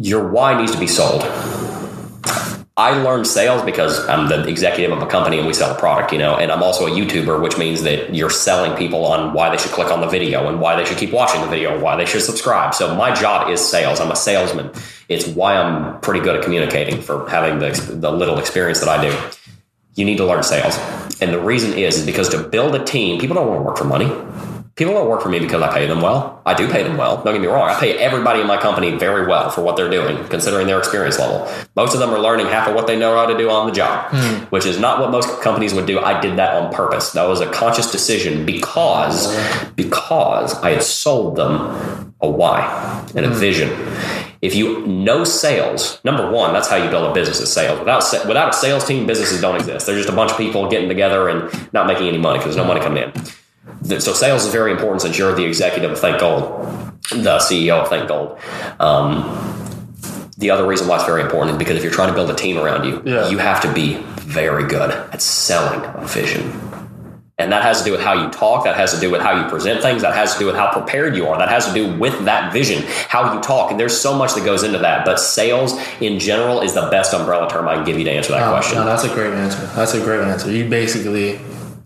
Your 0.01 0.29
why 0.29 0.57
needs 0.57 0.71
to 0.71 0.79
be 0.79 0.87
sold. 0.87 1.23
I 2.77 2.91
learned 3.03 3.27
sales 3.27 3.61
because 3.63 4.07
I'm 4.07 4.29
the 4.29 4.47
executive 4.47 4.95
of 4.95 5.03
a 5.03 5.07
company 5.07 5.37
and 5.39 5.45
we 5.45 5.53
sell 5.53 5.75
a 5.75 5.77
product, 5.77 6.13
you 6.13 6.19
know, 6.19 6.37
and 6.37 6.53
I'm 6.53 6.63
also 6.63 6.87
a 6.87 6.89
YouTuber, 6.89 7.41
which 7.41 7.57
means 7.57 7.83
that 7.83 8.15
you're 8.15 8.29
selling 8.29 8.77
people 8.77 9.05
on 9.05 9.33
why 9.33 9.49
they 9.49 9.57
should 9.57 9.71
click 9.71 9.91
on 9.91 9.99
the 9.99 10.07
video 10.07 10.47
and 10.47 10.61
why 10.61 10.77
they 10.77 10.85
should 10.85 10.97
keep 10.97 11.11
watching 11.11 11.41
the 11.41 11.47
video 11.47 11.73
and 11.73 11.81
why 11.81 11.97
they 11.97 12.05
should 12.05 12.21
subscribe. 12.21 12.73
So 12.73 12.95
my 12.95 13.13
job 13.13 13.49
is 13.49 13.59
sales. 13.59 13.99
I'm 13.99 14.09
a 14.09 14.15
salesman. 14.15 14.71
It's 15.09 15.27
why 15.27 15.57
I'm 15.57 15.99
pretty 15.99 16.21
good 16.21 16.37
at 16.37 16.45
communicating 16.45 17.01
for 17.01 17.29
having 17.29 17.59
the, 17.59 17.71
the 17.93 18.09
little 18.09 18.39
experience 18.39 18.79
that 18.79 18.87
I 18.87 19.09
do. 19.09 19.13
You 19.95 20.05
need 20.05 20.15
to 20.19 20.25
learn 20.25 20.43
sales. 20.43 20.77
And 21.19 21.33
the 21.33 21.41
reason 21.41 21.73
is, 21.77 21.97
is 21.97 22.05
because 22.05 22.29
to 22.29 22.41
build 22.41 22.73
a 22.73 22.85
team, 22.85 23.19
people 23.19 23.35
don't 23.35 23.49
want 23.49 23.59
to 23.59 23.63
work 23.63 23.77
for 23.77 23.83
money. 23.83 24.07
People 24.79 24.93
don't 24.93 25.09
work 25.09 25.21
for 25.21 25.27
me 25.27 25.39
because 25.39 25.61
I 25.61 25.73
pay 25.73 25.87
them 25.87 25.99
well. 25.99 26.41
I 26.45 26.53
do 26.53 26.71
pay 26.71 26.83
them 26.83 26.95
well. 26.95 27.21
Don't 27.21 27.33
get 27.33 27.41
me 27.41 27.47
wrong. 27.47 27.67
I 27.67 27.77
pay 27.77 27.97
everybody 27.97 28.39
in 28.39 28.47
my 28.47 28.55
company 28.55 28.91
very 28.91 29.27
well 29.27 29.49
for 29.49 29.61
what 29.61 29.75
they're 29.75 29.89
doing, 29.89 30.25
considering 30.29 30.67
their 30.67 30.79
experience 30.79 31.19
level. 31.19 31.51
Most 31.75 31.93
of 31.93 31.99
them 31.99 32.11
are 32.11 32.19
learning 32.19 32.45
half 32.45 32.65
of 32.69 32.75
what 32.75 32.87
they 32.87 32.97
know 32.97 33.13
how 33.13 33.25
to 33.25 33.37
do 33.37 33.49
on 33.49 33.67
the 33.67 33.73
job, 33.73 34.09
hmm. 34.09 34.45
which 34.45 34.65
is 34.65 34.79
not 34.79 35.01
what 35.01 35.11
most 35.11 35.41
companies 35.41 35.73
would 35.73 35.85
do. 35.85 35.99
I 35.99 36.21
did 36.21 36.37
that 36.37 36.55
on 36.55 36.73
purpose. 36.73 37.11
That 37.11 37.27
was 37.27 37.41
a 37.41 37.51
conscious 37.51 37.91
decision 37.91 38.45
because 38.45 39.27
because 39.75 40.57
I 40.63 40.69
had 40.69 40.83
sold 40.83 41.35
them 41.35 42.15
a 42.21 42.29
why 42.29 43.05
and 43.17 43.25
a 43.25 43.29
hmm. 43.31 43.35
vision. 43.37 43.69
If 44.41 44.55
you 44.55 44.87
know 44.87 45.25
sales, 45.25 45.99
number 46.05 46.31
one, 46.31 46.53
that's 46.53 46.69
how 46.69 46.77
you 46.77 46.89
build 46.89 47.11
a 47.11 47.13
business 47.13 47.41
is 47.41 47.51
sales. 47.51 47.79
Without 47.79 48.01
without 48.25 48.55
a 48.55 48.57
sales 48.57 48.87
team, 48.87 49.05
businesses 49.05 49.41
don't 49.41 49.57
exist. 49.57 49.87
They're 49.87 49.97
just 49.97 50.07
a 50.07 50.15
bunch 50.15 50.31
of 50.31 50.37
people 50.37 50.69
getting 50.69 50.87
together 50.87 51.27
and 51.27 51.73
not 51.73 51.85
making 51.85 52.07
any 52.07 52.17
money 52.17 52.39
because 52.39 52.55
there's 52.55 52.65
no 52.65 52.73
money 52.73 52.79
coming 52.79 53.03
in. 53.03 53.11
So 53.87 54.13
sales 54.13 54.45
is 54.45 54.51
very 54.51 54.71
important 54.71 55.01
since 55.01 55.17
you're 55.17 55.33
the 55.33 55.45
executive 55.45 55.91
of 55.91 55.99
Think 55.99 56.19
Gold, 56.19 56.43
the 57.11 57.37
CEO 57.39 57.81
of 57.81 57.89
Think 57.89 58.07
Gold. 58.07 58.37
Um, 58.79 59.23
the 60.37 60.49
other 60.51 60.65
reason 60.65 60.87
why 60.87 60.95
it's 60.95 61.05
very 61.05 61.21
important 61.21 61.53
is 61.53 61.57
because 61.59 61.77
if 61.77 61.83
you're 61.83 61.91
trying 61.91 62.09
to 62.09 62.13
build 62.15 62.29
a 62.29 62.35
team 62.35 62.57
around 62.57 62.85
you, 62.85 63.01
Yeah. 63.05 63.29
you 63.29 63.37
have 63.37 63.61
to 63.61 63.73
be 63.73 63.95
very 64.19 64.63
good 64.67 64.91
at 64.91 65.21
selling 65.21 65.81
a 65.95 66.05
vision. 66.07 66.53
And 67.37 67.53
that 67.53 67.61
has 67.63 67.79
to 67.79 67.85
do 67.85 67.91
with 67.91 68.01
how 68.01 68.13
you 68.13 68.29
talk. 68.31 68.65
That 68.65 68.75
has 68.75 68.93
to 68.93 68.99
do 68.99 69.09
with 69.09 69.21
how 69.21 69.31
you 69.41 69.47
present 69.49 69.81
things. 69.81 70.01
That 70.01 70.13
has 70.13 70.33
to 70.33 70.39
do 70.39 70.45
with 70.45 70.55
how 70.55 70.71
prepared 70.73 71.15
you 71.15 71.25
are. 71.27 71.37
That 71.37 71.47
has 71.47 71.65
to 71.67 71.73
do 71.73 71.97
with 71.97 72.25
that 72.25 72.51
vision, 72.51 72.83
how 73.07 73.33
you 73.33 73.39
talk. 73.39 73.71
And 73.71 73.79
there's 73.79 73.97
so 73.97 74.13
much 74.13 74.33
that 74.35 74.43
goes 74.43 74.63
into 74.63 74.77
that. 74.79 75.05
But 75.05 75.21
sales 75.21 75.73
in 76.01 76.19
general 76.19 76.59
is 76.59 76.73
the 76.73 76.89
best 76.89 77.13
umbrella 77.13 77.49
term 77.49 77.67
I 77.69 77.75
can 77.75 77.85
give 77.85 77.97
you 77.97 78.03
to 78.05 78.11
answer 78.11 78.33
that 78.33 78.43
Oh, 78.43 78.51
question. 78.51 78.79
No, 78.79 78.85
that's 78.85 79.05
a 79.05 79.13
great 79.13 79.33
answer. 79.33 79.61
That's 79.73 79.93
a 79.93 80.01
great 80.01 80.19
answer. 80.19 80.51
You 80.51 80.67
basically, 80.69 81.39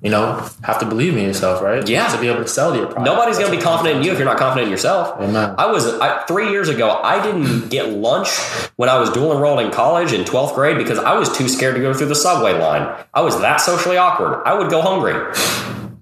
you 0.03 0.09
know, 0.09 0.47
have 0.63 0.79
to 0.79 0.85
believe 0.85 1.15
in 1.15 1.23
yourself, 1.23 1.61
right? 1.61 1.87
Yeah. 1.87 2.13
To 2.13 2.19
be 2.19 2.27
able 2.27 2.43
to 2.43 2.47
sell 2.47 2.75
your 2.75 2.87
product. 2.87 3.05
Nobody's 3.05 3.39
going 3.39 3.49
to 3.49 3.57
be 3.57 3.63
confident 3.63 3.97
in 3.97 4.03
you 4.03 4.11
if 4.11 4.17
you're 4.17 4.27
not 4.27 4.37
confident 4.37 4.65
in 4.65 4.71
yourself. 4.71 5.19
Amen. 5.21 5.55
I 5.57 5.71
was 5.71 5.87
I, 5.99 6.25
three 6.25 6.51
years 6.51 6.67
ago. 6.67 6.99
I 7.01 7.23
didn't 7.23 7.69
get 7.69 7.89
lunch 7.89 8.27
when 8.75 8.89
I 8.89 8.99
was 8.99 9.09
dual 9.11 9.31
enrolled 9.31 9.61
in 9.61 9.71
college 9.71 10.11
in 10.11 10.25
12th 10.25 10.55
grade 10.55 10.77
because 10.77 10.99
I 10.99 11.13
was 11.13 11.35
too 11.35 11.47
scared 11.47 11.75
to 11.75 11.81
go 11.81 11.93
through 11.93 12.07
the 12.07 12.15
subway 12.15 12.51
line. 12.51 12.93
I 13.13 13.21
was 13.21 13.39
that 13.39 13.57
socially 13.57 13.95
awkward. 13.95 14.43
I 14.45 14.53
would 14.53 14.69
go 14.69 14.81
hungry. 14.81 15.13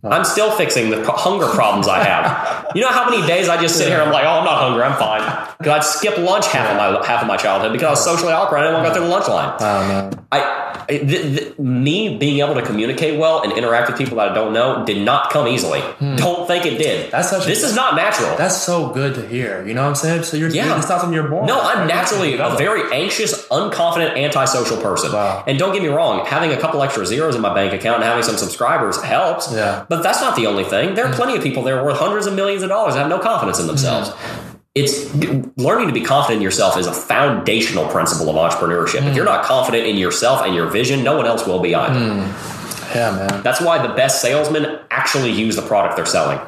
I'm 0.04 0.24
still 0.26 0.52
fixing 0.52 0.89
the 0.89 1.04
hunger 1.12 1.47
problems 1.47 1.88
I 1.88 2.04
have. 2.04 2.72
You 2.76 2.82
know 2.82 2.89
how 2.89 3.10
many 3.10 3.26
days 3.28 3.49
I 3.49 3.62
just 3.62 3.78
sit 3.78 3.88
here 3.88 4.02
I'm 4.02 4.12
like, 4.12 4.24
oh, 4.26 4.30
I'm 4.39 4.45
not 4.45 4.58
hungry, 4.60 4.82
I'm 4.84 4.97
fine. 4.97 5.22
Because 5.60 5.74
I'd 5.78 5.84
skip 5.84 6.18
lunch 6.18 6.47
half 6.47 6.70
of 6.72 6.78
my 6.78 7.06
half 7.06 7.22
of 7.22 7.28
my 7.28 7.38
childhood 7.38 7.72
because 7.74 7.86
I 7.88 7.89
was 7.91 8.04
socially 8.04 8.34
awkward. 8.34 8.60
I 8.60 8.62
didn't 8.64 8.74
want 8.76 8.86
to 8.86 8.89
go 8.89 8.95
through 8.95 9.06
the 9.06 9.12
lunch 9.12 9.28
line. 9.28 9.56
Oh 9.60 9.88
man. 9.88 10.18
I, 10.34 10.86
th- 10.88 11.08
th- 11.08 11.60
me 11.60 12.18
being 12.18 12.39
able 12.39 12.56
to 12.56 12.62
communicate 12.62 13.20
well 13.20 13.43
and 13.43 13.52
interact 13.52 13.89
with 13.89 13.97
people 13.97 14.18
that 14.18 14.30
I 14.30 14.34
don't 14.34 14.54
know 14.54 14.86
did 14.86 15.04
not 15.06 15.30
come 15.30 15.47
easily. 15.47 15.82
Don't 16.16 16.47
think 16.47 16.66
it 16.66 16.78
did. 16.78 17.06
Hmm. 17.06 17.12
That's 17.12 17.30
such 17.30 17.43
a- 17.43 17.47
this 17.47 17.64
is 17.64 17.76
not 17.76 17.95
natural. 17.95 18.36
That's 18.38 18.56
so 18.58 18.89
good 18.89 19.14
to 19.16 19.28
hear. 19.28 19.66
You 19.68 19.74
know 19.74 19.84
what 19.84 19.89
I'm 19.89 19.95
saying? 19.95 20.24
So 20.24 20.38
you're 20.38 20.49
Yeah. 20.49 20.78
it's 20.80 20.88
not 20.89 21.02
something 21.02 21.14
you're 21.14 21.28
born. 21.28 21.45
no, 21.45 21.58
with, 21.58 21.66
I'm 21.66 21.88
naturally 21.88 22.38
a 22.38 22.49
very 22.58 22.82
anxious, 22.93 23.45
unconfident, 23.49 24.18
antisocial 24.18 24.78
person. 24.82 25.12
Wow. 25.12 25.43
And 25.45 25.60
don't 25.60 25.74
get 25.74 25.84
me 25.84 25.89
wrong, 25.89 26.26
having 26.26 26.52
a 26.54 26.58
couple 26.60 26.82
extra 26.82 27.06
zeros 27.06 27.36
in 27.36 27.41
my 27.41 27.54
bank 27.54 27.74
account 27.74 27.97
and 27.97 28.06
having 28.06 28.24
some 28.24 28.38
subscribers 28.38 29.02
helps. 29.04 29.54
Yeah. 29.54 29.86
But 29.92 30.04
that's 30.04 30.22
not 30.22 30.38
the 30.38 30.48
only 30.48 30.64
thing. 30.64 30.96
There 30.96 31.06
are 31.06 31.12
mm. 31.12 31.16
plenty 31.18 31.36
of 31.36 31.44
people 31.44 31.64
there 31.64 31.84
worth 31.84 31.98
hundreds 31.98 32.26
of 32.26 32.34
millions 32.34 32.64
of 32.64 32.70
dollars 32.70 32.94
that 32.94 33.02
have 33.02 33.10
no 33.10 33.20
confidence 33.20 33.60
in 33.60 33.68
themselves. 33.68 34.08
Mm-hmm. 34.08 34.58
It's 34.74 35.14
learning 35.58 35.89
to 35.89 35.94
be 35.94 36.00
confident 36.00 36.38
in 36.38 36.42
yourself 36.42 36.78
is 36.78 36.88
a 36.88 36.94
foundational 36.94 37.86
principle 37.89 38.30
of 38.30 38.38
entrepreneurship. 38.38 39.00
If 39.00 39.04
mm. 39.04 39.16
you're 39.18 39.26
not 39.26 39.44
confident 39.44 39.86
in 39.86 39.98
yourself 39.98 40.46
and 40.46 40.56
your 40.56 40.68
vision, 40.70 41.04
no 41.04 41.18
one 41.18 41.26
else 41.26 41.46
will 41.46 41.60
be 41.60 41.76
either. 41.76 42.00
Mm. 42.00 42.96
Yeah, 42.96 43.12
man. 43.12 43.44
That's 43.44 43.60
why 43.60 43.86
the 43.86 43.94
best 43.94 44.22
salesmen 44.22 44.80
actually 44.92 45.34
use 45.34 45.58
the 45.58 45.62
product 45.62 45.98
they're 45.98 46.06
selling. 46.06 46.39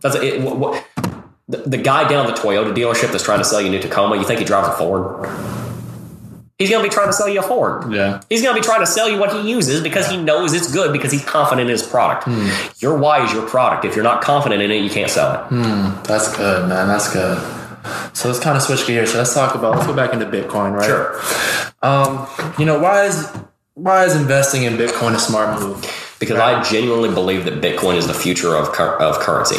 That's 0.00 0.14
it. 0.14 0.40
What, 0.40 0.58
what, 0.58 0.86
the, 1.48 1.56
the 1.66 1.78
guy 1.78 2.06
down 2.08 2.28
at 2.28 2.36
the 2.36 2.40
Toyota 2.40 2.72
dealership 2.72 3.10
that's 3.10 3.24
trying 3.24 3.38
to 3.40 3.44
sell 3.44 3.60
you 3.60 3.66
a 3.66 3.70
new 3.70 3.80
Tacoma, 3.80 4.18
you 4.18 4.24
think 4.24 4.38
he 4.38 4.46
drives 4.46 4.68
a 4.68 4.72
Ford? 4.72 5.28
He's 6.58 6.70
going 6.70 6.84
to 6.84 6.88
be 6.88 6.94
trying 6.94 7.08
to 7.08 7.12
sell 7.12 7.28
you 7.28 7.40
a 7.40 7.42
Ford. 7.42 7.92
Yeah. 7.92 8.20
He's 8.28 8.42
going 8.42 8.54
to 8.54 8.60
be 8.60 8.64
trying 8.64 8.80
to 8.80 8.86
sell 8.86 9.10
you 9.10 9.18
what 9.18 9.32
he 9.32 9.50
uses 9.50 9.82
because 9.82 10.08
he 10.08 10.16
knows 10.16 10.52
it's 10.52 10.72
good 10.72 10.92
because 10.92 11.10
he's 11.10 11.24
confident 11.24 11.68
in 11.68 11.72
his 11.72 11.82
product. 11.82 12.28
Your 12.80 12.96
why 12.96 13.24
is 13.24 13.32
your 13.32 13.48
product. 13.48 13.84
If 13.84 13.96
you're 13.96 14.04
not 14.04 14.22
confident 14.22 14.62
in 14.62 14.70
it, 14.70 14.82
you 14.82 14.90
can't 14.90 15.10
sell 15.10 15.32
it. 15.34 16.04
That's 16.04 16.34
good, 16.36 16.68
man. 16.68 16.86
That's 16.86 17.12
good. 17.12 17.38
So 18.14 18.28
let's 18.28 18.40
kind 18.40 18.56
of 18.56 18.62
switch 18.62 18.86
gears. 18.86 19.12
So 19.12 19.18
let's 19.18 19.34
talk 19.34 19.54
about 19.54 19.74
let's 19.74 19.86
go 19.86 19.94
back 19.94 20.12
into 20.12 20.26
Bitcoin, 20.26 20.72
right? 20.72 20.86
Sure. 20.86 21.20
Um, 21.82 22.26
you 22.58 22.64
know, 22.64 22.78
why 22.78 23.04
is 23.04 23.26
why 23.74 24.04
is 24.04 24.14
investing 24.16 24.62
in 24.62 24.74
Bitcoin 24.74 25.14
a 25.14 25.18
smart 25.18 25.60
move? 25.60 25.84
because 26.20 26.38
I 26.38 26.62
genuinely 26.62 27.12
believe 27.12 27.44
that 27.44 27.60
Bitcoin 27.60 27.96
is 27.96 28.06
the 28.06 28.14
future 28.14 28.54
of 28.56 28.68
of 28.68 29.18
currency 29.18 29.56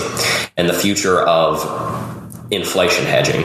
and 0.57 0.67
the 0.67 0.73
future 0.73 1.19
of 1.21 1.61
inflation 2.51 3.05
hedging. 3.05 3.43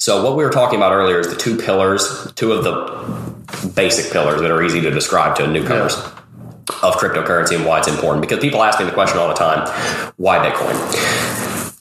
So 0.00 0.24
what 0.24 0.34
we 0.34 0.42
were 0.42 0.50
talking 0.50 0.78
about 0.78 0.92
earlier 0.92 1.18
is 1.18 1.28
the 1.28 1.36
two 1.36 1.58
pillars, 1.58 2.32
two 2.32 2.52
of 2.52 2.64
the 2.64 3.68
basic 3.74 4.10
pillars 4.10 4.40
that 4.40 4.50
are 4.50 4.62
easy 4.62 4.80
to 4.80 4.90
describe 4.90 5.36
to 5.36 5.46
newcomers 5.46 5.94
of 5.94 6.94
cryptocurrency 6.94 7.54
and 7.54 7.66
why 7.66 7.80
it's 7.80 7.88
important. 7.88 8.22
Because 8.22 8.40
people 8.40 8.62
ask 8.62 8.78
me 8.80 8.86
the 8.86 8.92
question 8.92 9.18
all 9.18 9.28
the 9.28 9.34
time, 9.34 9.68
why 10.16 10.38
Bitcoin? 10.38 10.72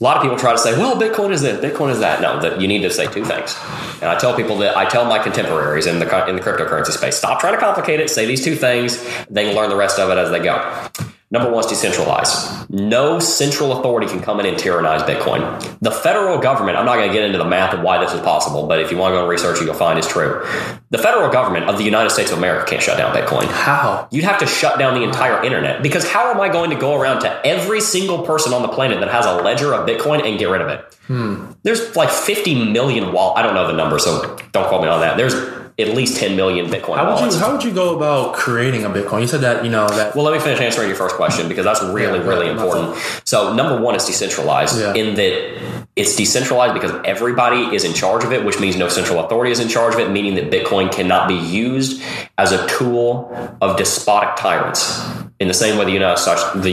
A 0.01 0.03
lot 0.03 0.17
of 0.17 0.23
people 0.23 0.37
try 0.37 0.51
to 0.51 0.57
say, 0.57 0.77
well, 0.77 0.99
Bitcoin 0.99 1.31
is 1.31 1.41
this, 1.41 1.63
Bitcoin 1.63 1.91
is 1.91 2.01
that. 2.01 2.21
No, 2.21 2.41
that 2.41 2.59
you 2.59 2.67
need 2.67 2.81
to 2.81 2.89
say 2.89 3.05
two 3.05 3.23
things. 3.23 3.55
And 4.01 4.11
I 4.11 4.19
tell 4.19 4.35
people 4.35 4.57
that 4.57 4.75
I 4.75 4.83
tell 4.83 5.05
my 5.05 5.19
contemporaries 5.19 5.85
in 5.85 5.99
the 5.99 6.27
in 6.27 6.35
the 6.35 6.41
cryptocurrency 6.41 6.91
space, 6.91 7.15
stop 7.15 7.39
trying 7.39 7.53
to 7.53 7.59
complicate 7.59 8.01
it. 8.01 8.09
Say 8.09 8.25
these 8.25 8.43
two 8.43 8.55
things. 8.55 9.01
They 9.29 9.45
can 9.45 9.55
learn 9.55 9.69
the 9.69 9.77
rest 9.77 9.97
of 9.97 10.09
it 10.09 10.17
as 10.17 10.29
they 10.29 10.39
go. 10.39 10.89
Number 11.31 11.51
one 11.51 11.63
is 11.63 11.67
decentralized. 11.67 12.71
No 12.71 13.19
central 13.19 13.79
authority 13.79 14.07
can 14.07 14.19
come 14.19 14.39
in 14.39 14.47
and 14.47 14.57
tyrannize 14.57 15.03
Bitcoin. 15.03 15.77
The 15.79 15.91
federal 15.91 16.39
government, 16.39 16.75
I'm 16.75 16.87
not 16.87 16.95
going 16.95 17.07
to 17.07 17.13
get 17.13 17.23
into 17.23 17.37
the 17.37 17.45
math 17.45 17.71
of 17.75 17.81
why 17.81 18.03
this 18.03 18.13
is 18.13 18.21
possible, 18.21 18.65
but 18.65 18.79
if 18.79 18.89
you 18.89 18.97
want 18.97 19.11
to 19.11 19.17
go 19.17 19.19
and 19.21 19.29
research 19.29 19.61
it, 19.61 19.65
you'll 19.65 19.75
find 19.75 19.99
it's 19.99 20.07
true. 20.07 20.43
The 20.89 20.97
federal 20.97 21.31
government 21.31 21.69
of 21.69 21.77
the 21.77 21.83
United 21.83 22.09
States 22.09 22.31
of 22.31 22.39
America 22.39 22.65
can't 22.67 22.81
shut 22.81 22.97
down 22.97 23.15
Bitcoin. 23.15 23.45
How? 23.45 24.07
You'd 24.11 24.23
have 24.23 24.39
to 24.39 24.47
shut 24.47 24.79
down 24.79 24.95
the 24.95 25.03
entire 25.03 25.43
internet 25.43 25.83
because 25.83 26.09
how 26.09 26.31
am 26.31 26.41
I 26.41 26.49
going 26.49 26.71
to 26.71 26.75
go 26.75 26.99
around 26.99 27.21
to 27.21 27.45
every 27.45 27.79
single 27.79 28.23
person 28.23 28.51
on 28.51 28.63
the 28.63 28.69
planet 28.69 28.99
that 28.99 29.09
has 29.09 29.27
a 29.27 29.35
ledger 29.35 29.71
of 29.75 29.87
Bitcoin 29.87 30.25
and 30.25 30.39
get 30.39 30.45
rid 30.45 30.61
of 30.61 30.69
it? 30.69 30.81
Hmm. 31.05 31.51
There's 31.61 31.95
like 31.95 32.09
50 32.09 32.71
million 32.71 33.13
wall. 33.13 33.37
I 33.37 33.43
don't 33.43 33.53
know 33.53 33.67
the 33.67 33.73
number, 33.73 33.99
so 33.99 34.35
don't 34.51 34.67
quote 34.67 34.81
me 34.81 34.87
on 34.87 35.01
that. 35.01 35.15
There's 35.15 35.58
at 35.79 35.95
least 35.95 36.17
10 36.17 36.35
million 36.35 36.65
Bitcoin 36.67 36.97
How 36.97 37.09
would 37.13 37.33
you 37.33 37.39
how 37.39 37.51
would 37.53 37.63
you 37.63 37.71
go 37.71 37.95
about 37.95 38.33
creating 38.35 38.83
a 38.83 38.89
Bitcoin? 38.89 39.21
You 39.21 39.27
said 39.27 39.41
that 39.41 39.63
you 39.63 39.71
know 39.71 39.87
that 39.87 40.13
well, 40.15 40.25
let 40.25 40.33
me 40.33 40.39
finish 40.39 40.59
answering 40.59 40.87
your 40.89 40.97
first 40.97 41.15
question 41.15 41.47
because 41.47 41.63
that's 41.63 41.81
really, 41.81 42.19
Yeah, 42.19 42.25
really 42.25 42.47
yeah, 42.47 42.51
important. 42.51 42.97
So, 43.23 43.53
number 43.53 43.81
one 43.81 43.95
is 43.95 44.05
decentralized 44.05 44.79
Yeah. 44.79 44.93
in 44.93 45.15
that 45.15 45.79
it's 45.95 46.15
decentralized 46.15 46.73
because 46.73 46.91
everybody 47.05 47.75
is 47.75 47.83
in 47.83 47.93
charge 47.93 48.23
of 48.23 48.31
it, 48.31 48.45
which 48.45 48.59
means 48.59 48.75
no 48.75 48.87
central 48.89 49.23
authority 49.23 49.51
is 49.51 49.59
in 49.59 49.67
charge 49.67 49.93
of 49.95 49.99
it, 49.99 50.11
meaning 50.11 50.35
that 50.35 50.49
Bitcoin 50.51 50.91
cannot 50.91 51.27
be 51.27 51.35
used 51.35 52.01
as 52.37 52.51
a 52.51 52.67
tool 52.67 53.33
of 53.61 53.77
despotic 53.77 54.35
tyrants. 54.35 55.05
In 55.39 55.47
the 55.47 55.53
same 55.53 55.77
way 55.77 55.85
the 55.85 55.91
United 55.91 56.19
States, 56.19 56.43
the 56.55 56.71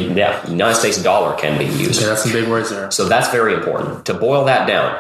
United 0.49 0.75
States 0.75 1.01
dollar 1.03 1.37
can 1.37 1.57
be 1.59 1.65
used. 1.65 2.01
okay, 2.01 2.09
that's 2.09 2.23
some 2.25 2.33
big 2.33 2.49
words 2.49 2.71
there. 2.71 2.91
So 2.91 3.09
that's 3.09 3.29
very 3.29 3.55
important. 3.55 4.05
To 4.07 4.15
boil 4.15 4.45
that 4.47 4.67
down, 4.67 4.91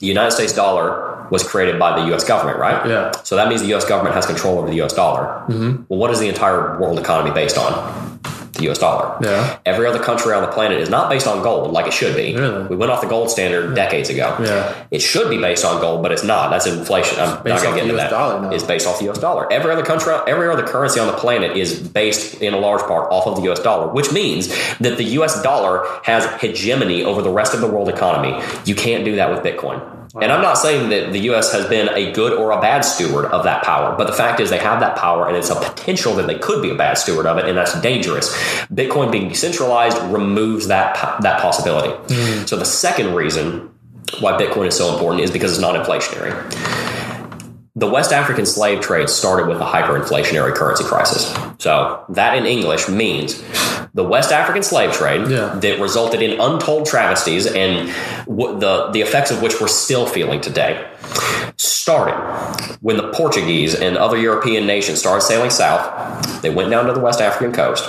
the 0.00 0.06
United 0.06 0.30
States 0.32 0.54
dollar 0.54 1.19
was 1.30 1.42
created 1.46 1.78
by 1.78 2.00
the 2.00 2.14
US 2.14 2.24
government, 2.24 2.58
right? 2.58 2.86
Yeah. 2.88 3.12
So 3.22 3.36
that 3.36 3.48
means 3.48 3.62
the 3.62 3.72
US 3.74 3.84
government 3.84 4.14
has 4.14 4.26
control 4.26 4.58
over 4.58 4.68
the 4.68 4.80
US 4.82 4.92
dollar. 4.92 5.44
Mm-hmm. 5.48 5.84
Well, 5.88 5.98
what 5.98 6.10
is 6.10 6.18
the 6.20 6.28
entire 6.28 6.78
world 6.78 6.98
economy 6.98 7.30
based 7.32 7.58
on? 7.58 8.08
The 8.54 8.68
US 8.70 8.78
dollar. 8.78 9.16
Yeah. 9.22 9.58
Every 9.64 9.86
other 9.86 10.00
country 10.00 10.34
on 10.34 10.42
the 10.42 10.48
planet 10.48 10.80
is 10.80 10.90
not 10.90 11.08
based 11.08 11.26
on 11.26 11.42
gold 11.42 11.70
like 11.72 11.86
it 11.86 11.92
should 11.94 12.14
be. 12.16 12.34
Really? 12.36 12.64
We 12.66 12.76
went 12.76 12.90
off 12.92 13.00
the 13.00 13.06
gold 13.06 13.30
standard 13.30 13.74
decades 13.74 14.10
ago. 14.10 14.36
Yeah. 14.40 14.86
It 14.90 15.00
should 15.00 15.30
be 15.30 15.38
based 15.38 15.64
on 15.64 15.80
gold, 15.80 16.02
but 16.02 16.10
it's 16.12 16.24
not. 16.24 16.50
That's 16.50 16.66
inflation. 16.66 17.18
I'm 17.20 17.42
Based 17.42 17.62
not 17.62 17.62
going 17.62 17.74
to 17.74 17.80
get 17.80 17.88
into 17.88 17.94
US 17.94 18.02
that. 18.02 18.10
dollar 18.10 18.40
now. 18.42 18.50
It's 18.50 18.64
based 18.64 18.86
off 18.86 18.98
the 18.98 19.08
US 19.08 19.18
dollar. 19.18 19.50
Every 19.50 19.70
other 19.72 19.84
country, 19.84 20.12
every 20.26 20.48
other 20.50 20.66
currency 20.66 21.00
on 21.00 21.06
the 21.06 21.14
planet 21.16 21.56
is 21.56 21.78
based 21.88 22.42
in 22.42 22.52
a 22.52 22.58
large 22.58 22.82
part 22.82 23.10
off 23.12 23.26
of 23.26 23.36
the 23.36 23.50
US 23.50 23.60
dollar, 23.60 23.86
which 23.92 24.12
means 24.12 24.48
that 24.78 24.98
the 24.98 25.04
US 25.20 25.40
dollar 25.42 25.86
has 26.02 26.26
hegemony 26.42 27.04
over 27.04 27.22
the 27.22 27.30
rest 27.30 27.54
of 27.54 27.60
the 27.60 27.68
world 27.68 27.88
economy. 27.88 28.42
You 28.66 28.74
can't 28.74 29.04
do 29.04 29.14
that 29.16 29.30
with 29.30 29.42
Bitcoin. 29.44 29.80
And 30.14 30.32
I'm 30.32 30.42
not 30.42 30.54
saying 30.54 30.90
that 30.90 31.12
the 31.12 31.20
US 31.30 31.52
has 31.52 31.66
been 31.66 31.88
a 31.90 32.12
good 32.12 32.32
or 32.32 32.50
a 32.50 32.60
bad 32.60 32.80
steward 32.80 33.26
of 33.26 33.44
that 33.44 33.62
power, 33.62 33.94
but 33.96 34.06
the 34.06 34.12
fact 34.12 34.40
is 34.40 34.50
they 34.50 34.58
have 34.58 34.80
that 34.80 34.96
power 34.96 35.28
and 35.28 35.36
it's 35.36 35.50
a 35.50 35.54
potential 35.54 36.14
that 36.14 36.26
they 36.26 36.38
could 36.38 36.62
be 36.62 36.70
a 36.70 36.74
bad 36.74 36.98
steward 36.98 37.26
of 37.26 37.38
it, 37.38 37.46
and 37.46 37.56
that's 37.56 37.80
dangerous. 37.80 38.34
Bitcoin 38.72 39.12
being 39.12 39.28
decentralized 39.28 39.98
removes 40.12 40.66
that, 40.66 41.20
that 41.22 41.40
possibility. 41.40 41.92
Hmm. 42.14 42.46
So 42.46 42.56
the 42.56 42.64
second 42.64 43.14
reason 43.14 43.70
why 44.18 44.32
Bitcoin 44.32 44.66
is 44.66 44.76
so 44.76 44.92
important 44.92 45.22
is 45.22 45.30
because 45.30 45.52
it's 45.52 45.60
not 45.60 45.74
inflationary. 45.74 46.34
The 47.76 47.86
West 47.88 48.12
African 48.12 48.46
slave 48.46 48.80
trade 48.80 49.08
started 49.08 49.46
with 49.46 49.58
a 49.60 49.64
hyperinflationary 49.64 50.54
currency 50.54 50.84
crisis. 50.84 51.32
So, 51.58 52.04
that 52.08 52.36
in 52.36 52.44
English 52.44 52.88
means 52.88 53.40
the 53.94 54.04
West 54.04 54.32
African 54.32 54.62
slave 54.62 54.92
trade 54.92 55.28
Yeah. 55.30 55.54
that 55.60 55.80
resulted 55.80 56.20
in 56.22 56.40
untold 56.40 56.86
travesties 56.86 57.46
and 57.46 57.92
w- 58.26 58.58
the, 58.58 58.90
the 58.92 59.00
effects 59.00 59.30
of 59.30 59.40
which 59.42 59.60
we're 59.60 59.68
still 59.68 60.06
feeling 60.06 60.40
today 60.40 60.84
started 61.56 62.14
when 62.80 62.96
the 62.96 63.08
Portuguese 63.12 63.74
and 63.74 63.96
other 63.96 64.16
European 64.16 64.66
nations 64.66 64.98
started 64.98 65.22
sailing 65.22 65.50
south. 65.50 66.42
They 66.42 66.50
went 66.50 66.70
down 66.70 66.86
to 66.86 66.92
the 66.92 67.00
West 67.00 67.20
African 67.20 67.52
coast 67.52 67.88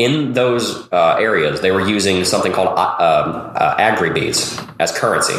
in 0.00 0.32
those 0.32 0.90
uh, 0.92 1.16
areas, 1.20 1.60
they 1.60 1.70
were 1.70 1.86
using 1.86 2.24
something 2.24 2.52
called 2.52 2.68
uh, 2.68 2.72
um, 2.72 3.52
uh, 3.54 3.76
aggrey 3.76 4.12
beads 4.14 4.58
as 4.78 4.90
currency. 4.96 5.34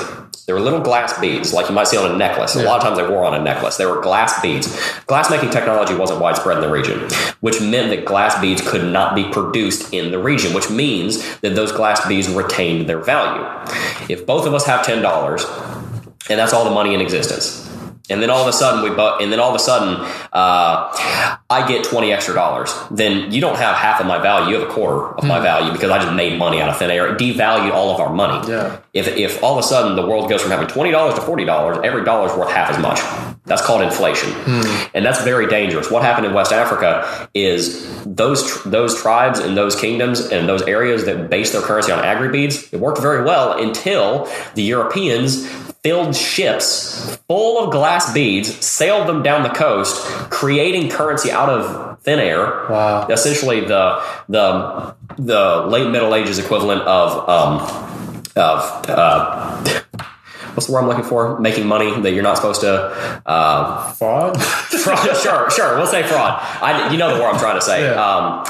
They 0.51 0.55
were 0.55 0.59
little 0.59 0.81
glass 0.81 1.17
beads, 1.17 1.53
like 1.53 1.69
you 1.69 1.73
might 1.73 1.87
see 1.87 1.95
on 1.95 2.11
a 2.11 2.17
necklace. 2.17 2.57
A 2.57 2.63
lot 2.63 2.75
of 2.75 2.83
times 2.83 2.97
they 2.97 3.07
wore 3.07 3.23
on 3.23 3.33
a 3.33 3.41
necklace. 3.41 3.77
They 3.77 3.85
were 3.85 4.01
glass 4.01 4.41
beads. 4.41 4.67
Glass 5.05 5.29
making 5.29 5.49
technology 5.49 5.95
wasn't 5.95 6.19
widespread 6.19 6.57
in 6.57 6.61
the 6.61 6.69
region, 6.69 7.07
which 7.39 7.61
meant 7.61 7.89
that 7.91 8.03
glass 8.03 8.37
beads 8.41 8.61
could 8.61 8.83
not 8.83 9.15
be 9.15 9.23
produced 9.31 9.93
in 9.93 10.11
the 10.11 10.19
region, 10.19 10.53
which 10.53 10.69
means 10.69 11.39
that 11.39 11.55
those 11.55 11.71
glass 11.71 12.05
beads 12.05 12.27
retained 12.27 12.89
their 12.89 12.99
value. 12.99 13.47
If 14.09 14.25
both 14.25 14.45
of 14.45 14.53
us 14.53 14.65
have 14.65 14.85
ten 14.85 15.01
dollars, 15.01 15.45
and 16.29 16.37
that's 16.37 16.51
all 16.51 16.65
the 16.65 16.71
money 16.71 16.93
in 16.93 16.99
existence. 16.99 17.65
And 18.09 18.21
then 18.21 18.29
all 18.29 18.41
of 18.41 18.47
a 18.47 18.53
sudden 18.53 18.83
we 18.83 18.89
bu- 18.95 19.17
and 19.23 19.31
then 19.31 19.39
all 19.39 19.49
of 19.49 19.55
a 19.55 19.59
sudden 19.59 19.95
uh, 20.33 20.89
I 21.49 21.65
get 21.67 21.83
twenty 21.85 22.11
extra 22.11 22.33
dollars. 22.33 22.73
Then 22.89 23.31
you 23.31 23.39
don't 23.41 23.57
have 23.57 23.75
half 23.75 24.01
of 24.01 24.07
my 24.07 24.17
value; 24.19 24.53
you 24.55 24.59
have 24.59 24.69
a 24.69 24.71
quarter 24.73 25.13
of 25.17 25.23
my 25.23 25.39
value 25.39 25.71
because 25.71 25.89
I 25.91 25.99
just 25.99 26.13
made 26.13 26.37
money 26.37 26.61
out 26.61 26.69
of 26.69 26.77
thin 26.77 26.89
air. 26.91 27.13
It 27.13 27.19
devalued 27.19 27.71
all 27.73 27.93
of 27.93 27.99
our 28.01 28.11
money. 28.13 28.49
Yeah. 28.49 28.79
If 28.93 29.07
if 29.07 29.43
all 29.43 29.57
of 29.57 29.63
a 29.63 29.67
sudden 29.67 29.95
the 29.95 30.05
world 30.05 30.29
goes 30.29 30.41
from 30.41 30.51
having 30.51 30.67
twenty 30.67 30.91
dollars 30.91 31.15
to 31.15 31.21
forty 31.21 31.45
dollars, 31.45 31.77
every 31.83 32.03
dollar 32.03 32.27
is 32.29 32.35
worth 32.37 32.51
half 32.51 32.69
as 32.71 32.79
much. 32.79 32.99
That's 33.45 33.61
called 33.61 33.81
inflation, 33.81 34.29
and 34.93 35.03
that's 35.05 35.23
very 35.23 35.47
dangerous. 35.47 35.89
What 35.89 36.03
happened 36.03 36.27
in 36.27 36.33
West 36.33 36.51
Africa 36.51 37.27
is 37.33 38.03
those 38.05 38.47
tr- 38.49 38.69
those 38.69 38.99
tribes 39.01 39.39
and 39.39 39.57
those 39.57 39.75
kingdoms 39.75 40.19
and 40.21 40.47
those 40.47 40.61
areas 40.63 41.05
that 41.05 41.29
base 41.29 41.51
their 41.51 41.61
currency 41.61 41.91
on 41.91 42.03
aggrey 42.03 42.31
beads. 42.31 42.71
It 42.71 42.79
worked 42.79 43.01
very 43.01 43.23
well 43.23 43.57
until 43.61 44.29
the 44.55 44.61
Europeans 44.63 45.47
filled 45.83 46.15
ships 46.15 47.15
full 47.27 47.63
of 47.63 47.71
glass 47.71 48.13
beads, 48.13 48.63
sailed 48.63 49.07
them 49.07 49.23
down 49.23 49.43
the 49.43 49.49
coast, 49.49 50.03
creating 50.29 50.89
currency 50.89 51.31
out 51.31 51.49
of 51.49 51.99
thin 52.01 52.19
air. 52.19 52.67
Wow. 52.69 53.07
Essentially, 53.07 53.61
the 53.61 54.03
the 54.29 54.95
the 55.17 55.65
late 55.67 55.89
Middle 55.89 56.13
Ages 56.15 56.39
equivalent 56.39 56.81
of 56.81 57.29
um, 57.29 58.23
of 58.35 58.89
uh, 58.89 59.81
what's 60.53 60.67
the 60.67 60.73
word 60.73 60.81
I'm 60.81 60.87
looking 60.87 61.03
for? 61.03 61.39
Making 61.39 61.67
money 61.67 61.99
that 62.01 62.11
you're 62.11 62.23
not 62.23 62.37
supposed 62.37 62.61
to. 62.61 62.71
Uh, 63.25 63.91
Fraud? 63.93 64.41
fraud. 64.41 65.17
sure, 65.17 65.49
sure. 65.49 65.77
We'll 65.77 65.87
say 65.87 66.03
fraud. 66.03 66.39
I, 66.61 66.91
you 66.91 66.97
know 66.97 67.15
the 67.15 67.21
word 67.21 67.33
I'm 67.33 67.39
trying 67.39 67.55
to 67.55 67.65
say. 67.65 67.83
Yeah. 67.83 67.93
Um, 67.93 68.43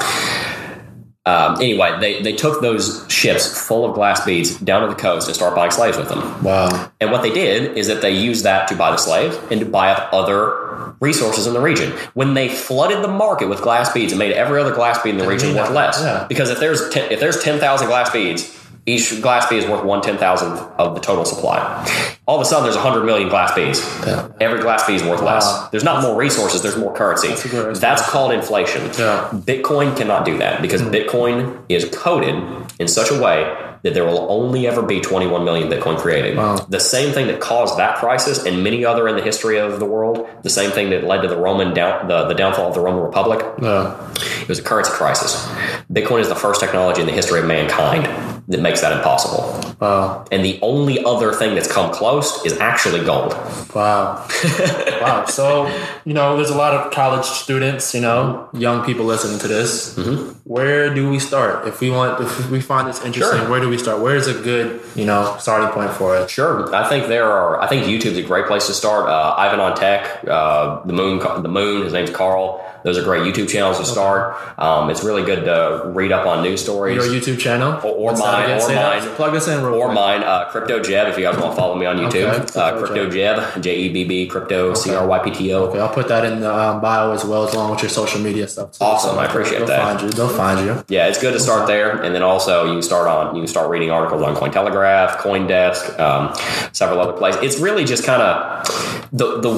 um, 1.24 1.56
anyway, 1.60 1.96
they, 2.00 2.20
they 2.22 2.32
took 2.32 2.60
those 2.62 3.06
ships 3.08 3.66
full 3.68 3.84
of 3.84 3.94
glass 3.94 4.24
beads 4.24 4.56
down 4.58 4.82
to 4.82 4.88
the 4.88 5.00
coast 5.00 5.28
and 5.28 5.36
started 5.36 5.54
buying 5.54 5.70
slaves 5.70 5.96
with 5.96 6.08
them. 6.08 6.42
wow. 6.42 6.90
And 7.00 7.12
what 7.12 7.22
they 7.22 7.30
did 7.32 7.76
is 7.78 7.86
that 7.86 8.02
they 8.02 8.10
used 8.10 8.44
that 8.44 8.66
to 8.68 8.74
buy 8.76 8.90
the 8.90 8.96
slaves 8.96 9.36
and 9.50 9.60
to 9.60 9.66
buy 9.66 9.90
up 9.92 10.12
other 10.12 10.94
resources 11.00 11.46
in 11.46 11.54
the 11.54 11.60
region. 11.60 11.92
When 12.14 12.34
they 12.34 12.48
flooded 12.48 13.02
the 13.04 13.08
market 13.08 13.48
with 13.48 13.60
glass 13.62 13.92
beads 13.92 14.12
and 14.12 14.18
made 14.18 14.32
every 14.32 14.60
other 14.60 14.74
glass 14.74 15.00
bead 15.02 15.10
in 15.10 15.18
the 15.18 15.26
region 15.28 15.54
worth 15.54 15.70
less, 15.70 16.00
Yeah. 16.00 16.26
because 16.28 16.50
if 16.50 16.58
there's 16.58 16.88
ten, 16.90 17.10
if 17.12 17.20
there's 17.20 17.42
ten 17.42 17.58
thousand 17.60 17.86
glass 17.88 18.10
beads, 18.10 18.58
each 18.84 19.20
glass 19.22 19.48
bead 19.48 19.58
is 19.62 19.66
worth 19.66 19.84
one 19.84 20.02
ten 20.02 20.18
thousandth 20.18 20.60
of 20.78 20.94
the 20.94 21.00
total 21.00 21.24
supply. 21.24 21.86
All 22.26 22.36
of 22.36 22.42
a 22.42 22.44
sudden, 22.44 22.64
there's 22.64 22.76
hundred 22.76 23.04
million 23.04 23.28
glass 23.28 23.54
beads. 23.54 23.80
Yeah. 24.06 24.28
Every 24.40 24.60
glass 24.60 24.86
bead 24.86 24.94
is 24.96 25.02
worth 25.04 25.20
Wow. 25.20 25.34
less. 25.34 25.68
There's 25.70 25.84
not 25.84 26.02
more 26.02 26.16
resources. 26.16 26.62
There's 26.62 26.76
more 26.76 26.92
currency. 26.94 27.28
That's 27.28 27.80
That's 27.80 28.08
called 28.10 28.32
inflation. 28.32 28.82
Yeah. 28.98 29.28
Bitcoin 29.32 29.96
cannot 29.96 30.24
do 30.24 30.38
that 30.38 30.62
because 30.62 30.82
Bitcoin 30.82 31.58
is 31.68 31.84
coded 31.92 32.34
in 32.78 32.88
such 32.88 33.10
a 33.10 33.20
way 33.20 33.56
that 33.82 33.94
there 33.94 34.04
will 34.04 34.30
only 34.30 34.68
ever 34.68 34.80
be 34.80 35.00
21 35.00 35.44
million 35.44 35.68
Bitcoin 35.68 35.98
created. 35.98 36.36
Wow. 36.36 36.54
The 36.68 36.78
same 36.78 37.12
thing 37.12 37.26
that 37.26 37.40
caused 37.40 37.76
that 37.78 37.96
crisis 37.98 38.44
and 38.46 38.62
many 38.62 38.84
other 38.84 39.08
in 39.08 39.16
the 39.16 39.22
history 39.22 39.58
of 39.58 39.80
the 39.80 39.84
world, 39.86 40.24
the 40.44 40.50
same 40.50 40.70
thing 40.70 40.90
that 40.90 41.02
led 41.02 41.22
to 41.22 41.28
the 41.28 41.36
Roman 41.36 41.74
down, 41.74 42.06
the, 42.06 42.26
the 42.28 42.34
downfall 42.34 42.68
of 42.68 42.74
the 42.74 42.80
Roman 42.80 43.02
Republic, 43.02 43.44
Yeah. 43.60 43.96
it 44.40 44.48
was 44.48 44.60
a 44.60 44.62
currency 44.62 44.92
crisis. 44.92 45.44
Bitcoin 45.92 46.20
is 46.20 46.28
the 46.28 46.36
first 46.36 46.60
technology 46.60 47.00
in 47.00 47.08
the 47.08 47.12
history 47.12 47.40
of 47.40 47.46
mankind 47.46 48.06
that 48.48 48.60
makes 48.60 48.80
that 48.80 48.92
impossible. 48.92 49.74
Wow. 49.80 50.24
And 50.32 50.44
the 50.44 50.58
only 50.62 51.02
other 51.04 51.32
thing 51.32 51.54
that's 51.54 51.70
come 51.70 51.92
close 51.92 52.44
is 52.44 52.58
actually 52.58 53.04
gold. 53.04 53.32
Wow. 53.74 54.26
wow. 55.00 55.24
So, 55.26 55.66
you 56.04 56.12
know, 56.14 56.36
there's 56.36 56.50
a 56.50 56.56
lot 56.56 56.74
of 56.74 56.92
college 56.92 57.24
students, 57.24 57.94
you 57.94 58.00
know, 58.00 58.48
young 58.52 58.84
people 58.84 59.04
listening 59.04 59.38
to 59.40 59.48
this. 59.48 59.94
Mm-hmm. 59.96 60.32
Where 60.44 60.92
do 60.94 61.08
we 61.08 61.18
start? 61.18 61.66
If 61.68 61.80
we 61.80 61.90
want, 61.90 62.20
if 62.20 62.50
we 62.50 62.60
find 62.60 62.88
this 62.88 63.02
interesting, 63.04 63.38
Sure. 63.40 63.50
where 63.50 63.60
do 63.60 63.68
we 63.68 63.78
start? 63.78 64.00
Where 64.00 64.16
is 64.16 64.26
a 64.26 64.34
good, 64.34 64.80
you 64.96 65.04
know, 65.04 65.36
starting 65.38 65.68
point 65.70 65.92
for 65.92 66.16
it? 66.18 66.28
Sure, 66.28 66.74
I 66.74 66.88
think 66.88 67.06
there 67.06 67.30
are. 67.30 67.60
I 67.60 67.66
think 67.68 67.84
YouTube's 67.86 68.18
a 68.18 68.22
great 68.22 68.46
place 68.46 68.66
to 68.66 68.74
start. 68.74 69.08
Uh, 69.08 69.34
Ivan 69.38 69.60
on 69.60 69.76
Tech, 69.76 70.24
uh, 70.28 70.82
the 70.84 70.92
Moon, 70.92 71.18
the 71.42 71.48
Moon. 71.48 71.84
His 71.84 71.92
name's 71.92 72.10
Carl. 72.10 72.64
Those 72.84 72.98
are 72.98 73.02
great 73.04 73.22
YouTube 73.22 73.48
channels 73.48 73.78
to 73.78 73.84
start. 73.84 74.36
Um, 74.58 74.90
it's 74.90 75.04
really 75.04 75.22
good 75.22 75.44
to 75.44 75.82
read 75.94 76.10
up 76.12 76.26
on 76.26 76.42
news 76.42 76.62
stories. 76.62 76.96
Your 76.96 77.04
YouTube 77.06 77.38
channel? 77.38 77.74
Or- 77.84 78.12
or 78.12 78.16
mine, 78.16 78.44
again? 78.44 78.56
or 78.58 78.60
Say 78.60 78.74
that. 78.74 79.04
mine. 79.04 79.14
Plug 79.16 79.32
this 79.32 79.46
in 79.48 79.62
real 79.64 79.74
or 79.74 79.86
quick. 79.86 79.94
mine, 79.94 80.22
uh, 80.22 80.46
Crypto 80.50 80.80
Jebb. 80.80 81.08
If 81.10 81.18
you 81.18 81.24
guys 81.24 81.36
want 81.38 81.52
to 81.54 81.56
follow 81.60 81.74
me 81.76 81.86
on 81.86 81.96
YouTube, 81.98 82.32
Okay, 82.50 82.60
uh, 82.60 82.78
Crypto 82.78 83.08
Jebb, 83.10 83.60
J 83.62 83.76
E 83.76 83.88
B 83.90 84.04
B, 84.04 84.26
Crypto 84.26 84.74
C 84.74 84.94
R 84.94 85.06
Y 85.06 85.18
P 85.20 85.30
T 85.30 85.52
O. 85.54 85.64
Okay, 85.64 85.78
I'll 85.78 85.88
put 85.88 86.08
that 86.08 86.24
in 86.24 86.40
the 86.40 86.52
um, 86.54 86.80
bio 86.80 87.12
as 87.12 87.24
well, 87.24 87.46
as 87.46 87.54
long 87.54 87.70
with 87.70 87.82
your 87.82 87.88
social 87.90 88.20
media 88.20 88.48
stuff. 88.48 88.72
Too. 88.72 88.84
Awesome, 88.84 89.18
I 89.18 89.26
appreciate 89.26 89.58
they'll 89.58 89.66
that. 89.68 89.82
Find 89.82 90.00
you. 90.02 90.10
They'll 90.10 90.28
find 90.28 90.66
you. 90.66 90.84
Yeah, 90.88 91.06
it's 91.08 91.20
good 91.20 91.32
to 91.34 91.40
start 91.40 91.66
there, 91.66 92.02
and 92.02 92.14
then 92.14 92.22
also 92.22 92.64
you 92.66 92.72
can 92.72 92.82
start 92.82 93.06
on 93.06 93.34
you 93.36 93.42
can 93.42 93.48
start 93.48 93.70
reading 93.70 93.90
articles 93.90 94.22
on 94.22 94.34
Cointelegraph, 94.34 95.18
CoinDesk, 95.18 95.98
um, 96.00 96.34
several 96.72 97.00
other 97.00 97.12
places. 97.12 97.42
It's 97.42 97.58
really 97.60 97.84
just 97.84 98.04
kind 98.04 98.22
of 98.22 99.08
the 99.12 99.40
the 99.40 99.52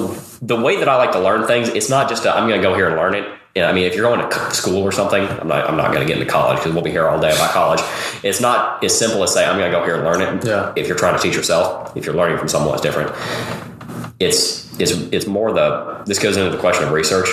the 0.45 0.55
way 0.55 0.77
that 0.77 0.87
I 0.87 0.95
like 0.97 1.11
to 1.13 1.19
learn 1.19 1.47
things. 1.47 1.69
It's 1.69 1.89
not 1.89 2.09
just 2.09 2.25
i 2.25 2.37
am 2.37 2.47
going 2.47 2.61
to 2.61 2.67
go 2.67 2.75
here 2.75 2.87
and 2.87 2.95
learn 2.95 3.15
it. 3.15 3.27
I 3.57 3.71
mean, 3.71 3.85
if 3.85 3.95
you're 3.95 4.03
going 4.03 4.29
to 4.29 4.51
school 4.53 4.83
or 4.83 4.91
something, 4.91 5.23
I'm 5.23 5.47
not. 5.47 5.69
I'm 5.69 5.77
not 5.77 5.93
going 5.93 6.05
to 6.05 6.05
get 6.05 6.19
into 6.21 6.29
college 6.29 6.57
because 6.57 6.73
we'll 6.73 6.83
be 6.83 6.91
here 6.91 7.07
all 7.07 7.19
day 7.21 7.31
about 7.31 7.51
college. 7.51 7.79
It's 8.21 8.41
not 8.41 8.83
as 8.83 8.97
simple 8.97 9.23
as 9.23 9.33
say 9.33 9.45
I'm 9.45 9.57
going 9.57 9.71
to 9.71 9.77
go 9.77 9.83
here 9.85 9.95
and 9.95 10.03
learn 10.03 10.21
it. 10.21 10.45
Yeah. 10.45 10.73
If 10.75 10.89
you're 10.89 10.97
trying 10.97 11.15
to 11.15 11.21
teach 11.21 11.35
yourself, 11.35 11.95
if 11.95 12.05
you're 12.05 12.15
learning 12.15 12.37
from 12.37 12.49
someone, 12.49 12.73
it's 12.73 12.81
different. 12.81 13.11
It's 14.19 14.77
it's 14.77 14.91
it's 14.91 15.25
more 15.25 15.53
the. 15.53 16.03
This 16.05 16.19
goes 16.19 16.35
into 16.35 16.49
the 16.49 16.57
question 16.57 16.83
of 16.83 16.91
research 16.91 17.29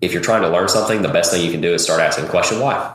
if 0.00 0.12
you're 0.12 0.22
trying 0.22 0.42
to 0.42 0.48
learn 0.48 0.68
something, 0.68 1.02
the 1.02 1.08
best 1.08 1.32
thing 1.32 1.44
you 1.44 1.50
can 1.50 1.60
do 1.60 1.74
is 1.74 1.82
start 1.82 2.00
asking 2.00 2.24
the 2.26 2.30
question 2.30 2.60
why, 2.60 2.94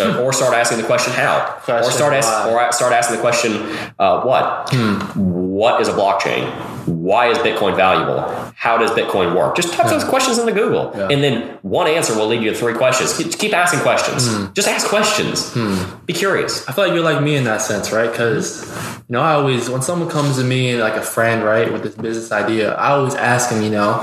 Uh, 0.00 0.20
or 0.20 0.32
start 0.32 0.54
asking 0.54 0.78
the 0.78 0.84
question 0.84 1.12
how, 1.12 1.60
or 1.68 1.90
start 1.92 2.14
asking 2.14 2.52
or 2.52 2.72
start 2.72 2.92
asking 2.92 3.16
the 3.16 3.22
question 3.22 3.52
uh, 3.98 4.22
what. 4.22 4.72
What 5.14 5.80
is 5.80 5.88
a 5.88 5.92
blockchain? 5.92 6.50
Why 6.86 7.28
is 7.28 7.38
Bitcoin 7.38 7.76
valuable? 7.76 8.20
How 8.56 8.76
does 8.78 8.90
Bitcoin 8.90 9.36
work? 9.36 9.54
Just 9.56 9.72
type 9.74 9.88
those 9.88 10.04
questions 10.04 10.38
into 10.38 10.52
Google, 10.52 10.92
Yeah. 10.96 11.08
and 11.10 11.22
then 11.22 11.58
one 11.62 11.86
answer 11.86 12.14
will 12.16 12.26
lead 12.26 12.42
you 12.42 12.50
to 12.50 12.56
three 12.56 12.74
questions. 12.74 13.16
Keep, 13.16 13.38
keep 13.38 13.54
asking 13.54 13.80
questions. 13.80 14.28
Hmm. 14.28 14.52
Just 14.52 14.68
ask 14.68 14.86
questions. 14.88 15.52
Hmm. 15.52 15.76
Be 16.06 16.12
curious. 16.12 16.68
I 16.68 16.72
feel 16.72 16.86
like 16.86 16.94
you're 16.94 17.04
like 17.04 17.22
me 17.22 17.36
in 17.36 17.44
that 17.44 17.62
sense, 17.62 17.92
right? 17.92 18.10
Because 18.10 18.66
you 19.08 19.12
know, 19.14 19.20
I 19.20 19.34
always 19.34 19.68
when 19.70 19.82
someone 19.82 20.08
comes 20.08 20.36
to 20.38 20.44
me 20.44 20.76
like 20.80 20.94
a 20.94 21.02
friend, 21.02 21.44
right, 21.44 21.72
with 21.72 21.82
this 21.82 21.94
business 21.94 22.32
idea, 22.32 22.74
I 22.74 22.90
always 22.92 23.14
ask 23.14 23.50
them, 23.50 23.62
you 23.62 23.70
know, 23.70 23.94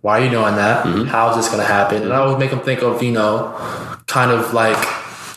why 0.00 0.20
are 0.20 0.24
you 0.24 0.30
doing 0.30 0.56
that? 0.56 0.84
Mm-hmm. 0.86 1.04
How's 1.04 1.36
this 1.36 1.46
going 1.48 1.60
to 1.60 1.66
happen? 1.66 2.02
And 2.02 2.12
I 2.12 2.16
always 2.16 2.38
make 2.38 2.50
them 2.50 2.60
think 2.60 2.82
of, 2.82 3.02
you 3.02 3.12
know, 3.12 3.54
kind 4.06 4.30
of 4.30 4.52
like 4.54 4.76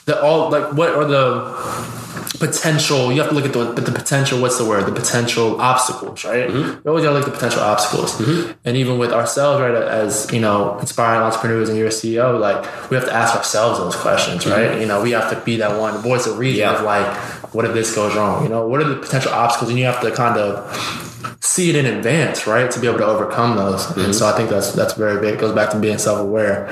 the 0.06 0.22
all 0.22 0.50
like 0.50 0.74
what 0.74 0.90
are 0.96 1.06
the 1.06 2.01
potential 2.40 3.12
you 3.12 3.20
have 3.22 3.30
to 3.30 3.36
look 3.36 3.46
at 3.46 3.54
the, 3.54 3.82
the 3.82 3.92
potential 3.92 4.42
what's 4.42 4.58
the 4.58 4.66
word? 4.66 4.86
The 4.86 4.92
potential 4.92 5.60
obstacles 5.60 6.24
right? 6.26 6.48
Mm-hmm. 6.48 6.82
You 6.84 6.84
always 6.88 7.04
gotta 7.04 7.18
look 7.18 7.28
at 7.28 7.32
the 7.32 7.38
potential 7.38 7.62
obstacles. 7.62 8.18
Mm-hmm. 8.18 8.52
And 8.66 8.78
even 8.78 8.98
with 8.98 9.12
ourselves 9.12 9.62
right 9.62 9.74
as 9.74 10.32
you 10.32 10.40
know 10.40 10.78
inspiring 10.80 11.22
entrepreneurs 11.22 11.70
and 11.70 11.78
you're 11.78 11.88
a 11.88 11.92
ceo 11.92 12.40
like 12.40 12.64
we 12.90 12.96
have 12.98 13.06
to 13.06 13.14
ask 13.14 13.36
ourselves 13.36 13.80
those 13.80 13.96
questions 13.96 14.44
mm-hmm. 14.46 14.52
right? 14.54 14.80
You 14.82 14.88
know 14.88 15.02
we 15.02 15.12
have 15.12 15.30
to 15.32 15.40
be 15.46 15.58
that 15.58 15.80
one. 15.80 15.98
Voice 16.02 16.26
of 16.28 16.38
reason 16.38 16.62
Yeah. 16.62 16.76
of 16.78 16.84
like 16.84 17.08
what 17.54 17.66
if 17.66 17.74
this 17.74 17.94
goes 17.94 18.16
wrong? 18.16 18.44
You 18.44 18.50
know 18.50 18.68
what 18.68 18.82
are 18.82 18.88
the 18.88 18.96
potential 18.96 19.34
obstacles? 19.34 19.70
And 19.70 19.80
you 19.80 19.86
have 19.86 20.02
to 20.02 20.12
kind 20.12 20.38
of 20.38 21.11
see 21.40 21.70
it 21.70 21.76
in 21.76 21.86
advance, 21.86 22.48
right, 22.48 22.70
to 22.72 22.80
be 22.80 22.88
able 22.88 23.00
to 23.00 23.06
overcome 23.06 23.56
those. 23.58 23.90
And 23.98 24.14
so 24.16 24.28
I 24.28 24.32
think 24.38 24.50
that's 24.50 24.72
that's 24.74 24.94
very 24.94 25.20
big. 25.22 25.36
It 25.36 25.40
goes 25.40 25.54
back 25.54 25.70
to 25.72 25.80
being 25.80 25.98
self 25.98 26.20
aware. 26.20 26.68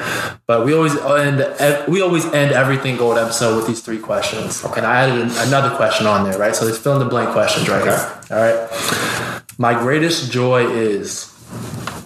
But 0.48 0.66
we 0.66 0.74
always 0.74 0.96
end 0.98 1.40
we 1.88 2.02
always 2.02 2.26
end 2.26 2.52
everything 2.52 2.98
gold 2.98 3.18
episode 3.18 3.56
with 3.58 3.68
these 3.68 3.82
three 3.82 4.00
questions. 4.00 4.64
And 4.64 4.86
I 4.86 5.02
added 5.08 5.32
another 5.48 5.76
question 5.76 6.08
on 6.08 6.24
there, 6.30 6.38
right? 6.40 6.56
So 6.56 6.66
there's 6.66 6.78
fill 6.78 6.94
in 6.94 7.00
the 7.00 7.06
blank 7.06 7.32
questions 7.32 7.68
right 7.70 7.82
Okay. 7.82 7.92
here. 7.92 8.38
All 8.38 8.44
right. 8.44 9.42
My 9.58 9.74
greatest 9.74 10.32
joy 10.32 10.66
is 10.68 11.34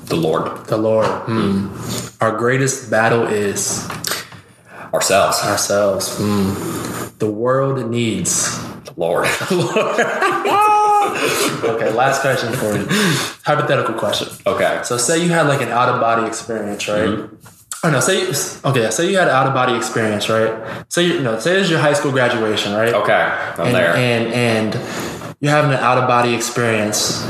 The 0.07 0.15
Lord, 0.15 0.65
the 0.67 0.77
Lord. 0.77 1.07
Hmm. 1.07 1.67
Our 2.21 2.37
greatest 2.37 2.89
battle 2.91 3.25
is 3.27 3.87
ourselves, 4.93 5.39
ourselves. 5.43 6.17
Hmm. 6.17 6.53
The 7.19 7.29
world 7.29 7.89
needs. 7.89 8.57
the 8.85 8.93
Lord. 8.97 9.27
Lord. 9.51 9.95
Okay, 11.69 11.91
last 11.91 12.21
question 12.21 12.53
for 12.53 12.75
you. 12.75 12.85
Hypothetical 13.45 13.95
question. 13.95 14.27
okay. 14.45 14.81
So 14.83 14.97
say 14.97 15.23
you 15.23 15.29
had 15.29 15.47
like 15.47 15.61
an 15.61 15.69
out 15.69 15.89
of 15.89 15.99
body 15.99 16.27
experience, 16.27 16.87
right? 16.87 17.07
Mm-hmm. 17.07 17.35
Oh 17.85 17.89
no, 17.89 17.99
say 17.99 18.27
okay, 18.63 18.89
say 18.91 19.09
you 19.11 19.17
had 19.17 19.27
an 19.27 19.33
out 19.33 19.47
of 19.47 19.53
body 19.53 19.75
experience, 19.75 20.29
right? 20.29 20.85
Say 20.89 21.07
you 21.07 21.19
no, 21.21 21.37
say 21.39 21.59
it's 21.59 21.69
your 21.69 21.79
high 21.79 21.93
school 21.93 22.11
graduation, 22.11 22.73
right? 22.73 22.93
Okay. 22.93 23.13
I'm 23.13 23.67
and, 23.67 23.75
there. 23.75 23.93
And 23.95 24.33
and 24.33 24.73
you're 25.41 25.51
having 25.51 25.71
an 25.71 25.79
out 25.79 25.97
of 25.97 26.07
body 26.07 26.33
experience, 26.33 27.21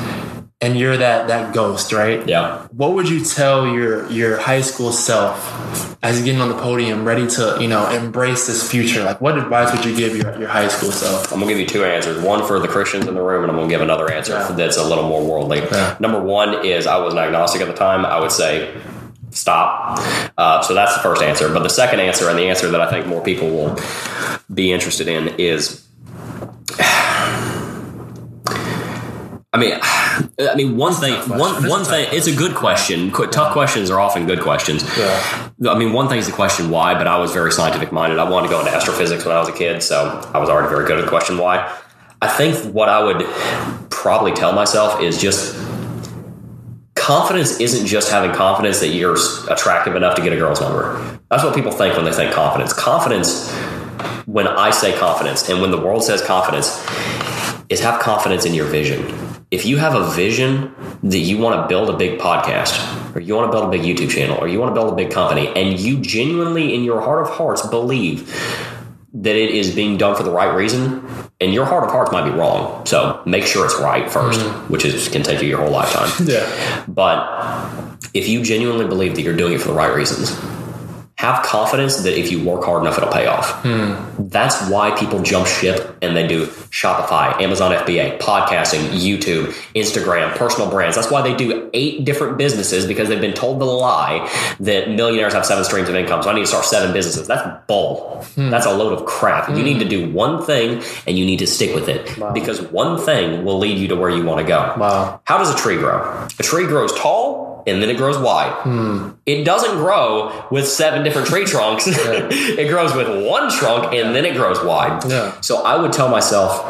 and 0.64 0.80
you're 0.80 0.96
that 0.96 1.28
that 1.28 1.54
ghost, 1.54 1.92
right? 1.92 2.26
Yeah. 2.28 2.68
What 2.72 2.94
would 2.94 3.10
you 3.10 3.24
tell 3.24 3.68
your 3.68 4.10
your 4.10 4.38
high 4.38 4.62
school 4.62 4.94
self 4.94 5.98
as 6.02 6.18
you're 6.18 6.26
getting 6.26 6.42
on 6.42 6.48
the 6.50 6.56
podium, 6.56 7.04
ready 7.06 7.28
to 7.28 7.58
you 7.60 7.68
know 7.68 7.88
embrace 7.90 8.48
this 8.48 8.70
future? 8.70 9.04
Like, 9.04 9.20
what 9.20 9.38
advice 9.38 9.76
would 9.76 9.84
you 9.84 9.96
give 9.96 10.16
your 10.16 10.40
your 10.40 10.48
high 10.48 10.70
school 10.70 10.92
self? 10.92 11.32
I'm 11.34 11.40
gonna 11.40 11.52
give 11.52 11.60
you 11.60 11.68
two 11.68 11.84
answers. 11.84 12.24
One 12.24 12.48
for 12.48 12.60
the 12.60 12.70
Christians 12.70 13.08
in 13.08 13.14
the 13.14 13.22
room, 13.22 13.44
and 13.44 13.52
I'm 13.52 13.58
gonna 13.58 13.70
give 13.70 13.82
another 13.82 14.10
answer 14.10 14.34
Yeah. 14.34 14.52
that's 14.54 14.78
a 14.78 14.84
little 14.84 15.08
more 15.08 15.24
worldly. 15.24 15.60
Yeah. 15.60 15.98
Number 16.00 16.22
one 16.22 16.66
is 16.66 16.88
I 16.88 16.98
was 16.98 17.14
an 17.14 17.20
agnostic 17.20 17.62
at 17.62 17.68
the 17.68 17.74
time. 17.74 18.06
I 18.06 18.20
would 18.22 18.32
say 18.32 18.74
stop. 19.32 20.00
Uh, 20.38 20.62
so 20.62 20.74
that's 20.74 20.94
the 20.96 21.02
first 21.02 21.22
answer. 21.22 21.50
But 21.52 21.64
the 21.64 21.70
second 21.70 22.00
answer, 22.00 22.30
and 22.30 22.40
the 22.40 22.48
answer 22.50 22.70
that 22.72 22.80
I 22.80 22.90
think 22.90 23.06
more 23.06 23.22
people 23.22 23.50
will 23.50 23.78
be 24.54 24.72
interested 24.72 25.10
in, 25.10 25.28
is. 25.38 25.82
I 29.54 29.58
mean, 29.60 29.74
I 29.82 30.56
mean, 30.56 30.76
one 30.78 30.94
thing, 30.94 31.14
one 31.30 31.54
That's 31.54 31.68
one 31.68 31.84
thing. 31.86 32.08
It's 32.12 32.28
a 32.28 32.36
good 32.36 32.56
question. 32.56 33.12
Qu- 33.12 33.28
Tough 33.28 33.54
questions 33.54 33.90
are 33.90 34.00
often 34.00 34.26
good 34.26 34.42
questions. 34.42 34.84
Yeah. 34.98 35.50
I 35.70 35.78
mean, 35.78 35.94
one 35.94 36.10
thing 36.10 36.18
is 36.18 36.26
the 36.26 36.34
question 36.34 36.70
why, 36.70 36.96
but 36.96 37.08
I 37.08 37.18
was 37.20 37.32
very 37.32 37.52
scientific 37.52 37.92
minded. 37.92 38.20
I 38.20 38.30
wanted 38.30 38.48
to 38.48 38.54
go 38.54 38.60
into 38.60 38.72
astrophysics 38.72 39.26
when 39.26 39.36
I 39.36 39.40
was 39.40 39.50
a 39.50 39.54
kid, 39.54 39.82
so 39.84 40.30
I 40.34 40.40
was 40.40 40.50
already 40.50 40.70
very 40.70 40.86
good 40.86 40.98
at 40.98 41.06
the 41.06 41.10
question 41.10 41.38
why. 41.38 41.72
I 42.22 42.28
think 42.28 42.74
what 42.74 42.90
I 42.90 43.04
would 43.04 43.26
probably 43.90 44.32
tell 44.32 44.54
myself 44.54 45.02
is 45.02 45.22
just 45.22 45.56
confidence 46.96 47.60
isn't 47.60 47.86
just 47.86 48.10
having 48.10 48.32
confidence 48.32 48.80
that 48.80 48.88
you're 48.90 49.18
attractive 49.50 49.96
enough 49.96 50.16
to 50.16 50.22
get 50.22 50.32
a 50.32 50.38
girl's 50.38 50.62
number. 50.62 51.20
That's 51.30 51.44
what 51.44 51.54
people 51.54 51.72
think 51.72 51.96
when 51.96 52.06
they 52.06 52.14
think 52.14 52.34
confidence. 52.34 52.72
Confidence, 52.72 53.52
when 54.26 54.48
I 54.48 54.72
say 54.72 54.98
confidence 54.98 55.50
and 55.50 55.62
when 55.62 55.72
the 55.72 55.78
world 55.80 56.04
says 56.04 56.22
confidence, 56.22 56.82
is 57.70 57.82
have 57.82 58.00
confidence 58.02 58.46
in 58.46 58.54
your 58.54 58.68
vision. 58.68 59.33
If 59.54 59.68
you 59.68 59.78
have 59.78 59.94
a 59.94 60.10
vision 60.10 60.74
that 61.04 61.20
you 61.20 61.38
want 61.38 61.62
to 61.62 61.68
build 61.68 61.88
a 61.88 61.96
big 61.96 62.20
podcast, 62.20 62.74
or 63.16 63.20
you 63.20 63.36
want 63.36 63.52
to 63.52 63.56
build 63.56 63.66
a 63.66 63.70
big 63.70 63.84
YouTube 63.84 64.10
channel, 64.10 64.36
or 64.40 64.48
you 64.48 64.60
want 64.60 64.74
to 64.74 64.74
build 64.74 64.92
a 64.92 64.96
big 64.96 65.12
company, 65.12 65.48
and 65.50 65.80
you 65.80 66.00
genuinely, 66.00 66.74
in 66.74 66.84
your 66.84 67.00
heart 67.00 67.22
of 67.22 67.30
hearts, 67.30 67.62
believe 67.68 68.28
that 69.14 69.36
it 69.36 69.52
is 69.52 69.76
being 69.76 69.96
done 69.96 70.16
for 70.16 70.24
the 70.24 70.32
right 70.32 70.56
reason, 70.56 71.08
and 71.40 71.54
your 71.54 71.66
heart 71.66 71.84
of 71.84 71.92
hearts 71.92 72.12
might 72.12 72.28
be 72.28 72.36
wrong. 72.36 72.84
So 72.88 73.22
make 73.28 73.46
sure 73.46 73.64
it's 73.64 73.80
right 73.80 74.10
first, 74.10 74.40
mm. 74.40 74.70
which 74.72 74.86
is 74.86 75.08
can 75.08 75.22
take 75.22 75.40
you 75.44 75.50
your 75.50 75.60
whole 75.60 75.70
lifetime. 75.70 76.10
Yeah. 76.28 76.84
But 76.88 77.20
if 78.16 78.28
you 78.28 78.42
genuinely 78.42 78.88
believe 78.88 79.14
that 79.14 79.22
you're 79.22 79.38
doing 79.38 79.54
it 79.54 79.62
for 79.62 79.68
the 79.68 79.76
right 79.76 79.96
reasons, 79.96 80.32
have 81.24 81.42
confidence 81.42 82.04
that 82.04 82.20
if 82.20 82.34
you 82.34 82.44
work 82.44 82.66
hard 82.66 82.82
enough, 82.82 82.98
it'll 82.98 83.10
pay 83.10 83.28
off. 83.28 83.64
Hmm. 83.64 84.28
That's 84.28 84.70
why 84.70 84.92
people 84.92 85.24
jump 85.24 85.48
ship 85.48 85.98
and 86.02 86.18
they 86.18 86.28
do 86.28 86.48
Shopify, 86.48 87.40
Amazon 87.42 87.72
FBA, 87.72 88.20
podcasting, 88.20 88.90
YouTube, 88.90 89.54
Instagram, 89.74 90.36
personal 90.36 90.70
brands. 90.70 90.98
That's 90.98 91.10
why 91.10 91.22
they 91.22 91.34
do 91.34 91.70
eight 91.74 92.04
different 92.04 92.38
businesses 92.38 92.86
because 92.86 93.08
they've 93.08 93.22
been 93.22 93.34
told 93.34 93.62
the 93.62 93.66
lie 93.66 94.30
that 94.60 94.90
millionaires 94.90 95.32
have 95.32 95.46
seven 95.46 95.64
streams 95.64 95.88
of 95.88 95.96
income. 95.96 96.22
So 96.24 96.30
I 96.30 96.34
need 96.34 96.42
to 96.42 96.48
start 96.48 96.66
seven 96.66 96.92
businesses. 96.92 97.26
That's 97.26 97.48
bull. 97.68 98.22
Hmm. 98.36 98.50
That's 98.50 98.66
a 98.66 98.74
load 98.74 98.92
of 98.92 99.06
crap. 99.06 99.48
You 99.48 99.64
need 99.64 99.80
to 99.80 99.88
do 99.88 100.08
hmm. 100.08 100.14
one 100.14 100.44
thing 100.44 100.84
and 101.08 101.18
you 101.18 101.26
need 101.26 101.40
to 101.40 101.48
stick 101.48 101.74
with 101.74 101.88
it 101.88 102.20
because 102.34 102.62
one 102.64 103.00
thing 103.00 103.46
will 103.46 103.60
lead 103.60 103.78
you 103.78 103.88
to 103.88 103.96
where 103.96 104.10
you 104.10 104.26
want 104.26 104.42
to 104.42 104.46
go. 104.46 104.76
Wow. 104.78 105.22
How 105.24 105.38
does 105.38 105.54
a 105.54 105.58
tree 105.58 105.78
grow? 105.78 106.28
A 106.38 106.44
tree 106.44 106.66
grows 106.66 106.92
tall 107.00 107.43
and 107.66 107.82
then 107.82 107.90
it 107.90 107.98
grows 107.98 108.18
wide. 108.18 108.54
Hmm. 108.64 109.12
It 109.26 109.44
doesn't 109.44 109.78
grow 109.78 110.48
with 110.52 110.68
seven 110.68 111.04
different 111.04 111.28
tree 111.28 111.46
trunks. 111.54 111.86
it 111.88 112.70
grows 112.70 112.94
with 112.96 113.28
one 113.28 113.52
trunk 113.52 113.94
and 113.94 114.16
then 114.16 114.26
it 114.26 114.36
grows 114.36 114.64
wide. 114.64 115.04
Yeah. 115.10 115.40
So 115.42 115.64
I 115.64 115.80
would 115.80 115.94
tell 115.94 116.10
myself 116.10 116.64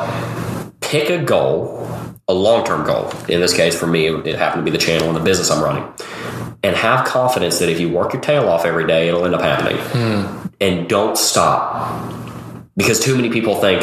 pick 0.81 1.09
a 1.09 1.23
goal, 1.23 1.87
a 2.27 2.33
long 2.33 2.65
term 2.65 2.85
goal. 2.85 3.11
In 3.27 3.41
this 3.41 3.55
case, 3.55 3.77
for 3.77 3.87
me, 3.87 4.07
it 4.07 4.35
happened 4.37 4.65
to 4.65 4.71
be 4.71 4.75
the 4.75 4.83
channel 4.83 5.07
and 5.07 5.15
the 5.15 5.23
business 5.23 5.49
I'm 5.49 5.63
running. 5.63 5.91
And 6.61 6.75
have 6.75 7.05
confidence 7.05 7.59
that 7.59 7.67
if 7.67 7.79
you 7.79 7.89
work 7.89 8.13
your 8.13 8.21
tail 8.21 8.47
off 8.47 8.63
every 8.63 8.87
day, 8.87 9.09
it'll 9.09 9.25
end 9.25 9.35
up 9.35 9.41
happening. 9.41 9.77
Hmm. 9.77 10.47
And 10.61 10.87
don't 10.87 11.17
stop. 11.17 12.22
Because 12.76 12.99
too 12.99 13.15
many 13.15 13.30
people 13.30 13.61
think 13.61 13.82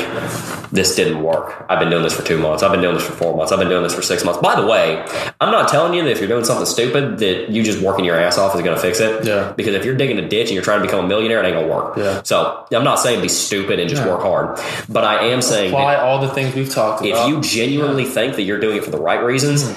this 0.72 0.96
didn't 0.96 1.22
work. 1.22 1.64
I've 1.68 1.78
been 1.78 1.90
doing 1.90 2.02
this 2.02 2.12
for 2.16 2.24
two 2.26 2.38
months. 2.38 2.64
I've 2.64 2.72
been 2.72 2.80
doing 2.80 2.94
this 2.96 3.06
for 3.06 3.12
four 3.12 3.36
months. 3.36 3.52
I've 3.52 3.60
been 3.60 3.68
doing 3.68 3.84
this 3.84 3.94
for 3.94 4.02
six 4.02 4.24
months. 4.24 4.40
By 4.40 4.60
the 4.60 4.66
way, 4.66 5.06
I'm 5.40 5.52
not 5.52 5.68
telling 5.68 5.94
you 5.94 6.02
that 6.02 6.10
if 6.10 6.18
you're 6.18 6.28
doing 6.28 6.44
something 6.44 6.66
stupid 6.66 7.18
that 7.18 7.50
you 7.50 7.62
just 7.62 7.80
working 7.80 8.04
your 8.04 8.16
ass 8.18 8.36
off 8.36 8.54
is 8.56 8.62
going 8.62 8.74
to 8.74 8.82
fix 8.82 8.98
it. 8.98 9.24
Yeah. 9.24 9.52
Because 9.56 9.74
if 9.74 9.84
you're 9.84 9.94
digging 9.96 10.18
a 10.18 10.28
ditch 10.28 10.48
and 10.48 10.54
you're 10.54 10.64
trying 10.64 10.80
to 10.80 10.86
become 10.86 11.04
a 11.04 11.08
millionaire, 11.08 11.40
it 11.40 11.46
ain't 11.46 11.54
going 11.54 11.68
to 11.68 11.72
work. 11.72 11.96
Yeah. 11.96 12.22
So 12.24 12.66
I'm 12.72 12.82
not 12.82 12.96
saying 12.98 13.22
be 13.22 13.28
stupid 13.28 13.78
and 13.78 13.88
just 13.88 14.02
Yeah. 14.02 14.12
work 14.12 14.22
hard, 14.22 14.58
but 14.88 15.04
I 15.04 15.26
am 15.26 15.40
saying 15.40 15.70
Apply 15.70 15.94
all 15.94 16.20
the 16.20 16.28
things 16.28 16.54
we've 16.56 16.70
talked 16.72 17.04
if 17.04 17.28
you 17.28 17.40
genuinely 17.40 18.04
think 18.04 18.34
that 18.36 18.42
you're 18.42 18.58
doing 18.60 18.78
it 18.78 18.84
for 18.84 18.90
the 18.90 19.00
right 19.00 19.22
reasons, 19.22 19.72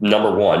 number 0.00 0.34
one, 0.34 0.60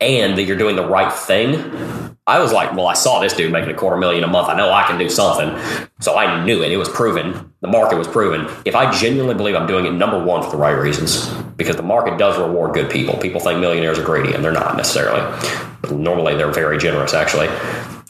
and 0.00 0.36
that 0.36 0.42
you're 0.44 0.56
doing 0.58 0.74
the 0.74 0.86
right 0.86 1.12
thing, 1.12 2.07
I 2.28 2.40
was 2.40 2.52
like, 2.52 2.74
well, 2.74 2.86
I 2.86 2.92
saw 2.92 3.20
this 3.20 3.32
dude 3.32 3.50
making 3.50 3.70
a 3.70 3.74
quarter 3.74 3.96
million 3.96 4.22
a 4.22 4.26
month. 4.26 4.48
I 4.48 4.56
know 4.56 4.70
I 4.70 4.86
can 4.86 4.98
do 4.98 5.08
something. 5.08 5.48
So 6.00 6.14
I 6.16 6.44
knew 6.44 6.62
it. 6.62 6.70
It 6.70 6.76
was 6.76 6.88
proven. 6.88 7.52
The 7.62 7.68
market 7.68 7.96
was 7.96 8.06
proven. 8.06 8.54
If 8.66 8.76
I 8.76 8.92
genuinely 8.92 9.34
believe 9.34 9.54
I'm 9.54 9.66
doing 9.66 9.86
it, 9.86 9.92
number 9.92 10.22
one, 10.22 10.42
for 10.42 10.50
the 10.50 10.58
right 10.58 10.72
reasons, 10.72 11.26
because 11.56 11.76
the 11.76 11.82
market 11.82 12.18
does 12.18 12.38
reward 12.38 12.74
good 12.74 12.90
people. 12.90 13.16
People 13.16 13.40
think 13.40 13.60
millionaires 13.60 13.98
are 13.98 14.04
greedy, 14.04 14.34
and 14.34 14.44
they're 14.44 14.52
not 14.52 14.76
necessarily. 14.76 15.22
Normally, 15.90 16.36
they're 16.36 16.52
very 16.52 16.76
generous, 16.76 17.14
actually. 17.14 17.48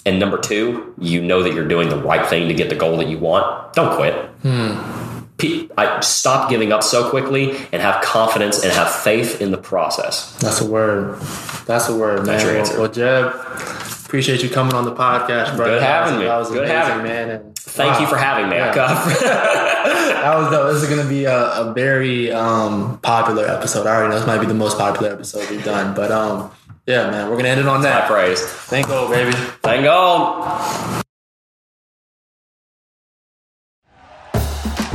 And 0.04 0.18
number 0.18 0.38
two, 0.38 0.94
you 0.98 1.22
know 1.22 1.42
that 1.44 1.54
you're 1.54 1.68
doing 1.68 1.88
the 1.88 1.98
right 1.98 2.26
thing 2.26 2.48
to 2.48 2.54
get 2.54 2.70
the 2.70 2.74
goal 2.74 2.96
that 2.96 3.08
you 3.08 3.18
want. 3.18 3.72
Don't 3.74 3.94
quit. 3.94 4.14
Hmm. 4.42 4.98
Pe- 5.36 5.68
I 5.78 6.00
stop 6.00 6.50
giving 6.50 6.72
up 6.72 6.82
so 6.82 7.08
quickly 7.08 7.52
and 7.72 7.80
have 7.80 8.02
confidence 8.02 8.64
and 8.64 8.72
have 8.72 8.92
faith 8.92 9.40
in 9.40 9.52
the 9.52 9.58
process. 9.58 10.36
That's 10.40 10.60
a 10.60 10.66
word. 10.66 11.20
That's 11.66 11.88
a 11.88 11.96
word, 11.96 12.26
man. 12.26 12.44
That's 12.44 12.70
your 12.70 12.80
well, 12.80 12.90
well, 12.90 13.30
Jebb, 13.30 13.87
appreciate 14.08 14.42
you 14.42 14.48
coming 14.48 14.74
on 14.74 14.86
the 14.86 14.94
podcast, 14.94 15.54
bro. 15.54 15.66
Good 15.66 15.82
That 15.82 16.00
was- 16.00 16.10
having 16.10 16.18
me. 16.20 16.24
That 16.24 16.38
was 16.38 16.48
Good 16.48 16.64
amazing, 16.64 16.76
having 16.76 17.02
man. 17.04 17.28
And 17.30 17.58
Thank 17.58 17.92
wow. 17.94 18.00
you 18.00 18.06
for 18.06 18.16
having 18.16 18.48
me. 18.48 18.56
Yeah. 18.56 19.64
That 20.18 20.36
was 20.36 20.50
dope. 20.50 20.72
This 20.72 20.82
is 20.82 20.88
going 20.88 21.00
to 21.02 21.08
be 21.08 21.26
a, 21.26 21.36
a 21.60 21.72
very 21.72 22.32
um, 22.32 22.98
popular 23.00 23.46
episode. 23.46 23.86
I 23.86 23.94
already 23.94 24.10
know 24.10 24.18
this 24.18 24.26
might 24.26 24.40
be 24.40 24.46
the 24.46 24.52
most 24.54 24.76
popular 24.76 25.12
episode 25.12 25.48
we've 25.48 25.64
done, 25.64 25.94
but 25.94 26.10
um, 26.10 26.50
yeah, 26.86 27.08
man, 27.10 27.26
we're 27.26 27.34
going 27.34 27.44
to 27.44 27.50
end 27.50 27.60
it 27.60 27.68
on 27.68 27.80
I 27.80 27.82
that. 27.84 28.10
praise. 28.10 28.42
Thank 28.42 28.88
you, 28.88 29.08
baby. 29.08 29.30
Thank 29.62 29.84
God. 29.84 31.04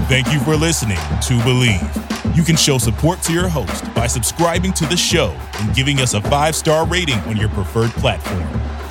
Thank 0.09 0.31
you 0.33 0.39
for 0.41 0.55
listening 0.57 0.97
to 0.97 1.33
Bleav. 1.45 2.35
You 2.35 2.43
can 2.43 2.57
show 2.57 2.77
support 2.77 3.21
to 3.23 3.33
your 3.33 3.47
host 3.47 3.91
by 3.95 4.07
subscribing 4.07 4.73
to 4.73 4.85
the 4.85 4.97
show 4.97 5.35
and 5.59 5.73
giving 5.73 5.99
us 5.99 6.13
a 6.15 6.21
five 6.23 6.55
star 6.55 6.85
rating 6.85 7.19
on 7.21 7.37
your 7.37 7.49
preferred 7.49 7.91
platform. 7.91 8.43